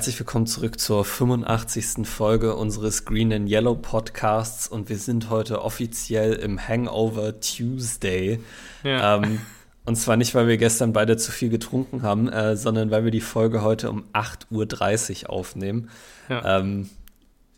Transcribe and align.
Herzlich 0.00 0.18
willkommen 0.18 0.46
zurück 0.46 0.80
zur 0.80 1.04
85. 1.04 2.08
Folge 2.08 2.56
unseres 2.56 3.04
Green 3.04 3.34
and 3.34 3.50
Yellow 3.50 3.74
Podcasts 3.74 4.66
und 4.66 4.88
wir 4.88 4.96
sind 4.96 5.28
heute 5.28 5.60
offiziell 5.60 6.32
im 6.32 6.58
Hangover 6.58 7.38
Tuesday. 7.38 8.40
Ja. 8.82 9.16
Ähm, 9.16 9.42
und 9.84 9.96
zwar 9.96 10.16
nicht, 10.16 10.34
weil 10.34 10.48
wir 10.48 10.56
gestern 10.56 10.94
beide 10.94 11.18
zu 11.18 11.30
viel 11.30 11.50
getrunken 11.50 12.00
haben, 12.00 12.30
äh, 12.30 12.56
sondern 12.56 12.90
weil 12.90 13.04
wir 13.04 13.10
die 13.10 13.20
Folge 13.20 13.60
heute 13.60 13.90
um 13.90 14.04
8.30 14.14 15.24
Uhr 15.24 15.30
aufnehmen. 15.30 15.90
Ja. 16.30 16.60
Ähm, 16.60 16.88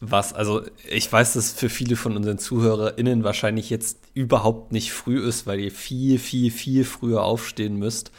was, 0.00 0.32
also 0.32 0.62
ich 0.90 1.12
weiß, 1.12 1.34
dass 1.34 1.52
für 1.52 1.68
viele 1.68 1.94
von 1.94 2.16
unseren 2.16 2.38
ZuhörerInnen 2.38 3.22
wahrscheinlich 3.22 3.70
jetzt 3.70 3.98
überhaupt 4.14 4.72
nicht 4.72 4.92
früh 4.92 5.24
ist, 5.24 5.46
weil 5.46 5.60
ihr 5.60 5.70
viel, 5.70 6.18
viel, 6.18 6.50
viel 6.50 6.84
früher 6.84 7.22
aufstehen 7.22 7.76
müsst. 7.76 8.10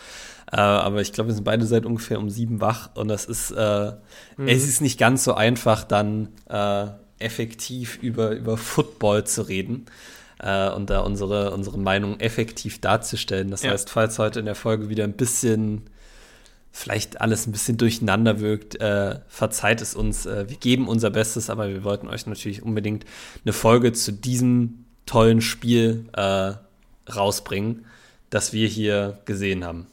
Äh, 0.53 0.57
aber 0.57 1.01
ich 1.01 1.13
glaube, 1.13 1.29
wir 1.29 1.33
sind 1.33 1.45
beide 1.45 1.65
seit 1.65 1.85
ungefähr 1.85 2.19
um 2.19 2.29
sieben 2.29 2.61
wach 2.61 2.91
und 2.93 3.07
das 3.07 3.25
ist, 3.25 3.49
äh, 3.51 3.93
mhm. 4.37 4.47
es 4.47 4.67
ist 4.67 4.81
nicht 4.81 4.99
ganz 4.99 5.23
so 5.23 5.33
einfach, 5.33 5.83
dann 5.83 6.29
äh, 6.47 6.85
effektiv 7.17 7.97
über, 8.03 8.31
über 8.31 8.55
Football 8.55 9.23
zu 9.25 9.41
reden 9.47 9.87
äh, 10.37 10.69
und 10.69 10.91
da 10.91 10.99
unsere, 10.99 11.51
unsere 11.51 11.79
Meinung 11.79 12.19
effektiv 12.19 12.79
darzustellen. 12.81 13.49
Das 13.49 13.63
ja. 13.63 13.71
heißt, 13.71 13.89
falls 13.89 14.19
heute 14.19 14.39
in 14.39 14.45
der 14.45 14.53
Folge 14.53 14.89
wieder 14.89 15.05
ein 15.05 15.13
bisschen 15.13 15.89
vielleicht 16.71 17.19
alles 17.19 17.47
ein 17.47 17.51
bisschen 17.51 17.77
durcheinander 17.77 18.39
wirkt, 18.39 18.79
äh, 18.79 19.19
verzeiht 19.27 19.81
es 19.81 19.95
uns. 19.95 20.27
Äh, 20.27 20.49
wir 20.49 20.57
geben 20.57 20.87
unser 20.87 21.09
Bestes, 21.09 21.49
aber 21.49 21.69
wir 21.69 21.83
wollten 21.83 22.07
euch 22.07 22.27
natürlich 22.27 22.61
unbedingt 22.61 23.05
eine 23.43 23.53
Folge 23.53 23.91
zu 23.93 24.11
diesem 24.11 24.85
tollen 25.07 25.41
Spiel 25.41 26.05
äh, 26.13 26.53
rausbringen, 27.11 27.85
das 28.29 28.53
wir 28.53 28.67
hier 28.67 29.19
gesehen 29.25 29.63
haben. 29.63 29.87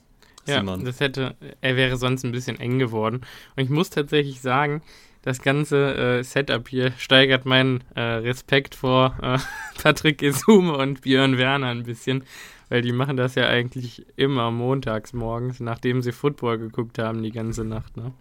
Simon. 0.59 0.81
Ja, 0.81 0.87
das 0.87 1.01
hätte, 1.01 1.37
er 1.61 1.77
wäre 1.77 1.97
sonst 1.97 2.25
ein 2.25 2.33
bisschen 2.33 2.59
eng 2.61 2.79
geworden. 2.79 3.23
Und 3.57 3.63
ich 3.63 3.71
muss 3.71 3.91
tatsächlich 3.91 4.41
sagen, 4.41 4.83
das 5.23 5.43
ganze 5.43 5.95
äh, 6.21 6.25
Setup 6.25 6.67
hier 6.69 6.93
steigert 6.97 7.45
meinen 7.45 7.85
äh, 7.95 8.01
Respekt 8.01 8.75
vor 8.75 9.17
äh, 9.23 9.39
Patrick 9.83 10.23
Esume 10.23 10.77
und 10.77 11.03
Björn 11.03 11.37
Werner 11.37 11.69
ein 11.69 11.83
bisschen, 11.83 12.25
weil 12.69 12.83
die 12.83 12.93
machen 12.93 13.17
das 13.17 13.35
ja 13.35 13.47
eigentlich 13.47 14.07
immer 14.17 14.51
montags 14.51 15.13
morgens, 15.13 15.61
nachdem 15.61 16.01
sie 16.01 16.13
Football 16.13 16.59
geguckt 16.59 16.99
haben 16.99 17.23
die 17.23 17.33
ganze 17.33 17.65
Nacht. 17.65 17.97
Ne? 17.97 18.13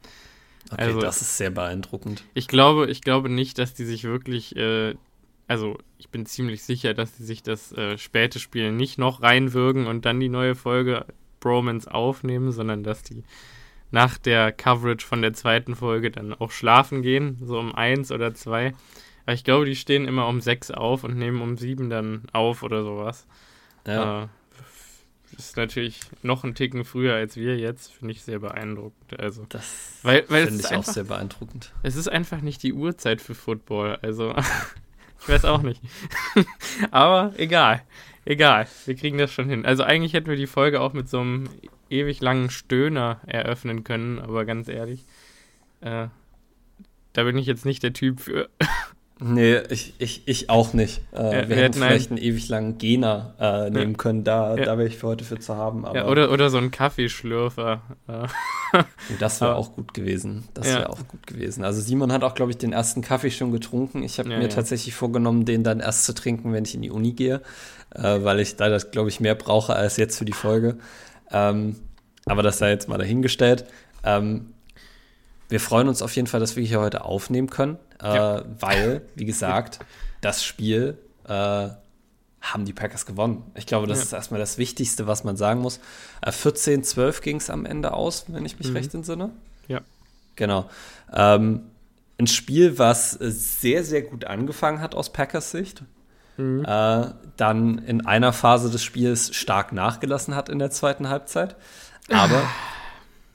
Okay, 0.71 0.83
also, 0.83 0.99
das 0.99 1.21
ist 1.21 1.37
sehr 1.37 1.51
beeindruckend. 1.51 2.23
Ich 2.33 2.47
glaube, 2.47 2.89
ich 2.89 3.01
glaube 3.01 3.29
nicht, 3.29 3.57
dass 3.57 3.73
die 3.73 3.85
sich 3.85 4.03
wirklich, 4.03 4.55
äh, 4.55 4.95
also 5.47 5.77
ich 5.97 6.09
bin 6.09 6.25
ziemlich 6.25 6.63
sicher, 6.63 6.93
dass 6.93 7.15
die 7.15 7.23
sich 7.23 7.43
das 7.43 7.71
äh, 7.71 7.97
späte 7.97 8.39
Spiel 8.39 8.71
nicht 8.71 8.97
noch 8.97 9.21
reinwürgen 9.21 9.87
und 9.87 10.05
dann 10.05 10.19
die 10.19 10.29
neue 10.29 10.55
Folge 10.55 11.05
Bromance 11.39 11.89
aufnehmen, 11.91 12.51
sondern 12.51 12.83
dass 12.83 13.03
die 13.03 13.23
nach 13.91 14.17
der 14.17 14.51
Coverage 14.51 15.05
von 15.05 15.21
der 15.21 15.33
zweiten 15.33 15.75
Folge 15.75 16.11
dann 16.11 16.33
auch 16.33 16.51
schlafen 16.51 17.01
gehen, 17.01 17.39
so 17.43 17.57
um 17.57 17.73
eins 17.73 18.11
oder 18.11 18.33
zwei. 18.33 18.73
Aber 19.25 19.33
ich 19.33 19.43
glaube, 19.43 19.65
die 19.65 19.75
stehen 19.75 20.07
immer 20.07 20.27
um 20.27 20.41
sechs 20.41 20.71
auf 20.71 21.03
und 21.03 21.17
nehmen 21.17 21.41
um 21.41 21.57
sieben 21.57 21.89
dann 21.89 22.23
auf 22.33 22.63
oder 22.63 22.83
sowas. 22.83 23.25
Ja. 23.87 24.23
Äh, 24.23 24.27
ist 25.37 25.57
natürlich 25.57 26.01
noch 26.21 26.43
ein 26.43 26.55
Ticken 26.55 26.83
früher 26.85 27.13
als 27.15 27.35
wir 27.35 27.57
jetzt, 27.57 27.93
finde 27.93 28.13
ich 28.13 28.23
sehr 28.23 28.39
beeindruckend. 28.39 29.19
Also, 29.19 29.45
das 29.49 29.99
weil, 30.03 30.25
weil 30.29 30.47
finde 30.47 30.61
ich 30.61 30.71
einfach, 30.71 30.89
auch 30.89 30.93
sehr 30.93 31.03
beeindruckend. 31.03 31.71
Es 31.83 31.95
ist 31.95 32.09
einfach 32.09 32.41
nicht 32.41 32.63
die 32.63 32.73
Uhrzeit 32.73 33.21
für 33.21 33.35
Football, 33.35 33.99
also 34.01 34.35
ich 35.21 35.29
weiß 35.29 35.45
auch 35.45 35.61
nicht. 35.61 35.81
Aber 36.91 37.33
egal. 37.37 37.83
Egal, 38.29 38.67
wir 38.85 38.93
kriegen 38.93 39.17
das 39.17 39.31
schon 39.31 39.49
hin. 39.49 39.65
Also 39.65 39.81
eigentlich 39.81 40.13
hätten 40.13 40.29
wir 40.29 40.35
die 40.35 40.45
Folge 40.45 40.81
auch 40.81 40.93
mit 40.93 41.09
so 41.09 41.19
einem 41.19 41.49
ewig 41.89 42.21
langen 42.21 42.51
Stöhner 42.51 43.21
eröffnen 43.25 43.83
können, 43.83 44.19
aber 44.19 44.45
ganz 44.45 44.67
ehrlich, 44.67 45.03
äh, 45.81 46.09
da 47.13 47.23
bin 47.23 47.39
ich 47.39 47.47
jetzt 47.47 47.65
nicht 47.65 47.81
der 47.81 47.93
Typ 47.93 48.19
für. 48.19 48.47
Nee, 49.21 49.57
ich, 49.69 49.95
ich, 49.97 50.21
ich 50.27 50.49
auch 50.49 50.71
nicht. 50.71 51.01
Äh, 51.11 51.17
ja, 51.17 51.31
wir, 51.31 51.49
wir, 51.49 51.55
hätten 51.57 51.73
vielleicht 51.73 52.09
einen, 52.09 52.21
ewig 52.21 52.47
langen 52.47 52.77
Gena 52.77 53.33
äh, 53.37 53.69
nehmen 53.69 53.91
ja. 53.91 53.97
können, 53.97 54.23
da, 54.23 54.55
ja. 54.55 54.63
da 54.63 54.77
wäre 54.77 54.87
ich 54.87 54.95
für 54.97 55.07
heute 55.07 55.25
für 55.25 55.37
zu 55.37 55.57
haben. 55.57 55.83
oder, 55.83 56.31
oder 56.31 56.49
so 56.49 56.57
einen 56.57 56.71
Kaffeeschlürfer. 56.71 57.81
Äh. 58.07 58.83
das 59.19 59.41
wäre 59.41 59.55
auch 59.55 59.73
gut 59.73 59.93
gewesen. 59.93 60.47
Das 60.53 60.67
wäre 60.67 60.89
auch 60.89 61.05
gut 61.05 61.27
gewesen. 61.27 61.65
Also 61.65 61.81
Simon 61.81 62.13
hat 62.13 62.23
auch, 62.23 62.33
glaube 62.33 62.51
ich, 62.51 62.57
den 62.57 62.71
ersten 62.71 63.01
Kaffee 63.01 63.29
schon 63.29 63.51
getrunken. 63.51 64.03
Ich 64.03 64.19
habe 64.19 64.29
mir 64.29 64.47
tatsächlich 64.47 64.95
vorgenommen, 64.95 65.43
den 65.43 65.65
dann 65.65 65.81
erst 65.81 66.05
zu 66.05 66.13
trinken, 66.13 66.53
wenn 66.53 66.63
ich 66.63 66.75
in 66.75 66.81
die 66.81 66.91
Uni 66.91 67.11
gehe, 67.11 67.41
äh, 67.93 68.23
weil 68.23 68.39
ich 68.39 68.55
da 68.55 68.69
das, 68.69 68.91
glaube 68.91 69.09
ich, 69.09 69.19
mehr 69.19 69.35
brauche 69.35 69.75
als 69.75 69.97
jetzt 69.97 70.17
für 70.17 70.25
die 70.25 70.33
Folge. 70.33 70.77
Ähm, 71.31 71.75
aber 72.25 72.43
das 72.43 72.57
sei 72.57 72.69
jetzt 72.69 72.89
mal 72.89 72.97
dahingestellt. 72.97 73.65
Ähm, 74.03 74.53
wir 75.47 75.59
freuen 75.59 75.87
uns 75.87 76.01
auf 76.01 76.15
jeden 76.15 76.27
Fall, 76.27 76.39
dass 76.39 76.55
wir 76.55 76.63
hier 76.63 76.79
heute 76.79 77.05
aufnehmen 77.05 77.49
können 77.49 77.79
äh, 78.01 78.15
ja. 78.15 78.45
weil, 78.59 79.01
wie 79.15 79.25
gesagt, 79.25 79.79
das 80.21 80.43
Spiel 80.43 80.97
äh, 81.25 81.69
haben 82.41 82.65
die 82.65 82.73
Packers 82.73 83.05
gewonnen. 83.05 83.43
Ich 83.55 83.65
glaube, 83.65 83.87
das 83.87 83.99
ja. 83.99 84.03
ist 84.05 84.13
erstmal 84.13 84.39
das 84.39 84.57
Wichtigste, 84.57 85.07
was 85.07 85.23
man 85.23 85.37
sagen 85.37 85.61
muss. 85.61 85.79
Äh, 86.21 86.31
14-12 86.31 87.21
ging 87.21 87.37
es 87.37 87.49
am 87.49 87.65
Ende 87.65 87.93
aus, 87.93 88.25
wenn 88.27 88.45
ich 88.45 88.57
mich 88.57 88.69
mhm. 88.69 88.75
recht 88.75 88.93
entsinne. 88.93 89.31
Ja. 89.67 89.81
Genau. 90.35 90.69
Ähm, 91.13 91.63
ein 92.17 92.27
Spiel, 92.27 92.77
was 92.77 93.11
sehr, 93.11 93.83
sehr 93.83 94.01
gut 94.01 94.25
angefangen 94.25 94.81
hat 94.81 94.95
aus 94.95 95.11
Packers 95.11 95.51
Sicht. 95.51 95.83
Mhm. 96.39 96.65
Äh, 96.65 97.07
dann 97.37 97.77
in 97.79 98.05
einer 98.05 98.33
Phase 98.33 98.69
des 98.71 98.83
Spiels 98.83 99.35
stark 99.35 99.71
nachgelassen 99.73 100.35
hat 100.35 100.49
in 100.49 100.59
der 100.59 100.71
zweiten 100.71 101.09
Halbzeit. 101.09 101.55
Aber 102.09 102.41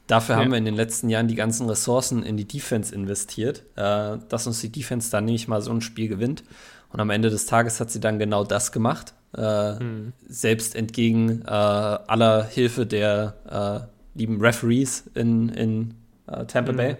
Dafür 0.06 0.34
ja. 0.34 0.42
haben 0.42 0.50
wir 0.50 0.58
in 0.58 0.66
den 0.66 0.74
letzten 0.74 1.08
Jahren 1.08 1.28
die 1.28 1.34
ganzen 1.34 1.68
Ressourcen 1.68 2.22
in 2.22 2.36
die 2.36 2.46
Defense 2.46 2.94
investiert, 2.94 3.62
äh, 3.76 4.18
dass 4.28 4.46
uns 4.46 4.60
die 4.60 4.70
Defense 4.70 5.10
dann 5.10 5.24
nämlich 5.24 5.48
mal 5.48 5.62
so 5.62 5.72
ein 5.72 5.80
Spiel 5.80 6.08
gewinnt. 6.08 6.44
Und 6.92 7.00
am 7.00 7.10
Ende 7.10 7.30
des 7.30 7.46
Tages 7.46 7.80
hat 7.80 7.90
sie 7.90 8.00
dann 8.00 8.18
genau 8.18 8.44
das 8.44 8.70
gemacht. 8.70 9.14
Äh, 9.36 9.82
mhm. 9.82 10.12
Selbst 10.28 10.76
entgegen 10.76 11.42
äh, 11.42 11.50
aller 11.50 12.44
Hilfe 12.44 12.86
der 12.86 13.88
äh, 14.14 14.18
lieben 14.18 14.40
Referees 14.40 15.04
in, 15.14 15.48
in 15.48 15.94
äh, 16.26 16.44
Tampa 16.44 16.72
mhm. 16.72 16.76
Bay. 16.76 16.96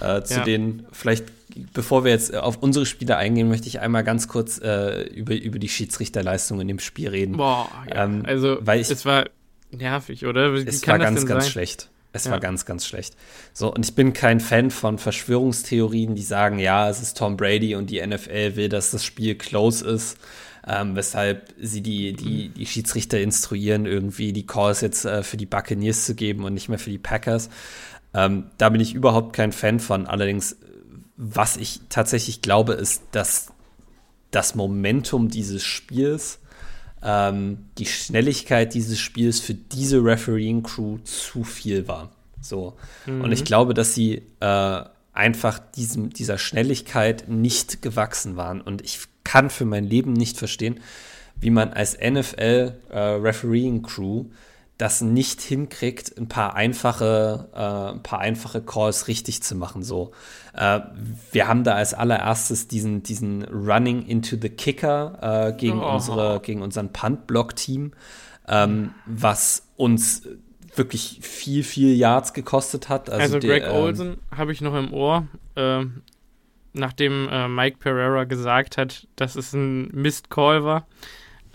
Äh, 0.00 0.22
zu 0.22 0.38
ja. 0.38 0.44
denen 0.44 0.86
vielleicht, 0.92 1.24
bevor 1.72 2.04
wir 2.04 2.12
jetzt 2.12 2.34
auf 2.34 2.58
unsere 2.58 2.86
Spiele 2.86 3.16
eingehen, 3.16 3.48
möchte 3.48 3.68
ich 3.68 3.80
einmal 3.80 4.04
ganz 4.04 4.28
kurz 4.28 4.58
über, 4.58 5.34
über 5.34 5.58
die 5.58 5.68
Schiedsrichterleistung 5.68 6.60
in 6.60 6.68
dem 6.68 6.78
Spiel 6.78 7.08
reden. 7.08 7.36
Boah, 7.36 7.70
ja. 7.88 8.04
ähm, 8.04 8.24
also 8.26 8.58
weil 8.60 8.80
ich, 8.80 8.90
es 8.90 9.04
war 9.04 9.26
nervig, 9.70 10.26
oder? 10.26 10.54
Wie 10.54 10.66
es 10.66 10.86
war 10.86 10.98
ganz, 10.98 11.24
ganz 11.26 11.44
sein? 11.44 11.52
schlecht. 11.52 11.88
Es 12.16 12.24
ja. 12.24 12.30
war 12.30 12.40
ganz, 12.40 12.64
ganz 12.64 12.86
schlecht. 12.86 13.14
So, 13.52 13.72
und 13.72 13.84
ich 13.84 13.94
bin 13.94 14.12
kein 14.12 14.40
Fan 14.40 14.70
von 14.70 14.98
Verschwörungstheorien, 14.98 16.14
die 16.14 16.22
sagen, 16.22 16.58
ja, 16.58 16.88
es 16.88 17.02
ist 17.02 17.18
Tom 17.18 17.36
Brady 17.36 17.74
und 17.74 17.90
die 17.90 18.04
NFL 18.04 18.56
will, 18.56 18.68
dass 18.68 18.90
das 18.90 19.04
Spiel 19.04 19.36
close 19.36 19.86
ist. 19.86 20.18
Ähm, 20.68 20.96
weshalb 20.96 21.54
sie 21.60 21.80
die, 21.80 22.14
die, 22.14 22.48
die 22.48 22.66
Schiedsrichter 22.66 23.20
instruieren, 23.20 23.86
irgendwie 23.86 24.32
die 24.32 24.46
Calls 24.46 24.80
jetzt 24.80 25.04
äh, 25.04 25.22
für 25.22 25.36
die 25.36 25.46
Buccaneers 25.46 26.06
zu 26.06 26.16
geben 26.16 26.42
und 26.42 26.54
nicht 26.54 26.68
mehr 26.68 26.80
für 26.80 26.90
die 26.90 26.98
Packers. 26.98 27.50
Ähm, 28.16 28.46
da 28.56 28.70
bin 28.70 28.80
ich 28.80 28.94
überhaupt 28.94 29.34
kein 29.34 29.52
Fan 29.52 29.78
von. 29.78 30.06
Allerdings, 30.06 30.56
was 31.16 31.56
ich 31.56 31.82
tatsächlich 31.90 32.42
glaube, 32.42 32.72
ist, 32.72 33.02
dass 33.12 33.52
das 34.30 34.54
Momentum 34.54 35.28
dieses 35.28 35.62
Spiels 35.62 36.38
ähm, 37.02 37.66
die 37.78 37.86
Schnelligkeit 37.86 38.74
dieses 38.74 38.98
Spiels 38.98 39.40
für 39.40 39.54
diese 39.54 40.02
Refereeing-Crew 40.02 40.98
zu 41.04 41.44
viel 41.44 41.86
war. 41.88 42.10
So. 42.40 42.76
Mhm. 43.06 43.22
Und 43.22 43.32
ich 43.32 43.44
glaube, 43.44 43.74
dass 43.74 43.94
sie 43.94 44.22
äh, 44.40 44.82
einfach 45.12 45.58
diesem, 45.58 46.10
dieser 46.10 46.38
Schnelligkeit 46.38 47.28
nicht 47.28 47.82
gewachsen 47.82 48.36
waren. 48.36 48.60
Und 48.60 48.82
ich 48.82 49.00
kann 49.24 49.50
für 49.50 49.64
mein 49.64 49.84
Leben 49.84 50.12
nicht 50.12 50.38
verstehen, 50.38 50.78
wie 51.38 51.50
man 51.50 51.72
als 51.72 51.98
NFL-Refereeing-Crew 51.98 54.20
äh, 54.22 54.26
das 54.78 55.00
nicht 55.00 55.40
hinkriegt, 55.40 56.16
ein 56.18 56.28
paar 56.28 56.54
einfache, 56.54 57.48
äh, 57.54 57.94
ein 57.94 58.02
paar 58.02 58.18
einfache 58.18 58.60
Calls 58.60 59.08
richtig 59.08 59.42
zu 59.42 59.54
machen. 59.54 59.82
So, 59.82 60.12
äh, 60.52 60.80
wir 61.32 61.48
haben 61.48 61.64
da 61.64 61.74
als 61.74 61.94
allererstes 61.94 62.68
diesen, 62.68 63.02
diesen 63.02 63.44
Running 63.44 64.06
into 64.06 64.36
the 64.40 64.50
Kicker 64.50 65.52
äh, 65.54 65.58
gegen 65.58 65.80
oh. 65.80 65.94
unsere, 65.94 66.40
gegen 66.40 66.60
unseren 66.60 66.92
Punt-Block-Team, 66.92 67.92
ähm, 68.48 68.94
was 69.06 69.66
uns 69.76 70.28
wirklich 70.74 71.20
viel, 71.22 71.64
viel 71.64 71.96
Yards 71.96 72.34
gekostet 72.34 72.90
hat. 72.90 73.08
Also, 73.08 73.36
also 73.36 73.48
Greg 73.48 73.62
der, 73.62 73.72
ähm, 73.72 73.76
Olsen 73.76 74.16
habe 74.30 74.52
ich 74.52 74.60
noch 74.60 74.74
im 74.74 74.92
Ohr, 74.92 75.26
äh, 75.54 75.86
nachdem 76.74 77.28
äh, 77.30 77.48
Mike 77.48 77.78
Pereira 77.78 78.24
gesagt 78.24 78.76
hat, 78.76 79.06
dass 79.16 79.36
es 79.36 79.54
ein 79.54 79.88
Mist-Call 79.88 80.64
war 80.64 80.86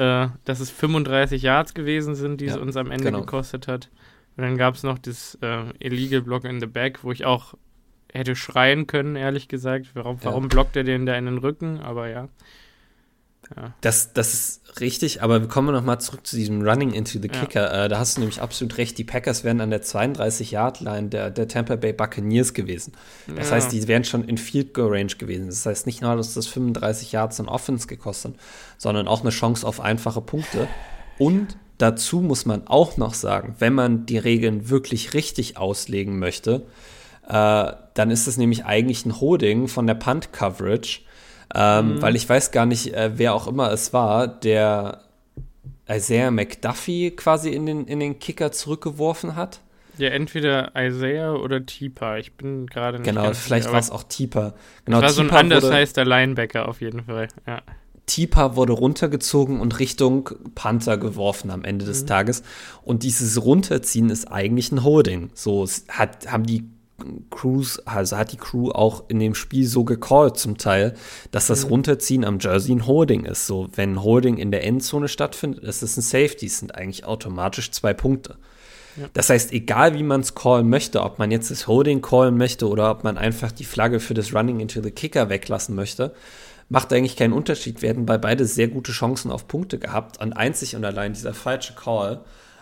äh, 0.01 0.29
dass 0.45 0.59
es 0.59 0.71
35 0.71 1.43
Yards 1.43 1.75
gewesen 1.75 2.15
sind, 2.15 2.41
die 2.41 2.45
ja, 2.45 2.55
es 2.55 2.57
uns 2.57 2.75
am 2.75 2.89
Ende 2.89 3.05
genau. 3.05 3.19
gekostet 3.19 3.67
hat. 3.67 3.89
Und 4.35 4.43
dann 4.43 4.57
gab 4.57 4.73
es 4.73 4.81
noch 4.81 4.97
das 4.97 5.37
äh, 5.43 5.65
Illegal 5.77 6.21
Block 6.21 6.43
in 6.43 6.59
the 6.59 6.65
Back, 6.65 7.03
wo 7.03 7.11
ich 7.11 7.25
auch 7.25 7.53
hätte 8.11 8.35
schreien 8.35 8.87
können, 8.87 9.15
ehrlich 9.15 9.47
gesagt. 9.47 9.91
Warum, 9.93 10.17
ja. 10.17 10.25
warum 10.25 10.47
blockt 10.47 10.75
er 10.75 10.83
den 10.83 11.05
da 11.05 11.13
in 11.13 11.25
den 11.25 11.37
Rücken? 11.37 11.79
Aber 11.79 12.09
ja. 12.09 12.29
Ja. 13.55 13.73
Das, 13.81 14.13
das 14.13 14.33
ist 14.33 14.79
richtig, 14.79 15.21
aber 15.21 15.41
wir 15.41 15.47
kommen 15.47 15.73
noch 15.73 15.83
mal 15.83 15.99
zurück 15.99 16.25
zu 16.25 16.35
diesem 16.35 16.61
Running 16.61 16.91
into 16.91 17.19
the 17.21 17.27
Kicker. 17.27 17.73
Ja. 17.73 17.85
Äh, 17.85 17.89
da 17.89 17.99
hast 17.99 18.17
du 18.17 18.21
nämlich 18.21 18.41
absolut 18.41 18.77
recht. 18.77 18.97
Die 18.97 19.03
Packers 19.03 19.43
wären 19.43 19.59
an 19.61 19.69
der 19.69 19.83
32-Yard-Line 19.83 21.09
der, 21.09 21.29
der 21.29 21.47
Tampa 21.47 21.75
Bay 21.75 21.93
Buccaneers 21.93 22.53
gewesen. 22.53 22.93
Das 23.35 23.49
ja. 23.49 23.55
heißt, 23.55 23.71
die 23.71 23.87
wären 23.87 24.03
schon 24.03 24.23
in 24.23 24.37
Field 24.37 24.73
Goal 24.73 24.89
Range 24.95 25.13
gewesen. 25.17 25.47
Das 25.47 25.65
heißt 25.65 25.85
nicht 25.85 26.01
nur, 26.01 26.15
dass 26.15 26.33
das 26.33 26.47
35 26.47 27.11
Yards 27.11 27.39
an 27.39 27.47
Offense 27.47 27.87
gekostet, 27.87 28.35
sondern 28.77 29.07
auch 29.07 29.21
eine 29.21 29.31
Chance 29.31 29.67
auf 29.67 29.81
einfache 29.81 30.21
Punkte. 30.21 30.67
Und 31.17 31.57
dazu 31.77 32.21
muss 32.21 32.45
man 32.45 32.67
auch 32.67 32.97
noch 32.97 33.13
sagen, 33.13 33.55
wenn 33.59 33.73
man 33.73 34.05
die 34.05 34.17
Regeln 34.17 34.69
wirklich 34.69 35.13
richtig 35.13 35.57
auslegen 35.57 36.19
möchte, 36.19 36.65
äh, 37.27 37.71
dann 37.93 38.11
ist 38.11 38.27
es 38.27 38.37
nämlich 38.37 38.65
eigentlich 38.65 39.05
ein 39.05 39.19
Holding 39.19 39.67
von 39.67 39.87
der 39.87 39.95
Punt 39.95 40.31
Coverage 40.31 41.01
ähm, 41.53 41.95
mhm. 41.95 42.01
Weil 42.01 42.15
ich 42.15 42.27
weiß 42.27 42.51
gar 42.51 42.65
nicht, 42.65 42.93
äh, 42.93 43.11
wer 43.15 43.33
auch 43.33 43.47
immer 43.47 43.71
es 43.71 43.93
war, 43.93 44.27
der 44.27 45.01
Isaiah 45.89 46.31
McDuffie 46.31 47.11
quasi 47.11 47.49
in 47.49 47.65
den, 47.65 47.85
in 47.85 47.99
den 47.99 48.19
Kicker 48.19 48.51
zurückgeworfen 48.51 49.35
hat. 49.35 49.59
Ja, 49.97 50.09
entweder 50.09 50.71
Isaiah 50.75 51.33
oder 51.33 51.65
Tipa. 51.65 52.17
Ich 52.17 52.33
bin 52.33 52.65
gerade 52.67 52.99
nicht 52.99 53.07
Genau, 53.07 53.33
vielleicht 53.33 53.71
war 53.71 53.79
es 53.79 53.91
auch 53.91 54.03
Tipa. 54.03 54.53
Genau, 54.85 55.01
das 55.01 55.17
war 55.17 55.25
so 55.25 55.29
ein 55.31 55.45
undersizeder 55.45 56.05
Linebacker 56.05 56.67
auf 56.67 56.81
jeden 56.81 57.03
Fall, 57.03 57.27
ja. 57.45 57.61
Tipa 58.07 58.55
wurde 58.55 58.73
runtergezogen 58.73 59.59
und 59.59 59.79
Richtung 59.79 60.29
Panther 60.55 60.97
geworfen 60.97 61.49
am 61.49 61.63
Ende 61.63 61.85
des 61.85 62.03
mhm. 62.03 62.07
Tages. 62.07 62.43
Und 62.83 63.03
dieses 63.03 63.41
Runterziehen 63.41 64.09
ist 64.09 64.25
eigentlich 64.25 64.71
ein 64.71 64.83
Holding. 64.83 65.29
So 65.33 65.65
hat, 65.87 66.29
haben 66.29 66.45
die 66.45 66.65
Crews, 67.29 67.79
also 67.85 68.17
hat 68.17 68.31
die 68.31 68.37
Crew 68.37 68.71
auch 68.71 69.03
in 69.07 69.19
dem 69.19 69.35
Spiel 69.35 69.67
so 69.67 69.83
gecallt 69.83 70.37
zum 70.37 70.57
Teil, 70.57 70.95
dass 71.31 71.47
das 71.47 71.65
mhm. 71.65 71.71
Runterziehen 71.71 72.25
am 72.25 72.39
Jersey 72.39 72.73
ein 72.73 72.87
Holding 72.87 73.25
ist. 73.25 73.47
So, 73.47 73.69
wenn 73.75 73.93
ein 73.93 74.03
Holding 74.03 74.37
in 74.37 74.51
der 74.51 74.63
Endzone 74.63 75.07
stattfindet, 75.07 75.63
ist 75.63 75.83
es 75.83 75.97
ein 75.97 76.01
Safety. 76.01 76.45
Es 76.47 76.59
sind 76.59 76.75
eigentlich 76.75 77.05
automatisch 77.05 77.71
zwei 77.71 77.93
Punkte. 77.93 78.35
Ja. 78.97 79.07
Das 79.13 79.29
heißt, 79.29 79.53
egal 79.53 79.93
wie 79.93 80.03
man 80.03 80.21
es 80.21 80.35
callen 80.35 80.69
möchte, 80.69 81.01
ob 81.01 81.19
man 81.19 81.31
jetzt 81.31 81.51
das 81.51 81.67
Holding 81.67 82.01
callen 82.01 82.37
möchte 82.37 82.67
oder 82.67 82.91
ob 82.91 83.03
man 83.03 83.17
einfach 83.17 83.51
die 83.51 83.63
Flagge 83.63 83.99
für 83.99 84.13
das 84.13 84.33
Running 84.33 84.59
into 84.59 84.81
the 84.81 84.91
Kicker 84.91 85.29
weglassen 85.29 85.75
möchte, 85.75 86.13
macht 86.69 86.91
eigentlich 86.93 87.17
keinen 87.17 87.33
Unterschied. 87.33 87.81
Wir 87.81 87.89
hätten 87.89 88.05
bei 88.05 88.17
beide 88.17 88.45
sehr 88.45 88.67
gute 88.67 88.91
Chancen 88.91 89.31
auf 89.31 89.47
Punkte 89.47 89.77
gehabt. 89.77 90.19
Und 90.21 90.33
einzig 90.33 90.75
und 90.75 90.85
allein 90.85 91.13
dieser 91.13 91.33
falsche 91.33 91.73
Call 91.73 92.21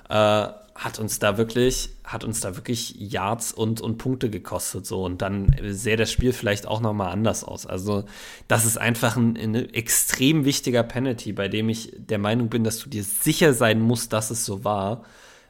äh, 0.10 0.48
hat 0.80 0.98
uns 0.98 1.20
da 1.20 1.38
wirklich, 1.38 1.90
hat 2.06 2.24
uns 2.24 2.40
da 2.40 2.56
wirklich 2.56 2.96
Yards 2.98 3.52
und, 3.52 3.82
und 3.82 3.98
Punkte 3.98 4.30
gekostet. 4.30 4.86
So. 4.86 5.04
Und 5.04 5.22
dann 5.22 5.54
sähe 5.62 5.98
das 5.98 6.10
Spiel 6.10 6.32
vielleicht 6.32 6.66
auch 6.68 6.80
nochmal 6.80 7.12
anders 7.12 7.44
aus. 7.44 7.66
Also, 7.66 8.06
das 8.48 8.64
ist 8.64 8.78
einfach 8.78 9.18
ein, 9.18 9.36
ein, 9.36 9.56
extrem 9.56 10.46
wichtiger 10.46 10.84
Penalty, 10.84 11.34
bei 11.34 11.50
dem 11.50 11.68
ich 11.68 11.92
der 11.98 12.18
Meinung 12.18 12.48
bin, 12.48 12.64
dass 12.64 12.80
du 12.80 12.90
dir 12.90 13.04
sicher 13.04 13.54
sein 13.54 13.82
musst, 13.82 14.14
dass 14.14 14.32
es 14.32 14.46
so 14.46 14.64
war, 14.64 15.04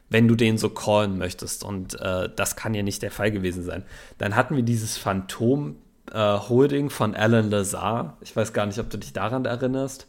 wenn 0.08 0.26
du 0.26 0.34
den 0.34 0.58
so 0.58 0.68
callen 0.68 1.16
möchtest. 1.16 1.62
Und 1.62 1.98
äh, 2.00 2.28
das 2.34 2.56
kann 2.56 2.74
ja 2.74 2.82
nicht 2.82 3.00
der 3.02 3.12
Fall 3.12 3.30
gewesen 3.30 3.62
sein. 3.62 3.84
Dann 4.18 4.34
hatten 4.34 4.56
wir 4.56 4.64
dieses 4.64 4.98
Phantom 4.98 5.76
äh, 6.12 6.18
Holding 6.18 6.90
von 6.90 7.14
Alan 7.14 7.50
Lazar. 7.50 8.16
Ich 8.20 8.34
weiß 8.34 8.52
gar 8.52 8.66
nicht, 8.66 8.80
ob 8.80 8.90
du 8.90 8.98
dich 8.98 9.12
daran 9.12 9.44
erinnerst. 9.44 10.08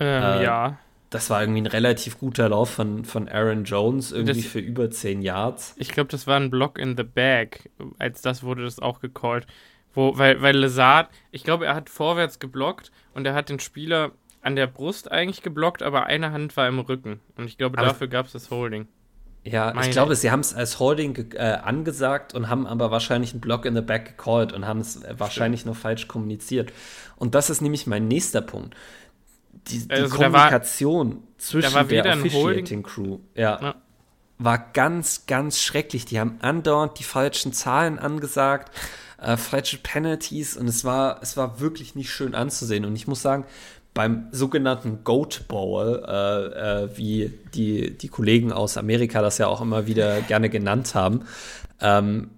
Ähm, 0.00 0.22
äh, 0.22 0.42
ja 0.42 0.78
das 1.14 1.30
war 1.30 1.42
irgendwie 1.42 1.60
ein 1.60 1.66
relativ 1.66 2.18
guter 2.18 2.48
Lauf 2.48 2.70
von, 2.70 3.04
von 3.04 3.28
Aaron 3.28 3.62
Jones, 3.62 4.10
irgendwie 4.10 4.42
das, 4.42 4.50
für 4.50 4.58
über 4.58 4.90
10 4.90 5.22
Yards. 5.22 5.74
Ich 5.78 5.90
glaube, 5.90 6.08
das 6.10 6.26
war 6.26 6.36
ein 6.36 6.50
Block 6.50 6.76
in 6.76 6.96
the 6.96 7.04
Bag. 7.04 7.70
Als 8.00 8.20
das 8.20 8.42
wurde 8.42 8.64
das 8.64 8.80
auch 8.80 9.00
gecallt. 9.00 9.46
Wo, 9.94 10.18
weil, 10.18 10.42
weil 10.42 10.56
Lazard, 10.56 11.08
ich 11.30 11.44
glaube, 11.44 11.66
er 11.66 11.76
hat 11.76 11.88
vorwärts 11.88 12.40
geblockt 12.40 12.90
und 13.14 13.24
er 13.26 13.34
hat 13.34 13.48
den 13.48 13.60
Spieler 13.60 14.10
an 14.42 14.56
der 14.56 14.66
Brust 14.66 15.12
eigentlich 15.12 15.42
geblockt, 15.42 15.84
aber 15.84 16.06
eine 16.06 16.32
Hand 16.32 16.56
war 16.56 16.66
im 16.66 16.80
Rücken. 16.80 17.20
Und 17.36 17.44
ich 17.44 17.58
glaube, 17.58 17.78
aber 17.78 17.86
dafür 17.86 18.08
gab 18.08 18.26
es 18.26 18.32
das 18.32 18.50
Holding. 18.50 18.88
Ja, 19.44 19.72
Meine. 19.72 19.86
ich 19.86 19.92
glaube, 19.92 20.16
sie 20.16 20.32
haben 20.32 20.40
es 20.40 20.52
als 20.52 20.80
Holding 20.80 21.32
äh, 21.34 21.58
angesagt 21.62 22.34
und 22.34 22.48
haben 22.48 22.66
aber 22.66 22.90
wahrscheinlich 22.90 23.32
einen 23.32 23.40
Block 23.40 23.66
in 23.66 23.74
the 23.76 23.82
Back 23.82 24.16
gecallt 24.16 24.52
und 24.52 24.66
haben 24.66 24.80
es 24.80 25.02
wahrscheinlich 25.16 25.64
nur 25.64 25.76
falsch 25.76 26.08
kommuniziert. 26.08 26.72
Und 27.14 27.36
das 27.36 27.50
ist 27.50 27.60
nämlich 27.60 27.86
mein 27.86 28.08
nächster 28.08 28.40
Punkt 28.40 28.74
die, 29.68 29.86
die 29.86 29.90
also 29.90 30.16
Kommunikation 30.16 31.10
war, 31.10 31.22
zwischen 31.38 31.88
der 31.88 32.12
Officiating 32.14 32.82
Crew 32.82 33.18
ja, 33.34 33.60
ja, 33.60 33.74
war 34.38 34.70
ganz, 34.72 35.26
ganz 35.26 35.60
schrecklich. 35.60 36.04
Die 36.04 36.18
haben 36.20 36.38
andauernd 36.40 36.98
die 36.98 37.04
falschen 37.04 37.52
Zahlen 37.52 37.98
angesagt, 37.98 38.70
äh, 39.20 39.36
falsche 39.36 39.78
Penalties 39.78 40.56
und 40.56 40.68
es 40.68 40.84
war, 40.84 41.20
es 41.22 41.36
war 41.36 41.60
wirklich 41.60 41.94
nicht 41.94 42.10
schön 42.10 42.34
anzusehen. 42.34 42.84
Und 42.84 42.96
ich 42.96 43.06
muss 43.06 43.22
sagen, 43.22 43.44
beim 43.94 44.26
sogenannten 44.32 45.04
Goat 45.04 45.46
Bowl, 45.46 46.04
äh, 46.06 46.82
äh, 46.82 46.98
wie 46.98 47.32
die, 47.54 47.96
die 47.96 48.08
Kollegen 48.08 48.52
aus 48.52 48.76
Amerika 48.76 49.22
das 49.22 49.38
ja 49.38 49.46
auch 49.46 49.60
immer 49.60 49.86
wieder 49.86 50.20
gerne 50.22 50.50
genannt 50.50 50.94
haben, 50.94 51.22
ähm, 51.80 52.30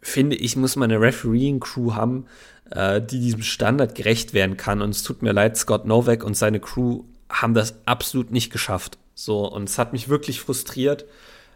finde 0.00 0.36
ich, 0.36 0.54
muss 0.56 0.76
man 0.76 0.90
eine 0.90 1.00
Refereeing-Crew 1.00 1.94
haben, 1.94 2.26
äh, 2.70 3.00
die 3.00 3.20
diesem 3.20 3.42
Standard 3.42 3.94
gerecht 3.94 4.34
werden 4.34 4.56
kann. 4.56 4.82
Und 4.82 4.90
es 4.90 5.02
tut 5.02 5.22
mir 5.22 5.32
leid, 5.32 5.56
Scott 5.56 5.86
Novak 5.86 6.24
und 6.24 6.36
seine 6.36 6.60
Crew 6.60 7.04
haben 7.30 7.54
das 7.54 7.74
absolut 7.86 8.30
nicht 8.30 8.50
geschafft. 8.50 8.98
So, 9.14 9.46
und 9.50 9.68
es 9.68 9.78
hat 9.78 9.92
mich 9.92 10.08
wirklich 10.08 10.40
frustriert, 10.40 11.04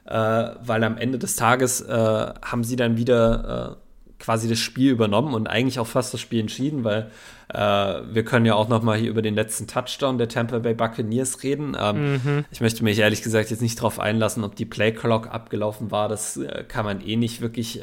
äh, 0.04 0.12
weil 0.12 0.82
am 0.84 0.96
Ende 0.96 1.18
des 1.18 1.36
Tages 1.36 1.80
äh, 1.80 1.94
haben 1.94 2.64
sie 2.64 2.76
dann 2.76 2.96
wieder 2.96 3.78
äh, 3.78 3.82
quasi 4.18 4.48
das 4.48 4.58
Spiel 4.58 4.90
übernommen 4.90 5.34
und 5.34 5.48
eigentlich 5.48 5.78
auch 5.78 5.86
fast 5.86 6.14
das 6.14 6.20
Spiel 6.20 6.40
entschieden, 6.40 6.84
weil 6.84 7.10
äh, 7.52 7.58
wir 7.58 8.24
können 8.24 8.46
ja 8.46 8.54
auch 8.54 8.68
noch 8.68 8.82
mal 8.82 8.96
hier 8.96 9.10
über 9.10 9.22
den 9.22 9.34
letzten 9.34 9.66
Touchdown 9.66 10.16
der 10.16 10.28
Tampa 10.28 10.60
Bay 10.60 10.74
Buccaneers 10.74 11.42
reden. 11.42 11.76
Ähm, 11.78 12.12
mhm. 12.12 12.44
Ich 12.50 12.60
möchte 12.60 12.84
mich 12.84 12.98
ehrlich 12.98 13.22
gesagt 13.22 13.50
jetzt 13.50 13.62
nicht 13.62 13.78
darauf 13.78 13.98
einlassen, 13.98 14.44
ob 14.44 14.54
die 14.54 14.64
Play 14.64 14.92
Clock 14.92 15.28
abgelaufen 15.28 15.90
war. 15.90 16.08
Das 16.08 16.36
äh, 16.36 16.64
kann 16.66 16.84
man 16.84 17.00
eh 17.00 17.16
nicht 17.16 17.40
wirklich 17.40 17.80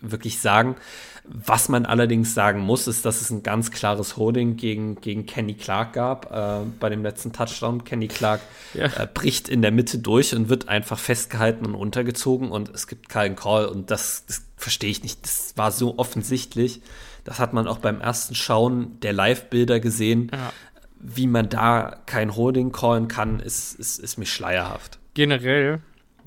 wirklich 0.00 0.40
sagen. 0.40 0.76
Was 1.24 1.68
man 1.68 1.86
allerdings 1.86 2.34
sagen 2.34 2.60
muss, 2.60 2.88
ist, 2.88 3.04
dass 3.04 3.20
es 3.20 3.30
ein 3.30 3.42
ganz 3.42 3.70
klares 3.70 4.16
Holding 4.16 4.56
gegen, 4.56 5.00
gegen 5.00 5.26
Kenny 5.26 5.54
Clark 5.54 5.92
gab 5.92 6.32
äh, 6.32 6.66
bei 6.80 6.88
dem 6.88 7.02
letzten 7.02 7.32
Touchdown. 7.32 7.84
Kenny 7.84 8.08
Clark 8.08 8.40
ja. 8.74 8.86
äh, 8.86 9.06
bricht 9.12 9.48
in 9.48 9.62
der 9.62 9.70
Mitte 9.70 9.98
durch 9.98 10.34
und 10.34 10.48
wird 10.48 10.68
einfach 10.68 10.98
festgehalten 10.98 11.66
und 11.66 11.74
runtergezogen 11.74 12.50
und 12.50 12.70
es 12.70 12.86
gibt 12.86 13.08
keinen 13.08 13.36
Call 13.36 13.66
und 13.66 13.90
das, 13.90 14.24
das 14.26 14.46
verstehe 14.56 14.90
ich 14.90 15.02
nicht. 15.02 15.24
Das 15.24 15.54
war 15.56 15.70
so 15.70 15.98
offensichtlich. 15.98 16.80
Das 17.24 17.38
hat 17.38 17.52
man 17.52 17.68
auch 17.68 17.78
beim 17.78 18.00
ersten 18.00 18.34
Schauen 18.34 18.98
der 19.00 19.12
Live-Bilder 19.12 19.78
gesehen. 19.78 20.30
Ja. 20.32 20.52
Wie 20.98 21.26
man 21.26 21.48
da 21.48 22.00
kein 22.06 22.34
Holding 22.34 22.72
callen 22.72 23.08
kann, 23.08 23.40
ist, 23.40 23.74
ist, 23.74 23.98
ist 23.98 24.18
mir 24.18 24.26
schleierhaft. 24.26 24.98
Generell 25.14 25.80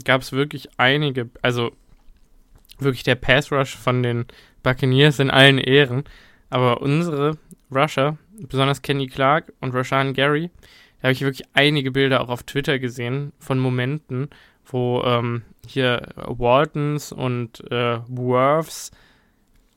gab 0.06 0.22
es 0.22 0.32
wirklich 0.32 0.70
einige, 0.78 1.30
also 1.42 1.72
wirklich 2.80 3.04
der 3.04 3.16
Pass 3.16 3.52
Rush 3.52 3.76
von 3.76 4.04
den 4.04 4.26
Buccaneers 4.64 5.20
in 5.20 5.30
allen 5.30 5.58
Ehren. 5.58 6.04
Aber 6.50 6.82
unsere 6.82 7.38
Rusher, 7.72 8.18
besonders 8.40 8.82
Kenny 8.82 9.08
Clark 9.08 9.54
und 9.60 9.74
Rashan 9.74 10.14
Gary, 10.14 10.52
da 11.02 11.08
habe 11.08 11.14
ich 11.14 11.22
wirklich 11.22 11.48
einige 11.54 11.92
Bilder 11.92 12.22
auch 12.22 12.30
auf 12.30 12.44
Twitter 12.44 12.80
gesehen 12.80 13.34
von 13.40 13.60
Momenten, 13.60 14.30
wo 14.66 15.02
ähm, 15.04 15.44
hier 15.68 16.08
Waltons 16.16 17.12
und 17.12 17.60
äh, 17.72 18.00
Worths 18.08 18.92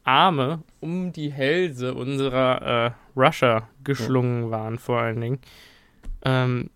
Arme 0.05 0.63
um 0.79 1.13
die 1.13 1.33
Hälse 1.33 1.95
unserer 1.95 2.87
äh, 2.87 3.19
Rusher 3.19 3.69
geschlungen 3.83 4.51
waren, 4.51 4.79
vor 4.79 5.01
allen 5.01 5.21
Dingen. 5.21 5.39
Ähm, 6.25 6.71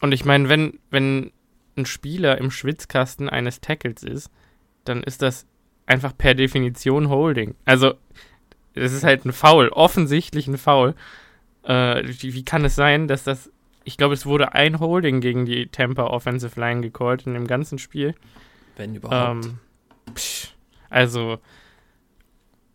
und 0.00 0.12
ich 0.12 0.24
meine, 0.24 0.48
wenn, 0.48 0.78
wenn 0.90 1.30
ein 1.76 1.84
Spieler 1.84 2.38
im 2.38 2.50
Schwitzkasten 2.50 3.28
eines 3.28 3.60
Tackles 3.60 4.02
ist, 4.02 4.30
dann 4.84 5.02
ist 5.02 5.22
das 5.22 5.46
einfach 5.86 6.16
per 6.16 6.34
Definition 6.34 7.08
Holding. 7.08 7.54
Also, 7.64 7.94
es 8.74 8.92
ist 8.92 9.04
halt 9.04 9.24
ein 9.24 9.32
Foul, 9.32 9.68
offensichtlich 9.68 10.46
ein 10.46 10.58
Foul. 10.58 10.94
Äh, 11.62 12.02
wie, 12.06 12.34
wie, 12.34 12.44
kann 12.44 12.64
es 12.64 12.74
sein, 12.74 13.08
dass 13.08 13.24
das. 13.24 13.50
Ich 13.84 13.96
glaube, 13.96 14.14
es 14.14 14.26
wurde 14.26 14.54
ein 14.54 14.80
Holding 14.80 15.20
gegen 15.20 15.44
die 15.44 15.66
Tampa 15.66 16.04
Offensive 16.04 16.58
Line 16.58 16.80
gecallt 16.80 17.26
in 17.26 17.34
dem 17.34 17.46
ganzen 17.46 17.78
Spiel. 17.78 18.14
Wenn 18.76 18.94
überhaupt. 18.94 19.46
Ähm, 19.46 19.58
psch, 20.14 20.54
also, 20.90 21.38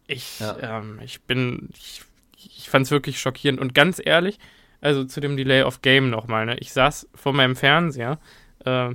ich, 0.07 0.39
ja. 0.39 0.79
ähm, 0.79 0.99
ich 1.03 1.21
bin. 1.23 1.69
Ich, 1.75 2.03
ich 2.37 2.69
fand 2.69 2.85
es 2.85 2.91
wirklich 2.91 3.19
schockierend. 3.19 3.59
Und 3.59 3.73
ganz 3.73 4.01
ehrlich, 4.03 4.39
also 4.81 5.03
zu 5.03 5.19
dem 5.19 5.35
Delay 5.35 5.63
of 5.63 5.81
Game 5.81 6.09
nochmal. 6.09 6.45
Ne? 6.45 6.57
Ich 6.59 6.71
saß 6.71 7.09
vor 7.13 7.33
meinem 7.33 7.55
Fernseher 7.55 8.19
äh, 8.65 8.89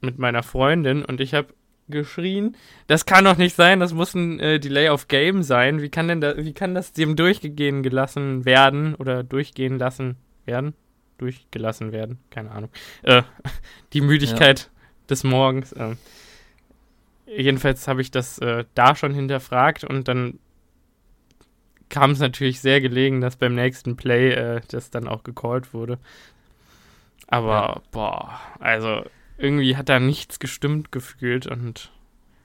mit 0.00 0.18
meiner 0.18 0.42
Freundin 0.42 1.04
und 1.04 1.20
ich 1.20 1.34
habe 1.34 1.48
geschrien. 1.88 2.56
Das 2.86 3.06
kann 3.06 3.24
doch 3.24 3.36
nicht 3.36 3.54
sein, 3.54 3.80
das 3.80 3.92
muss 3.92 4.14
ein 4.14 4.40
äh, 4.40 4.58
Delay 4.58 4.88
of 4.88 5.08
Game 5.08 5.42
sein. 5.42 5.80
Wie 5.82 5.88
kann 5.88 6.08
denn 6.08 6.20
da, 6.20 6.36
wie 6.36 6.52
kann 6.52 6.74
das 6.74 6.92
dem 6.92 7.16
durchgehen 7.16 7.82
gelassen 7.82 8.44
werden 8.44 8.94
oder 8.94 9.22
durchgehen 9.22 9.78
lassen 9.78 10.16
werden? 10.44 10.74
Durchgelassen 11.18 11.92
werden, 11.92 12.18
keine 12.30 12.50
Ahnung. 12.50 12.70
Äh, 13.02 13.22
die 13.92 14.00
Müdigkeit 14.00 14.60
ja. 14.60 15.06
des 15.08 15.24
Morgens. 15.24 15.72
Äh. 15.72 15.96
Jedenfalls 17.26 17.88
habe 17.88 18.00
ich 18.00 18.10
das 18.10 18.38
äh, 18.38 18.64
da 18.74 18.94
schon 18.94 19.14
hinterfragt 19.14 19.84
und 19.84 20.08
dann 20.08 20.38
kam 21.88 22.10
es 22.10 22.18
natürlich 22.18 22.60
sehr 22.60 22.80
gelegen, 22.80 23.20
dass 23.20 23.36
beim 23.36 23.54
nächsten 23.54 23.96
Play 23.96 24.32
äh, 24.32 24.60
das 24.68 24.90
dann 24.90 25.08
auch 25.08 25.22
gecallt 25.22 25.72
wurde. 25.72 25.98
Aber, 27.28 27.52
ja. 27.52 27.82
boah, 27.90 28.40
also 28.58 29.02
irgendwie 29.38 29.76
hat 29.76 29.88
da 29.88 30.00
nichts 30.00 30.38
gestimmt 30.38 30.92
gefühlt 30.92 31.46
und 31.46 31.90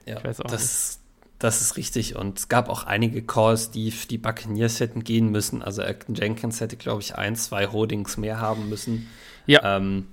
ja, 0.04 0.18
ich 0.18 0.24
weiß 0.24 0.40
auch 0.40 0.50
das, 0.50 0.98
nicht. 0.98 1.02
Das 1.38 1.60
ist 1.60 1.76
richtig. 1.76 2.14
Und 2.16 2.38
es 2.38 2.48
gab 2.48 2.68
auch 2.68 2.84
einige 2.84 3.22
Calls, 3.22 3.70
die 3.70 3.90
für 3.90 4.06
die 4.06 4.18
Buccaneers 4.18 4.78
hätten 4.78 5.02
gehen 5.02 5.30
müssen. 5.30 5.62
Also 5.62 5.82
Acton 5.82 6.14
Jenkins 6.14 6.60
hätte, 6.60 6.76
glaube 6.76 7.02
ich, 7.02 7.16
ein, 7.16 7.34
zwei 7.34 7.66
Holdings 7.66 8.16
mehr 8.16 8.40
haben 8.40 8.68
müssen. 8.68 9.08
Ja. 9.46 9.76
Ähm, 9.76 10.06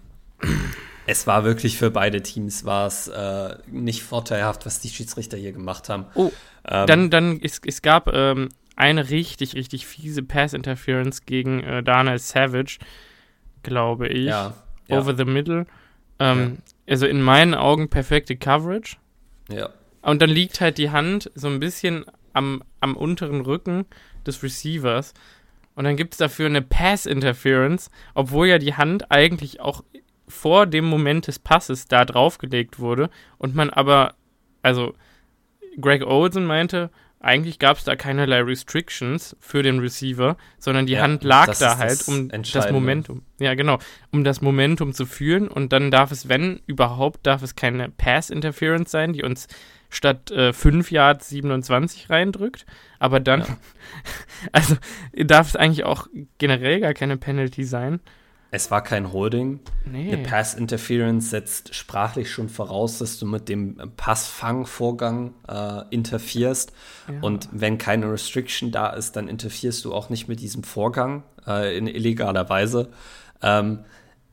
es 1.05 1.27
war 1.27 1.43
wirklich 1.43 1.77
für 1.77 1.91
beide 1.91 2.23
Teams 2.23 2.65
war 2.65 2.87
es 2.87 3.07
äh, 3.07 3.57
nicht 3.67 4.03
vorteilhaft, 4.03 4.65
was 4.65 4.79
die 4.79 4.89
Schiedsrichter 4.89 5.37
hier 5.37 5.51
gemacht 5.51 5.89
haben. 5.89 6.05
Oh, 6.15 6.31
ähm, 6.67 6.87
dann, 6.87 7.09
dann 7.09 7.39
es, 7.41 7.61
es 7.65 7.81
gab 7.81 8.11
ähm, 8.13 8.49
eine 8.75 9.09
richtig, 9.09 9.55
richtig 9.55 9.85
fiese 9.85 10.23
Pass-Interference 10.23 11.25
gegen 11.25 11.61
äh, 11.63 11.83
Daniel 11.83 12.17
Savage, 12.17 12.79
glaube 13.61 14.07
ich. 14.07 14.25
Ja, 14.25 14.53
ja. 14.87 14.99
Over 14.99 15.15
the 15.15 15.25
middle. 15.25 15.67
Ähm, 16.19 16.57
ja. 16.87 16.93
Also 16.93 17.05
in 17.07 17.21
meinen 17.21 17.53
Augen 17.53 17.89
perfekte 17.89 18.35
Coverage. 18.35 18.97
Ja. 19.49 19.69
Und 20.01 20.21
dann 20.21 20.29
liegt 20.29 20.61
halt 20.61 20.77
die 20.77 20.91
Hand 20.91 21.31
so 21.35 21.47
ein 21.47 21.59
bisschen 21.59 22.05
am, 22.33 22.63
am 22.79 22.95
unteren 22.95 23.41
Rücken 23.41 23.85
des 24.25 24.43
Receivers. 24.43 25.13
Und 25.75 25.85
dann 25.85 25.95
gibt 25.95 26.13
es 26.13 26.17
dafür 26.17 26.47
eine 26.47 26.61
Pass-Interference, 26.61 27.89
obwohl 28.13 28.47
ja 28.47 28.57
die 28.57 28.75
Hand 28.75 29.11
eigentlich 29.11 29.61
auch 29.61 29.83
vor 30.27 30.67
dem 30.67 30.85
Moment 30.85 31.27
des 31.27 31.39
Passes 31.39 31.87
da 31.87 32.05
draufgelegt 32.05 32.79
wurde 32.79 33.09
und 33.37 33.55
man 33.55 33.69
aber, 33.69 34.15
also 34.61 34.93
Greg 35.79 36.05
Olsen 36.05 36.45
meinte, 36.45 36.91
eigentlich 37.21 37.59
gab 37.59 37.77
es 37.77 37.83
da 37.83 37.95
keinerlei 37.95 38.41
Restrictions 38.41 39.35
für 39.39 39.61
den 39.61 39.79
Receiver, 39.79 40.37
sondern 40.57 40.85
die 40.85 40.93
ja, 40.93 41.01
Hand 41.01 41.23
lag 41.23 41.53
da 41.57 41.77
halt, 41.77 42.07
um 42.07 42.29
das 42.29 42.71
Momentum, 42.71 43.23
ja 43.39 43.55
genau, 43.55 43.77
um 44.11 44.23
das 44.23 44.41
Momentum 44.41 44.93
zu 44.93 45.05
fühlen 45.05 45.49
und 45.49 45.73
dann 45.73 45.91
darf 45.91 46.11
es, 46.11 46.29
wenn 46.29 46.61
überhaupt, 46.65 47.27
darf 47.27 47.43
es 47.43 47.55
keine 47.55 47.89
Pass-Interference 47.89 48.91
sein, 48.91 49.11
die 49.11 49.23
uns 49.23 49.47
statt 49.89 50.31
äh, 50.31 50.53
5 50.53 50.91
Yards 50.91 51.29
27 51.29 52.09
reindrückt, 52.09 52.65
aber 52.99 53.19
dann, 53.19 53.41
ja. 53.41 53.57
also 54.53 54.77
darf 55.13 55.49
es 55.49 55.55
eigentlich 55.57 55.83
auch 55.83 56.07
generell 56.37 56.79
gar 56.79 56.93
keine 56.93 57.17
Penalty 57.17 57.65
sein. 57.65 57.99
Es 58.51 58.71
war 58.71 58.83
kein 58.83 59.13
Holding. 59.13 59.59
Nee. 59.85 60.11
Eine 60.11 60.23
Pass 60.23 60.55
Interference 60.55 61.29
setzt 61.29 61.75
sprachlich 61.75 62.31
schon 62.31 62.49
voraus, 62.49 62.97
dass 62.97 63.19
du 63.19 63.27
mit 63.27 63.47
dem 63.47 63.77
Passfangvorgang 63.95 65.33
äh, 65.47 65.83
interferierst. 65.91 66.73
Ja. 67.07 67.21
Und 67.21 67.49
wenn 67.51 67.77
keine 67.77 68.11
Restriction 68.11 68.71
da 68.71 68.89
ist, 68.89 69.15
dann 69.15 69.27
interferierst 69.27 69.85
du 69.85 69.93
auch 69.93 70.09
nicht 70.09 70.27
mit 70.27 70.39
diesem 70.39 70.63
Vorgang 70.63 71.23
äh, 71.45 71.77
in 71.77 71.85
illegaler 71.87 72.49
Weise. 72.49 72.89
Ähm, 73.43 73.79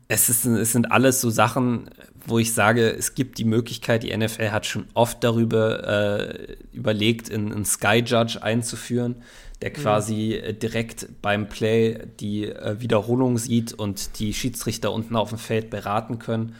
es, 0.08 0.30
ist, 0.30 0.46
es 0.46 0.72
sind 0.72 0.90
alles 0.90 1.20
so 1.20 1.28
Sachen, 1.28 1.90
wo 2.24 2.38
ich 2.38 2.54
sage, 2.54 2.88
es 2.88 3.14
gibt 3.14 3.36
die 3.36 3.44
Möglichkeit, 3.44 4.02
die 4.02 4.16
NFL 4.16 4.50
hat 4.50 4.64
schon 4.64 4.86
oft 4.94 5.22
darüber 5.22 5.86
äh, 5.86 6.56
überlegt, 6.72 7.30
einen 7.30 7.64
Sky 7.66 8.02
Judge 8.04 8.42
einzuführen 8.42 9.16
der 9.62 9.72
quasi 9.72 10.42
mhm. 10.44 10.58
direkt 10.58 11.08
beim 11.22 11.48
Play 11.48 11.98
die 12.20 12.44
äh, 12.44 12.80
Wiederholung 12.80 13.38
sieht 13.38 13.72
und 13.72 14.18
die 14.18 14.34
Schiedsrichter 14.34 14.92
unten 14.92 15.16
auf 15.16 15.30
dem 15.30 15.38
Feld 15.38 15.70
beraten 15.70 16.18
können. 16.18 16.54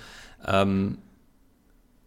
Ähm, 0.46 0.98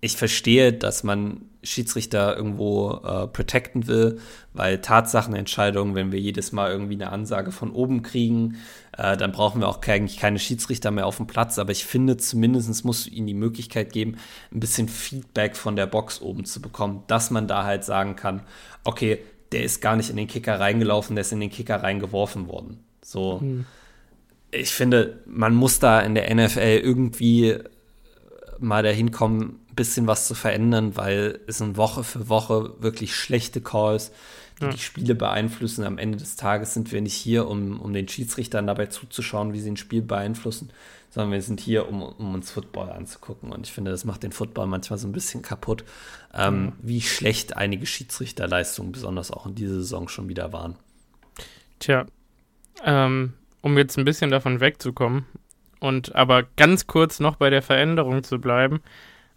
ich 0.02 0.16
verstehe, 0.18 0.74
dass 0.74 1.04
man 1.04 1.42
Schiedsrichter 1.62 2.38
irgendwo 2.38 3.02
äh, 3.04 3.28
protecten 3.28 3.88
will, 3.88 4.20
weil 4.54 4.80
Tatsachenentscheidungen, 4.80 5.94
wenn 5.94 6.14
wir 6.14 6.20
jedes 6.20 6.54
Mal 6.54 6.72
irgendwie 6.72 6.94
eine 6.94 7.12
Ansage 7.12 7.52
von 7.52 7.72
oben 7.72 8.02
kriegen, 8.02 8.58
äh, 8.98 9.18
dann 9.18 9.34
brauchen 9.34 9.60
wir 9.60 9.68
auch 9.68 9.86
eigentlich 9.86 10.18
keine 10.18 10.40
Schiedsrichter 10.40 10.90
mehr 10.92 11.06
auf 11.06 11.18
dem 11.18 11.28
Platz. 11.28 11.60
Aber 11.60 11.72
ich 11.72 11.86
finde, 11.86 12.16
zumindest 12.16 12.86
musst 12.86 13.08
du 13.08 13.10
ihnen 13.10 13.28
die 13.28 13.34
Möglichkeit 13.34 13.92
geben, 13.92 14.16
ein 14.54 14.62
bisschen 14.62 14.88
Feedback 14.88 15.58
von 15.58 15.76
der 15.76 15.86
Box 15.86 16.22
oben 16.22 16.46
zu 16.46 16.62
bekommen, 16.62 17.04
dass 17.08 17.30
man 17.30 17.48
da 17.48 17.66
halt 17.66 17.84
sagen 17.84 18.16
kann, 18.16 18.44
okay, 18.86 19.20
der 19.52 19.64
ist 19.64 19.82
gar 19.82 19.96
nicht 19.96 20.10
in 20.10 20.18
den 20.18 20.28
Kicker 20.28 20.60
reingelaufen, 20.60 21.16
der 21.16 21.22
ist 21.22 21.32
in 21.32 21.40
den 21.40 21.50
Kicker 21.50 21.78
reingeworfen 21.78 22.48
worden. 22.48 22.84
So. 23.04 23.40
Mhm. 23.40 23.66
Ich 24.52 24.72
finde, 24.72 25.20
man 25.26 25.54
muss 25.54 25.80
da 25.80 26.02
in 26.02 26.16
der 26.16 26.34
NFL 26.34 26.82
irgendwie 26.84 27.58
mal 28.60 28.84
dahin 28.84 29.12
kommen, 29.12 29.60
ein 29.70 29.76
bisschen 29.76 30.08
was 30.08 30.28
zu 30.28 30.36
verändern, 30.36 30.96
weil 30.96 31.40
es 31.48 31.60
sind 31.60 31.78
Woche 31.78 32.04
für 32.04 32.30
Woche 32.30 32.74
wirklich 32.80 33.16
schlechte 33.16 33.62
Calls, 33.62 34.12
die 34.60 34.66
ja. 34.66 34.72
die 34.72 34.80
Spiele 34.80 35.16
beeinflussen. 35.16 35.84
Am 35.86 35.98
Ende 35.98 36.18
des 36.18 36.36
Tages 36.36 36.74
sind 36.74 36.92
wir 36.92 37.02
nicht 37.02 37.14
hier, 37.14 37.48
um, 37.48 37.80
um 37.80 37.94
den 37.94 38.08
Schiedsrichtern 38.08 38.68
dabei 38.68 38.88
zuzuschauen, 38.88 39.54
wie 39.54 39.60
sie 39.60 39.72
ein 39.72 39.78
Spiel 39.78 40.02
beeinflussen, 40.02 40.72
sondern 41.10 41.32
wir 41.32 41.42
sind 41.42 41.60
hier, 41.60 41.88
um, 41.88 42.02
um 42.02 42.34
uns 42.34 42.52
Football 42.52 42.90
anzugucken. 42.90 43.52
Und 43.52 43.66
ich 43.66 43.74
finde, 43.74 43.92
das 43.92 44.06
macht 44.06 44.24
den 44.24 44.32
Football 44.32 44.68
manchmal 44.68 45.00
so 45.00 45.08
ein 45.08 45.12
bisschen 45.12 45.42
kaputt, 45.42 45.84
ähm, 46.34 46.64
mhm. 46.64 46.74
wie 46.82 47.02
schlecht 47.02 47.58
einige 47.58 47.86
Schiedsrichterleistungen, 47.86 48.92
besonders 48.92 49.32
auch 49.32 49.46
in 49.46 49.56
dieser 49.56 49.76
Saison, 49.76 50.08
schon 50.08 50.30
wieder 50.30 50.54
waren. 50.54 50.76
Tja, 51.80 52.06
ähm, 52.84 53.34
um 53.62 53.78
jetzt 53.78 53.98
ein 53.98 54.06
bisschen 54.06 54.32
davon 54.32 54.60
wegzukommen 54.60 55.26
und 55.80 56.16
aber 56.16 56.44
ganz 56.56 56.88
kurz 56.88 57.20
noch 57.20 57.36
bei 57.38 57.50
der 57.50 57.62
Veränderung 57.62 58.24
zu 58.24 58.40
bleiben, 58.40 58.82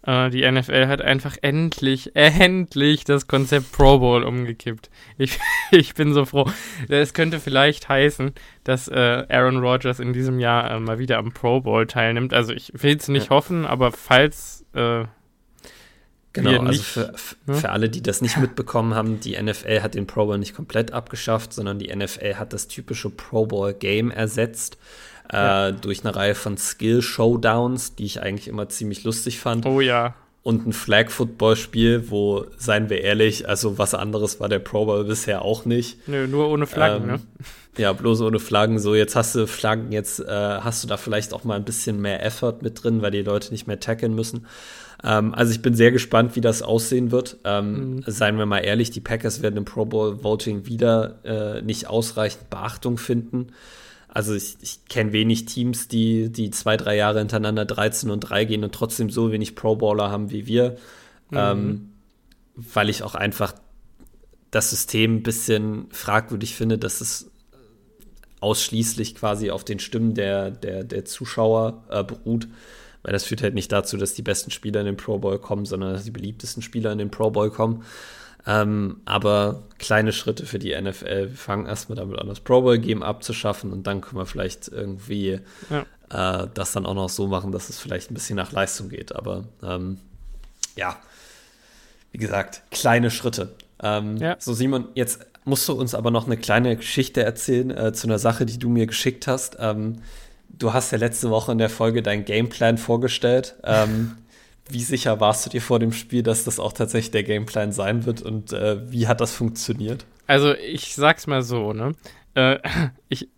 die 0.05 0.49
NFL 0.49 0.87
hat 0.87 1.01
einfach 1.01 1.37
endlich, 1.41 2.15
endlich 2.15 3.05
das 3.05 3.27
Konzept 3.27 3.71
Pro 3.71 3.99
Bowl 3.99 4.23
umgekippt. 4.23 4.89
Ich, 5.17 5.39
ich 5.71 5.93
bin 5.93 6.13
so 6.13 6.25
froh. 6.25 6.49
Es 6.89 7.13
könnte 7.13 7.39
vielleicht 7.39 7.87
heißen, 7.87 8.33
dass 8.63 8.87
äh, 8.89 9.25
Aaron 9.29 9.59
Rodgers 9.59 9.99
in 9.99 10.11
diesem 10.11 10.39
Jahr 10.39 10.71
äh, 10.71 10.79
mal 10.79 10.99
wieder 10.99 11.17
am 11.17 11.31
Pro 11.31 11.61
Bowl 11.61 11.87
teilnimmt. 11.87 12.33
Also 12.33 12.53
ich 12.53 12.71
will 12.75 12.97
es 12.97 13.07
nicht 13.07 13.25
ja. 13.27 13.29
hoffen, 13.31 13.65
aber 13.65 13.91
falls 13.91 14.65
äh, 14.73 15.05
Genau, 16.33 16.63
also 16.63 16.81
für, 16.81 17.13
ne? 17.45 17.53
für 17.53 17.69
alle, 17.69 17.89
die 17.91 18.01
das 18.01 18.21
nicht 18.21 18.37
mitbekommen 18.37 18.95
haben, 18.95 19.19
die 19.19 19.39
NFL 19.39 19.81
hat 19.81 19.93
den 19.93 20.07
Pro 20.07 20.25
Bowl 20.25 20.39
nicht 20.39 20.55
komplett 20.55 20.91
abgeschafft, 20.91 21.53
sondern 21.53 21.77
die 21.77 21.95
NFL 21.95 22.35
hat 22.35 22.53
das 22.53 22.67
typische 22.67 23.11
Pro 23.11 23.45
Bowl 23.45 23.71
Game 23.71 24.09
ersetzt 24.09 24.79
ja. 25.33 25.69
äh, 25.69 25.73
durch 25.73 26.05
eine 26.05 26.15
Reihe 26.15 26.35
von 26.35 26.57
Skill-Showdowns, 26.57 27.95
die 27.95 28.05
ich 28.05 28.21
eigentlich 28.21 28.47
immer 28.47 28.69
ziemlich 28.69 29.03
lustig 29.03 29.39
fand. 29.39 29.65
Oh 29.65 29.81
ja. 29.81 30.15
Und 30.43 30.67
ein 30.67 30.73
Flag-Football-Spiel, 30.73 32.09
wo, 32.09 32.45
seien 32.57 32.89
wir 32.89 33.01
ehrlich, 33.01 33.47
also 33.47 33.77
was 33.77 33.93
anderes 33.93 34.41
war 34.41 34.49
der 34.49 34.59
Pro 34.59 34.85
Bowl 34.85 35.05
bisher 35.05 35.41
auch 35.41 35.63
nicht. 35.63 36.05
Nö, 36.07 36.27
nur 36.27 36.49
ohne 36.49 36.67
Flaggen, 36.67 37.03
ähm, 37.03 37.15
ne? 37.15 37.21
Ja, 37.77 37.91
bloß 37.91 38.21
ohne 38.21 38.39
Flaggen. 38.39 38.77
So, 38.77 38.93
jetzt 38.93 39.15
hast 39.15 39.33
du 39.33 39.47
Flaggen, 39.47 39.91
jetzt 39.91 40.19
äh, 40.19 40.27
hast 40.27 40.83
du 40.83 40.87
da 40.87 40.97
vielleicht 40.97 41.33
auch 41.33 41.43
mal 41.43 41.55
ein 41.55 41.65
bisschen 41.65 41.99
mehr 41.99 42.23
Effort 42.23 42.57
mit 42.61 42.83
drin, 42.83 43.01
weil 43.01 43.09
die 43.09 43.23
Leute 43.23 43.51
nicht 43.51 43.65
mehr 43.65 43.79
tackeln 43.79 44.13
müssen. 44.13 44.45
Ähm, 45.03 45.33
also 45.33 45.51
ich 45.51 45.61
bin 45.61 45.73
sehr 45.75 45.91
gespannt, 45.91 46.35
wie 46.35 46.41
das 46.41 46.61
aussehen 46.61 47.11
wird. 47.11 47.37
Ähm, 47.43 47.95
mhm. 47.95 48.03
Seien 48.05 48.37
wir 48.37 48.45
mal 48.45 48.59
ehrlich, 48.59 48.91
die 48.91 49.01
Packers 49.01 49.41
werden 49.41 49.57
im 49.57 49.65
Pro 49.65 49.85
Bowl 49.85 50.23
Voting 50.23 50.65
wieder 50.65 51.19
äh, 51.23 51.61
nicht 51.61 51.87
ausreichend 51.87 52.49
Beachtung 52.49 52.97
finden. 52.97 53.47
Also 54.15 54.35
ich, 54.35 54.57
ich 54.61 54.85
kenne 54.85 55.11
wenig 55.11 55.45
Teams, 55.45 55.87
die, 55.87 56.31
die 56.31 56.51
zwei, 56.51 56.77
drei 56.77 56.95
Jahre 56.95 57.17
hintereinander 57.17 57.65
13 57.65 58.11
und 58.11 58.19
3 58.19 58.45
gehen 58.45 58.63
und 58.63 58.71
trotzdem 58.71 59.09
so 59.09 59.31
wenig 59.31 59.55
Pro 59.55 59.75
Bowler 59.75 60.11
haben 60.11 60.29
wie 60.29 60.45
wir. 60.45 60.77
Mhm. 61.31 61.37
Ähm, 61.37 61.89
weil 62.55 62.89
ich 62.89 63.01
auch 63.01 63.15
einfach 63.15 63.55
das 64.51 64.69
System 64.69 65.15
ein 65.15 65.23
bisschen 65.23 65.87
fragwürdig 65.89 66.53
finde, 66.53 66.77
dass 66.77 67.01
es 67.01 67.31
ausschließlich 68.39 69.15
quasi 69.15 69.49
auf 69.49 69.63
den 69.63 69.79
Stimmen 69.79 70.13
der, 70.13 70.51
der, 70.51 70.83
der 70.83 71.05
Zuschauer 71.05 71.83
äh, 71.89 72.03
beruht. 72.03 72.47
Weil 73.01 73.13
das 73.13 73.23
führt 73.23 73.41
halt 73.41 73.55
nicht 73.55 73.71
dazu, 73.71 73.97
dass 73.97 74.13
die 74.13 74.21
besten 74.21 74.51
Spieler 74.51 74.81
in 74.81 74.85
den 74.85 74.97
Pro 74.97 75.17
Bowl 75.17 75.39
kommen, 75.39 75.65
sondern 75.65 75.91
dass 75.91 76.03
die 76.03 76.11
beliebtesten 76.11 76.61
Spieler 76.61 76.91
in 76.91 76.99
den 76.99 77.09
Pro 77.09 77.31
Bowl 77.31 77.49
kommen. 77.49 77.83
Ähm, 78.45 79.01
aber 79.05 79.63
kleine 79.79 80.11
Schritte 80.11 80.45
für 80.45 80.59
die 80.59 80.79
NFL. 80.79 81.29
Wir 81.29 81.37
fangen 81.37 81.65
erstmal 81.65 81.95
damit 81.95 82.19
an, 82.19 82.27
das 82.27 82.41
Pro 82.41 82.61
Bowl 82.61 82.77
Game 82.77 83.01
abzuschaffen 83.01 83.71
und 83.71 83.87
dann 83.87 84.01
können 84.01 84.17
wir 84.17 84.25
vielleicht 84.25 84.67
irgendwie 84.67 85.39
ja. 85.69 86.43
äh, 86.43 86.47
das 86.53 86.73
dann 86.73 86.85
auch 86.85 86.93
noch 86.93 87.09
so 87.09 87.27
machen, 87.27 87.51
dass 87.51 87.69
es 87.69 87.79
vielleicht 87.79 88.11
ein 88.11 88.15
bisschen 88.15 88.35
nach 88.35 88.51
Leistung 88.51 88.89
geht. 88.89 89.15
Aber 89.15 89.45
ähm, 89.63 89.97
ja, 90.75 90.97
wie 92.11 92.17
gesagt, 92.17 92.63
kleine 92.71 93.11
Schritte. 93.11 93.55
Ähm, 93.81 94.17
ja. 94.17 94.35
So, 94.39 94.53
Simon, 94.53 94.89
jetzt 94.93 95.25
musst 95.45 95.67
du 95.67 95.73
uns 95.73 95.95
aber 95.95 96.11
noch 96.11 96.25
eine 96.25 96.37
kleine 96.37 96.75
Geschichte 96.75 97.23
erzählen 97.23 97.71
äh, 97.71 97.93
zu 97.93 98.07
einer 98.07 98.19
Sache, 98.19 98.45
die 98.45 98.59
du 98.59 98.69
mir 98.69 98.87
geschickt 98.87 99.27
hast. 99.27 99.57
Ähm, 99.59 100.01
du 100.49 100.73
hast 100.73 100.91
ja 100.91 100.97
letzte 100.97 101.29
Woche 101.29 101.53
in 101.53 101.57
der 101.57 101.69
Folge 101.69 102.01
deinen 102.01 102.25
Gameplan 102.25 102.77
vorgestellt. 102.77 103.55
Wie 104.69 104.81
sicher 104.81 105.19
warst 105.19 105.45
du 105.45 105.49
dir 105.49 105.61
vor 105.61 105.79
dem 105.79 105.91
Spiel, 105.91 106.23
dass 106.23 106.45
das 106.45 106.59
auch 106.59 106.73
tatsächlich 106.73 107.11
der 107.11 107.23
Gameplan 107.23 107.71
sein 107.71 108.05
wird 108.05 108.21
und 108.21 108.53
äh, 108.53 108.89
wie 108.91 109.07
hat 109.07 109.19
das 109.19 109.33
funktioniert? 109.33 110.05
Also 110.25 110.53
ich 110.53 110.95
sag's 110.95 111.27
mal 111.27 111.41
so, 111.41 111.73
ne? 111.73 111.93
Äh, 112.33 112.59
ich, 113.09 113.29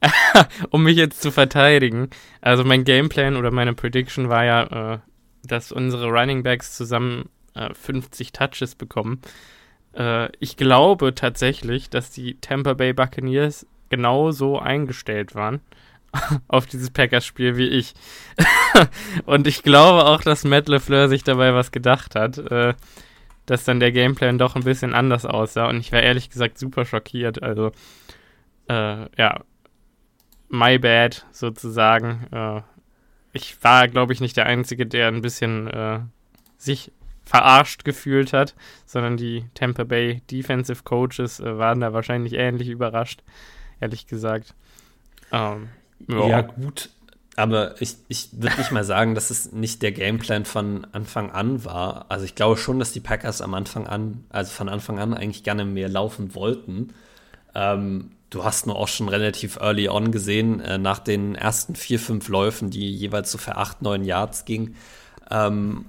um 0.70 0.82
mich 0.82 0.96
jetzt 0.96 1.20
zu 1.20 1.30
verteidigen, 1.30 2.08
also 2.40 2.64
mein 2.64 2.84
Gameplan 2.84 3.36
oder 3.36 3.50
meine 3.50 3.74
Prediction 3.74 4.28
war 4.28 4.44
ja, 4.44 4.94
äh, 4.94 4.98
dass 5.44 5.70
unsere 5.70 6.08
Running 6.08 6.42
Backs 6.42 6.74
zusammen 6.76 7.28
50 7.54 8.28
äh, 8.28 8.30
Touches 8.32 8.74
bekommen. 8.74 9.20
Äh, 9.94 10.28
ich 10.38 10.56
glaube 10.56 11.14
tatsächlich, 11.14 11.90
dass 11.90 12.10
die 12.10 12.38
Tampa 12.40 12.74
Bay 12.74 12.92
Buccaneers 12.92 13.66
genauso 13.88 14.58
eingestellt 14.58 15.34
waren 15.34 15.60
auf 16.48 16.66
dieses 16.66 16.90
Packers-Spiel 16.90 17.56
wie 17.56 17.68
ich. 17.68 17.94
und 19.26 19.46
ich 19.46 19.62
glaube 19.62 20.04
auch, 20.04 20.22
dass 20.22 20.44
Matt 20.44 20.68
LeFleur 20.68 21.08
sich 21.08 21.24
dabei 21.24 21.54
was 21.54 21.72
gedacht 21.72 22.14
hat, 22.14 22.38
äh, 22.38 22.74
dass 23.46 23.64
dann 23.64 23.80
der 23.80 23.92
Gameplan 23.92 24.38
doch 24.38 24.56
ein 24.56 24.64
bisschen 24.64 24.94
anders 24.94 25.24
aussah. 25.24 25.68
Und 25.68 25.78
ich 25.78 25.92
war 25.92 26.02
ehrlich 26.02 26.30
gesagt 26.30 26.58
super 26.58 26.84
schockiert. 26.84 27.42
Also, 27.42 27.72
äh, 28.68 29.06
ja, 29.16 29.44
my 30.48 30.78
bad 30.78 31.26
sozusagen. 31.32 32.26
Äh, 32.32 32.62
ich 33.32 33.62
war, 33.62 33.88
glaube 33.88 34.12
ich, 34.12 34.20
nicht 34.20 34.36
der 34.36 34.46
Einzige, 34.46 34.86
der 34.86 35.08
ein 35.08 35.22
bisschen 35.22 35.68
äh, 35.68 36.00
sich 36.56 36.90
verarscht 37.24 37.84
gefühlt 37.84 38.32
hat, 38.32 38.54
sondern 38.86 39.16
die 39.16 39.44
Tampa 39.54 39.84
Bay 39.84 40.22
Defensive 40.30 40.84
Coaches 40.84 41.40
äh, 41.40 41.58
waren 41.58 41.80
da 41.80 41.92
wahrscheinlich 41.92 42.34
ähnlich 42.34 42.68
überrascht, 42.68 43.22
ehrlich 43.80 44.06
gesagt. 44.06 44.54
Ähm, 45.32 45.68
ja. 46.08 46.28
ja, 46.28 46.40
gut. 46.42 46.90
Aber 47.36 47.80
ich, 47.82 47.96
ich 48.08 48.30
würde 48.32 48.56
nicht 48.56 48.72
mal 48.72 48.84
sagen, 48.84 49.14
dass 49.14 49.30
es 49.30 49.52
nicht 49.52 49.82
der 49.82 49.92
Gameplan 49.92 50.46
von 50.46 50.86
Anfang 50.92 51.30
an 51.30 51.66
war. 51.66 52.06
Also 52.08 52.24
ich 52.24 52.34
glaube 52.34 52.56
schon, 52.56 52.78
dass 52.78 52.92
die 52.92 53.00
Packers 53.00 53.42
am 53.42 53.52
Anfang 53.52 53.86
an, 53.86 54.24
also 54.30 54.50
von 54.52 54.70
Anfang 54.70 54.98
an 54.98 55.12
eigentlich 55.12 55.42
gerne 55.42 55.66
mehr 55.66 55.90
laufen 55.90 56.34
wollten. 56.34 56.94
Ähm, 57.54 58.12
du 58.30 58.44
hast 58.44 58.66
nur 58.66 58.76
auch 58.76 58.88
schon 58.88 59.10
relativ 59.10 59.56
early 59.56 59.88
on 59.90 60.12
gesehen, 60.12 60.60
äh, 60.60 60.78
nach 60.78 60.98
den 60.98 61.34
ersten 61.34 61.76
vier, 61.76 62.00
fünf 62.00 62.28
Läufen, 62.28 62.70
die 62.70 62.90
jeweils 62.90 63.30
so 63.30 63.36
für 63.36 63.56
acht, 63.56 63.82
neun 63.82 64.04
Yards 64.04 64.46
gingen, 64.46 64.74
ähm, 65.30 65.84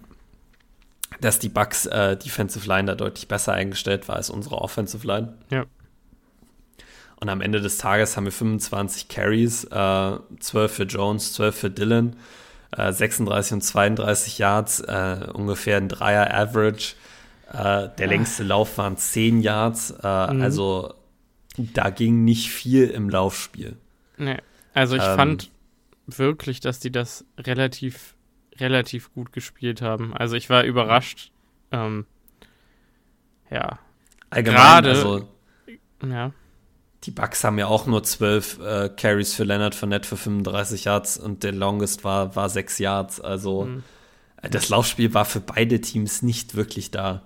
dass 1.22 1.40
die 1.40 1.50
Bucks 1.50 1.86
äh, 1.86 2.18
Defensive 2.18 2.68
Line 2.68 2.88
da 2.88 2.96
deutlich 2.96 3.30
besser 3.30 3.54
eingestellt 3.54 4.10
war 4.10 4.18
als 4.18 4.30
unsere 4.30 4.62
Offensive 4.62 5.08
Line. 5.08 5.34
Ja. 5.50 5.66
Und 7.20 7.30
am 7.30 7.42
Ende 7.42 7.62
des 7.62 7.78
Tages 7.78 8.16
haben 8.16 8.26
wir 8.26 8.32
25 8.32 9.08
Carries, 9.08 9.64
äh, 9.66 10.18
12 10.40 10.72
für 10.72 10.84
Jones, 10.84 11.34
12 11.34 11.56
für 11.58 11.70
Dylan, 11.72 12.16
äh, 12.76 12.92
36 12.92 13.54
und 13.54 13.62
32 13.62 14.38
Yards, 14.38 14.82
äh, 14.82 15.28
ungefähr 15.34 15.78
ein 15.78 15.90
Dreier-Average. 15.90 16.96
Äh, 17.52 17.90
der 17.98 18.08
längste 18.08 18.44
Lauf 18.44 18.78
waren 18.78 18.98
10 18.98 19.42
Yards. 19.42 19.92
Äh, 19.92 20.34
mhm. 20.34 20.42
Also 20.42 20.94
da 21.58 21.90
ging 21.90 22.24
nicht 22.24 22.52
viel 22.52 22.88
im 22.88 23.10
Laufspiel. 23.10 23.78
Nee. 24.18 24.38
Also 24.76 24.96
ich 24.96 25.04
ähm, 25.04 25.16
fand 25.16 25.50
wirklich, 26.06 26.60
dass 26.60 26.80
die 26.80 26.92
das 26.92 27.26
relativ, 27.40 28.16
relativ 28.60 29.12
gut 29.14 29.34
gespielt 29.34 29.82
haben. 29.82 30.16
Also 30.16 30.36
ich 30.36 30.52
war 30.52 30.64
überrascht. 30.66 31.32
Ähm, 31.72 32.06
ja. 33.50 33.80
Allgemein, 34.30 34.58
Gerade, 34.58 34.90
also, 34.90 35.28
ja 36.06 36.32
die 37.04 37.12
Bucks 37.12 37.44
haben 37.44 37.60
ja 37.60 37.68
auch 37.68 37.86
nur 37.86 38.04
zwölf 38.04 38.60
äh, 38.60 38.90
Carries 38.90 39.34
für 39.34 39.44
Leonard 39.44 39.76
Fournette 39.76 40.08
für 40.08 40.18
35 40.18 40.86
Yards 40.86 41.18
und 41.18 41.44
der 41.44 41.52
Longest 41.52 42.04
war, 42.04 42.36
war 42.36 42.50
sechs 42.50 42.80
Yards. 42.80 43.22
Also 43.22 43.66
mhm. 43.66 43.84
das 44.42 44.70
Laufspiel 44.70 45.14
war 45.14 45.26
für 45.26 45.40
beide 45.40 45.80
Teams 45.80 46.22
nicht 46.22 46.56
wirklich 46.56 46.92
da. 46.92 47.24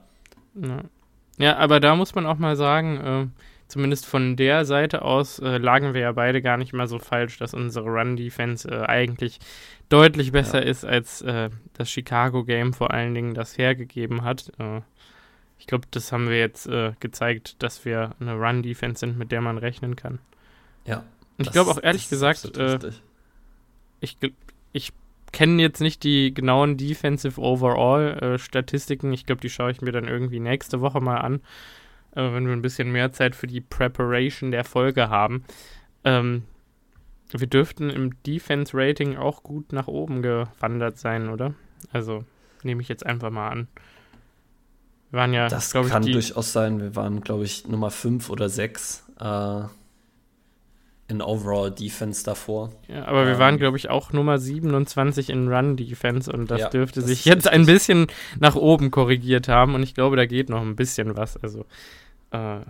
Ja, 0.55 0.83
ja 1.37 1.57
aber 1.57 1.79
da 1.79 1.95
muss 1.95 2.15
man 2.15 2.25
auch 2.25 2.37
mal 2.37 2.55
sagen, 2.55 3.01
äh, 3.33 3.41
zumindest 3.67 4.05
von 4.05 4.35
der 4.35 4.65
Seite 4.65 5.03
aus 5.03 5.39
äh, 5.39 5.57
lagen 5.57 5.93
wir 5.93 6.01
ja 6.01 6.11
beide 6.11 6.41
gar 6.41 6.57
nicht 6.57 6.73
mal 6.73 6.87
so 6.87 6.99
falsch, 6.99 7.37
dass 7.37 7.53
unsere 7.53 7.85
Run-Defense 7.85 8.69
äh, 8.69 8.85
eigentlich 8.85 9.39
deutlich 9.87 10.33
besser 10.33 10.61
ja. 10.61 10.69
ist, 10.69 10.83
als 10.83 11.21
äh, 11.21 11.49
das 11.73 11.89
Chicago-Game 11.89 12.73
vor 12.73 12.91
allen 12.91 13.13
Dingen 13.13 13.33
das 13.33 13.57
hergegeben 13.57 14.23
hat. 14.23 14.51
Ich 15.61 15.67
glaube, 15.67 15.85
das 15.91 16.11
haben 16.11 16.27
wir 16.27 16.39
jetzt 16.39 16.65
äh, 16.65 16.93
gezeigt, 16.99 17.61
dass 17.61 17.85
wir 17.85 18.15
eine 18.19 18.33
Run-Defense 18.33 19.01
sind, 19.01 19.19
mit 19.19 19.31
der 19.31 19.41
man 19.41 19.59
rechnen 19.59 19.95
kann. 19.95 20.17
Ja. 20.85 21.03
Und 21.37 21.45
ich 21.45 21.51
glaube 21.51 21.69
auch 21.69 21.83
ehrlich 21.83 22.09
gesagt, 22.09 22.57
äh, 22.57 22.79
ich, 23.99 24.17
ich 24.73 24.91
kenne 25.31 25.61
jetzt 25.61 25.79
nicht 25.79 26.03
die 26.03 26.33
genauen 26.33 26.77
Defensive 26.77 27.39
Overall-Statistiken. 27.39 29.11
Äh, 29.11 29.13
ich 29.13 29.27
glaube, 29.27 29.41
die 29.41 29.51
schaue 29.51 29.69
ich 29.69 29.83
mir 29.83 29.91
dann 29.91 30.07
irgendwie 30.07 30.39
nächste 30.39 30.81
Woche 30.81 30.99
mal 30.99 31.17
an, 31.17 31.41
äh, 32.15 32.33
wenn 32.33 32.47
wir 32.47 32.53
ein 32.53 32.63
bisschen 32.63 32.91
mehr 32.91 33.11
Zeit 33.11 33.35
für 33.35 33.45
die 33.45 33.61
Preparation 33.61 34.49
der 34.49 34.63
Folge 34.63 35.09
haben. 35.09 35.43
Ähm, 36.03 36.41
wir 37.29 37.45
dürften 37.45 37.91
im 37.91 38.19
Defense-Rating 38.23 39.15
auch 39.15 39.43
gut 39.43 39.73
nach 39.73 39.87
oben 39.87 40.23
gewandert 40.23 40.97
sein, 40.97 41.29
oder? 41.29 41.53
Also 41.93 42.25
nehme 42.63 42.81
ich 42.81 42.89
jetzt 42.89 43.05
einfach 43.05 43.29
mal 43.29 43.49
an. 43.49 43.67
Wir 45.11 45.19
waren 45.19 45.33
ja, 45.33 45.49
das 45.49 45.71
kann 45.71 46.03
ich, 46.03 46.13
durchaus 46.13 46.53
sein. 46.53 46.79
Wir 46.79 46.95
waren, 46.95 47.21
glaube 47.21 47.43
ich, 47.43 47.67
Nummer 47.67 47.91
5 47.91 48.29
oder 48.29 48.47
6 48.47 49.03
äh, 49.19 49.61
in 51.09 51.21
Overall 51.21 51.69
Defense 51.69 52.23
davor. 52.23 52.71
Ja, 52.87 53.05
aber 53.05 53.23
ähm, 53.23 53.27
wir 53.27 53.39
waren, 53.39 53.57
glaube 53.57 53.77
ich, 53.77 53.89
auch 53.89 54.13
Nummer 54.13 54.39
27 54.39 55.29
in 55.29 55.51
Run 55.51 55.75
Defense 55.75 56.31
und 56.31 56.49
das 56.49 56.61
ja, 56.61 56.69
dürfte 56.69 57.01
das 57.01 57.09
sich 57.09 57.25
jetzt 57.25 57.47
ein 57.49 57.65
bisschen 57.65 58.07
nach 58.39 58.55
oben 58.55 58.89
korrigiert 58.89 59.49
haben 59.49 59.75
und 59.75 59.83
ich 59.83 59.93
glaube, 59.93 60.15
da 60.15 60.25
geht 60.25 60.49
noch 60.49 60.61
ein 60.61 60.77
bisschen 60.77 61.17
was. 61.17 61.35
Also, 61.35 61.65
äh, 62.31 62.61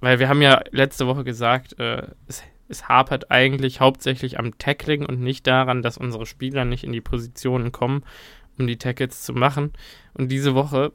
weil 0.00 0.18
wir 0.18 0.30
haben 0.30 0.40
ja 0.40 0.62
letzte 0.70 1.06
Woche 1.06 1.22
gesagt, 1.22 1.78
äh, 1.78 2.06
es, 2.26 2.42
es 2.68 2.88
hapert 2.88 3.30
eigentlich 3.30 3.80
hauptsächlich 3.80 4.38
am 4.38 4.56
Tackling 4.56 5.04
und 5.04 5.20
nicht 5.20 5.46
daran, 5.46 5.82
dass 5.82 5.98
unsere 5.98 6.24
Spieler 6.24 6.64
nicht 6.64 6.84
in 6.84 6.92
die 6.92 7.02
Positionen 7.02 7.72
kommen, 7.72 8.04
um 8.58 8.66
die 8.66 8.78
Tackles 8.78 9.22
zu 9.22 9.34
machen. 9.34 9.74
Und 10.14 10.30
diese 10.32 10.54
Woche 10.54 10.92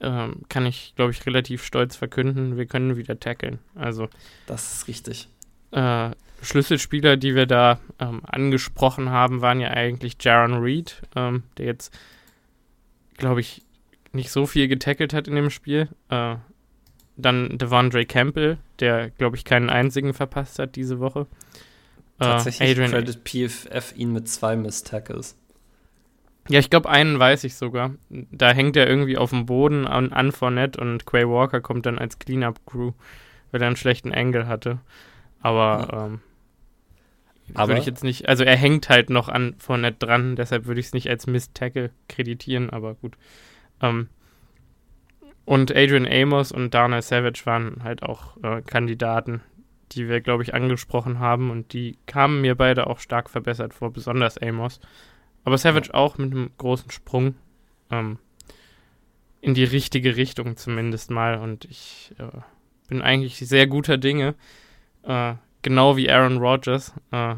ähm, 0.00 0.42
kann 0.48 0.66
ich, 0.66 0.94
glaube 0.96 1.12
ich, 1.12 1.24
relativ 1.26 1.64
stolz 1.64 1.96
verkünden, 1.96 2.56
wir 2.56 2.66
können 2.66 2.96
wieder 2.96 3.18
tackeln. 3.18 3.58
Also. 3.74 4.08
Das 4.46 4.74
ist 4.74 4.88
richtig. 4.88 5.28
Äh, 5.70 6.10
Schlüsselspieler, 6.42 7.16
die 7.16 7.34
wir 7.34 7.46
da 7.46 7.78
ähm, 7.98 8.20
angesprochen 8.24 9.10
haben, 9.10 9.40
waren 9.40 9.60
ja 9.60 9.70
eigentlich 9.70 10.16
Jaron 10.20 10.54
Reed, 10.54 11.02
ähm, 11.16 11.44
der 11.58 11.66
jetzt, 11.66 11.96
glaube 13.16 13.40
ich, 13.40 13.62
nicht 14.12 14.30
so 14.30 14.46
viel 14.46 14.68
getackelt 14.68 15.14
hat 15.14 15.26
in 15.26 15.34
dem 15.34 15.50
Spiel. 15.50 15.88
Äh, 16.10 16.36
dann 17.16 17.58
Devondre 17.58 18.04
Campbell, 18.06 18.58
der, 18.80 19.10
glaube 19.10 19.36
ich, 19.36 19.44
keinen 19.44 19.70
einzigen 19.70 20.14
verpasst 20.14 20.58
hat 20.58 20.76
diese 20.76 20.98
Woche. 21.00 21.26
Äh, 22.18 22.24
Tatsächlich 22.24 22.70
Adrian 22.70 22.90
credit 22.90 23.24
PFF 23.24 23.96
ihn 23.96 24.12
mit 24.12 24.28
zwei 24.28 24.56
Miss-Tackles. 24.56 25.36
Ja, 26.48 26.58
ich 26.58 26.70
glaube, 26.70 26.90
einen 26.90 27.18
weiß 27.18 27.44
ich 27.44 27.54
sogar. 27.54 27.94
Da 28.10 28.52
hängt 28.52 28.76
er 28.76 28.86
irgendwie 28.86 29.16
auf 29.16 29.30
dem 29.30 29.46
Boden 29.46 29.86
an, 29.86 30.12
an 30.12 30.30
Fournette 30.30 30.80
und 30.80 31.06
Quay 31.06 31.26
Walker 31.28 31.60
kommt 31.60 31.86
dann 31.86 31.98
als 31.98 32.18
Cleanup-Crew, 32.18 32.92
weil 33.50 33.62
er 33.62 33.66
einen 33.66 33.76
schlechten 33.76 34.12
Angle 34.12 34.46
hatte. 34.46 34.78
Aber, 35.40 35.88
ja. 35.90 36.06
ähm, 36.06 36.20
würde 37.54 37.78
ich 37.78 37.86
jetzt 37.86 38.04
nicht, 38.04 38.28
also 38.28 38.44
er 38.44 38.56
hängt 38.56 38.88
halt 38.88 39.10
noch 39.10 39.28
an 39.28 39.54
Fournette 39.58 40.06
dran, 40.06 40.36
deshalb 40.36 40.66
würde 40.66 40.80
ich 40.80 40.86
es 40.86 40.92
nicht 40.94 41.08
als 41.08 41.26
Miss-Tackle 41.26 41.90
kreditieren, 42.08 42.70
aber 42.70 42.94
gut. 42.94 43.16
Ähm, 43.80 44.08
und 45.44 45.74
Adrian 45.74 46.06
Amos 46.06 46.52
und 46.52 46.72
Darnell 46.72 47.02
Savage 47.02 47.42
waren 47.44 47.82
halt 47.84 48.02
auch 48.02 48.42
äh, 48.42 48.62
Kandidaten, 48.62 49.42
die 49.92 50.08
wir, 50.08 50.20
glaube 50.20 50.42
ich, 50.42 50.54
angesprochen 50.54 51.18
haben 51.18 51.50
und 51.50 51.72
die 51.74 51.98
kamen 52.06 52.40
mir 52.40 52.54
beide 52.54 52.86
auch 52.86 52.98
stark 52.98 53.28
verbessert 53.28 53.74
vor, 53.74 53.92
besonders 53.92 54.38
Amos. 54.38 54.80
Aber 55.44 55.58
Savage 55.58 55.88
ja. 55.88 55.94
auch 55.94 56.18
mit 56.18 56.32
einem 56.32 56.50
großen 56.56 56.90
Sprung 56.90 57.34
ähm, 57.90 58.18
in 59.40 59.54
die 59.54 59.64
richtige 59.64 60.16
Richtung 60.16 60.56
zumindest 60.56 61.10
mal. 61.10 61.38
Und 61.38 61.66
ich 61.66 62.14
äh, 62.18 62.40
bin 62.88 63.02
eigentlich 63.02 63.36
sehr 63.38 63.66
guter 63.66 63.98
Dinge. 63.98 64.34
Äh, 65.02 65.34
genau 65.62 65.96
wie 65.96 66.10
Aaron 66.10 66.38
Rodgers, 66.38 66.92
äh, 67.10 67.34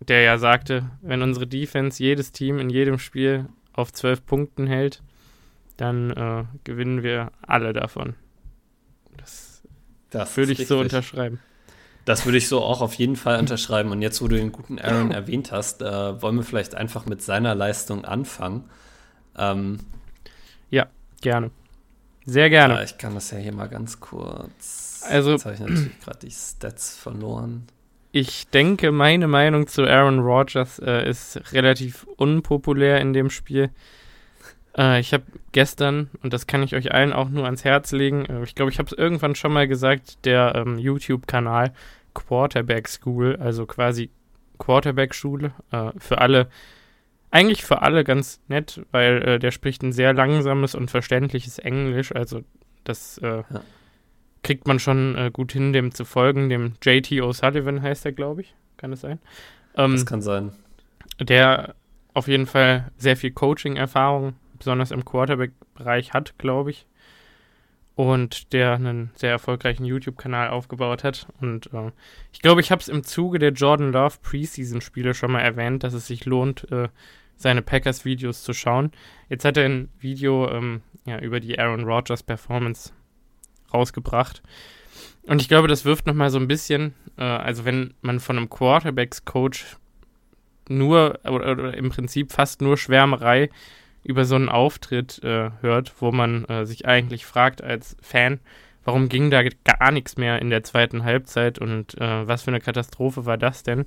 der 0.00 0.22
ja 0.22 0.38
sagte, 0.38 0.90
wenn 1.02 1.22
unsere 1.22 1.46
Defense 1.46 2.02
jedes 2.02 2.32
Team 2.32 2.58
in 2.58 2.70
jedem 2.70 2.98
Spiel 2.98 3.46
auf 3.72 3.92
zwölf 3.92 4.24
Punkten 4.26 4.66
hält, 4.66 5.02
dann 5.76 6.10
äh, 6.10 6.44
gewinnen 6.64 7.02
wir 7.02 7.32
alle 7.40 7.72
davon. 7.72 8.14
Das, 9.16 9.62
das 10.10 10.36
würde 10.36 10.52
ich 10.52 10.58
richtig. 10.58 10.68
so 10.68 10.80
unterschreiben. 10.80 11.40
Das 12.08 12.24
würde 12.24 12.38
ich 12.38 12.48
so 12.48 12.62
auch 12.62 12.80
auf 12.80 12.94
jeden 12.94 13.16
Fall 13.16 13.38
unterschreiben. 13.38 13.92
Und 13.92 14.00
jetzt, 14.00 14.22
wo 14.22 14.28
du 14.28 14.36
den 14.36 14.50
guten 14.50 14.78
Aaron 14.78 15.10
erwähnt 15.10 15.52
hast, 15.52 15.82
äh, 15.82 16.22
wollen 16.22 16.36
wir 16.36 16.42
vielleicht 16.42 16.74
einfach 16.74 17.04
mit 17.04 17.20
seiner 17.20 17.54
Leistung 17.54 18.06
anfangen. 18.06 18.64
Ähm, 19.36 19.80
ja, 20.70 20.86
gerne. 21.20 21.50
Sehr 22.24 22.48
gerne. 22.48 22.76
Ja, 22.76 22.82
ich 22.82 22.96
kann 22.96 23.14
das 23.14 23.30
ja 23.30 23.36
hier 23.36 23.52
mal 23.52 23.68
ganz 23.68 24.00
kurz. 24.00 25.04
Also, 25.06 25.32
jetzt 25.32 25.44
habe 25.44 25.56
ich 25.56 25.60
natürlich 25.60 26.00
gerade 26.00 26.18
die 26.20 26.30
Stats 26.30 26.96
verloren. 26.96 27.66
Ich 28.10 28.48
denke, 28.48 28.90
meine 28.90 29.28
Meinung 29.28 29.66
zu 29.66 29.82
Aaron 29.82 30.20
Rodgers 30.20 30.78
äh, 30.78 31.06
ist 31.06 31.52
relativ 31.52 32.06
unpopulär 32.16 33.02
in 33.02 33.12
dem 33.12 33.28
Spiel. 33.28 33.68
Äh, 34.78 35.00
ich 35.00 35.12
habe 35.12 35.24
gestern, 35.52 36.08
und 36.22 36.32
das 36.32 36.46
kann 36.46 36.62
ich 36.62 36.74
euch 36.74 36.92
allen 36.92 37.12
auch 37.12 37.28
nur 37.28 37.44
ans 37.44 37.64
Herz 37.64 37.92
legen, 37.92 38.24
äh, 38.24 38.42
ich 38.44 38.54
glaube, 38.54 38.70
ich 38.70 38.78
habe 38.78 38.86
es 38.86 38.96
irgendwann 38.96 39.34
schon 39.34 39.52
mal 39.52 39.68
gesagt, 39.68 40.24
der 40.24 40.54
ähm, 40.54 40.78
YouTube-Kanal 40.78 41.74
Quarterback 42.18 42.88
School, 42.88 43.36
also 43.36 43.66
quasi 43.66 44.10
Quarterback-Schule, 44.58 45.52
äh, 45.70 45.92
für 45.98 46.18
alle, 46.18 46.48
eigentlich 47.30 47.64
für 47.64 47.82
alle 47.82 48.02
ganz 48.04 48.40
nett, 48.48 48.82
weil 48.90 49.22
äh, 49.22 49.38
der 49.38 49.52
spricht 49.52 49.82
ein 49.82 49.92
sehr 49.92 50.12
langsames 50.12 50.74
und 50.74 50.90
verständliches 50.90 51.58
Englisch, 51.58 52.12
also 52.12 52.42
das 52.84 53.18
äh, 53.18 53.44
ja. 53.48 53.62
kriegt 54.42 54.66
man 54.66 54.78
schon 54.78 55.14
äh, 55.16 55.30
gut 55.32 55.52
hin, 55.52 55.72
dem 55.72 55.94
zu 55.94 56.04
folgen. 56.04 56.48
Dem 56.48 56.74
JT 56.82 57.12
O'Sullivan 57.22 57.82
heißt 57.82 58.04
er, 58.06 58.12
glaube 58.12 58.40
ich. 58.40 58.54
Kann 58.76 58.92
es 58.92 59.02
sein? 59.02 59.18
Ähm, 59.76 59.92
das 59.92 60.06
kann 60.06 60.22
sein. 60.22 60.52
Der 61.20 61.74
auf 62.14 62.28
jeden 62.28 62.46
Fall 62.46 62.90
sehr 62.96 63.16
viel 63.16 63.30
Coaching-Erfahrung, 63.30 64.34
besonders 64.58 64.90
im 64.90 65.04
Quarterback-Bereich 65.04 66.14
hat, 66.14 66.38
glaube 66.38 66.70
ich. 66.70 66.86
Und 67.98 68.52
der 68.52 68.74
einen 68.74 69.10
sehr 69.16 69.32
erfolgreichen 69.32 69.84
YouTube-Kanal 69.84 70.50
aufgebaut 70.50 71.02
hat. 71.02 71.26
Und 71.40 71.72
äh, 71.72 71.90
ich 72.32 72.40
glaube, 72.40 72.60
ich 72.60 72.70
habe 72.70 72.80
es 72.80 72.86
im 72.86 73.02
Zuge 73.02 73.40
der 73.40 73.50
Jordan 73.50 73.90
Love 73.90 74.18
Preseason-Spiele 74.22 75.14
schon 75.14 75.32
mal 75.32 75.40
erwähnt, 75.40 75.82
dass 75.82 75.94
es 75.94 76.06
sich 76.06 76.24
lohnt, 76.24 76.70
äh, 76.70 76.90
seine 77.34 77.60
Packers-Videos 77.60 78.44
zu 78.44 78.52
schauen. 78.52 78.92
Jetzt 79.28 79.44
hat 79.44 79.56
er 79.56 79.64
ein 79.64 79.88
Video 79.98 80.48
ähm, 80.48 80.82
ja, 81.06 81.18
über 81.18 81.40
die 81.40 81.58
Aaron 81.58 81.82
Rodgers 81.82 82.22
Performance 82.22 82.92
rausgebracht. 83.74 84.44
Und 85.24 85.42
ich 85.42 85.48
glaube, 85.48 85.66
das 85.66 85.84
wirft 85.84 86.06
nochmal 86.06 86.30
so 86.30 86.38
ein 86.38 86.46
bisschen, 86.46 86.94
äh, 87.16 87.24
also 87.24 87.64
wenn 87.64 87.94
man 88.00 88.20
von 88.20 88.36
einem 88.36 88.48
Quarterbacks-Coach 88.48 89.76
nur 90.68 91.18
oder, 91.24 91.50
oder, 91.50 91.76
im 91.76 91.88
Prinzip 91.88 92.30
fast 92.30 92.62
nur 92.62 92.76
Schwärmerei 92.76 93.50
über 94.08 94.24
so 94.24 94.34
einen 94.34 94.48
Auftritt 94.48 95.22
äh, 95.22 95.50
hört, 95.60 95.92
wo 96.00 96.10
man 96.10 96.44
äh, 96.46 96.66
sich 96.66 96.86
eigentlich 96.86 97.26
fragt 97.26 97.62
als 97.62 97.96
Fan, 98.00 98.40
warum 98.84 99.08
ging 99.08 99.30
da 99.30 99.42
gar 99.42 99.92
nichts 99.92 100.16
mehr 100.16 100.40
in 100.40 100.50
der 100.50 100.64
zweiten 100.64 101.04
Halbzeit 101.04 101.58
und 101.58 101.96
äh, 102.00 102.26
was 102.26 102.42
für 102.42 102.50
eine 102.50 102.60
Katastrophe 102.60 103.26
war 103.26 103.36
das 103.36 103.62
denn? 103.62 103.86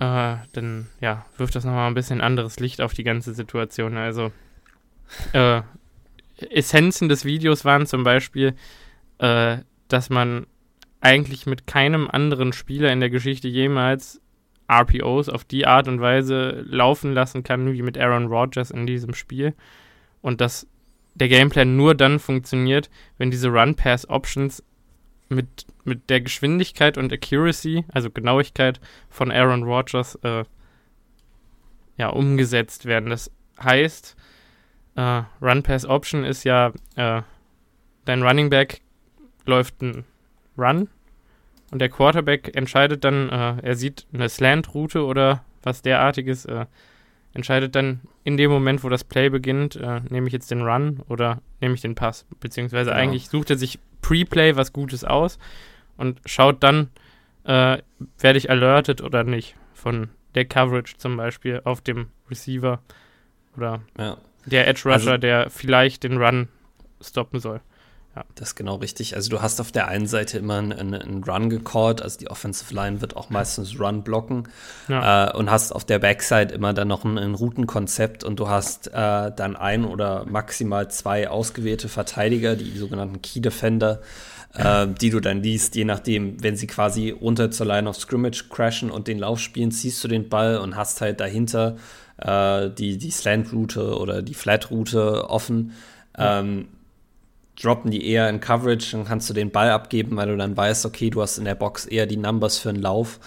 äh, 0.00 0.36
dann 0.52 0.88
ja, 1.00 1.26
wirft 1.36 1.54
das 1.54 1.64
nochmal 1.64 1.88
ein 1.88 1.94
bisschen 1.94 2.22
anderes 2.22 2.58
Licht 2.58 2.80
auf 2.80 2.94
die 2.94 3.04
ganze 3.04 3.34
Situation. 3.34 3.98
Also 3.98 4.32
äh, 5.34 5.60
Essenzen 6.38 7.10
des 7.10 7.26
Videos 7.26 7.66
waren 7.66 7.86
zum 7.86 8.02
Beispiel, 8.02 8.54
dass 9.18 10.08
man 10.08 10.46
eigentlich 11.02 11.44
mit 11.44 11.66
keinem 11.66 12.08
anderen 12.08 12.54
Spieler 12.54 12.90
in 12.90 13.00
der 13.00 13.10
Geschichte 13.10 13.48
jemals 13.48 14.22
RPOs 14.70 15.28
auf 15.28 15.44
die 15.44 15.66
Art 15.66 15.88
und 15.88 16.00
Weise 16.00 16.64
laufen 16.68 17.12
lassen 17.12 17.42
kann, 17.42 17.72
wie 17.72 17.82
mit 17.82 17.98
Aaron 17.98 18.26
Rodgers 18.26 18.70
in 18.70 18.86
diesem 18.86 19.14
Spiel. 19.14 19.54
Und 20.22 20.40
dass 20.40 20.66
der 21.14 21.28
Gameplan 21.28 21.76
nur 21.76 21.94
dann 21.94 22.18
funktioniert, 22.18 22.88
wenn 23.18 23.30
diese 23.30 23.48
Run-Pass-Options 23.48 24.62
mit, 25.28 25.66
mit 25.84 26.08
der 26.08 26.20
Geschwindigkeit 26.20 26.98
und 26.98 27.12
Accuracy, 27.12 27.84
also 27.92 28.10
Genauigkeit 28.10 28.80
von 29.08 29.30
Aaron 29.30 29.64
Rodgers, 29.64 30.16
äh, 30.22 30.44
ja, 31.96 32.08
umgesetzt 32.08 32.86
werden. 32.86 33.10
Das 33.10 33.30
heißt, 33.62 34.16
äh, 34.96 35.22
Run-Pass-Option 35.42 36.24
ist 36.24 36.44
ja, 36.44 36.72
äh, 36.96 37.22
dein 38.04 38.22
Running 38.22 38.50
Back 38.50 38.80
läuft 39.46 39.82
ein 39.82 40.04
Run 40.56 40.88
und 41.70 41.80
der 41.80 41.88
Quarterback 41.88 42.56
entscheidet 42.56 43.04
dann, 43.04 43.28
äh, 43.28 43.56
er 43.62 43.76
sieht 43.76 44.06
eine 44.12 44.28
Slant-Route 44.28 45.04
oder 45.04 45.44
was 45.62 45.82
derartiges, 45.82 46.44
äh, 46.44 46.66
entscheidet 47.32 47.76
dann 47.76 48.00
in 48.24 48.36
dem 48.36 48.50
Moment, 48.50 48.82
wo 48.82 48.88
das 48.88 49.04
Play 49.04 49.28
beginnt, 49.28 49.76
äh, 49.76 50.00
nehme 50.08 50.26
ich 50.26 50.32
jetzt 50.32 50.50
den 50.50 50.62
Run 50.62 51.00
oder 51.08 51.40
nehme 51.60 51.74
ich 51.74 51.80
den 51.80 51.94
Pass. 51.94 52.26
Beziehungsweise 52.40 52.90
genau. 52.90 53.00
eigentlich 53.00 53.28
sucht 53.28 53.50
er 53.50 53.56
sich 53.56 53.78
Pre-Play 54.02 54.56
was 54.56 54.72
Gutes 54.72 55.04
aus 55.04 55.38
und 55.96 56.20
schaut 56.24 56.62
dann, 56.62 56.90
äh, 57.44 57.78
werde 58.18 58.38
ich 58.38 58.50
alerted 58.50 59.00
oder 59.00 59.22
nicht 59.22 59.54
von 59.74 60.08
der 60.34 60.44
Coverage 60.44 60.96
zum 60.96 61.16
Beispiel 61.16 61.60
auf 61.64 61.80
dem 61.80 62.08
Receiver 62.28 62.80
oder 63.56 63.80
ja. 63.98 64.16
der 64.46 64.68
Edge 64.68 64.82
Rusher, 64.84 65.12
also, 65.12 65.16
der 65.16 65.50
vielleicht 65.50 66.02
den 66.02 66.16
Run 66.16 66.48
stoppen 67.00 67.40
soll. 67.40 67.60
Ja. 68.20 68.26
Das 68.34 68.48
ist 68.48 68.54
genau 68.54 68.76
richtig. 68.76 69.16
Also 69.16 69.30
du 69.30 69.40
hast 69.40 69.60
auf 69.60 69.72
der 69.72 69.88
einen 69.88 70.06
Seite 70.06 70.38
immer 70.38 70.58
einen, 70.58 70.94
einen 70.94 71.24
Run 71.24 71.48
gecallt, 71.48 72.02
also 72.02 72.18
die 72.18 72.30
Offensive 72.30 72.74
Line 72.74 73.00
wird 73.00 73.16
auch 73.16 73.30
meistens 73.30 73.80
Run 73.80 74.02
blocken 74.02 74.48
ja. 74.88 75.30
äh, 75.30 75.36
und 75.36 75.50
hast 75.50 75.72
auf 75.72 75.84
der 75.84 75.98
Backside 75.98 76.52
immer 76.52 76.74
dann 76.74 76.88
noch 76.88 77.04
ein, 77.04 77.16
ein 77.16 77.34
Routenkonzept 77.34 78.22
und 78.22 78.38
du 78.38 78.48
hast 78.48 78.88
äh, 78.88 79.32
dann 79.34 79.56
ein 79.56 79.84
oder 79.86 80.26
maximal 80.26 80.90
zwei 80.90 81.28
ausgewählte 81.28 81.88
Verteidiger, 81.88 82.56
die 82.56 82.76
sogenannten 82.76 83.22
Key 83.22 83.40
Defender, 83.40 84.00
äh, 84.54 84.86
die 84.86 85.10
du 85.10 85.20
dann 85.20 85.42
liest, 85.42 85.74
je 85.76 85.84
nachdem, 85.84 86.42
wenn 86.42 86.56
sie 86.56 86.66
quasi 86.66 87.10
runter 87.10 87.50
zur 87.50 87.66
Line 87.66 87.88
of 87.88 87.96
Scrimmage 87.96 88.48
crashen 88.50 88.90
und 88.90 89.08
den 89.08 89.18
Lauf 89.18 89.40
spielen, 89.40 89.70
ziehst 89.70 90.04
du 90.04 90.08
den 90.08 90.28
Ball 90.28 90.58
und 90.58 90.76
hast 90.76 91.00
halt 91.00 91.20
dahinter 91.20 91.76
äh, 92.18 92.68
die, 92.68 92.98
die 92.98 93.10
Slant-Route 93.10 93.96
oder 93.96 94.20
die 94.20 94.34
Flat-Route 94.34 95.30
offen. 95.30 95.72
Ja. 96.18 96.40
Ähm, 96.40 96.68
droppen 97.62 97.90
die 97.90 98.06
eher 98.06 98.28
in 98.28 98.40
Coverage, 98.40 98.92
dann 98.92 99.04
kannst 99.04 99.28
du 99.28 99.34
den 99.34 99.50
Ball 99.50 99.70
abgeben, 99.70 100.16
weil 100.16 100.28
du 100.28 100.36
dann 100.36 100.56
weißt, 100.56 100.86
okay, 100.86 101.10
du 101.10 101.22
hast 101.22 101.38
in 101.38 101.44
der 101.44 101.54
Box 101.54 101.86
eher 101.86 102.06
die 102.06 102.16
Numbers 102.16 102.58
für 102.58 102.70
einen 102.70 102.80
Lauf. 102.80 103.20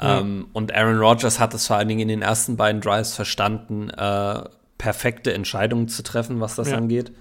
Mhm. 0.00 0.06
Ähm, 0.06 0.46
und 0.52 0.74
Aaron 0.74 0.98
Rodgers 0.98 1.40
hat 1.40 1.54
es 1.54 1.66
vor 1.66 1.76
allen 1.76 1.88
Dingen 1.88 2.00
in 2.00 2.08
den 2.08 2.22
ersten 2.22 2.56
beiden 2.56 2.80
Drives 2.80 3.14
verstanden, 3.14 3.90
äh, 3.90 4.44
perfekte 4.78 5.32
Entscheidungen 5.32 5.88
zu 5.88 6.02
treffen, 6.02 6.40
was 6.40 6.56
das 6.56 6.70
ja. 6.70 6.76
angeht. 6.76 7.12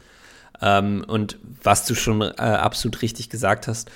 Ähm, 0.61 1.03
und 1.07 1.37
was 1.63 1.85
du 1.85 1.95
schon 1.95 2.21
äh, 2.21 2.33
absolut 2.35 3.01
richtig 3.01 3.29
gesagt 3.29 3.67
hast, 3.67 3.89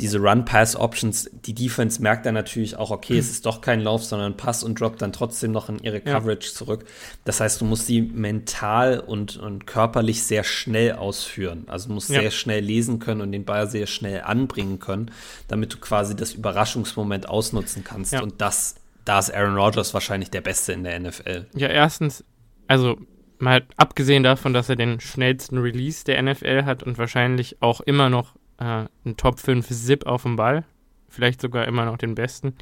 diese 0.00 0.18
Run-Pass-Options, 0.18 1.30
die 1.44 1.54
Defense 1.54 2.00
merkt 2.00 2.24
dann 2.24 2.34
natürlich 2.34 2.76
auch, 2.76 2.90
okay, 2.90 3.14
mhm. 3.14 3.18
es 3.18 3.30
ist 3.30 3.46
doch 3.46 3.60
kein 3.60 3.80
Lauf, 3.80 4.04
sondern 4.04 4.36
Pass 4.36 4.62
und 4.62 4.80
droppt 4.80 5.02
dann 5.02 5.12
trotzdem 5.12 5.50
noch 5.50 5.68
in 5.68 5.78
ihre 5.80 6.00
Coverage 6.00 6.48
ja. 6.48 6.54
zurück. 6.54 6.84
Das 7.24 7.40
heißt, 7.40 7.60
du 7.60 7.64
musst 7.64 7.86
sie 7.86 8.02
mental 8.02 9.00
und, 9.00 9.36
und 9.36 9.66
körperlich 9.66 10.22
sehr 10.22 10.44
schnell 10.44 10.92
ausführen. 10.92 11.64
Also 11.66 11.92
musst 11.92 12.10
ja. 12.10 12.20
sehr 12.20 12.30
schnell 12.30 12.62
lesen 12.62 13.00
können 13.00 13.20
und 13.20 13.32
den 13.32 13.44
Ball 13.44 13.68
sehr 13.68 13.86
schnell 13.86 14.22
anbringen 14.22 14.78
können, 14.78 15.10
damit 15.48 15.72
du 15.72 15.78
quasi 15.78 16.14
das 16.14 16.32
Überraschungsmoment 16.32 17.28
ausnutzen 17.28 17.82
kannst. 17.82 18.12
Ja. 18.12 18.22
Und 18.22 18.40
das, 18.40 18.76
da 19.04 19.18
ist 19.18 19.34
Aaron 19.34 19.56
Rodgers 19.56 19.94
wahrscheinlich 19.94 20.30
der 20.30 20.42
Beste 20.42 20.72
in 20.72 20.84
der 20.84 21.00
NFL. 21.00 21.46
Ja, 21.54 21.68
erstens, 21.68 22.24
also 22.68 22.98
mal 23.40 23.64
abgesehen 23.76 24.22
davon, 24.22 24.52
dass 24.52 24.68
er 24.68 24.76
den 24.76 25.00
schnellsten 25.00 25.58
Release 25.58 26.04
der 26.04 26.22
NFL 26.22 26.64
hat 26.64 26.84
und 26.84 26.98
wahrscheinlich 26.98 27.60
auch 27.60 27.80
immer 27.80 28.10
noch 28.10 28.37
äh, 28.58 28.86
einen 29.04 29.16
Top 29.16 29.38
5 29.38 29.68
Zip 29.68 30.06
auf 30.06 30.22
dem 30.22 30.36
Ball. 30.36 30.64
Vielleicht 31.08 31.40
sogar 31.40 31.66
immer 31.66 31.84
noch 31.84 31.96
den 31.96 32.14
besten. 32.14 32.54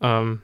Ähm, 0.00 0.40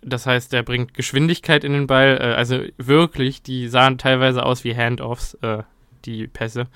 das 0.00 0.26
heißt, 0.26 0.52
er 0.54 0.62
bringt 0.62 0.94
Geschwindigkeit 0.94 1.64
in 1.64 1.72
den 1.72 1.86
Ball. 1.86 2.18
Äh, 2.20 2.34
also 2.34 2.62
wirklich, 2.76 3.42
die 3.42 3.68
sahen 3.68 3.98
teilweise 3.98 4.44
aus 4.44 4.64
wie 4.64 4.76
Handoffs, 4.76 5.34
äh, 5.42 5.62
die 6.04 6.26
Pässe. 6.26 6.68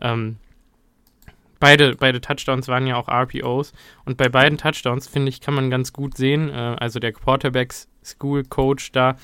Ähm, 0.00 0.36
beide, 1.60 1.96
beide 1.96 2.20
Touchdowns 2.20 2.68
waren 2.68 2.86
ja 2.86 2.96
auch 2.96 3.08
RPOs. 3.08 3.72
Und 4.04 4.16
bei 4.16 4.28
beiden 4.28 4.58
Touchdowns, 4.58 5.08
finde 5.08 5.30
ich, 5.30 5.40
kann 5.40 5.54
man 5.54 5.70
ganz 5.70 5.92
gut 5.92 6.16
sehen, 6.16 6.48
äh, 6.50 6.76
also 6.78 6.98
der 7.00 7.12
Quarterbacks 7.12 7.88
School 8.04 8.44
Coach 8.44 8.92
da, 8.92 9.16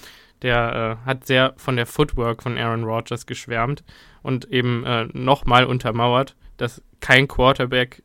der 0.44 1.00
äh, 1.02 1.07
hat 1.07 1.26
sehr 1.26 1.54
von 1.57 1.74
der 1.74 1.87
Footwork 1.87 2.42
von 2.42 2.59
Aaron 2.59 2.85
Rodgers 2.85 3.26
geschwärmt 3.26 3.83
und 4.22 4.44
eben 4.50 4.85
äh, 4.85 5.07
nochmal 5.12 5.64
untermauert, 5.64 6.37
dass 6.59 6.83
kein 7.00 7.26
Quarterback, 7.26 8.02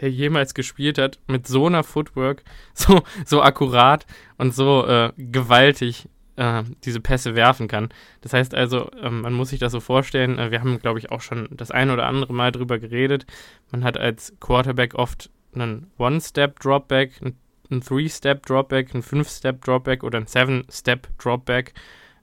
der 0.00 0.10
jemals 0.10 0.54
gespielt 0.54 0.98
hat, 0.98 1.20
mit 1.28 1.46
so 1.46 1.66
einer 1.66 1.84
Footwork 1.84 2.42
so, 2.74 3.02
so 3.24 3.40
akkurat 3.40 4.04
und 4.36 4.52
so 4.52 4.84
äh, 4.86 5.12
gewaltig 5.16 6.08
äh, 6.36 6.64
diese 6.84 7.00
Pässe 7.00 7.36
werfen 7.36 7.68
kann. 7.68 7.90
Das 8.20 8.32
heißt 8.32 8.54
also, 8.54 8.90
ähm, 9.00 9.20
man 9.20 9.32
muss 9.32 9.50
sich 9.50 9.60
das 9.60 9.70
so 9.70 9.78
vorstellen, 9.78 10.38
äh, 10.38 10.50
wir 10.50 10.60
haben, 10.60 10.80
glaube 10.80 10.98
ich, 10.98 11.12
auch 11.12 11.20
schon 11.20 11.48
das 11.52 11.70
ein 11.70 11.90
oder 11.90 12.06
andere 12.06 12.32
Mal 12.32 12.50
drüber 12.50 12.80
geredet. 12.80 13.26
Man 13.70 13.84
hat 13.84 13.96
als 13.96 14.34
Quarterback 14.40 14.94
oft 14.96 15.30
einen 15.54 15.90
One-Step-Dropback, 15.98 17.20
einen 17.20 17.38
ein 17.70 17.80
Three-Step-Dropback, 17.80 18.94
ein 18.94 19.02
Fünf-Step-Dropback 19.02 20.02
oder 20.02 20.18
ein 20.18 20.26
Seven-Step-Dropback 20.26 21.74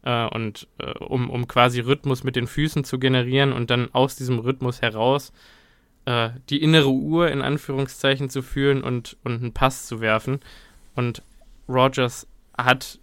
äh, 0.03 0.27
und 0.27 0.67
äh, 0.79 0.91
um, 0.99 1.29
um 1.29 1.47
quasi 1.47 1.79
Rhythmus 1.79 2.23
mit 2.23 2.35
den 2.35 2.47
Füßen 2.47 2.83
zu 2.83 2.99
generieren 2.99 3.53
und 3.53 3.69
dann 3.69 3.93
aus 3.93 4.15
diesem 4.15 4.39
Rhythmus 4.39 4.81
heraus 4.81 5.31
äh, 6.05 6.29
die 6.49 6.61
innere 6.61 6.89
Uhr 6.89 7.29
in 7.29 7.41
Anführungszeichen 7.41 8.29
zu 8.29 8.41
führen 8.41 8.81
und, 8.81 9.17
und 9.23 9.41
einen 9.41 9.53
Pass 9.53 9.87
zu 9.87 9.99
werfen. 9.99 10.39
Und 10.95 11.21
Rogers 11.67 12.27
hat, 12.57 12.99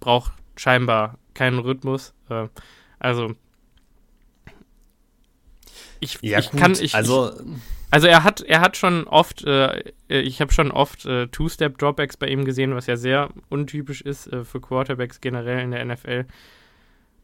braucht 0.00 0.32
scheinbar 0.56 1.18
keinen 1.34 1.60
Rhythmus. 1.60 2.12
Äh, 2.28 2.48
also 2.98 3.34
ich, 6.00 6.18
ja, 6.20 6.38
ich 6.38 6.50
kann, 6.50 6.72
ich, 6.72 6.94
also 6.94 7.32
ich, 7.32 7.83
also 7.94 8.08
er 8.08 8.24
hat, 8.24 8.40
er 8.40 8.60
hat 8.60 8.76
schon 8.76 9.06
oft, 9.06 9.44
äh, 9.44 9.92
ich 10.08 10.40
habe 10.40 10.52
schon 10.52 10.72
oft 10.72 11.06
äh, 11.06 11.28
Two-Step-Dropbacks 11.28 12.16
bei 12.16 12.26
ihm 12.26 12.44
gesehen, 12.44 12.74
was 12.74 12.88
ja 12.88 12.96
sehr 12.96 13.28
untypisch 13.50 14.00
ist 14.00 14.26
äh, 14.32 14.44
für 14.44 14.60
Quarterbacks 14.60 15.20
generell 15.20 15.60
in 15.60 15.70
der 15.70 15.84
NFL, 15.84 16.24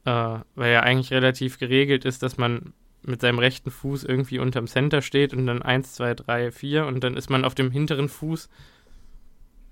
äh, 0.05 0.39
weil 0.55 0.73
ja 0.73 0.85
eigentlich 0.85 1.13
relativ 1.13 1.59
geregelt 1.59 2.05
ist, 2.05 2.23
dass 2.23 2.39
man 2.39 2.73
mit 3.03 3.21
seinem 3.21 3.41
rechten 3.41 3.73
Fuß 3.73 4.05
irgendwie 4.05 4.39
unterm 4.39 4.69
Center 4.69 5.03
steht 5.03 5.35
und 5.35 5.45
dann 5.49 5.61
1, 5.61 5.95
2, 5.95 6.15
3, 6.15 6.53
4 6.53 6.87
und 6.87 7.03
dann 7.03 7.17
ist 7.17 7.31
man 7.31 7.45
auf 7.45 7.57
dem 7.57 7.73
hinteren 7.73 8.09
Fuß, 8.09 8.49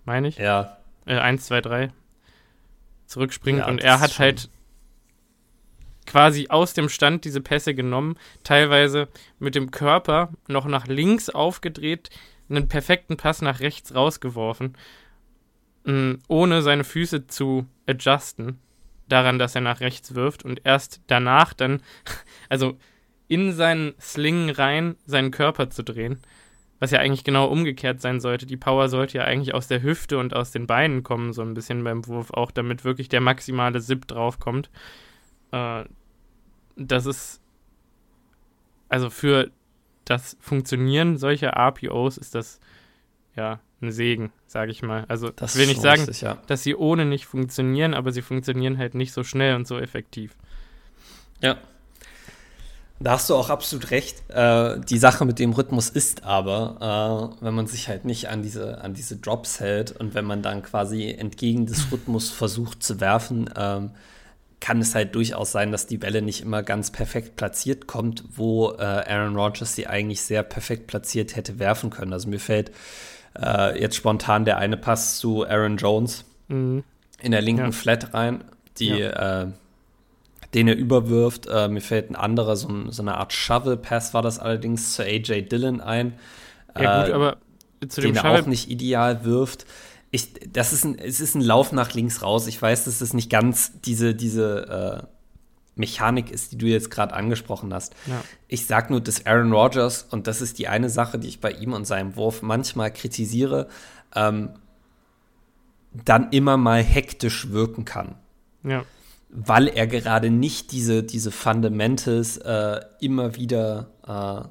meine 0.05 0.27
ich? 0.27 0.39
Ja. 0.39 0.79
Äh, 1.07 1.19
1, 1.19 1.47
2, 1.47 1.61
3 1.61 1.93
zurückspringt 3.07 3.61
ja, 3.61 3.69
und 3.69 3.85
er 3.85 4.01
hat 4.01 4.19
halt 4.19 4.51
quasi 6.09 6.47
aus 6.49 6.73
dem 6.73 6.89
Stand 6.89 7.25
diese 7.27 7.43
Pässe 7.43 7.75
genommen, 7.75 8.17
teilweise 8.43 9.09
mit 9.39 9.55
dem 9.55 9.71
Körper 9.71 10.33
noch 10.49 10.65
nach 10.65 10.87
links 10.87 11.29
aufgedreht, 11.29 12.09
einen 12.49 12.67
perfekten 12.67 13.19
Pass 13.19 13.43
nach 13.43 13.61
rechts 13.61 13.95
rausgeworfen, 13.95 14.75
mm, 15.85 16.15
ohne 16.27 16.63
seine 16.63 16.85
Füße 16.85 17.27
zu 17.27 17.67
adjusten, 17.87 18.59
daran, 19.09 19.39
dass 19.39 19.55
er 19.55 19.61
nach 19.61 19.81
rechts 19.81 20.15
wirft 20.15 20.47
und 20.47 20.63
erst 20.65 21.03
danach 21.09 21.53
dann, 21.53 21.83
also 22.49 22.79
in 23.29 23.53
seinen 23.53 23.93
Sling 24.01 24.49
rein, 24.49 24.97
seinen 25.05 25.31
Körper 25.31 25.69
zu 25.69 25.85
drehen. 25.85 26.23
Was 26.81 26.91
ja 26.91 27.01
eigentlich 27.01 27.25
genau 27.25 27.49
umgekehrt 27.49 28.01
sein 28.01 28.21
sollte. 28.21 28.47
Die 28.47 28.57
Power 28.57 28.89
sollte 28.89 29.19
ja 29.19 29.25
eigentlich 29.25 29.53
aus 29.53 29.67
der 29.67 29.83
Hüfte 29.83 30.17
und 30.17 30.35
aus 30.35 30.53
den 30.53 30.67
Beinen 30.67 31.03
kommen, 31.03 31.35
so 31.35 31.43
ein 31.43 31.53
bisschen 31.53 31.85
beim 31.85 32.07
Wurf, 32.07 32.31
auch 32.31 32.51
damit 32.53 32.85
wirklich 32.85 33.09
der 33.11 33.21
maximale 33.21 33.81
Zip 33.83 34.07
draufkommt. 34.07 34.71
Äh, 35.51 35.85
das 36.79 37.07
ist, 37.07 37.41
also 38.89 39.11
für 39.11 39.51
das 40.05 40.37
Funktionieren 40.41 41.19
solcher 41.19 41.51
RPOs 41.57 42.17
ist 42.17 42.35
das 42.35 42.61
ja 43.37 43.61
ein 43.83 43.93
Segen, 43.93 44.33
sage 44.47 44.71
ich 44.71 44.83
mal. 44.83 45.05
Also 45.09 45.31
das 45.31 45.57
will 45.57 45.67
nicht 45.67 45.81
sagen, 45.81 46.03
richtig, 46.03 46.23
ja. 46.23 46.39
dass 46.47 46.63
sie 46.63 46.75
ohne 46.75 47.05
nicht 47.05 47.27
funktionieren, 47.27 47.95
aber 47.95 48.13
sie 48.13 48.23
funktionieren 48.23 48.79
halt 48.79 48.95
nicht 48.95 49.13
so 49.13 49.23
schnell 49.23 49.55
und 49.55 49.67
so 49.67 49.79
effektiv. 49.79 50.35
Ja, 51.41 51.59
da 53.01 53.13
hast 53.13 53.31
du 53.31 53.37
auch 53.37 53.49
absolut 53.49 53.93
recht. 53.93 54.29
Äh, 54.29 54.81
die 54.81 54.99
Sache 54.99 55.25
mit 55.25 55.39
dem 55.39 55.53
Rhythmus 55.53 55.89
ist 55.89 56.25
aber, 56.25 57.37
äh, 57.41 57.45
wenn 57.45 57.55
man 57.55 57.69
sich 57.69 57.89
halt 57.89 58.05
nicht 58.05 58.29
an 58.29 58.43
diese, 58.43 58.81
an 58.81 58.95
diese 58.95 59.17
Drops 59.17 59.61
hält 59.61 59.93
und 59.93 60.15
wenn 60.15 60.25
man 60.25 60.43
dann 60.43 60.63
quasi 60.63 61.11
entgegen 61.13 61.67
des 61.67 61.93
Rhythmus 61.93 62.31
versucht 62.31 62.83
zu 62.83 63.01
werfen, 63.01 63.49
ähm, 63.57 63.91
kann 64.61 64.81
es 64.81 64.95
halt 64.95 65.15
durchaus 65.15 65.53
sein, 65.53 65.71
dass 65.73 65.87
die 65.87 65.99
Bälle 65.99 66.23
nicht 66.23 66.43
immer 66.43 66.63
ganz 66.63 66.91
perfekt 66.91 67.37
platziert 67.37 67.87
kommt, 67.87 68.25
wo 68.35 68.73
äh, 68.73 68.83
Aaron 68.83 69.37
Rodgers 69.37 69.75
sie 69.75 69.87
eigentlich 69.87 70.23
sehr 70.23 70.43
perfekt 70.43 70.87
platziert 70.87 71.37
hätte 71.37 71.59
werfen 71.59 71.91
können. 71.91 72.13
Also 72.13 72.29
mir 72.29 72.41
fällt 72.41 72.73
äh, 73.41 73.81
jetzt 73.81 73.97
spontan 73.97 74.45
der 74.45 74.59
eine 74.59 74.77
Pass 74.77 75.19
zu 75.19 75.47
Aaron 75.47 75.77
Jones 75.77 76.25
mhm. 76.49 76.83
in 77.21 77.33
der 77.33 77.43
linken 77.43 77.67
ja. 77.67 77.73
Flat 77.73 78.15
rein, 78.15 78.43
die 78.79 78.89
ja. 78.89 79.43
äh, 79.43 79.47
den 80.55 80.69
er 80.69 80.77
überwirft. 80.77 81.47
Äh, 81.47 81.69
mir 81.69 81.81
fällt 81.81 82.11
ein 82.11 82.17
anderer, 82.17 82.57
so, 82.57 82.91
so, 82.91 83.03
eine 83.03 83.17
Art 83.17 83.33
Shovel-Pass 83.33 84.15
war 84.15 84.23
das 84.23 84.39
allerdings 84.39 84.95
zu 84.95 85.03
AJ 85.03 85.43
Dillon 85.43 85.81
ein. 85.81 86.15
Ja, 86.79 87.03
gut, 87.03 87.11
äh, 87.11 87.15
aber 87.15 87.37
zu 87.87 88.01
dem 88.01 88.15
den 88.15 88.25
er 88.25 88.31
auch 88.31 88.47
nicht 88.47 88.71
ideal 88.71 89.25
wirft. 89.25 89.67
Ich, 90.11 90.33
das 90.53 90.73
ist 90.73 90.85
ein, 90.85 90.99
es 90.99 91.21
ist 91.21 91.35
ein 91.35 91.43
Lauf 91.43 91.73
nach 91.73 91.93
links 91.93 92.23
raus. 92.23 92.47
Ich 92.47 92.61
weiß, 92.61 92.85
dass 92.85 93.01
es 93.01 93.13
nicht 93.13 93.31
ganz 93.31 93.81
diese, 93.83 94.15
diese 94.15 95.05
äh, 95.05 95.07
Mechanik 95.75 96.31
ist, 96.31 96.53
die 96.53 96.59
du 96.59 96.67
jetzt 96.67 96.91
gerade 96.91 97.15
angesprochen 97.15 97.75
hast. 97.75 97.95
Ja. 98.07 98.23
Ich 98.49 98.67
sag 98.67 98.91
nur, 98.91 99.01
dass 99.01 99.27
Aaron 99.27 99.53
Rodgers, 99.53 100.07
und 100.11 100.27
das 100.27 100.41
ist 100.41 100.59
die 100.59 100.69
eine 100.69 100.91
Sache, 100.91 101.19
die 101.19 101.29
ich 101.29 101.41
bei 101.41 101.53
ihm 101.53 101.73
und 101.73 101.87
seinem 101.87 102.17
Wurf 102.17 102.43
manchmal 102.43 102.93
kritisiere, 102.93 103.69
ähm, 104.15 104.51
dann 105.93 106.31
immer 106.33 106.57
mal 106.57 106.83
hektisch 106.83 107.51
wirken 107.51 107.85
kann. 107.85 108.15
Ja 108.63 108.85
weil 109.31 109.69
er 109.69 109.87
gerade 109.87 110.31
nicht 110.31 110.73
diese, 110.73 111.03
diese 111.03 111.31
Fundamentals 111.31 112.39
äh, 112.39 112.81
immer 113.01 113.37
wieder 113.37 113.91
äh, 114.07 114.49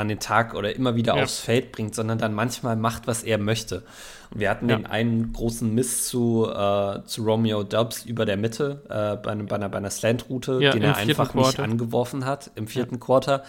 an 0.00 0.08
den 0.08 0.18
Tag 0.18 0.54
oder 0.54 0.74
immer 0.74 0.96
wieder 0.96 1.16
ja. 1.16 1.22
aufs 1.22 1.38
Feld 1.38 1.72
bringt, 1.72 1.94
sondern 1.94 2.18
dann 2.18 2.34
manchmal 2.34 2.76
macht, 2.76 3.06
was 3.06 3.22
er 3.22 3.38
möchte. 3.38 3.82
Und 4.30 4.40
wir 4.40 4.50
hatten 4.50 4.68
ja. 4.68 4.76
den 4.76 4.86
einen 4.86 5.32
großen 5.32 5.72
Miss 5.74 6.08
zu, 6.08 6.48
äh, 6.50 7.04
zu 7.04 7.24
Romeo 7.24 7.62
Dubs 7.62 8.04
über 8.04 8.24
der 8.24 8.36
Mitte 8.36 8.82
äh, 8.88 9.16
bei, 9.16 9.34
bei, 9.34 9.56
einer, 9.56 9.68
bei 9.68 9.78
einer 9.78 9.90
Slant-Route, 9.90 10.58
ja, 10.60 10.72
den 10.72 10.82
er 10.82 10.96
einfach 10.96 11.32
Quarter. 11.32 11.48
nicht 11.48 11.60
angeworfen 11.60 12.24
hat 12.24 12.50
im 12.54 12.66
vierten 12.66 12.98
Quarter. 13.00 13.44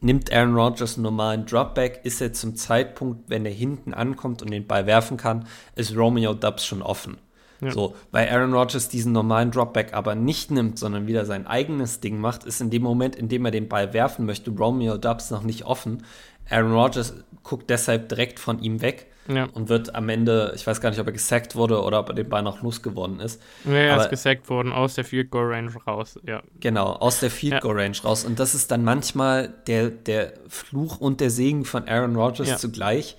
Nimmt 0.00 0.32
Aaron 0.32 0.54
Rodgers 0.54 0.96
einen 0.96 1.04
normalen 1.04 1.46
Dropback, 1.46 2.00
ist 2.04 2.20
er 2.20 2.32
zum 2.32 2.54
Zeitpunkt, 2.54 3.28
wenn 3.28 3.46
er 3.46 3.52
hinten 3.52 3.94
ankommt 3.94 4.42
und 4.42 4.50
den 4.50 4.66
Ball 4.66 4.86
werfen 4.86 5.16
kann, 5.16 5.46
ist 5.74 5.96
Romeo 5.96 6.34
Dubs 6.34 6.66
schon 6.66 6.82
offen. 6.82 7.18
Ja. 7.60 7.70
So, 7.70 7.94
weil 8.10 8.28
Aaron 8.28 8.52
Rodgers 8.52 8.88
diesen 8.88 9.12
normalen 9.12 9.50
Dropback 9.50 9.94
aber 9.94 10.14
nicht 10.14 10.50
nimmt, 10.50 10.78
sondern 10.78 11.06
wieder 11.06 11.24
sein 11.24 11.46
eigenes 11.46 12.00
Ding 12.00 12.18
macht, 12.18 12.44
ist 12.44 12.60
in 12.60 12.70
dem 12.70 12.82
Moment, 12.82 13.16
in 13.16 13.28
dem 13.28 13.44
er 13.44 13.50
den 13.50 13.68
Ball 13.68 13.92
werfen 13.92 14.26
möchte, 14.26 14.50
Romeo 14.50 14.96
Dubs 14.98 15.30
noch 15.30 15.42
nicht 15.42 15.64
offen. 15.64 16.02
Aaron 16.50 16.72
Rodgers 16.72 17.14
guckt 17.42 17.70
deshalb 17.70 18.08
direkt 18.08 18.38
von 18.38 18.60
ihm 18.60 18.82
weg 18.82 19.06
ja. 19.28 19.48
und 19.52 19.68
wird 19.68 19.94
am 19.94 20.08
Ende, 20.08 20.52
ich 20.54 20.66
weiß 20.66 20.80
gar 20.80 20.90
nicht, 20.90 21.00
ob 21.00 21.06
er 21.06 21.12
gesackt 21.12 21.56
wurde 21.56 21.82
oder 21.82 22.00
ob 22.00 22.08
er 22.10 22.14
den 22.14 22.28
Ball 22.28 22.42
noch 22.42 22.62
losgeworden 22.62 23.20
ist. 23.20 23.42
Ja, 23.64 23.72
er 23.72 23.94
aber, 23.94 24.04
ist 24.04 24.10
gesackt 24.10 24.48
worden, 24.48 24.72
aus 24.72 24.94
der 24.94 25.04
Field 25.04 25.30
Goal 25.30 25.52
Range 25.52 25.72
raus, 25.86 26.18
ja. 26.26 26.42
Genau, 26.60 26.92
aus 26.92 27.20
der 27.20 27.30
Field 27.30 27.60
Goal 27.62 27.78
Range 27.80 27.96
raus. 28.04 28.24
Und 28.24 28.38
das 28.38 28.54
ist 28.54 28.70
dann 28.70 28.84
manchmal 28.84 29.52
der, 29.66 29.90
der 29.90 30.34
Fluch 30.48 30.98
und 31.00 31.20
der 31.20 31.30
Segen 31.30 31.64
von 31.64 31.88
Aaron 31.88 32.16
Rodgers 32.16 32.60
zugleich 32.60 33.16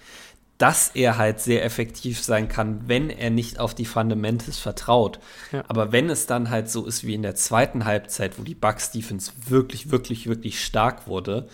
dass 0.57 0.89
er 0.89 1.17
halt 1.17 1.39
sehr 1.39 1.63
effektiv 1.63 2.23
sein 2.23 2.47
kann, 2.47 2.87
wenn 2.87 3.09
er 3.09 3.29
nicht 3.29 3.59
auf 3.59 3.75
die 3.75 3.85
Fundamentals 3.85 4.57
vertraut. 4.57 5.19
Ja. 5.51 5.63
Aber 5.67 5.91
wenn 5.91 6.09
es 6.09 6.25
dann 6.25 6.49
halt 6.49 6.69
so 6.69 6.85
ist 6.85 7.05
wie 7.05 7.13
in 7.13 7.21
der 7.21 7.35
zweiten 7.35 7.85
Halbzeit, 7.85 8.39
wo 8.39 8.43
die 8.43 8.55
Bucks 8.55 8.91
Defense 8.91 9.31
wirklich, 9.47 9.91
wirklich, 9.91 10.27
wirklich 10.27 10.63
stark 10.63 11.07
wurde, 11.07 11.47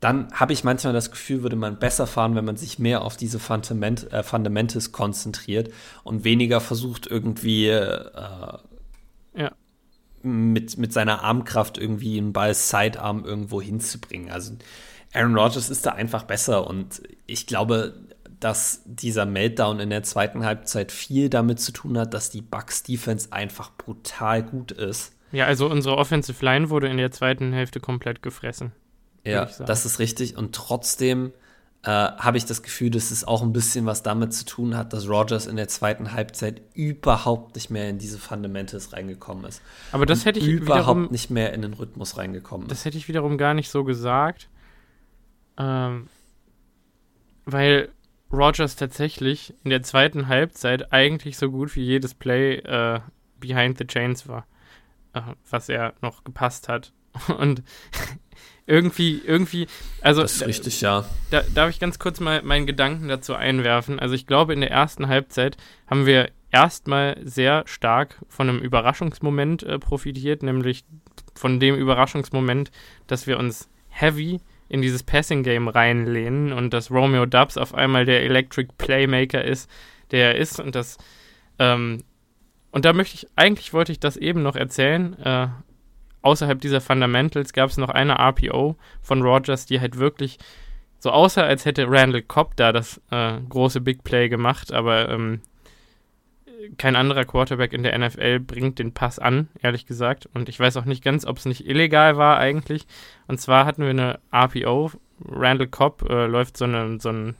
dann 0.00 0.32
habe 0.32 0.54
ich 0.54 0.64
manchmal 0.64 0.94
das 0.94 1.10
Gefühl, 1.10 1.42
würde 1.42 1.56
man 1.56 1.78
besser 1.78 2.06
fahren, 2.06 2.34
wenn 2.34 2.46
man 2.46 2.56
sich 2.56 2.78
mehr 2.78 3.02
auf 3.02 3.18
diese 3.18 3.38
Fundament, 3.38 4.10
äh, 4.10 4.22
Fundamentals 4.22 4.92
konzentriert 4.92 5.70
und 6.02 6.24
weniger 6.24 6.62
versucht, 6.62 7.06
irgendwie 7.06 7.68
äh, 7.68 8.08
ja. 9.34 9.52
mit, 10.22 10.78
mit 10.78 10.94
seiner 10.94 11.22
Armkraft 11.22 11.76
irgendwie 11.76 12.16
einen 12.16 12.32
Ball 12.32 12.54
Sidearm 12.54 13.26
irgendwo 13.26 13.60
hinzubringen. 13.60 14.30
Also 14.30 14.54
Aaron 15.12 15.36
Rodgers 15.36 15.68
ist 15.68 15.84
da 15.84 15.90
einfach 15.90 16.22
besser 16.22 16.66
und 16.66 17.02
ich 17.26 17.46
glaube, 17.46 17.94
dass 18.40 18.82
dieser 18.86 19.26
Meltdown 19.26 19.80
in 19.80 19.90
der 19.90 20.02
zweiten 20.02 20.44
Halbzeit 20.44 20.92
viel 20.92 21.28
damit 21.28 21.60
zu 21.60 21.72
tun 21.72 21.98
hat, 21.98 22.14
dass 22.14 22.30
die 22.30 22.42
Bucks 22.42 22.82
Defense 22.82 23.28
einfach 23.32 23.70
brutal 23.76 24.42
gut 24.42 24.72
ist. 24.72 25.12
Ja, 25.32 25.46
also 25.46 25.70
unsere 25.70 25.96
Offensive 25.96 26.44
Line 26.44 26.70
wurde 26.70 26.88
in 26.88 26.96
der 26.96 27.10
zweiten 27.12 27.52
Hälfte 27.52 27.80
komplett 27.80 28.22
gefressen. 28.22 28.72
Ja, 29.24 29.44
das 29.44 29.84
ist 29.84 29.98
richtig. 29.98 30.36
Und 30.36 30.54
trotzdem 30.54 31.32
äh, 31.82 31.90
habe 31.90 32.36
ich 32.36 32.44
das 32.46 32.62
Gefühl, 32.62 32.90
dass 32.90 33.10
es 33.10 33.26
auch 33.26 33.42
ein 33.42 33.52
bisschen 33.52 33.86
was 33.86 34.02
damit 34.02 34.32
zu 34.32 34.44
tun 34.44 34.76
hat, 34.76 34.92
dass 34.92 35.08
Rogers 35.08 35.46
in 35.46 35.56
der 35.56 35.68
zweiten 35.68 36.12
Halbzeit 36.12 36.62
überhaupt 36.74 37.54
nicht 37.54 37.70
mehr 37.70 37.88
in 37.88 37.98
diese 37.98 38.18
Fundamentals 38.18 38.92
reingekommen 38.92 39.44
ist. 39.44 39.62
Aber 39.92 40.06
das 40.06 40.24
hätte 40.24 40.40
ich 40.40 40.46
überhaupt 40.46 40.98
wiederum, 40.98 41.08
nicht 41.10 41.30
mehr 41.30 41.52
in 41.52 41.62
den 41.62 41.74
Rhythmus 41.74 42.16
reingekommen 42.16 42.66
ist. 42.66 42.70
Das 42.70 42.84
hätte 42.84 42.98
ich 42.98 43.08
wiederum 43.08 43.38
gar 43.38 43.54
nicht 43.54 43.70
so 43.70 43.84
gesagt. 43.84 44.48
Ähm, 45.58 46.08
weil 47.44 47.90
Rogers 48.32 48.76
tatsächlich 48.76 49.54
in 49.64 49.70
der 49.70 49.82
zweiten 49.82 50.28
Halbzeit 50.28 50.92
eigentlich 50.92 51.36
so 51.36 51.50
gut 51.50 51.74
wie 51.76 51.82
jedes 51.82 52.14
Play 52.14 52.56
äh, 52.56 53.00
behind 53.38 53.78
the 53.78 53.86
chains 53.86 54.28
war, 54.28 54.46
äh, 55.14 55.20
was 55.48 55.68
er 55.68 55.94
noch 56.00 56.24
gepasst 56.24 56.68
hat. 56.68 56.92
Und 57.38 57.62
irgendwie, 58.66 59.20
irgendwie, 59.24 59.66
also. 60.00 60.22
Das 60.22 60.36
ist 60.36 60.46
richtig, 60.46 60.80
ja. 60.80 61.04
Da, 61.30 61.42
darf 61.54 61.70
ich 61.70 61.80
ganz 61.80 61.98
kurz 61.98 62.20
mal 62.20 62.42
meinen 62.42 62.66
Gedanken 62.66 63.08
dazu 63.08 63.34
einwerfen? 63.34 63.98
Also, 63.98 64.14
ich 64.14 64.26
glaube, 64.26 64.52
in 64.52 64.60
der 64.60 64.70
ersten 64.70 65.08
Halbzeit 65.08 65.56
haben 65.88 66.06
wir 66.06 66.30
erstmal 66.52 67.18
sehr 67.24 67.64
stark 67.66 68.16
von 68.28 68.48
einem 68.48 68.60
Überraschungsmoment 68.60 69.64
äh, 69.64 69.78
profitiert, 69.78 70.42
nämlich 70.42 70.84
von 71.34 71.58
dem 71.58 71.74
Überraschungsmoment, 71.74 72.70
dass 73.06 73.26
wir 73.26 73.38
uns 73.38 73.68
heavy 73.88 74.40
in 74.70 74.80
dieses 74.80 75.02
Passing-Game 75.02 75.68
reinlehnen 75.68 76.52
und 76.52 76.72
dass 76.72 76.90
Romeo 76.90 77.26
Dubs 77.26 77.58
auf 77.58 77.74
einmal 77.74 78.06
der 78.06 78.22
Electric 78.22 78.70
Playmaker 78.78 79.44
ist, 79.44 79.68
der 80.10 80.34
er 80.34 80.40
ist 80.40 80.58
und 80.60 80.74
das 80.74 80.96
ähm, 81.58 82.02
und 82.72 82.84
da 82.84 82.92
möchte 82.92 83.16
ich, 83.16 83.26
eigentlich 83.36 83.72
wollte 83.72 83.92
ich 83.92 84.00
das 84.00 84.16
eben 84.16 84.42
noch 84.42 84.56
erzählen, 84.56 85.18
äh, 85.18 85.48
außerhalb 86.22 86.60
dieser 86.60 86.80
Fundamentals 86.80 87.52
gab 87.52 87.68
es 87.68 87.76
noch 87.76 87.88
eine 87.88 88.18
RPO 88.18 88.76
von 89.02 89.22
Rogers, 89.22 89.66
die 89.66 89.80
halt 89.80 89.98
wirklich 89.98 90.38
so 90.98 91.10
aussah, 91.10 91.42
als 91.42 91.64
hätte 91.64 91.86
Randall 91.88 92.22
Cobb 92.22 92.56
da 92.56 92.72
das 92.72 93.00
äh, 93.10 93.38
große 93.48 93.80
Big 93.80 94.04
Play 94.04 94.28
gemacht, 94.28 94.72
aber 94.72 95.08
ähm, 95.08 95.40
kein 96.78 96.96
anderer 96.96 97.24
Quarterback 97.24 97.72
in 97.72 97.82
der 97.82 97.98
NFL 97.98 98.40
bringt 98.40 98.78
den 98.78 98.92
Pass 98.92 99.18
an, 99.18 99.48
ehrlich 99.62 99.86
gesagt. 99.86 100.28
Und 100.34 100.48
ich 100.48 100.58
weiß 100.58 100.76
auch 100.76 100.84
nicht 100.84 101.02
ganz, 101.02 101.26
ob 101.26 101.38
es 101.38 101.44
nicht 101.44 101.66
illegal 101.66 102.16
war 102.16 102.38
eigentlich. 102.38 102.86
Und 103.28 103.40
zwar 103.40 103.66
hatten 103.66 103.82
wir 103.82 103.90
eine 103.90 104.18
RPO. 104.32 104.92
Randall 105.28 105.68
Cobb 105.68 106.08
äh, 106.08 106.26
läuft 106.26 106.56
so, 106.56 106.64
eine, 106.64 106.98
so 107.00 107.10
ein, 107.10 107.36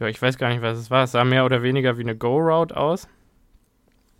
ja, 0.00 0.06
ich 0.06 0.20
weiß 0.20 0.38
gar 0.38 0.50
nicht, 0.50 0.62
was 0.62 0.78
es 0.78 0.90
war. 0.90 1.04
Es 1.04 1.12
sah 1.12 1.24
mehr 1.24 1.44
oder 1.44 1.62
weniger 1.62 1.98
wie 1.98 2.02
eine 2.02 2.16
Go-Route 2.16 2.76
aus. 2.76 3.08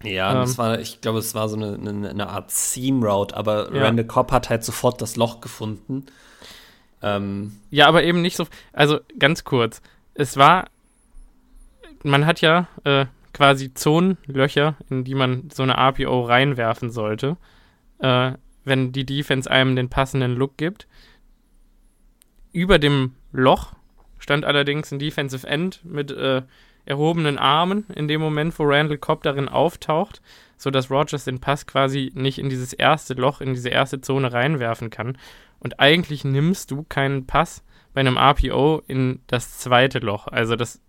Ja, 0.03 0.33
ähm, 0.33 0.39
das 0.39 0.59
war, 0.59 0.79
ich 0.79 1.01
glaube, 1.01 1.19
es 1.19 1.35
war 1.35 1.49
so 1.49 1.57
eine, 1.57 1.75
eine, 1.75 2.11
eine 2.11 2.29
Art 2.29 2.51
Seam-Route, 2.51 3.37
aber 3.37 3.73
ja. 3.75 3.83
Randall 3.85 4.07
Cobb 4.07 4.33
hat 4.33 4.51
halt 4.51 4.65
sofort 4.65 5.01
das 5.01 5.17
Loch 5.17 5.41
gefunden. 5.41 6.07
Ähm, 7.03 7.61
ja, 7.71 7.87
aber 7.87 8.03
eben 8.03 8.23
nicht 8.23 8.37
so, 8.37 8.47
also 8.73 9.01
ganz 9.19 9.45
kurz. 9.45 9.81
Es 10.15 10.37
war, 10.37 10.67
man 12.03 12.27
hat 12.27 12.41
ja 12.41 12.67
äh, 12.85 13.07
quasi 13.33 13.75
Zonenlöcher, 13.75 14.77
in 14.91 15.05
die 15.05 15.15
man 15.15 15.49
so 15.53 15.63
eine 15.63 15.79
APO 15.79 16.23
reinwerfen 16.23 16.91
sollte. 16.91 17.37
äh, 17.99 18.33
wenn 18.65 18.93
die 18.93 19.07
Defense 19.07 19.51
einem 19.51 19.77
den 19.77 19.89
passenden 19.89 20.37
Look 20.37 20.57
gibt. 20.57 20.87
Über 22.53 22.79
dem 22.79 23.15
Loch 23.33 23.73
stand 24.19 24.45
allerdings 24.45 24.93
ein 24.93 24.99
Defensive 24.99 25.47
End 25.47 25.85
mit 25.85 26.11
äh, 26.11 26.43
erhobenen 26.85 27.39
Armen 27.39 27.87
in 27.95 28.09
dem 28.09 28.21
Moment, 28.21 28.59
wo 28.59 28.65
Randall 28.65 28.99
Cobb 28.99 29.23
darin 29.23 29.49
auftaucht, 29.49 30.23
sodass 30.57 30.91
Rogers 30.91 31.25
den 31.25 31.41
Pass 31.41 31.67
quasi 31.67 32.13
nicht 32.15 32.39
in 32.39 32.49
dieses 32.49 32.73
erste 32.73 33.15
Loch, 33.15 33.41
in 33.41 33.55
diese 33.55 33.69
erste 33.69 34.01
Zone 34.01 34.33
reinwerfen 34.33 34.91
kann. 34.91 35.19
Und 35.61 35.81
eigentlich 35.81 36.25
nimmst 36.25 36.71
du 36.71 36.85
keinen 36.89 37.27
Pass 37.27 37.65
bei 37.95 38.01
einem 38.01 38.17
RPO 38.17 38.83
in 38.87 39.21
das 39.27 39.59
zweite 39.59 39.99
Loch. 39.99 40.27
Also 40.29 40.57
das 40.57 40.81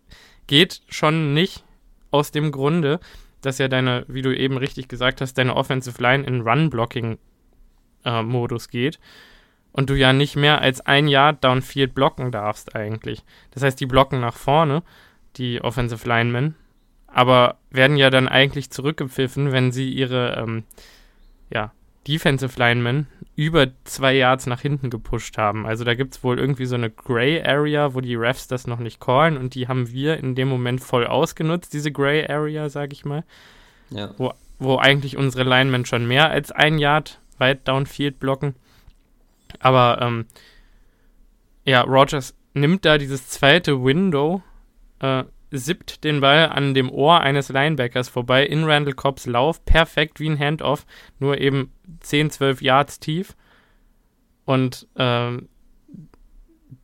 geht 0.47 0.81
schon 0.89 1.33
nicht 1.33 1.63
aus 2.11 2.31
dem 2.31 2.51
Grunde, 2.51 2.99
dass 3.41 3.57
ja 3.57 3.67
deine, 3.67 4.05
wie 4.07 4.21
du 4.21 4.35
eben 4.35 4.57
richtig 4.57 4.87
gesagt 4.87 5.21
hast, 5.21 5.37
deine 5.37 5.55
Offensive 5.55 6.01
Line 6.01 6.25
in 6.25 6.41
Run-Blocking-Modus 6.41 8.65
äh, 8.65 8.69
geht 8.69 8.99
und 9.71 9.89
du 9.89 9.95
ja 9.95 10.13
nicht 10.13 10.35
mehr 10.35 10.61
als 10.61 10.81
ein 10.81 11.07
Yard 11.07 11.43
Downfield 11.43 11.93
blocken 11.93 12.31
darfst 12.31 12.75
eigentlich. 12.75 13.23
Das 13.51 13.63
heißt, 13.63 13.79
die 13.79 13.85
blocken 13.85 14.19
nach 14.19 14.35
vorne, 14.35 14.83
die 15.37 15.61
Offensive 15.61 16.07
Linemen, 16.07 16.55
aber 17.07 17.57
werden 17.69 17.97
ja 17.97 18.09
dann 18.09 18.27
eigentlich 18.27 18.71
zurückgepfiffen, 18.71 19.51
wenn 19.51 19.71
sie 19.71 19.89
ihre 19.89 20.35
ähm, 20.37 20.63
ja, 21.51 21.71
Defensive 22.07 22.57
Linemen 22.57 23.07
über 23.35 23.67
zwei 23.85 24.15
Yards 24.15 24.47
nach 24.47 24.61
hinten 24.61 24.89
gepusht 24.89 25.37
haben. 25.37 25.65
Also 25.65 25.83
da 25.83 25.95
gibt 25.95 26.15
es 26.15 26.23
wohl 26.23 26.39
irgendwie 26.39 26.65
so 26.65 26.75
eine 26.75 26.89
Gray 26.89 27.41
Area, 27.41 27.93
wo 27.93 28.01
die 28.01 28.15
Refs 28.15 28.47
das 28.47 28.67
noch 28.67 28.79
nicht 28.79 28.99
callen 28.99 29.37
und 29.37 29.55
die 29.55 29.67
haben 29.67 29.89
wir 29.91 30.17
in 30.17 30.35
dem 30.35 30.49
Moment 30.49 30.81
voll 30.81 31.07
ausgenutzt, 31.07 31.73
diese 31.73 31.91
Gray 31.91 32.27
Area, 32.27 32.69
sag 32.69 32.91
ich 32.91 33.05
mal. 33.05 33.23
Ja. 33.91 34.13
Wo, 34.17 34.33
wo 34.59 34.77
eigentlich 34.77 35.17
unsere 35.17 35.43
Linemen 35.43 35.85
schon 35.85 36.07
mehr 36.07 36.29
als 36.29 36.51
ein 36.51 36.79
Yard 36.79 37.21
weit 37.37 37.67
downfield 37.67 38.19
blocken. 38.19 38.55
Aber 39.59 39.99
ähm, 40.01 40.25
ja, 41.63 41.81
Rogers 41.81 42.35
nimmt 42.53 42.85
da 42.85 42.97
dieses 42.97 43.29
zweite 43.29 43.83
Window, 43.83 44.41
äh, 44.99 45.23
sippt 45.51 46.03
den 46.03 46.21
Ball 46.21 46.49
an 46.49 46.73
dem 46.73 46.91
Ohr 46.91 47.21
eines 47.21 47.49
Linebackers 47.49 48.09
vorbei 48.09 48.45
in 48.45 48.63
Randall 48.63 48.93
Cobbs 48.93 49.25
Lauf, 49.25 49.63
perfekt 49.65 50.19
wie 50.19 50.29
ein 50.29 50.39
Handoff, 50.39 50.85
nur 51.19 51.39
eben 51.39 51.71
10, 52.01 52.31
12 52.31 52.61
Yards 52.61 52.99
tief. 52.99 53.35
Und 54.45 54.87
ähm, 54.95 55.49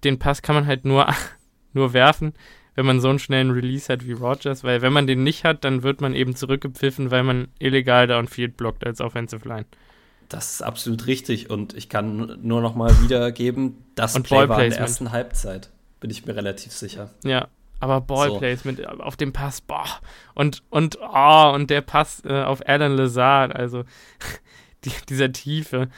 den 0.04 0.20
Pass 0.20 0.42
kann 0.42 0.56
man 0.56 0.68
halt 0.68 0.86
nur, 0.86 1.08
nur 1.74 1.94
werfen, 1.94 2.34
wenn 2.76 2.86
man 2.86 3.00
so 3.00 3.10
einen 3.10 3.20
schnellen 3.20 3.52
Release 3.52 3.92
hat 3.92 4.06
wie 4.06 4.14
Rogers, 4.14 4.64
weil 4.64 4.82
wenn 4.82 4.94
man 4.94 5.08
den 5.08 5.24
nicht 5.24 5.44
hat, 5.44 5.64
dann 5.64 5.84
wird 5.84 6.02
man 6.02 6.14
eben 6.14 6.36
zurückgepfiffen, 6.36 7.12
weil 7.12 7.24
man 7.24 7.48
illegal 7.60 8.08
Downfield 8.08 8.58
blockt 8.58 8.86
als 8.86 9.00
Offensive 9.00 9.48
Line. 9.48 9.66
Das 10.28 10.54
ist 10.54 10.62
absolut 10.64 11.06
richtig 11.06 11.52
und 11.52 11.76
ich 11.76 11.88
kann 11.88 12.40
nur 12.42 12.62
noch 12.62 12.76
mal 12.76 12.92
wiedergeben, 13.04 13.78
das 13.94 14.16
und 14.16 14.24
Play 14.24 14.50
war 14.50 14.64
in 14.64 14.72
der 14.72 14.80
ersten 14.80 15.12
Halbzeit, 15.12 15.70
bin 16.00 16.10
ich 16.10 16.26
mir 16.26 16.36
relativ 16.36 16.72
sicher. 16.72 17.12
Ja, 17.24 17.48
aber 17.80 18.02
Ballplacement 18.02 18.80
so. 18.80 18.86
auf 18.86 19.16
dem 19.16 19.34
Pass, 19.34 19.62
boah. 19.62 19.86
Und, 20.34 20.64
und, 20.70 20.98
oh, 21.02 21.52
und 21.54 21.70
der 21.70 21.82
Pass 21.82 22.24
äh, 22.26 22.44
auf 22.44 22.68
Alan 22.68 22.96
Lazard, 22.96 23.56
also 23.56 23.84
die, 24.86 24.92
dieser 25.10 25.32
Tiefe. 25.32 25.90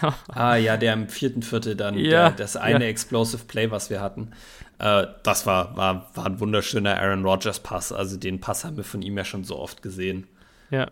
ah, 0.28 0.56
ja, 0.56 0.76
der 0.76 0.92
im 0.94 1.08
vierten 1.08 1.42
Viertel 1.42 1.76
dann, 1.76 1.96
ja, 1.98 2.30
der, 2.30 2.30
das 2.30 2.56
eine 2.56 2.84
ja. 2.84 2.90
Explosive 2.90 3.44
Play, 3.44 3.70
was 3.70 3.90
wir 3.90 4.00
hatten. 4.00 4.32
Äh, 4.78 5.06
das 5.22 5.46
war, 5.46 5.76
war, 5.76 6.10
war 6.14 6.26
ein 6.26 6.40
wunderschöner 6.40 7.00
Aaron 7.00 7.24
Rodgers 7.24 7.60
Pass. 7.60 7.92
Also 7.92 8.16
den 8.16 8.40
Pass 8.40 8.64
haben 8.64 8.76
wir 8.76 8.84
von 8.84 9.02
ihm 9.02 9.16
ja 9.16 9.24
schon 9.24 9.44
so 9.44 9.58
oft 9.58 9.82
gesehen. 9.82 10.26
Ja. 10.70 10.84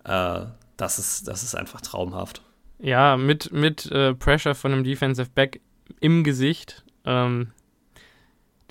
Äh, 0.42 0.46
das, 0.76 0.98
ist, 0.98 1.28
das 1.28 1.42
ist 1.42 1.54
einfach 1.54 1.80
traumhaft. 1.80 2.42
Ja, 2.78 3.16
mit, 3.16 3.52
mit 3.52 3.86
äh, 3.90 4.14
Pressure 4.14 4.54
von 4.54 4.72
einem 4.72 4.84
Defensive 4.84 5.30
Back 5.34 5.60
im 6.00 6.24
Gesicht. 6.24 6.84
Ähm, 7.04 7.52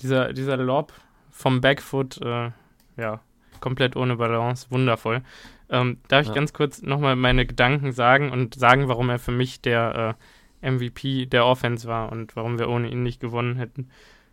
dieser, 0.00 0.32
dieser 0.32 0.56
Lob 0.56 0.92
vom 1.30 1.60
Backfoot, 1.60 2.20
äh, 2.22 2.50
ja, 2.96 3.20
komplett 3.60 3.96
ohne 3.96 4.16
Balance, 4.16 4.70
wundervoll. 4.70 5.22
Ähm, 5.68 5.98
darf 6.08 6.22
ich 6.22 6.28
ja. 6.28 6.34
ganz 6.34 6.52
kurz 6.52 6.82
nochmal 6.82 7.16
meine 7.16 7.46
Gedanken 7.46 7.92
sagen 7.92 8.30
und 8.30 8.54
sagen, 8.54 8.88
warum 8.88 9.10
er 9.10 9.18
für 9.18 9.32
mich 9.32 9.60
der 9.60 10.16
äh, 10.62 10.70
MVP 10.70 11.26
der 11.26 11.44
Offense 11.44 11.88
war 11.88 12.12
und 12.12 12.36
warum 12.36 12.58
wir 12.58 12.68
ohne 12.68 12.88
ihn 12.88 13.02
nicht 13.02 13.20
gewonnen 13.20 13.56
hätten. 13.56 13.88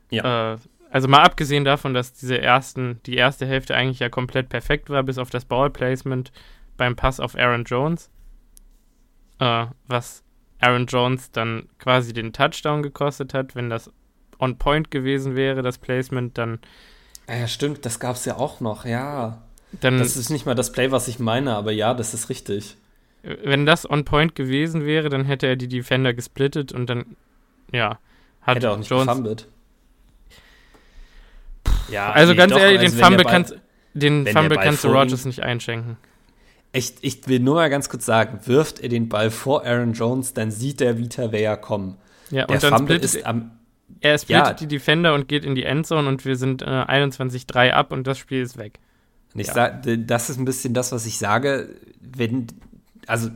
Ja. 0.10 0.54
Äh, 0.54 0.58
also 0.92 1.08
mal 1.08 1.24
abgesehen 1.24 1.66
davon, 1.66 1.96
dass 1.96 2.14
diese 2.14 2.40
ersten, 2.40 3.02
die 3.08 3.16
erste 3.16 3.48
Hälfte 3.48 3.76
eigentlich 3.76 4.00
ja 4.00 4.10
komplett 4.10 4.50
perfekt 4.50 4.92
war, 4.92 5.02
bis 5.02 5.18
auf 5.18 5.32
das 5.32 5.46
Ballplacement 5.46 6.32
beim 6.78 6.96
Pass 6.96 7.20
auf 7.20 7.36
Aaron 7.36 7.64
Jones, 7.64 8.12
äh, 9.40 9.66
was 9.88 10.24
Aaron 10.60 10.86
Jones 10.86 11.32
dann 11.32 11.68
quasi 11.80 12.14
den 12.14 12.32
Touchdown 12.32 12.84
gekostet 12.84 13.34
hat, 13.34 13.56
wenn 13.56 13.72
das 13.72 13.92
on 14.44 14.58
point 14.58 14.92
gewesen 14.92 15.36
wäre, 15.36 15.62
das 15.62 15.78
Placement, 15.78 16.38
dann. 16.38 16.60
Ah 17.28 17.36
ja, 17.36 17.48
stimmt, 17.48 17.86
das 17.86 18.00
gab 18.00 18.16
es 18.16 18.26
ja 18.26 18.36
auch 18.38 18.60
noch, 18.60 18.86
ja. 18.86 19.42
Dann, 19.82 19.98
das 19.98 20.18
ist 20.18 20.30
nicht 20.30 20.46
mal 20.46 20.56
das 20.56 20.72
Play, 20.72 20.92
was 20.92 21.08
ich 21.08 21.20
meine, 21.20 21.56
aber 21.56 21.72
ja, 21.72 21.94
das 21.94 22.14
ist 22.14 22.30
richtig. 22.30 22.76
Wenn 23.24 23.66
das 23.66 23.90
on 23.90 24.06
point 24.06 24.36
gewesen 24.36 24.86
wäre, 24.86 25.10
dann 25.10 25.26
hätte 25.26 25.48
er 25.48 25.56
die 25.56 25.70
Defender 25.70 26.14
gesplittet 26.14 26.74
und 26.74 26.90
dann, 26.90 27.16
ja, 27.72 27.98
hat 28.42 28.58
hätte 28.58 28.68
er 28.68 28.74
auch 28.74 28.78
nicht 28.78 28.90
Jones. 28.90 29.08
Gefumbled. 29.08 29.48
Ja, 31.90 32.12
also 32.12 32.34
nee, 32.34 32.38
ganz 32.38 32.54
doch, 32.54 32.60
ehrlich, 32.60 32.80
also 32.80 32.96
den 32.96 33.04
Fumble, 33.04 33.26
kannst, 33.26 33.56
den 33.94 34.28
Fumble 34.28 34.58
kannst 34.58 34.84
du 34.84 34.90
Rogers 34.90 35.26
nicht 35.26 35.42
einschenken. 35.42 35.98
Ich, 36.72 36.96
ich 37.02 37.28
will 37.28 37.40
nur 37.40 37.56
mal 37.56 37.70
ganz 37.70 37.88
kurz 37.88 38.06
sagen, 38.06 38.40
wirft 38.46 38.80
er 38.80 38.90
den 38.90 39.08
Ball 39.08 39.32
vor 39.32 39.66
Aaron 39.66 39.94
Jones, 39.94 40.34
dann 40.34 40.52
sieht 40.52 40.82
er 40.82 40.98
Vita 40.98 41.32
Vea 41.32 41.56
kommen. 41.56 41.98
Ja, 42.30 42.46
der 42.46 42.56
und 42.56 42.64
dann 42.64 42.78
Fumble 42.78 42.98
ist 42.98 43.26
am 43.26 43.52
er 44.02 44.18
splittet 44.18 44.48
ja. 44.48 44.54
die 44.54 44.68
Defender 44.68 45.14
und 45.14 45.28
geht 45.28 45.46
in 45.46 45.56
die 45.56 45.64
Endzone 45.64 46.08
und 46.08 46.26
wir 46.26 46.36
sind 46.36 46.62
äh, 46.62 46.66
21-3 46.66 47.72
ab 47.72 47.92
und 47.92 48.08
das 48.08 48.18
Spiel 48.18 48.42
ist 48.42 48.58
weg. 48.58 48.80
ich 49.36 49.48
ja. 49.48 49.54
sag, 49.54 49.84
das 50.08 50.30
ist 50.30 50.38
ein 50.38 50.46
bisschen 50.46 50.74
das, 50.74 50.92
was 50.92 51.06
ich 51.06 51.18
sage. 51.18 51.70
Wenn, 52.00 52.48
also, 53.08 53.30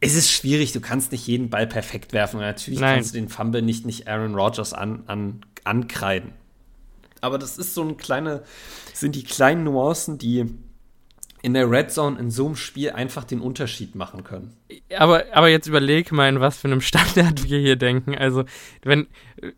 es 0.00 0.14
ist 0.14 0.30
schwierig, 0.30 0.72
du 0.72 0.80
kannst 0.80 1.12
nicht 1.12 1.26
jeden 1.26 1.50
Ball 1.50 1.66
perfekt 1.66 2.12
werfen. 2.12 2.36
Und 2.36 2.42
natürlich 2.42 2.80
Nein. 2.80 2.96
kannst 2.96 3.14
du 3.14 3.18
den 3.18 3.28
Fumble 3.28 3.62
nicht, 3.62 3.86
nicht 3.86 4.06
Aaron 4.06 4.34
Rodgers 4.34 4.72
an, 4.72 5.04
an, 5.06 5.40
ankreiden. 5.64 6.32
Aber 7.20 7.38
das 7.38 7.56
ist 7.56 7.74
so 7.74 7.82
eine 7.82 7.94
kleine, 7.94 8.42
sind 8.92 9.14
die 9.14 9.24
kleinen 9.24 9.64
Nuancen, 9.64 10.18
die 10.18 10.44
in 11.44 11.52
der 11.52 11.70
Red 11.70 11.90
Zone 11.90 12.18
in 12.18 12.30
so 12.30 12.46
einem 12.46 12.56
Spiel 12.56 12.92
einfach 12.92 13.22
den 13.22 13.42
Unterschied 13.42 13.94
machen 13.94 14.24
können. 14.24 14.56
Aber, 14.96 15.24
aber 15.34 15.50
jetzt 15.50 15.66
überleg 15.66 16.10
mal, 16.10 16.26
in 16.26 16.40
was 16.40 16.56
für 16.56 16.68
einem 16.68 16.80
Standard 16.80 17.44
wir 17.46 17.58
hier 17.58 17.76
denken. 17.76 18.16
Also, 18.16 18.44
wenn, 18.82 19.08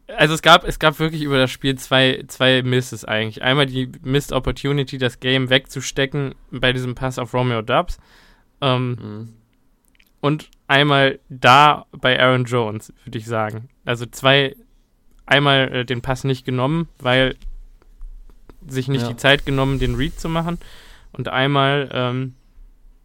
also 0.09 0.35
es 0.35 0.43
gab, 0.43 0.65
es 0.65 0.81
gab 0.81 0.99
wirklich 0.99 1.23
über 1.23 1.39
das 1.39 1.53
Spiel 1.53 1.77
zwei, 1.77 2.25
zwei 2.27 2.63
Misses 2.63 3.05
eigentlich. 3.05 3.41
Einmal 3.43 3.67
die 3.67 3.89
Missed 4.03 4.33
Opportunity, 4.33 4.99
das 4.99 5.21
Game 5.21 5.49
wegzustecken 5.49 6.35
bei 6.51 6.73
diesem 6.73 6.97
Pass 6.97 7.21
auf 7.21 7.33
Romeo 7.33 7.63
Dubs. 7.63 7.99
Ähm, 8.61 8.89
mhm. 8.89 9.33
Und 10.21 10.51
einmal 10.67 11.21
da 11.29 11.87
bei 11.93 12.21
Aaron 12.21 12.47
Jones, 12.47 12.93
würde 13.05 13.19
ich 13.19 13.27
sagen. 13.27 13.69
Also 13.85 14.07
zwei, 14.07 14.57
einmal 15.25 15.73
äh, 15.73 15.85
den 15.85 16.03
Pass 16.03 16.25
nicht 16.25 16.45
genommen, 16.45 16.89
weil 16.99 17.37
sich 18.67 18.89
nicht 18.89 19.03
ja. 19.03 19.09
die 19.11 19.17
Zeit 19.17 19.47
genommen, 19.47 19.79
den 19.79 19.95
Read 19.95 20.19
zu 20.19 20.29
machen 20.29 20.59
und 21.17 21.29
einmal, 21.29 21.89
ähm, 21.93 22.35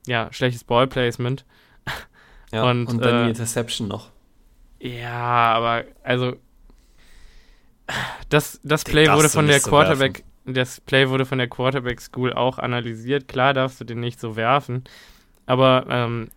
ja, 0.08 0.32
schlechtes 0.32 0.64
Ballplacement. 0.64 1.46
Ja, 2.52 2.64
und, 2.70 2.88
und 2.88 3.04
dann 3.04 3.22
äh, 3.22 3.24
die 3.24 3.30
Interception 3.30 3.88
noch. 3.88 4.10
Ja, 4.80 5.54
aber 5.54 5.84
also 6.04 6.36
das, 8.30 8.60
das 8.64 8.84
Play 8.84 9.12
wurde 9.12 9.30
von 9.30 9.48
der 9.48 9.60
Quarterback, 9.60 10.24
so 10.46 10.54
das 10.54 10.82
Play 10.82 11.10
wurde 11.10 11.26
von 11.26 11.38
der 11.38 11.48
Quarterback 11.48 12.02
School 12.02 12.34
auch 12.34 12.58
analysiert. 12.58 13.28
Klar 13.28 13.54
darfst 13.54 13.80
du 13.80 13.84
den 13.84 14.00
nicht 14.00 14.20
so 14.20 14.36
werfen, 14.36 14.84
aber 15.46 15.86
ähm, 15.90 16.30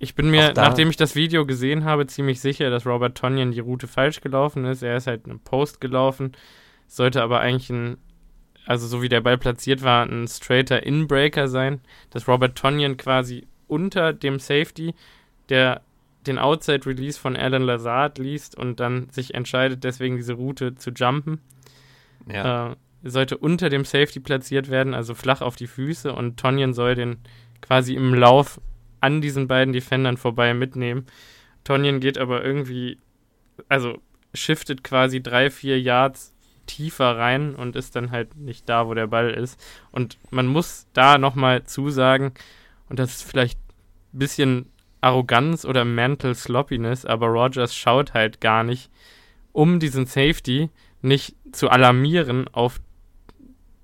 ich 0.00 0.14
bin 0.14 0.30
mir, 0.30 0.52
nachdem 0.54 0.90
ich 0.90 0.96
das 0.96 1.16
Video 1.16 1.44
gesehen 1.44 1.84
habe, 1.84 2.06
ziemlich 2.06 2.40
sicher, 2.40 2.70
dass 2.70 2.86
Robert 2.86 3.18
Tonyan 3.18 3.50
die 3.50 3.60
Route 3.60 3.88
falsch 3.88 4.20
gelaufen 4.20 4.64
ist. 4.64 4.82
Er 4.82 4.96
ist 4.96 5.08
halt 5.08 5.26
einen 5.26 5.40
Post 5.40 5.80
gelaufen, 5.80 6.32
sollte 6.86 7.22
aber 7.22 7.40
eigentlich 7.40 7.70
ein 7.70 7.98
also 8.68 8.86
so 8.86 9.00
wie 9.00 9.08
der 9.08 9.22
Ball 9.22 9.38
platziert 9.38 9.82
war, 9.82 10.04
ein 10.04 10.28
straighter 10.28 10.82
Inbreaker 10.82 11.48
sein, 11.48 11.80
dass 12.10 12.28
Robert 12.28 12.54
Tonyan 12.58 12.98
quasi 12.98 13.46
unter 13.66 14.12
dem 14.12 14.38
Safety, 14.38 14.94
der 15.48 15.80
den 16.26 16.38
Outside 16.38 16.84
Release 16.84 17.18
von 17.18 17.34
Alan 17.34 17.62
Lazard 17.62 18.18
liest 18.18 18.58
und 18.58 18.78
dann 18.78 19.08
sich 19.08 19.32
entscheidet, 19.32 19.84
deswegen 19.84 20.16
diese 20.16 20.34
Route 20.34 20.74
zu 20.74 20.90
jumpen. 20.90 21.40
Ja. 22.30 22.72
Äh, 22.72 22.76
sollte 23.04 23.38
unter 23.38 23.70
dem 23.70 23.86
Safety 23.86 24.20
platziert 24.20 24.68
werden, 24.68 24.92
also 24.92 25.14
flach 25.14 25.40
auf 25.40 25.56
die 25.56 25.66
Füße 25.66 26.12
und 26.12 26.38
Tonyan 26.38 26.74
soll 26.74 26.94
den 26.94 27.16
quasi 27.62 27.94
im 27.94 28.12
Lauf 28.12 28.60
an 29.00 29.22
diesen 29.22 29.48
beiden 29.48 29.72
Defendern 29.72 30.18
vorbei 30.18 30.52
mitnehmen. 30.52 31.06
Tonyan 31.64 32.00
geht 32.00 32.18
aber 32.18 32.44
irgendwie, 32.44 32.98
also 33.70 34.02
shiftet 34.34 34.84
quasi 34.84 35.22
drei, 35.22 35.48
vier 35.48 35.80
Yards 35.80 36.34
tiefer 36.68 37.18
rein 37.18 37.56
und 37.56 37.74
ist 37.74 37.96
dann 37.96 38.12
halt 38.12 38.36
nicht 38.36 38.68
da, 38.68 38.86
wo 38.86 38.94
der 38.94 39.08
Ball 39.08 39.30
ist. 39.30 39.60
Und 39.90 40.18
man 40.30 40.46
muss 40.46 40.86
da 40.92 41.18
nochmal 41.18 41.64
zusagen, 41.64 42.32
und 42.88 42.98
das 42.98 43.16
ist 43.16 43.22
vielleicht 43.22 43.58
bisschen 44.12 44.66
Arroganz 45.00 45.64
oder 45.64 45.84
Mental 45.84 46.34
Sloppiness, 46.34 47.04
aber 47.04 47.26
Rogers 47.28 47.74
schaut 47.74 48.14
halt 48.14 48.40
gar 48.40 48.64
nicht, 48.64 48.90
um 49.52 49.80
diesen 49.80 50.06
Safety 50.06 50.70
nicht 51.02 51.36
zu 51.52 51.68
alarmieren 51.68 52.48
auf 52.48 52.80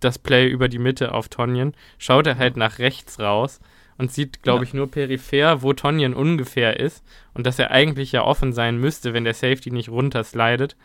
das 0.01 0.19
Play 0.19 0.49
über 0.49 0.69
die 0.69 0.79
Mitte 0.79 1.13
auf 1.13 1.29
Tonjen, 1.29 1.75
schaut 1.99 2.27
er 2.27 2.37
halt 2.37 2.57
nach 2.57 2.79
rechts 2.79 3.19
raus 3.19 3.61
und 3.97 4.13
sieht, 4.13 4.43
glaube 4.43 4.65
ja. 4.65 4.69
ich, 4.69 4.75
nur 4.75 4.91
peripher, 4.91 5.63
wo 5.63 5.73
Tonjen 5.73 6.15
ungefähr 6.15 6.79
ist 6.81 7.05
und 7.33 7.47
dass 7.47 7.59
er 7.59 7.71
eigentlich 7.71 8.13
ja 8.13 8.23
offen 8.23 8.53
sein 8.53 8.77
müsste, 8.79 9.15
wenn 9.15 9.25
der 9.25 9.35
Safety 9.35 9.71
nicht 9.71 9.89
runterslidet. 9.89 10.77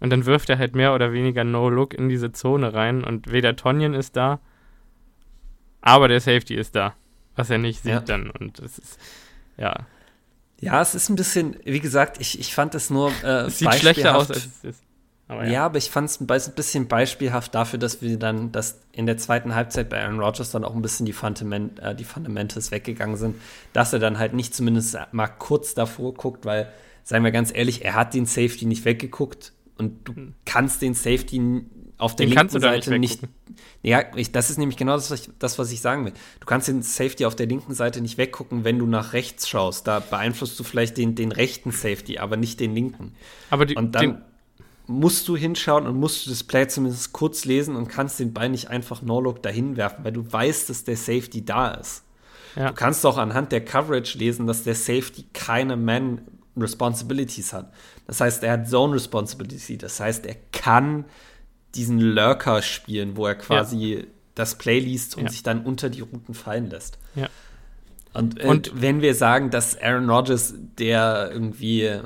Und 0.00 0.10
dann 0.10 0.24
wirft 0.26 0.48
er 0.48 0.58
halt 0.58 0.74
mehr 0.74 0.94
oder 0.94 1.12
weniger 1.12 1.44
No-Look 1.44 1.94
in 1.94 2.08
diese 2.08 2.32
Zone 2.32 2.72
rein 2.72 3.04
und 3.04 3.30
weder 3.30 3.54
Tonjen 3.54 3.94
ist 3.94 4.16
da, 4.16 4.40
aber 5.82 6.08
der 6.08 6.20
Safety 6.20 6.54
ist 6.54 6.74
da, 6.74 6.94
was 7.36 7.50
er 7.50 7.58
nicht 7.58 7.82
sieht 7.82 7.92
ja. 7.92 8.00
dann. 8.00 8.30
Und 8.30 8.58
es 8.58 8.78
ist, 8.78 8.98
ja. 9.56 9.86
Ja, 10.60 10.80
es 10.82 10.94
ist 10.94 11.08
ein 11.08 11.16
bisschen, 11.16 11.56
wie 11.64 11.80
gesagt, 11.80 12.20
ich, 12.20 12.38
ich 12.38 12.54
fand 12.54 12.74
es 12.74 12.90
nur. 12.90 13.12
Äh, 13.22 13.46
es 13.46 13.58
sieht 13.60 13.74
schlechter 13.74 14.16
aus, 14.16 14.30
als 14.30 14.46
es 14.46 14.64
ist. 14.64 14.82
Aber 15.26 15.44
ja. 15.44 15.52
ja. 15.52 15.66
aber 15.66 15.78
ich 15.78 15.90
fand 15.90 16.10
es 16.10 16.20
ein 16.20 16.54
bisschen 16.54 16.88
beispielhaft 16.88 17.54
dafür, 17.54 17.78
dass 17.78 18.02
wir 18.02 18.18
dann, 18.18 18.52
dass 18.52 18.80
in 18.92 19.06
der 19.06 19.16
zweiten 19.16 19.54
Halbzeit 19.54 19.88
bei 19.88 20.02
Aaron 20.02 20.20
Rodgers 20.20 20.50
dann 20.50 20.64
auch 20.64 20.74
ein 20.74 20.82
bisschen 20.82 21.06
die, 21.06 21.12
Fundament, 21.12 21.78
äh, 21.78 21.94
die 21.94 22.04
Fundamentals 22.04 22.72
weggegangen 22.72 23.16
sind, 23.16 23.36
dass 23.72 23.92
er 23.92 24.00
dann 24.00 24.18
halt 24.18 24.34
nicht 24.34 24.54
zumindest 24.54 24.98
mal 25.12 25.28
kurz 25.28 25.74
davor 25.74 26.14
guckt, 26.14 26.44
weil, 26.44 26.70
seien 27.04 27.22
wir 27.22 27.30
ganz 27.30 27.54
ehrlich, 27.54 27.84
er 27.84 27.94
hat 27.94 28.12
den 28.12 28.26
Safety 28.26 28.66
nicht 28.66 28.84
weggeguckt 28.84 29.52
und 29.80 30.08
du 30.08 30.14
hm. 30.14 30.34
kannst 30.44 30.82
den 30.82 30.94
Safety 30.94 31.64
auf 31.98 32.16
der 32.16 32.26
den 32.26 32.34
linken 32.34 32.60
Seite 32.60 32.98
nicht. 32.98 33.22
nicht 33.22 33.32
ja, 33.82 34.02
ich, 34.14 34.32
das 34.32 34.50
ist 34.50 34.58
nämlich 34.58 34.76
genau 34.76 34.94
das 34.94 35.10
was, 35.10 35.22
ich, 35.22 35.30
das, 35.38 35.58
was 35.58 35.70
ich 35.72 35.80
sagen 35.80 36.04
will. 36.04 36.12
Du 36.38 36.46
kannst 36.46 36.68
den 36.68 36.82
Safety 36.82 37.24
auf 37.24 37.36
der 37.36 37.46
linken 37.46 37.74
Seite 37.74 38.00
nicht 38.00 38.18
weggucken, 38.18 38.64
wenn 38.64 38.78
du 38.78 38.86
nach 38.86 39.12
rechts 39.12 39.48
schaust. 39.48 39.86
Da 39.86 40.00
beeinflusst 40.00 40.58
du 40.58 40.64
vielleicht 40.64 40.96
den, 40.96 41.14
den 41.14 41.32
rechten 41.32 41.72
Safety, 41.72 42.18
aber 42.18 42.36
nicht 42.36 42.60
den 42.60 42.74
linken. 42.74 43.12
Aber 43.50 43.66
die, 43.66 43.76
und 43.76 43.94
dann 43.94 44.22
musst 44.86 45.28
du 45.28 45.36
hinschauen 45.36 45.86
und 45.86 45.96
musst 45.96 46.26
du 46.26 46.30
das 46.30 46.42
Play 46.42 46.66
zumindest 46.68 47.12
kurz 47.12 47.44
lesen 47.44 47.76
und 47.76 47.88
kannst 47.88 48.18
den 48.18 48.32
Ball 48.32 48.48
nicht 48.48 48.68
einfach 48.68 49.02
No-Look 49.02 49.42
dahin 49.42 49.76
werfen, 49.76 50.04
weil 50.04 50.12
du 50.12 50.30
weißt, 50.30 50.68
dass 50.68 50.84
der 50.84 50.96
Safety 50.96 51.44
da 51.44 51.72
ist. 51.72 52.04
Ja. 52.56 52.68
Du 52.68 52.74
kannst 52.74 53.06
auch 53.06 53.16
anhand 53.16 53.52
der 53.52 53.64
Coverage 53.64 54.18
lesen, 54.18 54.46
dass 54.46 54.64
der 54.64 54.74
Safety 54.74 55.26
keine 55.32 55.76
Man 55.76 56.22
Responsibilities 56.56 57.52
hat. 57.52 57.72
Das 58.06 58.20
heißt, 58.20 58.42
er 58.42 58.52
hat 58.52 58.68
Zone 58.68 58.94
Responsibility. 58.94 59.78
Das 59.78 60.00
heißt, 60.00 60.26
er 60.26 60.36
kann 60.52 61.04
diesen 61.74 62.00
Lurker 62.00 62.62
spielen, 62.62 63.16
wo 63.16 63.26
er 63.26 63.36
quasi 63.36 63.94
ja. 63.94 64.04
das 64.34 64.56
Play 64.56 64.80
liest 64.80 65.16
und 65.16 65.24
ja. 65.24 65.30
sich 65.30 65.42
dann 65.42 65.64
unter 65.64 65.88
die 65.90 66.00
Routen 66.00 66.34
fallen 66.34 66.68
lässt. 66.68 66.98
Ja. 67.14 67.28
Und, 68.12 68.40
äh, 68.42 68.46
und 68.46 68.80
wenn 68.80 69.02
wir 69.02 69.14
sagen, 69.14 69.50
dass 69.50 69.80
Aaron 69.80 70.10
Rodgers 70.10 70.54
der 70.78 71.30
irgendwie 71.32 72.00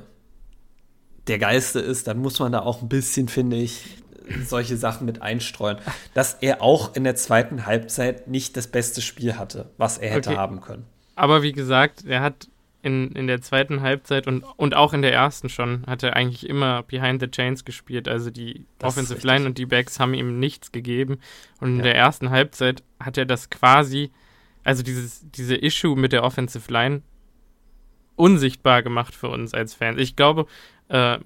der 1.27 1.39
Geiste 1.39 1.81
ist, 1.81 2.07
dann 2.07 2.19
muss 2.19 2.39
man 2.39 2.53
da 2.53 2.61
auch 2.61 2.83
ein 2.83 2.89
bisschen, 2.89 3.29
finde 3.29 3.57
ich, 3.57 4.03
solche 4.47 4.77
Sachen 4.77 5.07
mit 5.07 5.23
einstreuen. 5.23 5.79
Dass 6.13 6.35
er 6.35 6.63
auch 6.63 6.95
in 6.95 7.05
der 7.05 7.17
zweiten 7.17 7.67
Halbzeit 7.67 8.29
nicht 8.29 8.57
das 8.57 8.67
beste 8.67 9.01
Spiel 9.01 9.39
hatte, 9.39 9.71
was 9.79 9.99
er 9.99 10.11
hätte 10.11 10.31
okay. 10.31 10.39
haben 10.39 10.61
können. 10.61 10.85
Aber 11.15 11.43
wie 11.43 11.53
gesagt, 11.53 12.05
er 12.07 12.21
hat 12.21 12.49
in, 12.85 13.13
in 13.13 13.27
der 13.27 13.41
zweiten 13.41 13.81
Halbzeit 13.81 14.27
und, 14.27 14.43
und 14.43 14.75
auch 14.75 14.93
in 14.93 15.01
der 15.01 15.13
ersten 15.13 15.49
schon, 15.49 15.87
hat 15.87 16.03
er 16.03 16.17
eigentlich 16.17 16.47
immer 16.47 16.83
Behind 16.83 17.19
the 17.19 17.31
Chains 17.31 17.65
gespielt. 17.65 18.09
Also 18.09 18.31
die 18.31 18.67
das 18.79 18.91
Offensive 18.91 19.27
Line 19.27 19.47
und 19.47 19.57
die 19.57 19.65
Backs 19.65 19.99
haben 19.99 20.13
ihm 20.13 20.39
nichts 20.39 20.71
gegeben. 20.71 21.19
Und 21.61 21.71
in 21.71 21.77
ja. 21.79 21.85
der 21.85 21.97
ersten 21.97 22.29
Halbzeit 22.29 22.83
hat 23.01 23.17
er 23.17 23.25
das 23.25 23.49
quasi, 23.49 24.11
also 24.65 24.83
dieses, 24.83 25.25
diese 25.31 25.57
Issue 25.57 25.97
mit 25.97 26.13
der 26.13 26.25
Offensive 26.25 26.71
Line 26.71 27.01
unsichtbar 28.17 28.83
gemacht 28.83 29.15
für 29.15 29.29
uns 29.29 29.55
als 29.55 29.73
Fans. 29.73 29.99
Ich 29.99 30.15
glaube, 30.15 30.45
äh, 30.89 31.19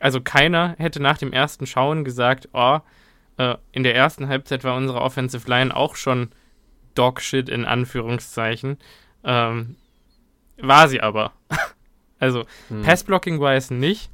also 0.00 0.20
keiner 0.20 0.74
hätte 0.78 1.00
nach 1.00 1.18
dem 1.18 1.32
ersten 1.32 1.66
Schauen 1.66 2.04
gesagt, 2.04 2.48
oh, 2.52 2.80
äh, 3.36 3.54
in 3.70 3.84
der 3.84 3.94
ersten 3.94 4.26
Halbzeit 4.26 4.64
war 4.64 4.76
unsere 4.76 5.00
Offensive 5.00 5.48
Line 5.48 5.74
auch 5.74 5.94
schon 5.94 6.30
Dogshit 6.96 7.48
in 7.48 7.64
Anführungszeichen. 7.64 8.78
Ähm, 9.22 9.76
war 10.58 10.88
sie 10.88 11.00
aber. 11.00 11.32
also 12.18 12.44
hm. 12.68 12.82
Passblocking-wise 12.82 13.74
nicht. 13.74 14.10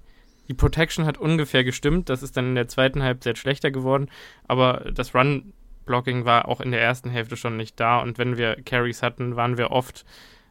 Die 0.48 0.54
Protection 0.54 1.06
hat 1.06 1.18
ungefähr 1.18 1.64
gestimmt. 1.64 2.08
Das 2.08 2.22
ist 2.22 2.36
dann 2.36 2.46
in 2.46 2.54
der 2.54 2.68
zweiten 2.68 3.02
Halbzeit 3.02 3.38
schlechter 3.38 3.70
geworden. 3.70 4.08
Aber 4.48 4.90
das 4.92 5.14
Run-Blocking 5.14 6.24
war 6.24 6.48
auch 6.48 6.60
in 6.60 6.72
der 6.72 6.80
ersten 6.80 7.10
Hälfte 7.10 7.36
schon 7.36 7.56
nicht 7.56 7.78
da. 7.78 8.00
Und 8.00 8.18
wenn 8.18 8.36
wir 8.36 8.56
Carries 8.64 9.02
hatten, 9.02 9.36
waren 9.36 9.58
wir 9.58 9.70
oft 9.70 10.04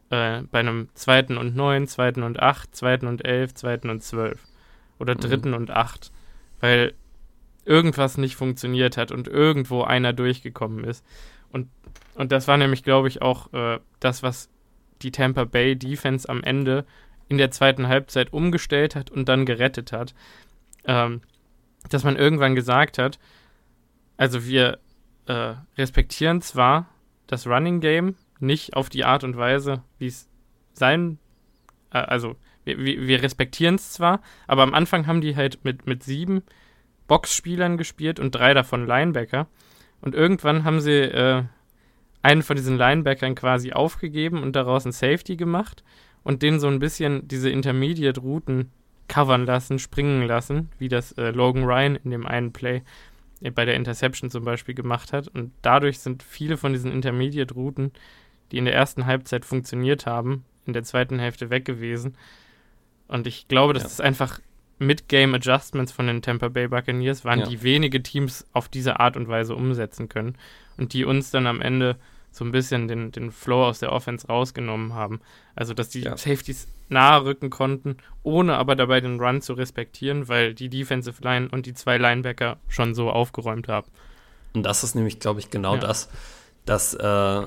äh, 0.10 0.44
bei 0.44 0.60
einem 0.60 0.90
zweiten 0.94 1.38
und 1.38 1.56
neun, 1.56 1.88
zweiten 1.88 2.24
und 2.24 2.40
acht, 2.40 2.76
zweiten 2.76 3.08
und 3.08 3.26
elf, 3.26 3.54
zweiten 3.54 3.90
und 3.90 4.04
zwölf 4.04 4.46
oder 5.00 5.16
mhm. 5.16 5.20
dritten 5.20 5.50
mhm. 5.50 5.56
und 5.56 5.72
acht, 5.72 6.12
weil 6.60 6.94
irgendwas 7.66 8.18
nicht 8.18 8.36
funktioniert 8.36 8.98
hat 8.98 9.12
und 9.12 9.28
irgendwo 9.28 9.84
einer 9.84 10.14
durchgekommen 10.14 10.84
ist. 10.84 11.06
Und, 11.52 11.70
und 12.16 12.32
das 12.32 12.48
war 12.48 12.58
nämlich, 12.58 12.84
glaube 12.84 13.08
ich, 13.08 13.22
auch 13.22 13.54
äh, 13.54 13.80
das, 14.00 14.24
was 14.24 14.50
die 15.02 15.12
Tampa 15.12 15.46
Bay 15.46 15.76
Defense 15.76 16.28
am 16.28 16.44
Ende 16.44 16.86
in 17.28 17.38
der 17.38 17.52
zweiten 17.52 17.88
Halbzeit 17.88 18.34
umgestellt 18.34 18.96
hat 18.96 19.12
und 19.12 19.30
dann 19.30 19.46
gerettet 19.46 19.92
hat. 19.92 20.14
Ähm, 20.86 21.22
dass 21.90 22.04
man 22.04 22.18
irgendwann 22.18 22.56
gesagt 22.56 22.98
hat, 22.98 23.20
also 24.18 24.46
wir 24.46 24.80
äh, 25.28 25.54
respektieren 25.78 26.42
zwar 26.42 26.90
das 27.28 27.48
Running 27.48 27.80
Game, 27.80 28.16
nicht 28.40 28.76
auf 28.76 28.90
die 28.90 29.06
Art 29.06 29.24
und 29.24 29.38
Weise, 29.38 29.84
wie 29.98 30.08
es 30.08 30.28
sein, 30.74 31.20
äh, 31.92 32.00
also 32.00 32.36
wir, 32.66 32.78
wir 32.78 33.22
respektieren 33.22 33.76
es 33.76 33.94
zwar, 33.94 34.22
aber 34.48 34.64
am 34.64 34.74
Anfang 34.74 35.08
haben 35.08 35.22
die 35.22 35.36
halt 35.36 35.64
mit, 35.64 35.88
mit 35.88 36.04
sieben 36.04 36.44
Boxspielern 37.08 37.78
gespielt 37.78 38.20
und 38.20 38.36
drei 38.36 38.54
davon 38.54 38.86
Linebacker. 38.86 39.48
Und 40.02 40.16
irgendwann 40.16 40.64
haben 40.64 40.80
sie 40.80 41.02
äh, 41.02 41.44
einen 42.22 42.44
von 42.44 42.56
diesen 42.56 42.78
Linebackern 42.78 43.36
quasi 43.36 43.72
aufgegeben 43.72 44.44
und 44.44 44.56
daraus 44.56 44.86
ein 44.86 44.92
Safety 44.92 45.36
gemacht 45.36 45.84
und 46.24 46.42
den 46.42 46.60
so 46.60 46.68
ein 46.68 46.80
bisschen 46.80 47.28
diese 47.28 47.50
Intermediate-Routen 47.50 48.72
covern 49.08 49.46
lassen, 49.46 49.80
springen 49.80 50.28
lassen, 50.28 50.70
wie 50.78 50.90
das 50.90 51.14
äh, 51.14 51.32
Logan 51.32 51.64
Ryan 51.64 51.96
in 51.96 52.12
dem 52.12 52.28
einen 52.28 52.52
Play 52.52 52.84
äh, 53.42 53.52
bei 53.52 53.66
der 53.66 53.76
Interception 53.76 54.30
zum 54.30 54.44
Beispiel 54.44 54.76
gemacht 54.76 55.14
hat. 55.14 55.28
Und 55.30 55.52
dadurch 55.62 56.00
sind 56.00 56.22
viele 56.22 56.58
von 56.58 56.74
diesen 56.74 56.92
Intermediate-Routen 56.92 57.92
die 58.52 58.58
in 58.58 58.66
der 58.66 58.74
ersten 58.74 59.06
Halbzeit 59.06 59.46
funktioniert 59.46 60.06
haben, 60.06 60.46
in 60.66 60.74
der 60.74 60.84
zweiten 60.84 61.20
Hälfte 61.20 61.50
weg 61.50 61.66
gewesen. 61.66 62.16
Und 63.08 63.28
ich 63.28 63.48
glaube, 63.48 63.74
dass 63.74 63.84
ja. 63.84 63.90
es 63.90 64.02
einfach 64.02 64.40
Mid-Game 64.80 65.36
Adjustments 65.36 65.92
von 65.92 66.08
den 66.08 66.22
Tampa 66.22 66.48
Bay 66.48 66.68
Buccaneers 66.68 67.26
waren, 67.26 67.40
ja. 67.40 67.46
die 67.48 67.62
wenige 67.64 68.02
Teams 68.02 68.46
auf 68.54 68.70
diese 68.70 69.00
Art 69.00 69.18
und 69.18 69.28
Weise 69.28 69.56
umsetzen 69.56 70.10
können 70.10 70.38
und 70.78 70.94
die 70.94 71.06
uns 71.06 71.32
dann 71.32 71.48
am 71.48 71.62
Ende 71.62 71.98
so 72.32 72.46
ein 72.46 72.52
bisschen 72.52 72.88
den, 72.88 73.12
den 73.12 73.32
Flow 73.32 73.66
aus 73.66 73.80
der 73.80 73.92
Offense 73.92 74.28
rausgenommen 74.28 74.94
haben. 74.94 75.20
Also, 75.56 75.74
dass 75.74 75.90
die 75.90 76.02
ja. 76.02 76.16
Safeties 76.16 76.68
nahe 76.88 77.24
rücken 77.26 77.50
konnten, 77.50 77.98
ohne 78.24 78.56
aber 78.56 78.76
dabei 78.76 79.02
den 79.02 79.20
Run 79.20 79.42
zu 79.42 79.54
respektieren, 79.54 80.28
weil 80.28 80.54
die 80.54 80.70
Defensive 80.70 81.22
Line 81.24 81.50
und 81.52 81.66
die 81.66 81.74
zwei 81.74 81.98
Linebacker 81.98 82.58
schon 82.68 82.96
so 82.96 83.10
aufgeräumt 83.10 83.68
haben. 83.68 83.88
Und 84.54 84.64
das 84.64 84.84
ist 84.84 84.96
nämlich, 84.96 85.20
glaube 85.20 85.40
ich, 85.40 85.50
genau 85.50 85.76
ja. 85.76 85.82
das, 85.82 86.10
dass 86.66 86.94
äh, 86.94 87.44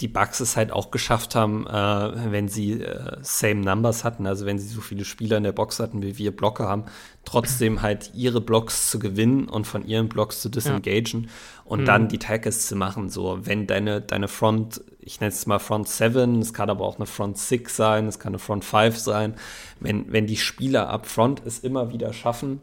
die 0.00 0.08
Bugs 0.08 0.40
es 0.40 0.56
halt 0.56 0.72
auch 0.72 0.90
geschafft 0.90 1.36
haben, 1.36 1.66
äh, 1.68 2.32
wenn 2.32 2.48
sie 2.48 2.80
äh, 2.80 3.16
same 3.22 3.60
Numbers 3.60 4.02
hatten, 4.02 4.26
also 4.26 4.44
wenn 4.44 4.58
sie 4.58 4.66
so 4.66 4.80
viele 4.80 5.04
Spieler 5.04 5.36
in 5.36 5.44
der 5.44 5.52
Box 5.52 5.78
hatten, 5.78 6.02
wie 6.02 6.18
wir 6.18 6.34
Blocker 6.34 6.68
haben, 6.68 6.84
trotzdem 7.24 7.80
halt 7.80 8.10
ihre 8.12 8.40
Blocks 8.40 8.90
zu 8.90 8.98
gewinnen 8.98 9.48
und 9.48 9.66
von 9.66 9.86
ihren 9.86 10.08
Blocks 10.08 10.40
zu 10.40 10.48
disengagen 10.48 11.24
ja. 11.24 11.28
und 11.64 11.82
mhm. 11.82 11.84
dann 11.84 12.08
die 12.08 12.18
Tackles 12.18 12.66
zu 12.66 12.74
machen. 12.74 13.08
So, 13.08 13.38
wenn 13.42 13.68
deine, 13.68 14.00
deine 14.00 14.26
Front, 14.26 14.82
ich 14.98 15.20
nenne 15.20 15.32
es 15.32 15.46
mal 15.46 15.60
Front 15.60 15.88
7, 15.88 16.40
es 16.40 16.52
kann 16.52 16.70
aber 16.70 16.84
auch 16.84 16.96
eine 16.96 17.06
Front 17.06 17.38
6 17.38 17.76
sein, 17.76 18.06
es 18.08 18.18
kann 18.18 18.32
eine 18.32 18.40
Front 18.40 18.64
5 18.64 18.98
sein, 18.98 19.34
wenn, 19.78 20.12
wenn 20.12 20.26
die 20.26 20.36
Spieler 20.36 20.88
up 20.88 21.06
front 21.06 21.42
es 21.46 21.60
immer 21.60 21.92
wieder 21.92 22.12
schaffen, 22.12 22.60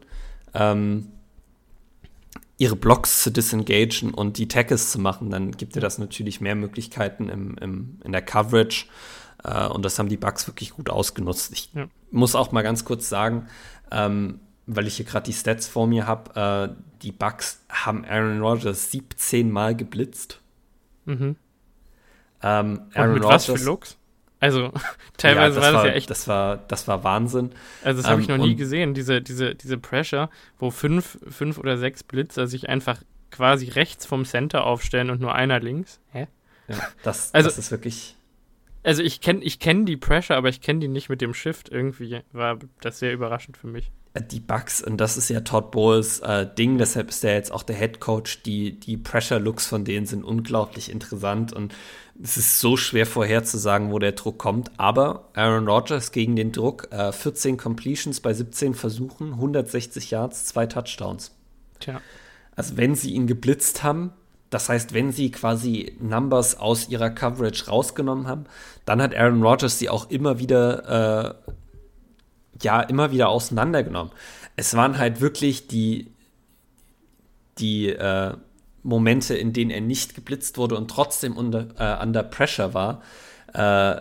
ähm, 0.52 1.08
ihre 2.62 2.76
Blocks 2.76 3.24
zu 3.24 3.32
disengagen 3.32 4.14
und 4.14 4.38
die 4.38 4.46
Tackles 4.46 4.92
zu 4.92 5.00
machen, 5.00 5.30
dann 5.30 5.50
gibt 5.50 5.74
dir 5.74 5.80
das 5.80 5.98
natürlich 5.98 6.40
mehr 6.40 6.54
Möglichkeiten 6.54 7.28
im, 7.28 7.58
im, 7.58 7.98
in 8.04 8.12
der 8.12 8.22
Coverage. 8.22 8.86
Äh, 9.42 9.66
und 9.66 9.84
das 9.84 9.98
haben 9.98 10.08
die 10.08 10.16
Bugs 10.16 10.46
wirklich 10.46 10.70
gut 10.70 10.88
ausgenutzt. 10.88 11.52
Ich 11.52 11.70
ja. 11.74 11.88
muss 12.12 12.36
auch 12.36 12.52
mal 12.52 12.62
ganz 12.62 12.84
kurz 12.84 13.08
sagen, 13.08 13.48
ähm, 13.90 14.38
weil 14.66 14.86
ich 14.86 14.94
hier 14.94 15.04
gerade 15.04 15.24
die 15.24 15.32
Stats 15.32 15.66
vor 15.66 15.88
mir 15.88 16.06
habe, 16.06 16.70
äh, 16.70 16.82
die 17.02 17.10
Bugs 17.10 17.64
haben 17.68 18.04
Aaron 18.04 18.40
Rodgers 18.40 18.92
17 18.92 19.50
Mal 19.50 19.74
geblitzt. 19.74 20.40
Mhm. 21.04 21.34
Ähm, 22.44 22.82
Aaron 22.94 23.08
und 23.08 23.14
mit 23.14 23.24
Rodgers, 23.24 23.48
was 23.48 23.60
für 23.60 23.66
Looks? 23.66 23.96
Also 24.42 24.72
teilweise 25.18 25.60
ja, 25.60 25.62
das 25.62 25.72
war 25.72 25.84
das 25.84 25.84
ja 25.84 25.96
echt. 25.96 26.10
Das 26.10 26.26
war, 26.26 26.56
das 26.56 26.88
war 26.88 27.04
Wahnsinn. 27.04 27.52
Also 27.84 28.02
das 28.02 28.10
habe 28.10 28.20
ich 28.20 28.26
noch 28.26 28.34
ähm, 28.34 28.42
nie 28.42 28.56
gesehen, 28.56 28.92
diese, 28.92 29.22
diese, 29.22 29.54
diese 29.54 29.78
Pressure, 29.78 30.30
wo 30.58 30.72
fünf, 30.72 31.16
fünf 31.28 31.58
oder 31.58 31.78
sechs 31.78 32.02
Blitzer 32.02 32.48
sich 32.48 32.68
einfach 32.68 33.00
quasi 33.30 33.68
rechts 33.68 34.04
vom 34.04 34.24
Center 34.24 34.66
aufstellen 34.66 35.10
und 35.10 35.20
nur 35.20 35.32
einer 35.32 35.60
links. 35.60 36.00
Hä? 36.10 36.26
Ja, 36.66 36.76
das, 37.04 37.32
also, 37.34 37.48
das 37.48 37.56
ist 37.56 37.70
wirklich. 37.70 38.16
also 38.82 39.00
ich 39.04 39.20
kenne 39.20 39.44
ich 39.44 39.60
kenn 39.60 39.86
die 39.86 39.96
Pressure, 39.96 40.36
aber 40.36 40.48
ich 40.48 40.60
kenne 40.60 40.80
die 40.80 40.88
nicht 40.88 41.08
mit 41.08 41.20
dem 41.20 41.34
Shift. 41.34 41.68
Irgendwie 41.68 42.20
war 42.32 42.58
das 42.80 42.98
sehr 42.98 43.12
überraschend 43.12 43.56
für 43.56 43.68
mich. 43.68 43.92
Die 44.30 44.40
Bugs, 44.40 44.82
und 44.82 44.98
das 44.98 45.16
ist 45.16 45.30
ja 45.30 45.40
Todd 45.40 45.70
Bowles 45.70 46.20
äh, 46.20 46.46
Ding, 46.46 46.76
deshalb 46.76 47.08
ist 47.08 47.24
er 47.24 47.34
jetzt 47.34 47.50
auch 47.50 47.62
der 47.62 47.76
Head 47.76 47.98
Coach. 47.98 48.42
Die, 48.42 48.78
die 48.78 48.98
Pressure-Looks 48.98 49.66
von 49.66 49.84
denen 49.84 50.04
sind 50.04 50.22
unglaublich 50.22 50.90
interessant 50.90 51.54
und 51.54 51.74
es 52.22 52.36
ist 52.36 52.60
so 52.60 52.76
schwer 52.76 53.06
vorherzusagen, 53.06 53.90
wo 53.90 53.98
der 53.98 54.12
Druck 54.12 54.38
kommt. 54.38 54.70
Aber 54.76 55.30
Aaron 55.34 55.66
Rodgers 55.66 56.12
gegen 56.12 56.36
den 56.36 56.52
Druck, 56.52 56.88
äh, 56.90 57.10
14 57.10 57.56
Completions 57.56 58.20
bei 58.20 58.34
17 58.34 58.74
Versuchen, 58.74 59.32
160 59.32 60.10
Yards, 60.10 60.44
zwei 60.44 60.66
Touchdowns. 60.66 61.32
Tja. 61.80 62.00
Also 62.54 62.76
wenn 62.76 62.94
sie 62.94 63.12
ihn 63.12 63.26
geblitzt 63.26 63.82
haben, 63.82 64.12
das 64.50 64.68
heißt, 64.68 64.92
wenn 64.92 65.12
sie 65.12 65.30
quasi 65.30 65.96
Numbers 65.98 66.58
aus 66.58 66.90
ihrer 66.90 67.08
Coverage 67.08 67.66
rausgenommen 67.68 68.26
haben, 68.26 68.44
dann 68.84 69.00
hat 69.00 69.14
Aaron 69.14 69.42
Rodgers 69.42 69.78
sie 69.78 69.88
auch 69.88 70.10
immer 70.10 70.38
wieder, 70.38 71.38
äh, 71.46 71.52
ja, 72.60 72.80
immer 72.80 73.12
wieder 73.12 73.28
auseinandergenommen. 73.28 74.12
Es 74.56 74.74
waren 74.76 74.98
halt 74.98 75.20
wirklich 75.20 75.68
die, 75.68 76.10
die 77.58 77.88
äh, 77.88 78.34
Momente, 78.82 79.34
in 79.34 79.52
denen 79.52 79.70
er 79.70 79.80
nicht 79.80 80.14
geblitzt 80.14 80.58
wurde 80.58 80.76
und 80.76 80.90
trotzdem 80.90 81.36
unter, 81.36 81.68
äh, 81.78 82.02
under 82.02 82.22
pressure 82.22 82.74
war, 82.74 83.02
äh, 83.54 84.00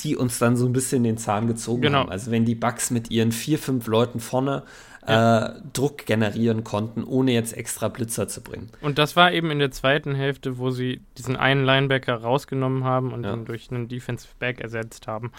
die 0.00 0.16
uns 0.16 0.38
dann 0.38 0.56
so 0.56 0.66
ein 0.66 0.72
bisschen 0.72 1.04
den 1.04 1.18
Zahn 1.18 1.46
gezogen 1.46 1.82
genau. 1.82 1.98
haben. 1.98 2.10
Also 2.10 2.30
wenn 2.30 2.44
die 2.44 2.54
Bugs 2.54 2.90
mit 2.90 3.10
ihren 3.10 3.32
vier, 3.32 3.58
fünf 3.58 3.86
Leuten 3.86 4.18
vorne 4.18 4.62
ja. 5.06 5.46
äh, 5.46 5.60
Druck 5.72 6.06
generieren 6.06 6.64
konnten, 6.64 7.04
ohne 7.04 7.32
jetzt 7.32 7.56
extra 7.56 7.88
Blitzer 7.88 8.28
zu 8.28 8.42
bringen. 8.42 8.70
Und 8.80 8.98
das 8.98 9.16
war 9.16 9.32
eben 9.32 9.50
in 9.50 9.58
der 9.58 9.70
zweiten 9.70 10.14
Hälfte, 10.14 10.58
wo 10.58 10.70
sie 10.70 11.00
diesen 11.18 11.36
einen 11.36 11.64
Linebacker 11.64 12.14
rausgenommen 12.14 12.84
haben 12.84 13.12
und 13.12 13.24
ja. 13.24 13.30
dann 13.30 13.44
durch 13.44 13.70
einen 13.70 13.88
Defensive 13.88 14.32
Back 14.38 14.60
ersetzt 14.60 15.06
haben. 15.06 15.32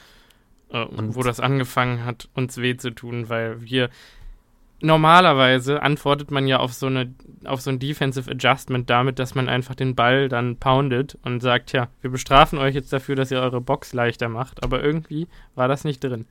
Äh, 0.72 0.84
und 0.84 1.16
wo 1.16 1.24
das 1.24 1.40
angefangen 1.40 2.06
hat, 2.06 2.30
uns 2.34 2.58
weh 2.58 2.78
zu 2.78 2.92
tun, 2.92 3.30
weil 3.30 3.62
wir 3.62 3.90
normalerweise 4.82 5.82
antwortet 5.84 6.32
man 6.32 6.48
ja 6.48 6.60
auf 6.60 6.74
so 6.74 6.88
eine 6.88 7.14
auf 7.46 7.62
so 7.62 7.70
ein 7.70 7.80
Defensive 7.80 8.30
Adjustment 8.30 8.90
damit, 8.90 9.20
dass 9.20 9.36
man 9.36 9.48
einfach 9.48 9.76
den 9.76 9.96
Ball 9.96 10.28
dann 10.28 10.58
poundet 10.58 11.18
und 11.24 11.42
sagt, 11.42 11.72
ja, 11.72 11.90
wir 12.02 12.10
bestrafen 12.10 12.60
euch 12.60 12.76
jetzt 12.76 12.92
dafür, 12.92 13.16
dass 13.16 13.32
ihr 13.32 13.40
eure 13.40 13.62
Box 13.62 13.94
leichter 13.94 14.30
macht, 14.30 14.64
aber 14.64 14.84
irgendwie 14.84 15.28
war 15.56 15.68
das 15.68 15.84
nicht 15.84 16.04
drin. 16.04 16.26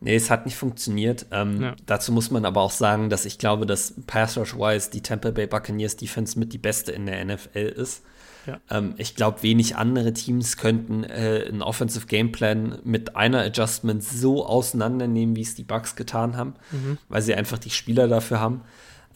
Nee, 0.00 0.14
es 0.14 0.30
hat 0.30 0.46
nicht 0.46 0.56
funktioniert. 0.56 1.26
Ähm, 1.32 1.60
ja. 1.60 1.76
Dazu 1.86 2.12
muss 2.12 2.30
man 2.30 2.44
aber 2.44 2.60
auch 2.60 2.70
sagen, 2.70 3.10
dass 3.10 3.24
ich 3.24 3.38
glaube, 3.38 3.66
dass 3.66 3.94
Pass 4.06 4.38
Rush-wise 4.38 4.90
die 4.90 5.02
Tampa 5.02 5.30
Bay 5.30 5.46
Buccaneers 5.46 5.96
Defense 5.96 6.38
mit 6.38 6.52
die 6.52 6.58
beste 6.58 6.92
in 6.92 7.06
der 7.06 7.24
NFL 7.24 7.74
ist. 7.76 8.04
Ja. 8.48 8.60
Ähm, 8.70 8.94
ich 8.96 9.14
glaube, 9.14 9.42
wenig 9.42 9.76
andere 9.76 10.14
Teams 10.14 10.56
könnten 10.56 11.04
äh, 11.04 11.44
einen 11.48 11.60
Offensive 11.60 12.06
Gameplan 12.06 12.78
mit 12.82 13.14
einer 13.14 13.40
Adjustment 13.40 14.02
so 14.02 14.46
auseinandernehmen, 14.46 15.36
wie 15.36 15.42
es 15.42 15.54
die 15.54 15.64
Bucks 15.64 15.96
getan 15.96 16.36
haben, 16.36 16.54
mhm. 16.70 16.96
weil 17.10 17.20
sie 17.20 17.34
einfach 17.34 17.58
die 17.58 17.70
Spieler 17.70 18.08
dafür 18.08 18.40
haben. 18.40 18.62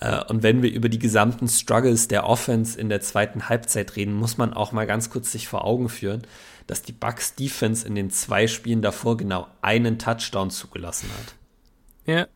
Äh, 0.00 0.22
und 0.24 0.42
wenn 0.42 0.62
wir 0.62 0.70
über 0.70 0.90
die 0.90 0.98
gesamten 0.98 1.48
Struggles 1.48 2.08
der 2.08 2.26
Offense 2.26 2.78
in 2.78 2.90
der 2.90 3.00
zweiten 3.00 3.48
Halbzeit 3.48 3.96
reden, 3.96 4.12
muss 4.12 4.36
man 4.36 4.52
auch 4.52 4.72
mal 4.72 4.86
ganz 4.86 5.08
kurz 5.08 5.32
sich 5.32 5.48
vor 5.48 5.64
Augen 5.64 5.88
führen, 5.88 6.22
dass 6.66 6.82
die 6.82 6.92
Bucks 6.92 7.34
Defense 7.34 7.86
in 7.86 7.94
den 7.94 8.10
zwei 8.10 8.46
Spielen 8.46 8.82
davor 8.82 9.16
genau 9.16 9.46
einen 9.62 9.98
Touchdown 9.98 10.50
zugelassen 10.50 11.08
hat. 11.18 11.34
Ja, 12.04 12.26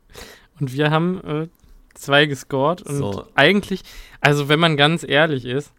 und 0.59 0.73
wir 0.73 0.91
haben 0.91 1.21
äh, 1.25 1.49
zwei 1.93 2.25
gescored 2.25 2.81
und 2.83 2.97
so. 2.97 3.27
eigentlich, 3.35 3.83
also 4.23 4.49
wenn 4.49 4.61
man 4.61 4.79
ganz 4.79 5.05
ehrlich 5.07 5.45
ist, 5.45 5.73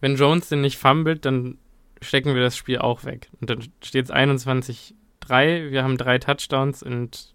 wenn 0.00 0.16
Jones 0.16 0.48
den 0.48 0.60
nicht 0.60 0.78
fummelt, 0.78 1.24
dann 1.24 1.58
stecken 2.00 2.34
wir 2.34 2.42
das 2.42 2.56
Spiel 2.56 2.78
auch 2.78 3.04
weg. 3.04 3.28
Und 3.40 3.50
dann 3.50 3.62
steht 3.82 4.06
es 4.06 4.12
21-3, 4.12 4.92
wir 5.70 5.82
haben 5.82 5.96
drei 5.96 6.18
Touchdowns 6.18 6.82
und 6.82 7.32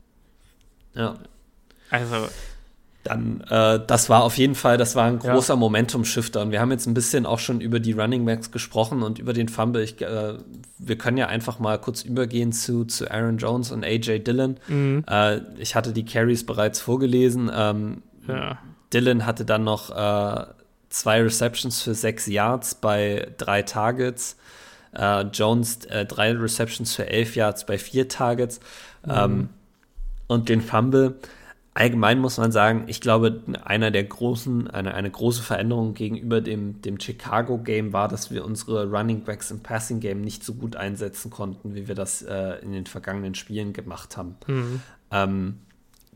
ja. 0.94 1.16
Also 1.90 2.28
dann, 3.04 3.42
äh, 3.50 3.80
das 3.86 4.10
war 4.10 4.24
auf 4.24 4.38
jeden 4.38 4.54
Fall, 4.54 4.78
das 4.78 4.96
war 4.96 5.06
ein 5.06 5.18
großer 5.18 5.54
ja. 5.54 5.60
Momentum-Shifter. 5.60 6.42
Und 6.42 6.52
wir 6.52 6.62
haben 6.62 6.72
jetzt 6.72 6.86
ein 6.86 6.94
bisschen 6.94 7.26
auch 7.26 7.40
schon 7.40 7.60
über 7.60 7.80
die 7.80 7.94
Running 7.94 8.26
Backs 8.26 8.52
gesprochen 8.52 9.02
und 9.02 9.18
über 9.18 9.34
den 9.34 9.50
Fumble. 9.50 9.82
Ich, 9.82 10.00
äh, 10.02 10.36
wir 10.78 10.98
können 10.98 11.18
ja 11.18 11.28
einfach 11.28 11.58
mal 11.60 11.80
kurz 11.80 12.04
übergehen 12.04 12.52
zu, 12.52 12.86
zu 12.86 13.10
Aaron 13.10 13.38
Jones 13.38 13.72
und 13.72 13.84
AJ 13.84 14.20
Dillon. 14.20 14.58
Mhm. 14.68 15.04
Äh, 15.10 15.40
ich 15.58 15.76
hatte 15.76 15.94
die 15.94 16.06
Carries 16.06 16.46
bereits 16.46 16.80
vorgelesen. 16.80 17.50
Ähm, 17.54 18.04
ja. 18.28 18.60
Dillon 18.94 19.26
hatte 19.26 19.46
dann 19.46 19.64
noch 19.64 19.90
äh, 19.90 20.46
zwei 20.92 21.22
Receptions 21.22 21.82
für 21.82 21.96
sechs 21.96 22.28
Yards 22.28 22.76
bei 22.76 23.28
drei 23.38 23.64
Targets. 23.64 24.38
Äh, 24.94 25.22
Jones 25.34 25.86
äh, 25.86 26.06
drei 26.06 26.34
Receptions 26.34 26.96
für 26.96 27.08
elf 27.08 27.36
Yards 27.36 27.66
bei 27.66 27.78
vier 27.78 28.08
Targets. 28.08 28.60
Mhm. 29.06 29.12
Ähm, 29.12 29.50
und 30.28 30.50
den 30.50 30.62
Fumble 30.62 31.16
allgemein 31.74 32.20
muss 32.20 32.38
man 32.38 32.52
sagen, 32.52 32.84
ich 32.88 33.02
glaube, 33.02 33.42
einer 33.64 33.92
der 33.92 34.04
großen, 34.04 34.70
eine, 34.70 34.94
eine 34.94 35.10
große 35.10 35.42
Veränderung 35.42 35.94
gegenüber 35.94 36.42
dem, 36.42 36.82
dem 36.82 37.00
Chicago-Game 37.00 37.94
war, 37.94 38.08
dass 38.08 38.32
wir 38.32 38.44
unsere 38.44 38.90
Running 38.90 39.24
Backs 39.24 39.52
im 39.52 39.62
Passing-Game 39.62 40.22
nicht 40.22 40.44
so 40.44 40.54
gut 40.54 40.76
einsetzen 40.76 41.32
konnten, 41.32 41.76
wie 41.76 41.88
wir 41.88 41.96
das 41.96 42.22
äh, 42.22 42.60
in 42.62 42.74
den 42.74 42.86
vergangenen 42.86 43.36
Spielen 43.36 43.74
gemacht 43.74 44.18
haben. 44.18 44.36
Mhm. 44.48 44.82
Ähm, 45.12 45.58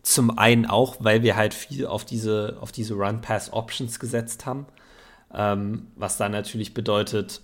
zum 0.06 0.38
einen 0.38 0.68
auch, 0.68 0.98
weil 1.00 1.24
wir 1.24 1.36
halt 1.36 1.56
viel 1.56 1.88
auf 1.88 2.06
diese, 2.06 2.58
auf 2.62 2.72
diese 2.72 2.94
Run-Pass-Options 2.94 4.00
gesetzt 4.00 4.46
haben, 4.46 4.68
ähm, 5.34 5.88
was 5.96 6.18
dann 6.18 6.32
natürlich 6.32 6.76
bedeutet, 6.76 7.42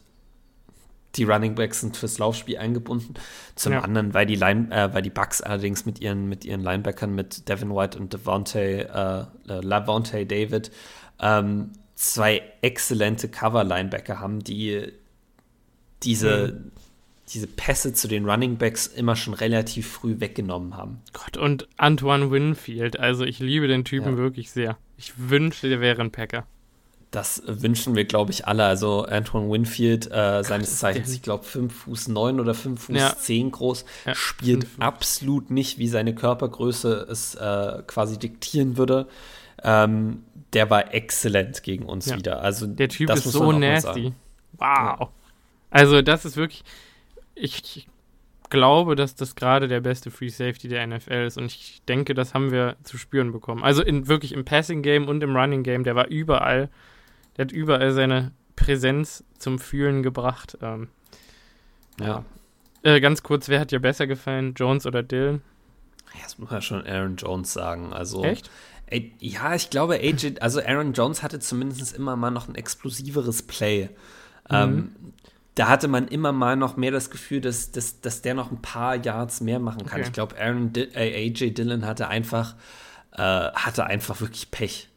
die 1.15 1.23
Running 1.23 1.55
Backs 1.55 1.81
sind 1.81 1.97
fürs 1.97 2.19
Laufspiel 2.19 2.59
eingebunden. 2.59 3.15
Zum 3.55 3.73
ja. 3.73 3.81
anderen, 3.81 4.13
weil 4.13 4.27
die 4.27 4.35
Line, 4.35 4.69
äh, 4.71 4.93
weil 4.93 5.01
die 5.01 5.09
Bucks 5.09 5.41
allerdings 5.41 5.87
mit 5.87 6.01
ihren, 6.01 6.29
mit 6.29 6.45
ihren 6.45 6.61
Linebackern, 6.61 7.15
mit 7.15 7.49
Devin 7.49 7.75
White 7.75 7.97
und 7.97 8.13
Devontae, 8.13 8.81
äh, 8.81 9.21
äh, 9.21 9.25
Lavonte 9.61 10.27
David, 10.27 10.71
ähm, 11.19 11.71
zwei 11.95 12.43
exzellente 12.61 13.27
Cover-Linebacker 13.27 14.19
haben, 14.19 14.39
die 14.39 14.93
diese, 16.03 16.59
mhm. 16.63 16.71
Diese 17.33 17.47
Pässe 17.47 17.93
zu 17.93 18.07
den 18.07 18.29
Running 18.29 18.57
Backs 18.57 18.87
immer 18.87 19.15
schon 19.15 19.33
relativ 19.33 19.89
früh 19.89 20.19
weggenommen 20.19 20.75
haben. 20.75 21.01
Gott, 21.13 21.37
und 21.37 21.67
Antoine 21.77 22.31
Winfield, 22.31 22.99
also 22.99 23.23
ich 23.23 23.39
liebe 23.39 23.67
den 23.67 23.85
Typen 23.85 24.13
ja. 24.13 24.17
wirklich 24.17 24.51
sehr. 24.51 24.77
Ich 24.97 25.13
wünschte, 25.17 25.69
der 25.69 25.79
wäre 25.79 26.01
ein 26.01 26.11
Packer. 26.11 26.45
Das 27.09 27.43
wünschen 27.45 27.95
wir, 27.95 28.05
glaube 28.05 28.31
ich, 28.31 28.47
alle. 28.47 28.63
Also 28.63 29.03
Antoine 29.03 29.51
Winfield, 29.51 30.09
äh, 30.11 30.43
seines 30.43 30.79
Zeichens, 30.79 31.13
ich 31.13 31.21
glaube, 31.21 31.43
5 31.43 31.73
Fuß 31.73 32.07
9 32.07 32.39
oder 32.39 32.53
5 32.53 32.81
Fuß 32.81 32.95
ja. 32.95 33.15
10 33.15 33.51
groß, 33.51 33.85
ja, 34.05 34.15
spielt 34.15 34.65
absolut 34.79 35.51
nicht, 35.51 35.77
wie 35.77 35.89
seine 35.89 36.15
Körpergröße 36.15 37.07
es 37.09 37.35
äh, 37.35 37.83
quasi 37.85 38.17
diktieren 38.17 38.77
würde. 38.77 39.07
Ähm, 39.61 40.23
der 40.53 40.69
war 40.69 40.93
exzellent 40.93 41.63
gegen 41.63 41.85
uns 41.85 42.07
ja. 42.07 42.17
wieder. 42.17 42.41
Also 42.41 42.65
der 42.65 42.89
Typ 42.89 43.09
ist 43.09 43.23
so 43.23 43.51
nasty. 43.51 44.13
Wow. 44.53 45.09
Also 45.69 46.01
das 46.01 46.25
ist 46.25 46.37
wirklich. 46.37 46.63
Ich 47.43 47.87
glaube, 48.49 48.95
dass 48.95 49.15
das 49.15 49.35
gerade 49.35 49.67
der 49.67 49.81
beste 49.81 50.11
Free 50.11 50.29
Safety 50.29 50.67
der 50.67 50.85
NFL 50.85 51.25
ist 51.25 51.37
und 51.37 51.45
ich 51.45 51.81
denke, 51.87 52.13
das 52.13 52.33
haben 52.33 52.51
wir 52.51 52.75
zu 52.83 52.97
spüren 52.97 53.31
bekommen. 53.31 53.63
Also 53.63 53.81
in, 53.81 54.07
wirklich 54.07 54.33
im 54.33 54.45
Passing 54.45 54.81
Game 54.81 55.07
und 55.07 55.23
im 55.23 55.35
Running 55.35 55.63
Game, 55.63 55.83
der 55.83 55.95
war 55.95 56.07
überall 56.07 56.69
der 57.37 57.45
hat 57.45 57.51
überall 57.51 57.91
seine 57.91 58.31
Präsenz 58.55 59.23
zum 59.37 59.59
Fühlen 59.59 60.03
gebracht. 60.03 60.57
Ähm, 60.61 60.89
ja. 61.99 62.25
Äh, 62.83 62.99
ganz 62.99 63.23
kurz, 63.23 63.47
wer 63.47 63.59
hat 63.59 63.71
dir 63.71 63.79
besser 63.79 64.07
gefallen, 64.07 64.53
Jones 64.55 64.85
oder 64.85 65.03
Dylan? 65.03 65.41
Ja, 66.13 66.21
das 66.23 66.37
muss 66.37 66.49
man 66.49 66.61
schon 66.61 66.85
Aaron 66.85 67.15
Jones 67.15 67.53
sagen. 67.53 67.93
Also, 67.93 68.23
Echt? 68.23 68.49
Ey, 68.87 69.13
ja, 69.19 69.55
ich 69.55 69.69
glaube, 69.69 69.95
AJ, 69.95 70.35
also 70.41 70.61
Aaron 70.61 70.93
Jones 70.93 71.23
hatte 71.23 71.39
zumindest 71.39 71.95
immer 71.95 72.17
mal 72.17 72.31
noch 72.31 72.49
ein 72.49 72.55
explosiveres 72.55 73.43
Play. 73.43 73.89
Mhm. 74.49 74.55
Ähm, 74.55 74.95
da 75.61 75.67
hatte 75.67 75.87
man 75.87 76.07
immer 76.07 76.31
mal 76.31 76.55
noch 76.55 76.75
mehr 76.75 76.89
das 76.89 77.11
Gefühl, 77.11 77.39
dass, 77.39 77.71
dass, 77.71 78.01
dass 78.01 78.23
der 78.23 78.33
noch 78.33 78.49
ein 78.49 78.63
paar 78.63 78.95
Yards 78.95 79.41
mehr 79.41 79.59
machen 79.59 79.85
kann. 79.85 79.99
Okay. 79.99 80.07
Ich 80.07 80.11
glaube, 80.11 80.35
Aaron 80.41 80.73
äh, 80.75 81.27
AJ 81.27 81.51
Dillon 81.51 81.85
hatte 81.85 82.07
einfach, 82.07 82.55
äh, 83.11 83.21
hatte 83.21 83.85
einfach 83.85 84.21
wirklich 84.21 84.49
Pech. 84.49 84.89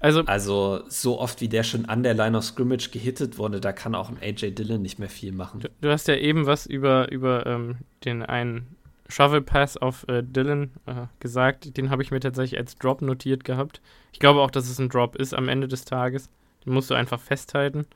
Also, 0.00 0.22
also 0.22 0.82
so 0.88 1.20
oft 1.20 1.40
wie 1.40 1.46
der 1.46 1.62
schon 1.62 1.84
an 1.84 2.02
der 2.02 2.14
Line 2.14 2.36
of 2.36 2.42
Scrimmage 2.42 2.90
gehittet 2.90 3.38
wurde, 3.38 3.60
da 3.60 3.70
kann 3.70 3.94
auch 3.94 4.08
ein 4.08 4.18
AJ 4.20 4.56
Dillon 4.56 4.82
nicht 4.82 4.98
mehr 4.98 5.08
viel 5.08 5.30
machen. 5.30 5.60
Du, 5.60 5.68
du 5.80 5.88
hast 5.88 6.08
ja 6.08 6.16
eben 6.16 6.46
was 6.46 6.66
über, 6.66 7.12
über 7.12 7.46
ähm, 7.46 7.76
den 8.04 8.24
einen 8.24 8.74
Shovel 9.08 9.40
Pass 9.40 9.76
auf 9.76 10.04
äh, 10.08 10.24
Dillon 10.24 10.72
äh, 10.86 11.06
gesagt. 11.20 11.76
Den 11.76 11.90
habe 11.90 12.02
ich 12.02 12.10
mir 12.10 12.18
tatsächlich 12.18 12.58
als 12.58 12.74
Drop 12.74 13.02
notiert 13.02 13.44
gehabt. 13.44 13.80
Ich 14.12 14.18
glaube 14.18 14.40
auch, 14.40 14.50
dass 14.50 14.68
es 14.68 14.80
ein 14.80 14.88
Drop 14.88 15.14
ist 15.14 15.32
am 15.32 15.48
Ende 15.48 15.68
des 15.68 15.84
Tages. 15.84 16.28
Den 16.64 16.72
musst 16.72 16.90
du 16.90 16.94
einfach 16.94 17.20
festhalten. 17.20 17.86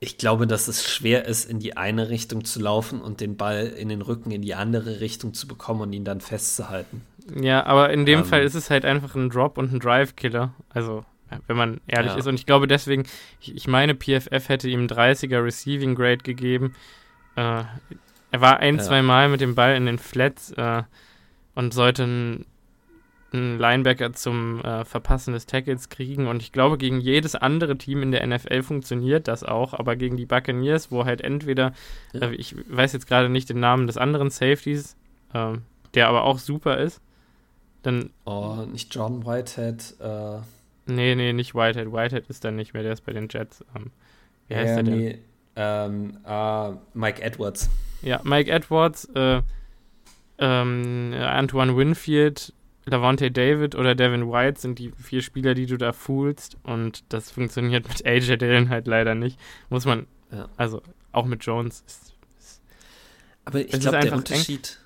Ich 0.00 0.16
glaube, 0.16 0.46
dass 0.46 0.68
es 0.68 0.88
schwer 0.88 1.24
ist, 1.24 1.50
in 1.50 1.58
die 1.58 1.76
eine 1.76 2.08
Richtung 2.08 2.44
zu 2.44 2.60
laufen 2.60 3.00
und 3.00 3.20
den 3.20 3.36
Ball 3.36 3.66
in 3.66 3.88
den 3.88 4.00
Rücken 4.00 4.30
in 4.30 4.42
die 4.42 4.54
andere 4.54 5.00
Richtung 5.00 5.34
zu 5.34 5.48
bekommen 5.48 5.80
und 5.80 5.92
ihn 5.92 6.04
dann 6.04 6.20
festzuhalten. 6.20 7.02
Ja, 7.34 7.66
aber 7.66 7.90
in 7.90 8.06
dem 8.06 8.20
ähm, 8.20 8.24
Fall 8.24 8.42
ist 8.42 8.54
es 8.54 8.70
halt 8.70 8.84
einfach 8.84 9.14
ein 9.14 9.28
Drop 9.28 9.58
und 9.58 9.72
ein 9.72 9.80
Drive-Killer. 9.80 10.54
Also, 10.70 11.04
wenn 11.46 11.56
man 11.56 11.80
ehrlich 11.86 12.12
ja. 12.12 12.18
ist. 12.18 12.26
Und 12.26 12.36
ich 12.36 12.46
glaube 12.46 12.68
deswegen, 12.68 13.04
ich, 13.40 13.54
ich, 13.54 13.66
meine, 13.66 13.94
PFF 13.94 14.48
hätte 14.48 14.68
ihm 14.68 14.86
30er 14.86 15.44
Receiving 15.44 15.94
Grade 15.94 16.18
gegeben. 16.18 16.74
Äh, 17.36 17.64
Er 18.30 18.40
war 18.40 18.60
ein, 18.60 18.76
ja. 18.76 18.82
zwei 18.82 19.02
Mal 19.02 19.28
mit 19.28 19.40
dem 19.40 19.54
Ball 19.54 19.74
in 19.76 19.86
den 19.86 19.98
Flats 19.98 20.52
äh, 20.52 20.82
und 21.54 21.74
sollte 21.74 22.04
einen, 22.04 22.46
einen 23.32 23.58
Linebacker 23.58 24.12
zum 24.14 24.60
äh, 24.64 24.84
Verpassen 24.84 25.34
des 25.34 25.46
Tackles 25.46 25.88
kriegen. 25.88 26.26
Und 26.26 26.42
ich 26.42 26.52
glaube, 26.52 26.78
gegen 26.78 27.00
jedes 27.00 27.34
andere 27.34 27.76
Team 27.76 28.02
in 28.02 28.12
der 28.12 28.26
NFL 28.26 28.62
funktioniert 28.62 29.28
das 29.28 29.44
auch, 29.44 29.74
aber 29.74 29.96
gegen 29.96 30.16
die 30.16 30.26
Buccaneers, 30.26 30.90
wo 30.90 31.04
halt 31.04 31.20
entweder, 31.20 31.72
ja. 32.12 32.28
äh, 32.28 32.34
ich 32.34 32.56
weiß 32.68 32.92
jetzt 32.92 33.06
gerade 33.06 33.28
nicht 33.28 33.50
den 33.50 33.60
Namen 33.60 33.86
des 33.86 33.96
anderen 33.96 34.30
Safeties, 34.30 34.96
ähm, 35.34 35.62
der 35.94 36.08
aber 36.08 36.24
auch 36.24 36.38
super 36.38 36.78
ist, 36.78 37.00
dann. 37.82 38.10
Oh, 38.24 38.66
nicht 38.70 38.94
John 38.94 39.26
Whitehead. 39.26 39.94
Äh. 40.00 40.38
Nee, 40.86 41.14
nee, 41.14 41.32
nicht 41.32 41.54
Whitehead. 41.54 41.92
Whitehead 41.92 42.28
ist 42.28 42.44
dann 42.44 42.56
nicht 42.56 42.72
mehr, 42.72 42.82
der 42.82 42.92
ist 42.92 43.04
bei 43.04 43.12
den 43.12 43.28
Jets. 43.30 43.64
Ähm, 43.76 43.90
wie 44.48 44.56
heißt 44.56 44.76
ja, 44.76 44.82
der 44.82 44.94
nee. 44.94 45.08
denn? 45.10 45.20
Ähm, 45.56 46.18
uh, 46.26 46.76
Mike 46.94 47.20
Edwards. 47.20 47.68
Ja, 48.00 48.20
Mike 48.22 48.50
Edwards, 48.50 49.06
äh, 49.14 49.42
ähm, 50.38 51.14
Antoine 51.18 51.76
Winfield, 51.76 52.54
Lavonte 52.90 53.30
David 53.30 53.74
oder 53.74 53.94
Devin 53.94 54.30
White 54.30 54.60
sind 54.60 54.78
die 54.78 54.92
vier 54.92 55.22
Spieler, 55.22 55.54
die 55.54 55.66
du 55.66 55.76
da 55.76 55.92
foolst. 55.92 56.56
Und 56.62 57.04
das 57.12 57.30
funktioniert 57.30 57.88
mit 57.88 58.06
AJ 58.06 58.36
Dillon 58.36 58.68
halt 58.68 58.86
leider 58.86 59.14
nicht. 59.14 59.38
Muss 59.70 59.84
man, 59.84 60.06
ja. 60.30 60.48
also 60.56 60.82
auch 61.12 61.26
mit 61.26 61.44
Jones. 61.44 61.82
Ist, 61.86 62.14
ist, 62.38 62.62
Aber 63.44 63.60
ich 63.60 63.70
glaube, 63.70 64.00
der 64.00 64.12
Unterschied, 64.14 64.78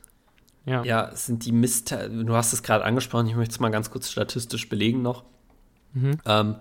ja. 0.64 0.84
ja, 0.84 1.14
sind 1.14 1.44
die 1.44 1.52
Mist. 1.52 1.90
Du 1.90 2.34
hast 2.34 2.52
es 2.52 2.62
gerade 2.62 2.84
angesprochen, 2.84 3.26
ich 3.26 3.36
möchte 3.36 3.52
es 3.52 3.60
mal 3.60 3.70
ganz 3.70 3.90
kurz 3.90 4.10
statistisch 4.10 4.68
belegen 4.68 5.02
noch. 5.02 5.24
Mhm. 5.94 6.18
Ähm, 6.24 6.56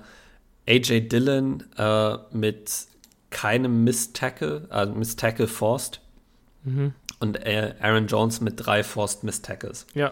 AJ 0.68 1.08
Dillon 1.08 1.64
äh, 1.78 2.18
mit 2.32 2.88
keinem 3.30 3.84
Miss-Tackle, 3.84 4.68
also 4.70 4.94
Miss-Tackle 4.94 5.48
forced. 5.48 6.02
Mhm. 6.64 6.94
Und 7.20 7.38
äh, 7.46 7.76
Aaron 7.80 8.08
Jones 8.08 8.42
mit 8.42 8.56
drei 8.58 8.84
forced 8.84 9.24
Miss-Tackles. 9.24 9.88
Ja. 9.94 10.12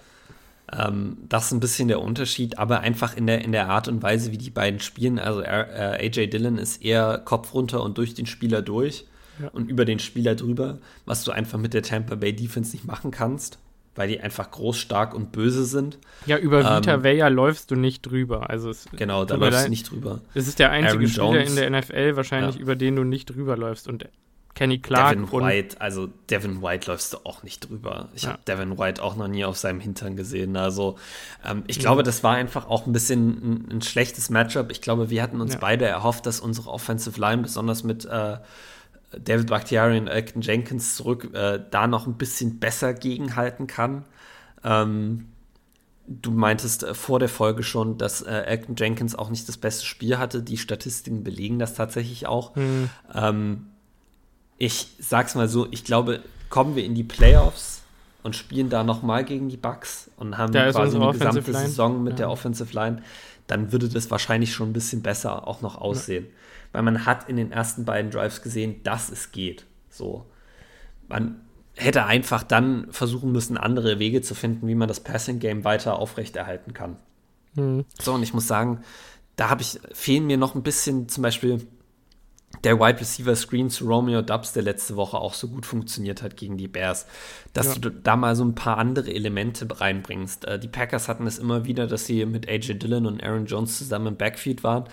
Ähm, 0.71 1.17
das 1.27 1.45
ist 1.45 1.51
ein 1.51 1.59
bisschen 1.59 1.87
der 1.87 2.01
Unterschied, 2.01 2.57
aber 2.57 2.81
einfach 2.81 3.15
in 3.15 3.27
der, 3.27 3.43
in 3.43 3.51
der 3.51 3.69
Art 3.69 3.87
und 3.87 4.03
Weise, 4.03 4.31
wie 4.31 4.37
die 4.37 4.49
beiden 4.49 4.79
spielen. 4.79 5.19
Also 5.19 5.41
äh, 5.41 5.97
AJ 5.99 6.27
Dillon 6.27 6.57
ist 6.57 6.83
eher 6.83 7.17
Kopf 7.19 7.53
runter 7.53 7.83
und 7.83 7.97
durch 7.97 8.13
den 8.13 8.25
Spieler 8.25 8.61
durch 8.61 9.05
ja. 9.41 9.49
und 9.49 9.69
über 9.69 9.85
den 9.85 9.99
Spieler 9.99 10.35
drüber, 10.35 10.79
was 11.05 11.23
du 11.23 11.31
einfach 11.31 11.57
mit 11.57 11.73
der 11.73 11.83
Tampa 11.83 12.15
Bay 12.15 12.33
Defense 12.33 12.73
nicht 12.73 12.85
machen 12.85 13.11
kannst 13.11 13.59
weil 13.99 14.07
die 14.07 14.21
einfach 14.21 14.49
groß, 14.49 14.77
stark 14.77 15.13
und 15.13 15.33
böse 15.33 15.65
sind. 15.65 15.97
Ja, 16.25 16.37
über 16.37 16.59
Vita 16.59 16.93
ähm, 16.93 17.03
Vea 17.03 17.27
läufst 17.27 17.69
du 17.69 17.75
nicht 17.75 18.03
drüber. 18.03 18.49
Also 18.49 18.69
es, 18.69 18.87
genau, 18.95 19.25
da 19.25 19.35
läufst 19.35 19.65
du 19.65 19.69
nicht 19.69 19.91
drüber. 19.91 20.21
Es 20.33 20.47
ist 20.47 20.57
der 20.57 20.71
einzige 20.71 21.05
Spieler 21.09 21.43
in 21.43 21.55
der 21.55 21.69
NFL 21.69 22.15
wahrscheinlich, 22.15 22.55
ja. 22.55 22.61
über 22.61 22.77
den 22.77 22.95
du 22.95 23.03
nicht 23.03 23.25
drüber 23.25 23.57
läufst. 23.57 23.89
Und 23.89 24.07
Kenny 24.59 24.79
Clark. 24.79 25.15
Devin 25.15 25.31
White, 25.31 25.79
also 25.79 26.09
Devin 26.29 26.61
White 26.61 26.91
läufst 26.91 27.13
du 27.13 27.19
auch 27.23 27.43
nicht 27.43 27.69
drüber. 27.69 28.09
Ich 28.13 28.23
ja. 28.23 28.31
habe 28.31 28.41
Devin 28.45 28.77
White 28.77 29.01
auch 29.01 29.15
noch 29.15 29.29
nie 29.29 29.45
auf 29.45 29.57
seinem 29.57 29.79
Hintern 29.79 30.17
gesehen. 30.17 30.57
Also 30.57 30.97
ähm, 31.45 31.63
ich 31.67 31.79
glaube, 31.79 32.03
das 32.03 32.25
war 32.25 32.35
einfach 32.35 32.67
auch 32.67 32.85
ein 32.85 32.91
bisschen 32.91 33.29
ein, 33.29 33.77
ein 33.77 33.81
schlechtes 33.81 34.29
Matchup. 34.29 34.69
Ich 34.69 34.81
glaube, 34.81 35.09
wir 35.09 35.23
hatten 35.23 35.39
uns 35.39 35.53
ja. 35.53 35.59
beide 35.61 35.85
erhofft, 35.85 36.25
dass 36.25 36.41
unsere 36.41 36.71
Offensive 36.71 37.17
Line, 37.17 37.41
besonders 37.41 37.85
mit 37.85 38.03
äh, 38.03 38.35
David 39.17 39.47
Bakhtiari 39.47 39.97
und 39.97 40.07
Elton 40.07 40.41
Jenkins 40.41 40.97
zurück, 40.97 41.33
äh, 41.33 41.61
da 41.71 41.87
noch 41.87 42.05
ein 42.05 42.17
bisschen 42.17 42.59
besser 42.59 42.93
gegenhalten 42.93 43.65
kann. 43.65 44.03
Ähm, 44.65 45.27
du 46.05 46.31
meintest 46.31 46.83
äh, 46.83 46.93
vor 46.95 47.19
der 47.19 47.29
Folge 47.29 47.63
schon, 47.63 47.97
dass 47.97 48.23
äh, 48.23 48.29
Elton 48.29 48.75
Jenkins 48.77 49.15
auch 49.15 49.29
nicht 49.29 49.47
das 49.47 49.55
beste 49.55 49.85
Spiel 49.85 50.17
hatte. 50.17 50.43
Die 50.43 50.57
Statistiken 50.57 51.23
belegen 51.23 51.59
das 51.59 51.75
tatsächlich 51.75 52.27
auch. 52.27 52.57
Mhm. 52.57 52.89
Ähm, 53.15 53.67
ich 54.59 54.87
sag's 54.99 55.33
mal 55.33 55.49
so, 55.49 55.67
ich 55.71 55.83
glaube, 55.83 56.21
kommen 56.49 56.75
wir 56.75 56.83
in 56.83 56.93
die 56.93 57.03
Playoffs 57.03 57.81
und 58.21 58.35
spielen 58.35 58.69
da 58.69 58.83
nochmal 58.83 59.25
gegen 59.25 59.49
die 59.49 59.57
Bucks 59.57 60.11
und 60.17 60.37
haben 60.37 60.53
da 60.53 60.69
quasi 60.71 60.99
die 60.99 61.11
gesamte 61.11 61.51
Line. 61.51 61.65
Saison 61.65 62.03
mit 62.03 62.13
ja. 62.13 62.17
der 62.17 62.29
Offensive 62.29 62.73
Line, 62.73 63.01
dann 63.47 63.71
würde 63.71 63.89
das 63.89 64.11
wahrscheinlich 64.11 64.53
schon 64.53 64.69
ein 64.69 64.73
bisschen 64.73 65.01
besser 65.01 65.47
auch 65.47 65.61
noch 65.61 65.79
aussehen. 65.79 66.25
Ja 66.25 66.31
weil 66.71 66.83
man 66.83 67.05
hat 67.05 67.29
in 67.29 67.37
den 67.37 67.51
ersten 67.51 67.85
beiden 67.85 68.11
Drives 68.11 68.41
gesehen, 68.41 68.81
dass 68.83 69.09
es 69.09 69.31
geht. 69.31 69.65
So. 69.89 70.25
Man 71.07 71.41
hätte 71.75 72.05
einfach 72.05 72.43
dann 72.43 72.87
versuchen 72.91 73.31
müssen, 73.31 73.57
andere 73.57 73.99
Wege 73.99 74.21
zu 74.21 74.35
finden, 74.35 74.67
wie 74.67 74.75
man 74.75 74.87
das 74.87 74.99
Passing-Game 74.99 75.63
weiter 75.63 75.97
aufrechterhalten 75.97 76.73
kann. 76.73 76.97
Mhm. 77.55 77.85
So, 77.99 78.13
und 78.13 78.23
ich 78.23 78.33
muss 78.33 78.47
sagen, 78.47 78.81
da 79.35 79.49
habe 79.49 79.61
ich, 79.61 79.79
fehlen 79.93 80.27
mir 80.27 80.37
noch 80.37 80.55
ein 80.55 80.63
bisschen 80.63 81.09
zum 81.09 81.23
Beispiel 81.23 81.65
der 82.63 82.79
Wide 82.79 82.99
Receiver 82.99 83.35
Screen 83.35 83.69
zu 83.69 83.87
Romeo 83.87 84.21
Dubs, 84.21 84.51
der 84.53 84.63
letzte 84.63 84.95
Woche 84.95 85.17
auch 85.17 85.33
so 85.33 85.47
gut 85.47 85.65
funktioniert 85.65 86.21
hat 86.21 86.35
gegen 86.35 86.57
die 86.57 86.67
Bears, 86.67 87.05
dass 87.53 87.75
ja. 87.75 87.79
du 87.79 87.89
da 87.89 88.15
mal 88.15 88.35
so 88.35 88.43
ein 88.43 88.55
paar 88.55 88.77
andere 88.77 89.13
Elemente 89.13 89.67
reinbringst. 89.69 90.45
Äh, 90.45 90.59
die 90.59 90.67
Packers 90.67 91.07
hatten 91.07 91.25
es 91.25 91.39
immer 91.39 91.65
wieder, 91.65 91.87
dass 91.87 92.05
sie 92.05 92.25
mit 92.25 92.49
AJ 92.49 92.79
Dillon 92.79 93.05
und 93.05 93.23
Aaron 93.23 93.45
Jones 93.45 93.77
zusammen 93.77 94.07
im 94.07 94.17
Backfield 94.17 94.63
waren 94.63 94.85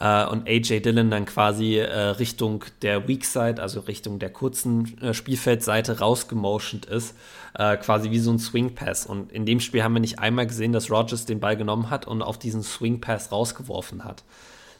äh, 0.00 0.26
und 0.26 0.46
AJ 0.46 0.80
Dillon 0.80 1.10
dann 1.10 1.24
quasi 1.24 1.78
äh, 1.78 1.98
Richtung 1.98 2.64
der 2.82 3.08
Weak 3.08 3.24
Side, 3.24 3.62
also 3.62 3.80
Richtung 3.80 4.18
der 4.18 4.30
kurzen 4.30 5.00
äh, 5.00 5.14
Spielfeldseite 5.14 6.00
rausgemotioned 6.00 6.84
ist, 6.84 7.16
äh, 7.54 7.76
quasi 7.78 8.10
wie 8.10 8.18
so 8.18 8.32
ein 8.32 8.38
Swing 8.38 8.74
Pass. 8.74 9.06
Und 9.06 9.32
in 9.32 9.46
dem 9.46 9.60
Spiel 9.60 9.82
haben 9.82 9.94
wir 9.94 10.00
nicht 10.00 10.18
einmal 10.18 10.46
gesehen, 10.46 10.72
dass 10.72 10.90
Rogers 10.90 11.24
den 11.24 11.40
Ball 11.40 11.56
genommen 11.56 11.88
hat 11.88 12.06
und 12.06 12.20
auf 12.20 12.38
diesen 12.38 12.62
Swing 12.62 13.00
Pass 13.00 13.32
rausgeworfen 13.32 14.04
hat 14.04 14.24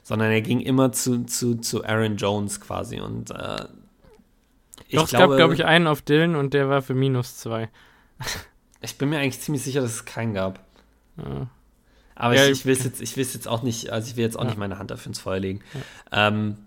sondern 0.05 0.31
er 0.31 0.43
ging 0.43 0.61
immer 0.61 0.93
zu, 0.93 1.25
zu, 1.25 1.57
zu 1.57 1.85
Aaron 1.85 2.17
Jones 2.17 2.61
quasi. 2.61 3.01
Und 3.01 3.31
äh, 3.31 3.65
ich 4.87 4.97
Doch, 4.97 5.05
es 5.05 5.11
glaube, 5.11 5.31
gab, 5.31 5.37
glaube 5.39 5.55
ich, 5.55 5.65
einen 5.65 5.87
auf 5.89 6.03
Dylan 6.03 6.37
und 6.37 6.55
der 6.55 6.69
war 6.69 6.83
für 6.83 6.95
minus 6.95 7.39
zwei. 7.39 7.71
ich 8.83 8.97
bin 8.97 9.09
mir 9.09 9.19
eigentlich 9.19 9.41
ziemlich 9.41 9.65
sicher, 9.65 9.81
dass 9.81 9.93
es 9.93 10.05
keinen 10.05 10.35
gab. 10.35 10.61
Ja. 11.17 11.49
Aber 12.15 12.37
ja, 12.37 12.45
ich, 12.45 12.51
ich 12.51 12.67
will 12.67 12.75
es 12.75 12.85
jetzt, 12.85 13.17
jetzt 13.17 13.49
auch 13.49 13.63
nicht, 13.63 13.91
also 13.91 14.09
ich 14.09 14.17
will 14.17 14.25
jetzt 14.25 14.39
auch 14.39 14.43
ja. 14.43 14.51
nicht 14.51 14.59
meine 14.59 14.79
Hand 14.79 14.91
dafür 14.91 15.09
ins 15.09 15.19
Feuer 15.19 15.41
legen. 15.41 15.63
Ähm, 16.13 16.59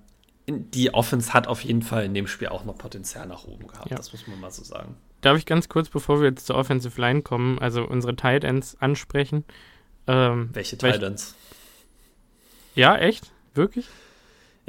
die 0.48 0.94
Offense 0.94 1.34
hat 1.34 1.48
auf 1.48 1.64
jeden 1.64 1.84
Fall 1.84 2.06
in 2.06 2.14
dem 2.14 2.28
Spiel 2.28 2.48
auch 2.48 2.66
noch 2.66 2.78
Potenzial 2.78 3.28
nach 3.28 3.46
oben 3.46 3.68
gehabt, 3.68 3.92
das 3.92 4.12
muss 4.12 4.28
man 4.28 4.40
mal 4.40 4.52
so 4.52 4.64
sagen. 4.64 4.96
Darf 5.22 5.38
ich 5.38 5.46
ganz 5.46 5.70
kurz, 5.70 5.90
bevor 5.90 6.22
wir 6.22 6.30
jetzt 6.30 6.48
zur 6.48 6.56
Offensive 6.56 7.00
Line 7.00 7.22
kommen, 7.22 7.60
also 7.60 7.84
unsere 7.84 8.16
Tight 8.16 8.44
Ends 8.44 8.78
ansprechen? 8.80 9.46
Ähm, 10.08 10.50
Welche 10.54 10.78
Tight 10.78 11.04
Ends? 11.04 11.36
Ja, 12.78 12.96
echt? 12.98 13.32
Wirklich? 13.54 13.88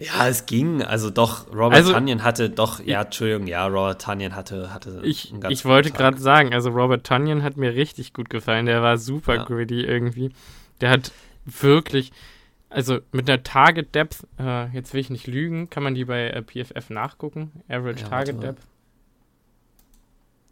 Ja, 0.01 0.29
es 0.29 0.47
ging. 0.47 0.83
Also 0.83 1.11
doch, 1.11 1.49
Robert 1.49 1.75
also, 1.75 1.93
Tunyon 1.93 2.23
hatte 2.23 2.51
doch, 2.51 2.81
ja, 2.81 3.03
Entschuldigung, 3.03 3.49
ja, 3.49 3.67
Robert 3.67 4.01
Tunyon 4.01 4.35
hatte, 4.35 4.73
hatte 4.73 5.01
Ich, 5.03 5.35
ich 5.49 5.65
wollte 5.65 5.91
gerade 5.91 6.19
sagen, 6.19 6.55
also 6.55 6.71
Robert 6.71 7.05
Tunyon 7.05 7.43
hat 7.43 7.57
mir 7.57 7.75
richtig 7.75 8.13
gut 8.13 8.31
gefallen. 8.31 8.67
Der 8.67 8.81
war 8.81 8.97
super 8.97 9.37
ja. 9.37 9.45
greedy 9.45 9.85
irgendwie. 9.85 10.31
Der 10.81 10.91
hat 10.91 11.11
wirklich, 11.45 12.13
also 12.71 13.01
mit 13.11 13.29
einer 13.29 13.43
Target 13.43 13.93
Depth, 13.95 14.25
äh, 14.39 14.69
jetzt 14.69 14.95
will 14.95 15.01
ich 15.01 15.11
nicht 15.11 15.27
lügen, 15.27 15.69
kann 15.69 15.83
man 15.83 15.97
die 15.97 16.05
bei 16.05 16.29
äh, 16.29 16.43
PFF 16.43 16.91
nachgucken? 16.91 17.51
Average 17.69 18.03
ja, 18.03 18.09
Target 18.09 18.43
Depth. 18.43 18.63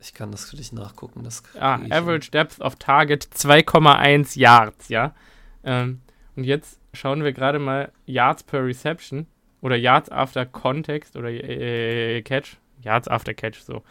Ich 0.00 0.12
kann 0.12 0.32
das 0.32 0.50
für 0.50 0.56
dich 0.56 0.72
nachgucken. 0.72 1.22
Das 1.22 1.44
ah, 1.58 1.78
Average 1.90 2.32
Depth 2.32 2.60
of 2.60 2.76
Target 2.76 3.24
2,1 3.24 4.38
Yards, 4.38 4.88
ja. 4.88 5.14
Ähm, 5.62 6.00
und 6.34 6.44
jetzt 6.44 6.80
schauen 6.96 7.22
wir 7.22 7.32
gerade 7.32 7.58
mal 7.58 7.92
Yards 8.06 8.42
per 8.42 8.64
Reception 8.64 9.26
oder 9.60 9.76
Yards 9.76 10.10
after 10.10 10.46
Context 10.46 11.16
oder 11.16 11.30
äh, 11.30 12.22
Catch, 12.22 12.56
Yards 12.82 13.08
after 13.08 13.34
Catch, 13.34 13.60
so 13.60 13.82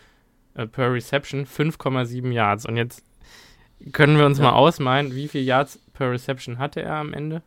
äh, 0.55 0.67
per 0.67 0.91
Reception 0.91 1.45
5,7 1.45 2.31
Yards. 2.31 2.65
Und 2.65 2.77
jetzt 2.77 3.05
können 3.91 4.17
wir 4.17 4.25
uns 4.25 4.37
ja. 4.37 4.45
mal 4.45 4.53
ausmalen, 4.53 5.13
wie 5.15 5.27
viel 5.27 5.43
Yards 5.43 5.79
per 5.93 6.11
Reception 6.11 6.57
hatte 6.57 6.81
er 6.81 6.95
am 6.95 7.13
Ende? 7.13 7.41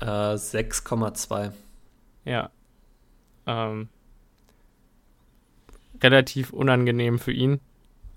Äh, 0.00 0.04
6,2. 0.04 1.52
Ja. 2.24 2.50
Ähm, 3.46 3.88
relativ 6.02 6.52
unangenehm 6.52 7.18
für 7.18 7.32
ihn. 7.32 7.60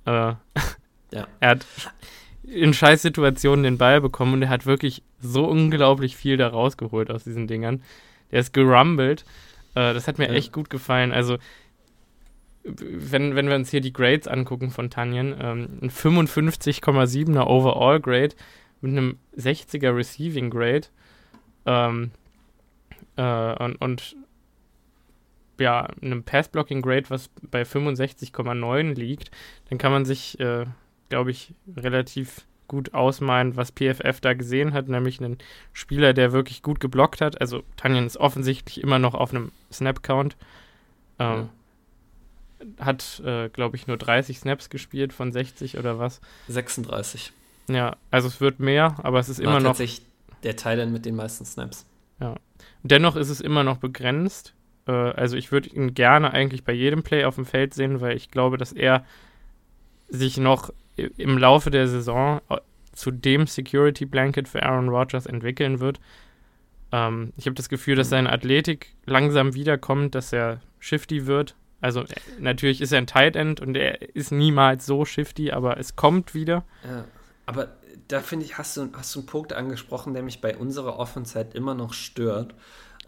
Äh, 0.05 0.11
ja. 0.11 0.38
er 1.39 1.49
hat 1.49 1.65
in 2.52 2.74
Scheißsituationen 2.74 3.64
den 3.64 3.78
Ball 3.78 4.02
bekommen 4.02 4.34
und 4.34 4.41
er 4.41 4.50
hat 4.50 4.66
wirklich 4.66 5.04
so 5.20 5.45
unglaublich 5.45 6.16
viel 6.16 6.38
da 6.38 6.47
rausgeholt 6.47 7.12
aus 7.12 7.24
diesen 7.24 7.47
Dingern. 7.47 7.84
Der 8.32 8.39
ist 8.39 8.54
gerumbelt. 8.54 9.26
Äh, 9.76 9.93
das 9.93 10.08
hat 10.08 10.18
mir 10.18 10.28
ja. 10.28 10.34
echt 10.34 10.52
gut 10.52 10.70
gefallen. 10.70 11.12
Also, 11.12 11.38
wenn, 12.64 13.36
wenn 13.36 13.47
wir 13.47 13.56
uns 13.56 13.72
hier 13.72 13.82
die 13.82 13.93
Grades 13.93 14.28
angucken 14.28 14.70
von 14.70 14.89
Tanjen, 14.89 15.36
ähm, 15.39 15.80
ein 15.82 15.89
55,7er 15.89 17.45
Overall 17.45 18.00
Grade 18.00 18.36
mit 18.82 18.91
einem 18.91 19.18
60er 19.38 19.95
Receiving 19.95 20.50
Grade 20.50 20.88
ähm, 21.66 22.12
äh, 23.16 23.64
und, 23.64 23.76
und 23.76 24.16
ja, 25.60 25.88
einem 26.02 26.24
Pass-Blocking 26.24 26.82
Grade, 26.82 27.10
was 27.10 27.30
bei 27.50 27.64
65,9 27.64 28.95
liegt, 28.95 29.32
dann 29.70 29.78
kann 29.78 29.91
man 29.91 30.06
sich 30.06 30.39
äh, 30.39 30.66
glaube 31.10 31.32
ich, 31.32 31.53
relativ 31.76 32.45
gut 32.68 32.93
ausmalen, 32.93 33.57
was 33.57 33.72
PFF 33.72 34.22
da 34.22 34.34
gesehen 34.34 34.74
hat, 34.74 34.88
nämlich 34.88 35.20
einen 35.20 35.39
Spieler, 35.74 36.14
der 36.14 36.32
wirklich 36.32 36.62
gut 36.62 36.80
geblockt 36.80 37.20
hat. 37.20 37.41
Also 37.41 37.64
Tanjan 37.76 38.05
ist 38.05 38.18
offensichtlich 38.18 38.82
immer 38.82 38.99
noch 38.99 39.16
auf 39.16 39.32
einem 39.32 39.51
Snap-Count. 39.72 40.38
Ähm, 41.18 41.49
hat, 42.80 43.22
äh, 43.26 43.49
glaube 43.49 43.76
ich, 43.76 43.88
nur 43.88 43.97
30 43.97 44.39
Snaps 44.39 44.70
gespielt 44.70 45.14
von 45.14 45.32
60 45.32 45.78
oder 45.78 45.97
was. 45.97 46.22
36. 46.47 47.34
Ja, 47.70 47.95
also 48.12 48.28
es 48.28 48.41
wird 48.41 48.60
mehr, 48.60 48.95
aber 49.03 49.20
es 49.20 49.30
ist 49.30 49.39
War 49.39 49.45
immer 49.45 49.60
noch. 49.60 49.70
tatsächlich 49.70 50.05
der 50.43 50.55
Thailand 50.55 50.91
mit 50.91 51.05
den 51.05 51.16
meisten 51.16 51.45
Snaps. 51.45 51.86
Ja. 52.20 52.36
Dennoch 52.84 53.16
ist 53.16 53.30
es 53.30 53.41
immer 53.41 53.64
noch 53.64 53.78
begrenzt. 53.78 54.53
Äh, 54.88 54.91
also 54.91 55.38
ich 55.38 55.51
würde 55.51 55.70
ihn 55.70 55.93
gerne 55.93 56.34
eigentlich 56.34 56.64
bei 56.64 56.74
jedem 56.74 57.03
Play 57.03 57.26
auf 57.26 57.36
dem 57.36 57.45
Feld 57.45 57.74
sehen, 57.74 58.01
weil 58.01 58.16
ich 58.16 58.30
glaube, 58.32 58.57
dass 58.57 58.74
er 58.74 59.05
sich 60.10 60.38
noch 60.38 60.72
im 61.18 61.38
Laufe 61.38 61.72
der 61.72 61.88
Saison 61.88 62.41
äh, 62.50 62.58
zu 62.93 63.12
dem 63.12 63.47
Security 63.47 64.06
Blanket 64.06 64.47
für 64.47 64.64
Aaron 64.64 64.89
Rodgers 64.89 65.26
entwickeln 65.26 65.80
wird. 65.80 66.00
Ähm, 66.91 67.34
ich 67.38 67.45
habe 67.45 67.56
das 67.56 67.70
Gefühl, 67.70 67.95
dass 67.95 68.10
seine 68.10 68.32
Athletik 68.32 68.95
langsam 69.06 69.54
wiederkommt, 69.54 70.16
dass 70.16 70.34
er 70.34 70.62
shifty 70.80 71.26
wird. 71.28 71.56
Also 71.82 72.02
äh, 72.02 72.06
natürlich 72.39 72.82
ist 72.82 72.91
er 72.91 72.97
ein 73.00 73.08
Tight 73.08 73.36
End 73.36 73.62
und 73.62 73.76
er 73.76 74.16
ist 74.16 74.32
niemals 74.32 74.86
so 74.86 75.06
shifty, 75.06 75.52
aber 75.52 75.78
es 75.78 75.95
kommt 75.95 76.34
wieder. 76.34 76.64
Ja, 76.84 77.06
aber 77.45 77.70
da 78.08 78.22
finde 78.22 78.45
ich, 78.45 78.58
hast 78.58 78.76
du, 78.76 78.89
hast 78.93 79.16
du 79.16 79.20
einen 79.20 79.28
Punkt 79.28 79.54
angesprochen, 79.54 80.14
der 80.14 80.24
mich 80.24 80.41
bei 80.41 80.58
unserer 80.58 80.97
Offense 80.97 81.36
halt 81.36 81.54
immer 81.56 81.76
noch 81.76 81.93
stört. 81.93 82.56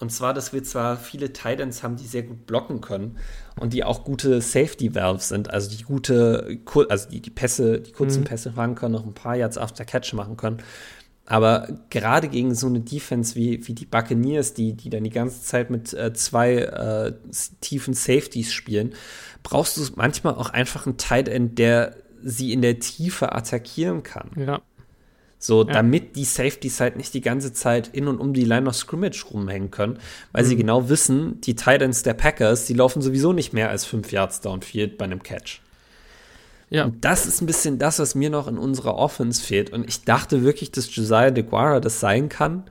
Und 0.01 0.11
zwar, 0.11 0.33
dass 0.33 0.51
wir 0.51 0.63
zwar 0.63 0.97
viele 0.97 1.31
Titans 1.31 1.83
haben, 1.83 1.95
die 1.95 2.07
sehr 2.07 2.23
gut 2.23 2.47
blocken 2.47 2.81
können 2.81 3.17
und 3.59 3.73
die 3.73 3.83
auch 3.83 4.03
gute 4.03 4.41
Safety 4.41 4.95
Valves 4.95 5.29
sind, 5.29 5.51
also 5.51 5.69
die 5.69 5.83
gute, 5.83 6.59
also 6.89 7.09
die, 7.09 7.21
die 7.21 7.29
Pässe, 7.29 7.79
die 7.79 7.91
kurzen 7.91 8.21
mhm. 8.21 8.25
Pässe 8.25 8.51
fangen 8.51 8.75
können, 8.75 8.93
noch 8.93 9.05
ein 9.05 9.13
paar 9.13 9.35
Yards 9.35 9.57
after 9.57 9.85
Catch 9.85 10.13
machen 10.13 10.37
können. 10.37 10.57
Aber 11.27 11.67
gerade 11.89 12.27
gegen 12.27 12.55
so 12.55 12.67
eine 12.67 12.81
Defense 12.81 13.35
wie, 13.35 13.65
wie 13.67 13.73
die 13.73 13.85
Buccaneers, 13.85 14.53
die, 14.53 14.73
die 14.73 14.89
dann 14.89 15.03
die 15.03 15.11
ganze 15.11 15.43
Zeit 15.43 15.69
mit 15.69 15.93
äh, 15.93 16.11
zwei 16.13 16.55
äh, 16.55 17.13
tiefen 17.61 17.93
Safeties 17.93 18.51
spielen, 18.51 18.93
brauchst 19.43 19.77
du 19.77 19.81
manchmal 19.95 20.33
auch 20.33 20.49
einfach 20.49 20.87
einen 20.87 20.97
Tight 20.97 21.29
End, 21.29 21.59
der 21.59 21.95
sie 22.23 22.53
in 22.53 22.61
der 22.61 22.79
Tiefe 22.79 23.33
attackieren 23.33 24.03
kann. 24.03 24.31
Ja. 24.35 24.61
So, 25.43 25.65
ja. 25.65 25.73
damit 25.73 26.15
die 26.15 26.23
Safeties 26.23 26.79
halt 26.79 26.97
nicht 26.97 27.15
die 27.15 27.21
ganze 27.21 27.51
Zeit 27.51 27.87
in 27.87 28.07
und 28.07 28.19
um 28.19 28.31
die 28.31 28.45
Line 28.45 28.69
of 28.69 28.75
Scrimmage 28.75 29.25
rumhängen 29.31 29.71
können, 29.71 29.97
weil 30.33 30.43
mhm. 30.43 30.47
sie 30.47 30.55
genau 30.55 30.87
wissen, 30.87 31.41
die 31.41 31.55
Titans 31.55 32.03
der 32.03 32.13
Packers, 32.13 32.67
die 32.67 32.75
laufen 32.75 33.01
sowieso 33.01 33.33
nicht 33.33 33.51
mehr 33.51 33.71
als 33.71 33.83
fünf 33.83 34.11
Yards 34.11 34.41
downfield 34.41 34.99
bei 34.99 35.05
einem 35.05 35.23
Catch. 35.23 35.61
Ja. 36.69 36.83
Und 36.83 37.03
das 37.03 37.25
ist 37.25 37.41
ein 37.41 37.47
bisschen 37.47 37.79
das, 37.79 37.97
was 37.97 38.13
mir 38.13 38.29
noch 38.29 38.47
in 38.47 38.59
unserer 38.59 38.95
Offense 38.95 39.43
fehlt. 39.43 39.71
Und 39.71 39.89
ich 39.89 40.05
dachte 40.05 40.43
wirklich, 40.43 40.71
dass 40.71 40.95
Josiah 40.95 41.31
DeGuara 41.31 41.79
das 41.79 41.99
sein 41.99 42.29
kann. 42.29 42.69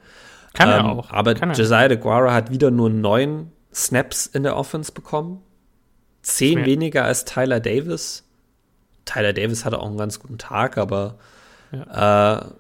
Kann 0.55 0.69
ähm, 0.69 0.75
er 0.75 0.85
auch. 0.93 1.11
Aber 1.11 1.35
kann 1.35 1.53
Josiah 1.53 1.89
DeGuara 1.89 2.33
hat 2.33 2.53
wieder 2.53 2.71
nur 2.71 2.89
neun 2.89 3.51
Snaps 3.75 4.27
in 4.27 4.45
der 4.45 4.57
Offense 4.57 4.93
bekommen. 4.93 5.43
Zehn 6.23 6.65
weniger 6.67 7.05
als 7.05 7.25
Tyler 7.25 7.59
Davis. 7.59 8.23
Tyler 9.07 9.33
Davis 9.33 9.65
hatte 9.65 9.81
auch 9.81 9.89
einen 9.89 9.99
ganz 9.99 10.21
guten 10.21 10.39
Tag, 10.39 10.79
aber 10.79 11.19
ja. 11.73 12.39
Äh, 12.39 12.51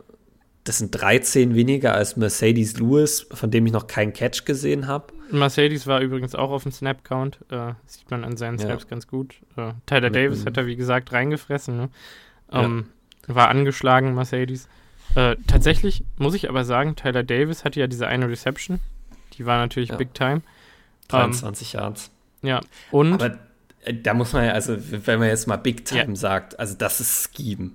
das 0.65 0.79
sind 0.79 0.91
13 0.93 1.55
weniger 1.55 1.95
als 1.95 2.17
Mercedes 2.17 2.79
Lewis, 2.79 3.27
von 3.33 3.51
dem 3.51 3.67
ich 3.67 3.73
noch 3.73 3.87
keinen 3.87 4.13
Catch 4.13 4.45
gesehen 4.45 4.87
habe. 4.87 5.13
Mercedes 5.31 5.87
war 5.87 6.01
übrigens 6.01 6.35
auch 6.35 6.51
auf 6.51 6.65
dem 6.65 6.73
Snap-Count. 6.73 7.39
Äh, 7.51 7.73
sieht 7.87 8.11
man 8.11 8.25
an 8.25 8.37
seinen 8.37 8.59
Snaps 8.59 8.85
ja. 8.85 8.91
ganz 8.91 9.07
gut. 9.07 9.37
Äh, 9.57 9.73
Tyler 9.87 10.11
Davis 10.11 10.45
hat 10.45 10.57
er, 10.57 10.67
wie 10.67 10.77
gesagt, 10.77 11.13
reingefressen. 11.13 11.77
Ne? 11.77 11.89
Ähm, 12.53 12.87
ja. 13.27 13.35
War 13.35 13.49
angeschlagen, 13.49 14.15
Mercedes. 14.15 14.69
Äh, 15.15 15.37
tatsächlich 15.47 16.05
muss 16.19 16.35
ich 16.35 16.49
aber 16.49 16.65
sagen, 16.65 16.95
Tyler 16.95 17.23
Davis 17.23 17.65
hatte 17.65 17.81
ja 17.81 17.87
diese 17.87 18.07
eine 18.07 18.29
Reception. 18.29 18.81
Die 19.35 19.47
war 19.47 19.59
natürlich 19.59 19.91
ja. 19.91 19.97
Big 19.97 20.15
Time. 20.15 20.43
23 21.09 21.75
ähm, 21.75 21.81
Yards. 21.81 22.11
Ja, 22.43 22.61
und. 22.91 23.15
Aber 23.15 23.39
äh, 23.85 23.95
da 23.95 24.15
muss 24.15 24.33
man 24.33 24.45
ja, 24.45 24.53
also, 24.53 24.77
wenn 24.79 25.19
man 25.19 25.29
jetzt 25.29 25.47
mal 25.47 25.57
Big 25.57 25.85
Time 25.85 26.17
sagt, 26.17 26.59
also 26.61 26.75
das 26.77 27.01
ist 27.01 27.31
Scheme. 27.35 27.71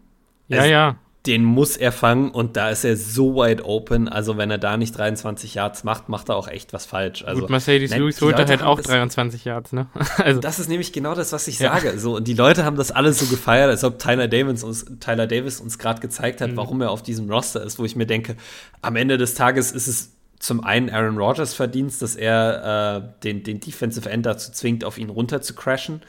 Ja, 0.47 0.59
also, 0.59 0.71
ja 0.71 0.95
den 1.25 1.43
muss 1.43 1.77
er 1.77 1.91
fangen 1.91 2.31
und 2.31 2.55
da 2.55 2.69
ist 2.69 2.83
er 2.83 2.95
so 2.95 3.35
wide 3.35 3.65
open. 3.65 4.07
Also 4.07 4.37
wenn 4.37 4.51
er 4.51 4.57
da 4.57 4.77
nicht 4.77 4.97
23 4.97 5.55
Yards 5.55 5.83
macht, 5.83 6.09
macht 6.09 6.29
er 6.29 6.35
auch 6.35 6.47
echt 6.47 6.73
was 6.73 6.85
falsch. 6.85 7.23
Also, 7.23 7.41
Gut, 7.41 7.49
Mercedes 7.49 7.95
Lewis 7.95 8.21
holt 8.21 8.35
halt 8.35 8.61
auch 8.61 8.79
23 8.79 9.45
Yards, 9.45 9.73
ne? 9.73 9.87
also. 10.17 10.39
Das 10.39 10.59
ist 10.59 10.69
nämlich 10.69 10.93
genau 10.93 11.15
das, 11.15 11.31
was 11.31 11.47
ich 11.47 11.59
ja. 11.59 11.73
sage. 11.73 11.97
So, 11.99 12.17
und 12.17 12.27
die 12.27 12.33
Leute 12.33 12.65
haben 12.65 12.77
das 12.77 12.91
alles 12.91 13.19
so 13.19 13.25
gefeiert, 13.25 13.69
als 13.69 13.83
ob 13.83 13.97
Tyler 13.99 14.27
Davis 14.27 14.63
uns, 14.63 14.85
Tyler 14.99 15.27
Davis 15.27 15.59
uns 15.59 15.79
gerade 15.79 15.99
gezeigt 15.99 16.41
hat, 16.41 16.51
mhm. 16.51 16.57
warum 16.57 16.81
er 16.81 16.91
auf 16.91 17.01
diesem 17.01 17.29
Roster 17.29 17.63
ist, 17.63 17.79
wo 17.79 17.85
ich 17.85 17.95
mir 17.95 18.05
denke, 18.05 18.35
am 18.81 18.95
Ende 18.95 19.17
des 19.17 19.33
Tages 19.33 19.71
ist 19.71 19.87
es 19.87 20.11
zum 20.39 20.63
einen 20.63 20.89
Aaron 20.89 21.17
Rodgers 21.17 21.53
Verdienst, 21.53 22.01
dass 22.01 22.15
er 22.15 22.97
äh, 22.97 23.23
den, 23.23 23.43
den 23.43 23.59
Defensive 23.59 24.09
End 24.09 24.25
dazu 24.25 24.51
zwingt, 24.51 24.83
auf 24.83 24.97
ihn 24.97 25.09
runter 25.09 25.41
zu 25.41 25.55
crashen 25.55 26.01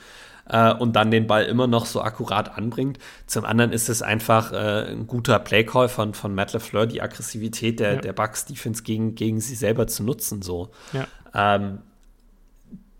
äh, 0.48 0.72
und 0.72 0.94
dann 0.96 1.10
den 1.10 1.26
Ball 1.26 1.44
immer 1.44 1.66
noch 1.66 1.86
so 1.86 2.02
akkurat 2.02 2.56
anbringt. 2.56 2.98
Zum 3.26 3.44
anderen 3.44 3.72
ist 3.72 3.88
es 3.88 4.02
einfach 4.02 4.52
äh, 4.52 4.90
ein 4.90 5.06
guter 5.06 5.38
Playcall 5.38 5.88
von, 5.88 6.14
von 6.14 6.34
Matt 6.34 6.52
LeFleur, 6.52 6.86
die 6.86 7.02
Aggressivität 7.02 7.80
der, 7.80 7.94
ja. 7.94 8.00
der 8.00 8.12
Bucks 8.12 8.44
Defense 8.46 8.82
gegen, 8.82 9.14
gegen 9.14 9.40
sie 9.40 9.54
selber 9.54 9.86
zu 9.86 10.02
nutzen. 10.02 10.42
So. 10.42 10.70
Ja. 10.92 11.06
Ähm, 11.34 11.78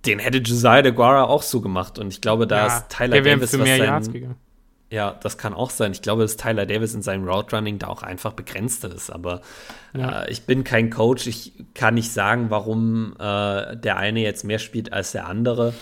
den 0.05 0.18
hätte 0.18 0.38
Josiah 0.38 0.82
DeGuara 0.82 1.24
auch 1.24 1.42
so 1.42 1.61
gemacht 1.61 1.99
und 1.99 2.09
ich 2.09 2.20
glaube, 2.20 2.47
da 2.47 2.59
ja, 2.59 2.66
ist 2.66 2.88
Tyler 2.90 3.20
Davis 3.20 3.51
für 3.51 3.59
mehr 3.59 3.78
was 3.80 4.07
sein, 4.07 4.36
ja, 4.88 5.16
das 5.20 5.36
kann 5.36 5.53
auch 5.53 5.70
sein. 5.70 5.90
Ich 5.90 6.01
glaube, 6.01 6.22
dass 6.22 6.36
Tyler 6.36 6.64
Davis 6.64 6.94
in 6.94 7.03
seinem 7.03 7.28
Route 7.28 7.57
Running 7.57 7.78
da 7.80 7.88
auch 7.88 8.05
einfach 8.05 8.34
begrenzter 8.34 8.94
ist. 8.94 9.11
Aber 9.11 9.40
ja. 9.94 10.22
äh, 10.22 10.30
ich 10.30 10.47
bin 10.47 10.62
kein 10.62 10.90
Coach. 10.90 11.26
Ich 11.26 11.53
kann 11.74 11.94
nicht 11.94 12.12
sagen, 12.12 12.51
warum 12.51 13.14
äh, 13.18 13.76
der 13.76 13.97
eine 13.97 14.20
jetzt 14.20 14.44
mehr 14.44 14.61
spielt 14.61 14.92
als 14.92 15.11
der 15.11 15.26
andere. 15.26 15.74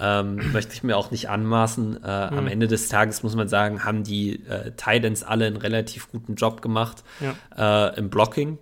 Ähm, 0.00 0.52
möchte 0.52 0.74
ich 0.74 0.82
mir 0.82 0.96
auch 0.96 1.10
nicht 1.10 1.28
anmaßen. 1.28 2.02
Äh, 2.02 2.30
mhm. 2.30 2.38
Am 2.38 2.46
Ende 2.46 2.66
des 2.66 2.88
Tages 2.88 3.22
muss 3.22 3.36
man 3.36 3.48
sagen, 3.48 3.84
haben 3.84 4.02
die 4.02 4.44
äh, 4.46 4.72
Titans 4.72 5.22
alle 5.22 5.46
einen 5.46 5.56
relativ 5.56 6.10
guten 6.10 6.34
Job 6.34 6.62
gemacht 6.62 7.04
ja. 7.20 7.88
äh, 7.90 7.98
im 7.98 8.10
Blocking. 8.10 8.58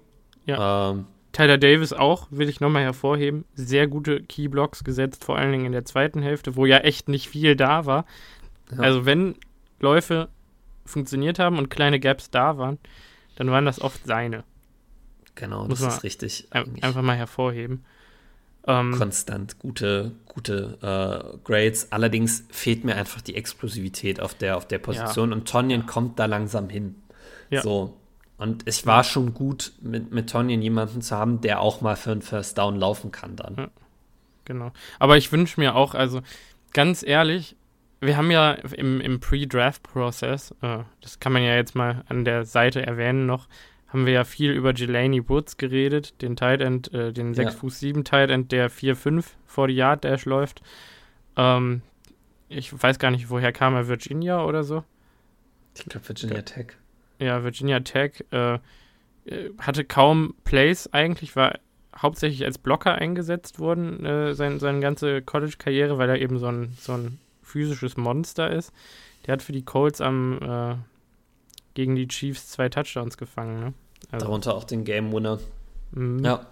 Ja. 0.46 0.90
Ähm, 0.90 1.06
Tyler 1.32 1.58
Davis 1.58 1.92
auch, 1.92 2.26
will 2.30 2.48
ich 2.48 2.60
nochmal 2.60 2.82
hervorheben. 2.82 3.44
Sehr 3.54 3.86
gute 3.86 4.20
Keyblocks 4.22 4.82
gesetzt, 4.82 5.24
vor 5.24 5.38
allen 5.38 5.52
Dingen 5.52 5.66
in 5.66 5.72
der 5.72 5.84
zweiten 5.84 6.22
Hälfte, 6.22 6.56
wo 6.56 6.66
ja 6.66 6.78
echt 6.78 7.08
nicht 7.08 7.28
viel 7.28 7.54
da 7.54 7.86
war. 7.86 8.04
Ja. 8.72 8.78
Also, 8.80 9.06
wenn 9.06 9.36
Läufe 9.78 10.28
funktioniert 10.84 11.38
haben 11.38 11.58
und 11.58 11.70
kleine 11.70 12.00
Gaps 12.00 12.30
da 12.30 12.58
waren, 12.58 12.78
dann 13.36 13.50
waren 13.50 13.64
das 13.64 13.80
oft 13.80 14.04
seine. 14.04 14.44
Genau, 15.36 15.66
Muss 15.66 15.80
das 15.80 15.98
ist 15.98 16.04
richtig. 16.04 16.48
Einfach 16.50 17.02
mal 17.02 17.16
hervorheben. 17.16 17.84
Ähm, 18.66 18.92
Konstant 18.92 19.58
gute, 19.58 20.12
gute 20.26 20.78
äh, 20.82 21.38
Grades. 21.44 21.92
Allerdings 21.92 22.44
fehlt 22.50 22.84
mir 22.84 22.96
einfach 22.96 23.20
die 23.20 23.34
Explosivität 23.34 24.20
auf 24.20 24.34
der, 24.34 24.56
auf 24.56 24.66
der 24.66 24.78
Position 24.78 25.30
ja. 25.30 25.36
und 25.36 25.48
Tonyan 25.48 25.86
kommt 25.86 26.18
da 26.18 26.26
langsam 26.26 26.68
hin. 26.68 26.96
Ja. 27.48 27.62
So. 27.62 27.96
Und 28.36 28.62
es 28.66 28.86
war 28.86 29.04
schon 29.04 29.34
gut, 29.34 29.72
mit, 29.80 30.12
mit 30.12 30.30
Tonyan 30.30 30.62
jemanden 30.62 31.02
zu 31.02 31.16
haben, 31.16 31.40
der 31.40 31.60
auch 31.60 31.80
mal 31.80 31.96
für 31.96 32.12
einen 32.12 32.22
First 32.22 32.56
Down 32.56 32.76
laufen 32.76 33.10
kann 33.12 33.36
dann. 33.36 33.54
Ja. 33.56 33.68
Genau. 34.46 34.72
Aber 34.98 35.16
ich 35.16 35.30
wünsche 35.30 35.60
mir 35.60 35.74
auch, 35.74 35.94
also 35.94 36.22
ganz 36.72 37.02
ehrlich, 37.02 37.56
wir 38.00 38.16
haben 38.16 38.30
ja 38.30 38.52
im, 38.52 39.00
im 39.00 39.20
Pre-Draft-Prozess, 39.20 40.54
äh, 40.62 40.78
das 41.00 41.20
kann 41.20 41.32
man 41.32 41.42
ja 41.42 41.54
jetzt 41.54 41.74
mal 41.74 42.02
an 42.08 42.24
der 42.24 42.44
Seite 42.44 42.84
erwähnen 42.84 43.26
noch, 43.26 43.46
haben 43.92 44.06
wir 44.06 44.12
ja 44.12 44.24
viel 44.24 44.52
über 44.52 44.72
Jelani 44.72 45.28
Woods 45.28 45.56
geredet, 45.56 46.22
den 46.22 46.36
Tight 46.36 46.60
End, 46.60 46.92
äh, 46.94 47.12
den 47.12 47.34
6 47.34 47.54
Fuß 47.56 47.80
7 47.80 48.04
Tight 48.04 48.30
End, 48.30 48.52
der 48.52 48.70
4-5 48.70 49.24
vor 49.46 49.68
die 49.68 49.74
Yard 49.74 50.04
Dash 50.04 50.24
läuft. 50.24 50.62
Ähm, 51.36 51.82
ich 52.48 52.72
weiß 52.72 52.98
gar 52.98 53.10
nicht, 53.10 53.30
woher 53.30 53.52
kam 53.52 53.74
er, 53.74 53.88
Virginia 53.88 54.44
oder 54.44 54.64
so? 54.64 54.84
Ich 55.74 55.84
glaube 55.84 56.08
Virginia 56.08 56.42
Tech. 56.42 56.72
Ja, 57.18 57.42
Virginia 57.44 57.80
Tech 57.80 58.24
äh, 58.32 58.54
äh, 58.54 59.50
hatte 59.58 59.84
kaum 59.84 60.34
Plays 60.44 60.92
eigentlich, 60.92 61.36
war 61.36 61.58
hauptsächlich 61.96 62.44
als 62.44 62.58
Blocker 62.58 62.94
eingesetzt 62.94 63.58
worden, 63.58 64.04
äh, 64.04 64.34
sein, 64.34 64.58
seine 64.58 64.80
ganze 64.80 65.22
College-Karriere, 65.22 65.98
weil 65.98 66.08
er 66.08 66.20
eben 66.20 66.38
so 66.38 66.46
ein, 66.46 66.72
so 66.78 66.92
ein 66.92 67.18
physisches 67.42 67.96
Monster 67.96 68.50
ist. 68.50 68.72
Der 69.26 69.32
hat 69.32 69.42
für 69.42 69.52
die 69.52 69.64
Colts 69.64 70.00
am 70.00 70.38
äh, 70.40 70.74
gegen 71.74 71.96
die 71.96 72.08
Chiefs 72.08 72.50
zwei 72.50 72.68
Touchdowns 72.68 73.16
gefangen. 73.16 73.60
Ne? 73.60 73.74
Also, 74.10 74.26
Darunter 74.26 74.54
auch 74.54 74.64
den 74.64 74.84
Game 74.84 75.12
Winner. 75.12 75.38
Mhm. 75.92 76.24
Ja. 76.24 76.46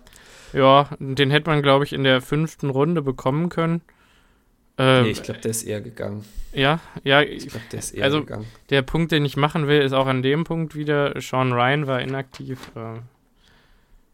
Ja, 0.53 0.89
den 0.99 1.31
hätte 1.31 1.51
man, 1.51 1.63
glaube 1.63 1.85
ich, 1.85 1.93
in 1.93 2.05
der 2.05 2.23
fünften 2.23 2.71
Runde 2.71 3.03
bekommen 3.03 3.51
können. 3.51 3.83
Ähm, 4.79 5.05
nee, 5.05 5.11
ich 5.11 5.23
glaube, 5.23 5.41
der 5.41 5.51
ist 5.51 5.65
eher 5.65 5.81
gegangen. 5.81 6.25
Ja, 6.53 6.81
ja. 7.05 7.21
Ich 7.21 7.49
glaube, 7.49 7.67
der 7.71 7.81
ist 7.81 7.91
eher 7.91 8.05
also, 8.05 8.21
gegangen. 8.21 8.47
Der 8.71 8.83
Punkt, 8.83 9.13
den 9.13 9.25
ich 9.25 9.37
machen 9.37 9.67
will, 9.67 9.81
ist 9.81 9.93
auch 9.93 10.07
an 10.07 10.23
dem 10.23 10.45
Punkt 10.45 10.75
wieder, 10.75 11.21
Sean 11.21 11.53
Ryan 11.53 11.87
war 11.87 12.01
inaktiv. 12.01 12.71
Äh, 12.77 13.01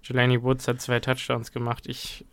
Jelani 0.03 0.43
Woods 0.43 0.67
hat 0.67 0.81
zwei 0.81 1.01
Touchdowns 1.01 1.53
gemacht. 1.53 1.85
Ich, 1.87 2.25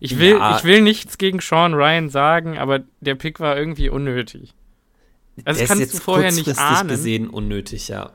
ich, 0.00 0.18
will, 0.18 0.32
ja. 0.32 0.56
ich 0.56 0.64
will 0.64 0.82
nichts 0.82 1.18
gegen 1.18 1.40
Sean 1.40 1.74
Ryan 1.74 2.08
sagen, 2.08 2.58
aber 2.58 2.80
der 3.00 3.14
Pick 3.14 3.40
war 3.40 3.56
irgendwie 3.56 3.88
unnötig. 3.88 4.54
Also 5.44 5.60
das 5.60 5.68
kannst 5.68 5.94
du 5.94 5.98
vorher 5.98 6.32
nicht 6.32 6.58
ahnen. 6.58 6.88
gesehen 6.88 7.28
unnötig, 7.28 7.88
ja. 7.88 8.12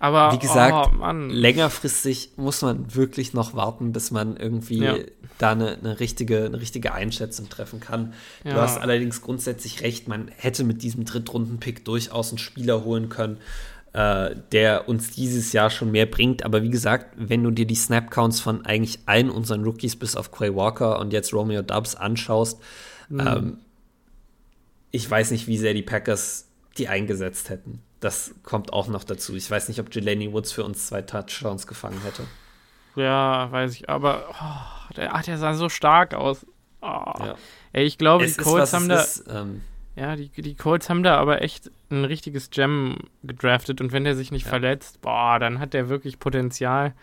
Aber 0.00 0.32
wie 0.32 0.38
gesagt, 0.38 0.92
oh, 0.96 1.10
längerfristig 1.12 2.32
muss 2.36 2.62
man 2.62 2.94
wirklich 2.94 3.34
noch 3.34 3.54
warten, 3.54 3.92
bis 3.92 4.10
man 4.10 4.36
irgendwie 4.36 4.78
ja. 4.78 4.94
da 5.38 5.52
eine, 5.52 5.76
eine, 5.76 5.98
richtige, 5.98 6.44
eine 6.44 6.60
richtige 6.60 6.94
Einschätzung 6.94 7.48
treffen 7.48 7.80
kann. 7.80 8.14
Ja. 8.44 8.54
Du 8.54 8.60
hast 8.60 8.78
allerdings 8.78 9.22
grundsätzlich 9.22 9.82
recht, 9.82 10.06
man 10.06 10.30
hätte 10.36 10.62
mit 10.62 10.82
diesem 10.82 11.04
Drittrunden-Pick 11.04 11.84
durchaus 11.84 12.30
einen 12.30 12.38
Spieler 12.38 12.84
holen 12.84 13.08
können, 13.08 13.38
äh, 13.92 14.36
der 14.52 14.88
uns 14.88 15.10
dieses 15.10 15.52
Jahr 15.52 15.70
schon 15.70 15.90
mehr 15.90 16.06
bringt. 16.06 16.44
Aber 16.44 16.62
wie 16.62 16.70
gesagt, 16.70 17.16
wenn 17.16 17.42
du 17.42 17.50
dir 17.50 17.66
die 17.66 17.74
Snap-Counts 17.74 18.38
von 18.38 18.64
eigentlich 18.64 19.00
allen 19.06 19.30
unseren 19.30 19.64
Rookies 19.64 19.96
bis 19.96 20.14
auf 20.14 20.30
Quay 20.30 20.54
Walker 20.54 21.00
und 21.00 21.12
jetzt 21.12 21.34
Romeo 21.34 21.62
Dubs 21.62 21.96
anschaust, 21.96 22.60
mhm. 23.08 23.20
ähm, 23.20 23.58
ich 24.90 25.10
weiß 25.10 25.30
nicht, 25.30 25.46
wie 25.46 25.58
sehr 25.58 25.74
die 25.74 25.82
Packers 25.82 26.48
die 26.76 26.88
eingesetzt 26.88 27.50
hätten. 27.50 27.82
Das 28.00 28.34
kommt 28.42 28.72
auch 28.72 28.88
noch 28.88 29.04
dazu. 29.04 29.34
Ich 29.34 29.50
weiß 29.50 29.68
nicht, 29.68 29.80
ob 29.80 29.92
Jelani 29.92 30.32
Woods 30.32 30.52
für 30.52 30.64
uns 30.64 30.86
zwei 30.86 31.02
Touchdowns 31.02 31.66
gefangen 31.66 32.00
hätte. 32.02 32.22
Ja, 32.94 33.50
weiß 33.50 33.74
ich. 33.74 33.88
Aber 33.88 34.28
oh, 34.30 34.94
der, 34.94 35.14
ach, 35.14 35.22
der 35.22 35.38
sah 35.38 35.54
so 35.54 35.68
stark 35.68 36.14
aus. 36.14 36.46
Oh. 36.80 36.86
Ja. 36.86 37.34
Ey, 37.72 37.84
ich 37.84 37.98
glaube, 37.98 38.26
die 38.26 38.34
Colts 38.34 38.72
haben 38.72 38.88
da. 38.88 39.00
Ist, 39.00 39.24
ähm, 39.28 39.62
ja, 39.96 40.14
die, 40.14 40.28
die 40.28 40.54
Colts 40.54 40.88
haben 40.88 41.02
da 41.02 41.16
aber 41.16 41.42
echt 41.42 41.72
ein 41.90 42.04
richtiges 42.04 42.50
Gem 42.50 42.98
gedraftet 43.24 43.80
und 43.80 43.90
wenn 43.90 44.04
der 44.04 44.14
sich 44.14 44.30
nicht 44.30 44.44
ja. 44.44 44.50
verletzt, 44.50 45.00
boah, 45.00 45.38
dann 45.40 45.58
hat 45.58 45.74
der 45.74 45.88
wirklich 45.88 46.20
Potenzial. 46.20 46.94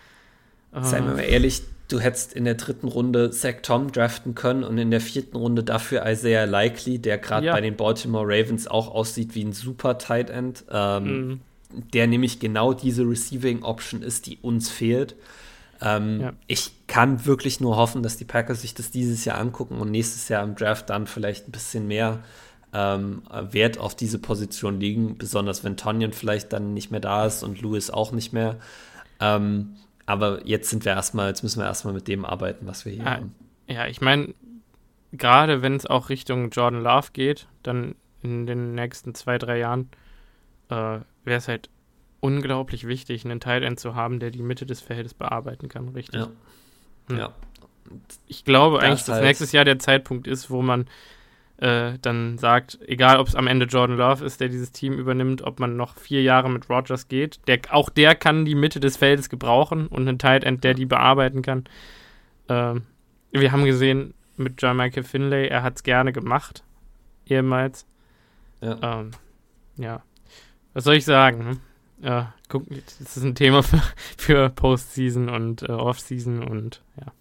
Seien 0.71 1.05
wir 1.05 1.13
mal 1.13 1.21
ehrlich, 1.21 1.61
du 1.87 1.99
hättest 1.99 2.33
in 2.33 2.45
der 2.45 2.55
dritten 2.55 2.87
Runde 2.87 3.31
Zach 3.31 3.55
Tom 3.61 3.91
draften 3.91 4.35
können 4.35 4.63
und 4.63 4.77
in 4.77 4.91
der 4.91 5.01
vierten 5.01 5.37
Runde 5.37 5.63
dafür 5.63 6.05
Isaiah 6.05 6.45
Likely, 6.45 6.99
der 6.99 7.17
gerade 7.17 7.47
ja. 7.47 7.53
bei 7.53 7.61
den 7.61 7.75
Baltimore 7.75 8.25
Ravens 8.25 8.67
auch 8.67 8.93
aussieht 8.93 9.35
wie 9.35 9.43
ein 9.43 9.53
super 9.53 9.97
Tight 9.97 10.29
End, 10.29 10.65
ähm, 10.71 11.27
mhm. 11.27 11.39
der 11.93 12.07
nämlich 12.07 12.39
genau 12.39 12.73
diese 12.73 13.03
Receiving 13.03 13.63
Option 13.63 14.01
ist, 14.01 14.25
die 14.25 14.37
uns 14.41 14.69
fehlt. 14.69 15.15
Ähm, 15.81 16.21
ja. 16.21 16.33
Ich 16.47 16.71
kann 16.87 17.25
wirklich 17.25 17.59
nur 17.59 17.75
hoffen, 17.75 18.01
dass 18.01 18.17
die 18.17 18.25
Packers 18.25 18.61
sich 18.61 18.73
das 18.73 18.91
dieses 18.91 19.25
Jahr 19.25 19.37
angucken 19.37 19.79
und 19.79 19.91
nächstes 19.91 20.29
Jahr 20.29 20.43
im 20.43 20.55
Draft 20.55 20.89
dann 20.89 21.05
vielleicht 21.05 21.47
ein 21.47 21.51
bisschen 21.51 21.87
mehr 21.87 22.23
ähm, 22.73 23.23
Wert 23.51 23.77
auf 23.77 23.95
diese 23.95 24.19
Position 24.19 24.79
legen, 24.79 25.17
besonders 25.17 25.63
wenn 25.63 25.77
Tonyan 25.77 26.13
vielleicht 26.13 26.51
dann 26.51 26.73
nicht 26.73 26.91
mehr 26.91 26.99
da 26.99 27.25
ist 27.25 27.43
und 27.43 27.61
Lewis 27.61 27.89
auch 27.89 28.11
nicht 28.11 28.33
mehr. 28.33 28.57
Ähm, 29.19 29.75
aber 30.05 30.45
jetzt 30.45 30.69
sind 30.69 30.85
wir 30.85 30.93
erstmal, 30.93 31.29
jetzt 31.29 31.43
müssen 31.43 31.59
wir 31.59 31.65
erstmal 31.65 31.93
mit 31.93 32.07
dem 32.07 32.25
arbeiten, 32.25 32.67
was 32.67 32.85
wir 32.85 32.91
hier 32.93 33.07
ah, 33.07 33.15
haben. 33.15 33.35
Ja, 33.67 33.87
ich 33.87 34.01
meine, 34.01 34.33
gerade 35.11 35.61
wenn 35.61 35.75
es 35.75 35.85
auch 35.85 36.09
Richtung 36.09 36.49
Jordan 36.49 36.81
Love 36.81 37.09
geht, 37.13 37.47
dann 37.63 37.95
in 38.21 38.45
den 38.45 38.75
nächsten 38.75 39.15
zwei, 39.15 39.37
drei 39.37 39.59
Jahren, 39.59 39.89
äh, 40.69 40.73
wäre 40.73 41.03
es 41.25 41.47
halt 41.47 41.69
unglaublich 42.19 42.87
wichtig, 42.87 43.25
einen 43.25 43.39
Tight 43.39 43.63
End 43.63 43.79
zu 43.79 43.95
haben, 43.95 44.19
der 44.19 44.31
die 44.31 44.41
Mitte 44.41 44.65
des 44.65 44.81
Feldes 44.81 45.13
bearbeiten 45.13 45.69
kann, 45.69 45.89
richtig? 45.89 46.21
Ja. 46.21 46.27
Hm. 47.09 47.17
ja. 47.17 47.33
Ich 48.27 48.45
glaube 48.45 48.79
eigentlich, 48.79 49.03
dass 49.03 49.15
halt 49.15 49.25
nächstes 49.25 49.51
Jahr 49.51 49.63
der 49.63 49.77
Zeitpunkt 49.77 50.25
ist, 50.25 50.49
wo 50.49 50.63
man 50.63 50.87
äh, 51.57 51.93
dann 52.01 52.37
sagt, 52.37 52.79
egal 52.85 53.19
ob 53.19 53.27
es 53.27 53.35
am 53.35 53.47
Ende 53.47 53.65
Jordan 53.65 53.97
Love 53.97 54.25
ist, 54.25 54.41
der 54.41 54.49
dieses 54.49 54.71
Team 54.71 54.93
übernimmt, 54.93 55.41
ob 55.41 55.59
man 55.59 55.77
noch 55.77 55.95
vier 55.95 56.21
Jahre 56.21 56.49
mit 56.49 56.69
Rogers 56.69 57.07
geht, 57.07 57.39
der, 57.47 57.59
auch 57.71 57.89
der 57.89 58.15
kann 58.15 58.45
die 58.45 58.55
Mitte 58.55 58.79
des 58.79 58.97
Feldes 58.97 59.29
gebrauchen 59.29 59.87
und 59.87 60.07
einen 60.07 60.19
Tight 60.19 60.43
End, 60.43 60.63
der 60.63 60.73
die 60.73 60.85
bearbeiten 60.85 61.41
kann. 61.41 61.63
Ähm, 62.49 62.83
wir 63.31 63.51
haben 63.51 63.65
gesehen 63.65 64.13
mit 64.37 64.61
John 64.61 64.77
Michael 64.77 65.03
Finlay, 65.03 65.47
er 65.47 65.63
hat 65.63 65.77
es 65.77 65.83
gerne 65.83 66.11
gemacht, 66.11 66.63
ehemals. 67.25 67.85
Ja. 68.61 68.99
Ähm, 68.99 69.11
ja. 69.77 70.03
Was 70.73 70.83
soll 70.83 70.95
ich 70.95 71.05
sagen? 71.05 71.43
Ne? 71.43 71.57
Ja, 72.01 72.33
guck, 72.49 72.65
das 72.69 73.17
ist 73.17 73.23
ein 73.23 73.35
Thema 73.35 73.63
für, 73.63 73.81
für 74.17 74.49
Postseason 74.49 75.29
und 75.29 75.63
äh, 75.63 75.71
Offseason 75.71 76.43
und 76.43 76.83
ja. 76.99 77.13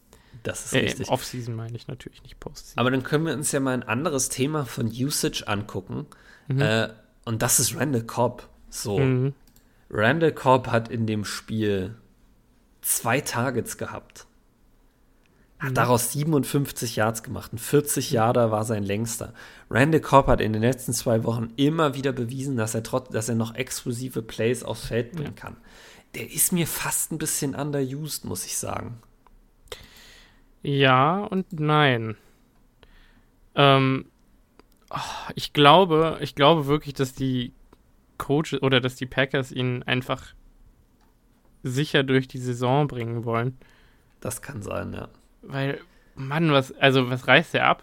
Das 0.45 0.67
ist 0.67 0.75
äh, 0.75 0.81
richtig. 0.81 1.09
Off-Season 1.09 1.57
meine 1.57 1.75
ich 1.75 1.89
natürlich, 1.89 2.23
nicht 2.23 2.39
Post-Season. 2.39 2.79
Aber 2.79 2.91
dann 2.91 3.03
können 3.03 3.27
wir 3.27 3.33
uns 3.33 3.51
ja 3.51 3.61
mal 3.61 3.73
ein 3.73 3.83
anderes 3.83 4.29
Thema 4.29 4.65
von 4.65 4.87
Usage 4.87 5.49
angucken. 5.49 6.07
Mhm. 6.49 6.61
Äh, 6.61 6.89
und 7.25 7.43
das 7.43 7.59
ist 7.59 7.75
Randall 7.75 8.05
Cobb. 8.05 8.49
So. 8.69 8.99
Mhm. 8.99 9.35
Randall 9.91 10.33
Cobb 10.33 10.69
hat 10.69 10.89
in 10.89 11.07
dem 11.07 11.25
Spiel 11.25 11.97
zwei 12.83 13.23
Targets 13.23 13.79
gehabt. 13.79 14.27
Hat 15.59 15.71
mhm. 15.71 15.75
daraus 15.75 16.13
57 16.13 16.97
Yards 16.97 17.23
gemacht. 17.23 17.55
Ein 17.55 17.59
40 17.59 18.11
Yarder 18.11 18.51
war 18.51 18.65
sein 18.65 18.83
längster. 18.83 19.33
Randall 19.71 20.03
Cobb 20.03 20.27
hat 20.27 20.43
in 20.43 20.53
den 20.53 20.61
letzten 20.61 20.93
zwei 20.93 21.25
Wochen 21.25 21.55
immer 21.57 21.95
wieder 21.95 22.13
bewiesen, 22.13 22.59
dass 22.59 22.75
er, 22.75 22.83
trotz, 22.83 23.09
dass 23.09 23.31
er 23.31 23.35
noch 23.35 23.55
exklusive 23.55 24.21
Plays 24.21 24.63
aufs 24.63 24.89
Feld 24.89 25.13
bringen 25.13 25.35
ja. 25.37 25.41
kann. 25.41 25.57
Der 26.15 26.31
ist 26.31 26.53
mir 26.53 26.67
fast 26.67 27.13
ein 27.13 27.19
bisschen 27.19 27.55
underused, 27.55 28.27
muss 28.27 28.45
ich 28.45 28.59
sagen. 28.59 28.99
Ja 30.65 31.19
und 31.19 31.61
nein. 31.61 32.17
Ähm, 33.55 34.07
oh, 34.91 35.31
ich 35.35 35.53
glaube, 35.53 36.19
ich 36.21 36.35
glaube 36.35 36.67
wirklich, 36.67 36.95
dass 36.95 37.13
die 37.13 37.53
Coaches 38.17 38.63
oder 38.63 38.81
dass 38.81 38.97
die 38.97 39.07
Packers 39.07 39.53
ihn 39.53 39.83
einfach 39.83 40.35
sicher 41.63 42.03
durch 42.03 42.29
die 42.29 42.39
Saison 42.39 42.89
bringen 42.89 43.25
wollen. 43.25 43.59
Das 44.21 44.41
kann 44.41 44.63
sein, 44.63 44.95
ja. 44.95 45.09
Weil, 45.43 45.81
Mann, 46.15 46.51
was, 46.51 46.73
also 46.73 47.11
was 47.11 47.29
reißt 47.29 47.55
er 47.55 47.67
ab? 47.67 47.83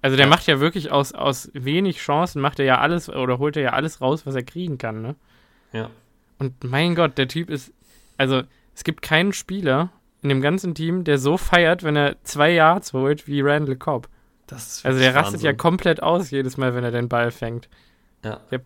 Also 0.00 0.16
der 0.16 0.26
ja. 0.26 0.30
macht 0.30 0.46
ja 0.46 0.60
wirklich 0.60 0.90
aus, 0.90 1.12
aus 1.12 1.50
wenig 1.52 1.98
Chancen, 1.98 2.40
macht 2.40 2.58
er 2.58 2.64
ja 2.64 2.78
alles 2.78 3.10
oder 3.10 3.38
holt 3.38 3.56
er 3.56 3.62
ja 3.62 3.72
alles 3.74 4.00
raus, 4.00 4.24
was 4.24 4.34
er 4.34 4.44
kriegen 4.44 4.78
kann, 4.78 5.02
ne? 5.02 5.14
Ja. 5.72 5.90
Und 6.38 6.64
mein 6.64 6.94
Gott, 6.94 7.18
der 7.18 7.28
Typ 7.28 7.50
ist, 7.50 7.74
also 8.16 8.42
es 8.74 8.84
gibt 8.84 9.02
keinen 9.02 9.34
Spieler, 9.34 9.90
in 10.22 10.28
dem 10.28 10.40
ganzen 10.40 10.74
Team, 10.74 11.04
der 11.04 11.18
so 11.18 11.36
feiert, 11.36 11.82
wenn 11.82 11.96
er 11.96 12.16
zwei 12.24 12.52
Yards 12.52 12.92
holt 12.92 13.26
wie 13.26 13.40
Randall 13.40 13.76
Cobb. 13.76 14.08
also 14.50 14.82
der 14.82 15.14
rastet 15.14 15.34
Wahnsinn. 15.34 15.40
ja 15.46 15.52
komplett 15.52 16.02
aus 16.02 16.30
jedes 16.30 16.56
Mal, 16.56 16.74
wenn 16.74 16.84
er 16.84 16.90
den 16.90 17.08
Ball 17.08 17.30
fängt. 17.30 17.68
Ja. 18.24 18.40
Der 18.50 18.60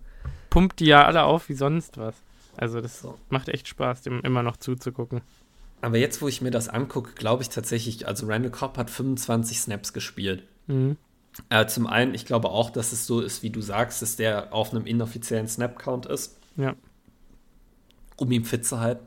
pumpt 0.50 0.80
die 0.80 0.86
ja 0.86 1.04
alle 1.04 1.24
auf 1.24 1.48
wie 1.48 1.54
sonst 1.54 1.98
was. 1.98 2.14
Also 2.56 2.80
das 2.80 3.00
so. 3.00 3.18
macht 3.30 3.48
echt 3.48 3.68
Spaß, 3.68 4.02
dem 4.02 4.20
immer 4.20 4.42
noch 4.42 4.56
zuzugucken. 4.56 5.22
Aber 5.80 5.96
jetzt, 5.98 6.22
wo 6.22 6.28
ich 6.28 6.40
mir 6.40 6.50
das 6.50 6.68
angucke, 6.68 7.12
glaube 7.14 7.42
ich 7.42 7.48
tatsächlich, 7.48 8.06
also 8.06 8.26
Randall 8.26 8.52
Cobb 8.52 8.78
hat 8.78 8.88
25 8.88 9.60
Snaps 9.60 9.92
gespielt. 9.92 10.44
Mhm. 10.68 10.96
Äh, 11.48 11.66
zum 11.66 11.86
einen, 11.86 12.14
ich 12.14 12.26
glaube 12.26 12.50
auch, 12.50 12.70
dass 12.70 12.92
es 12.92 13.06
so 13.06 13.20
ist, 13.20 13.42
wie 13.42 13.50
du 13.50 13.60
sagst, 13.60 14.02
dass 14.02 14.16
der 14.16 14.52
auf 14.52 14.72
einem 14.72 14.86
inoffiziellen 14.86 15.48
Snap-Count 15.48 16.06
ist. 16.06 16.38
Ja. 16.56 16.74
Um 18.16 18.30
ihn 18.30 18.44
fit 18.44 18.66
zu 18.66 18.80
halten. 18.80 19.06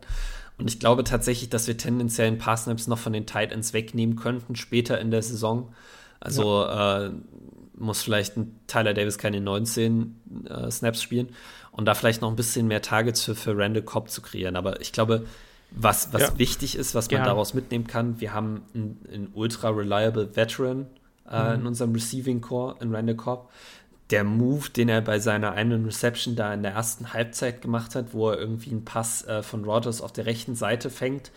Und 0.58 0.70
ich 0.70 0.80
glaube 0.80 1.03
tatsächlich, 1.03 1.49
dass 1.49 1.68
wir 1.68 1.78
tendenziell 1.78 2.28
ein 2.28 2.38
paar 2.38 2.58
Snaps 2.58 2.88
noch 2.88 2.97
von 2.97 3.14
den 3.14 3.26
Tight 3.26 3.51
Ends 3.51 3.74
wegnehmen 3.74 4.16
könnten 4.16 4.56
später 4.56 4.99
in 4.99 5.12
der 5.12 5.22
Saison. 5.22 5.74
Also 6.20 6.64
ja. 6.64 7.08
äh, 7.08 7.12
muss 7.78 8.01
vielleicht 8.01 8.38
ein 8.38 8.60
Tyler 8.68 8.93
Davis 8.93 9.18
keine 9.18 9.41
19 9.41 10.45
äh, 10.49 10.72
Snaps 10.72 11.01
spielen 11.01 11.30
und 11.72 11.86
da 11.86 11.93
vielleicht 11.93 12.22
noch 12.22 12.30
ein 12.30 12.38
bisschen 12.38 12.68
mehr 12.68 12.82
Targets 12.82 13.22
für, 13.24 13.36
für 13.36 13.58
Randall 13.58 13.84
Cobb 13.84 14.10
zu 14.10 14.22
kreieren. 14.22 14.56
Aber 14.56 14.80
ich 14.80 14.93
glaube, 14.93 15.26
was, 15.72 16.14
was 16.14 16.22
ja. 16.22 16.39
wichtig 16.39 16.78
ist, 16.78 16.95
was 16.95 17.12
man 17.12 17.20
ja. 17.20 17.26
daraus 17.26 17.53
mitnehmen 17.53 17.86
kann, 17.86 18.22
wir 18.22 18.34
haben 18.34 18.62
einen, 18.74 19.30
ultra 19.34 19.70
reliable 19.70 20.36
Veteran 20.36 20.88
äh, 21.30 21.49
mhm. 21.49 21.62
in 21.62 21.68
unserem 21.68 21.93
Receiving 21.93 22.39
Core, 22.39 22.78
in 22.80 22.95
Randall 22.95 23.16
Cobb 23.16 23.51
der 24.12 24.24
Move, 24.24 24.70
den 24.70 24.89
er 24.89 25.01
bei 25.01 25.20
seiner 25.20 25.53
einen 25.53 25.86
Reception 25.86 26.36
da 26.36 26.53
in 26.53 26.64
der 26.64 26.74
ersten 26.74 27.14
Halbzeit 27.14 27.62
gemacht 27.62 27.95
hat, 27.95 28.14
wo 28.14 28.30
er 28.30 28.38
irgendwie 28.38 28.72
einen 28.72 28.86
Pass 28.86 29.26
äh, 29.26 29.41
von 29.41 29.64
Rogers 29.64 30.01
auf 30.01 30.14
der 30.14 30.26
rechten 30.26 30.56
Seite 30.56 30.89
fängt, 30.89 31.32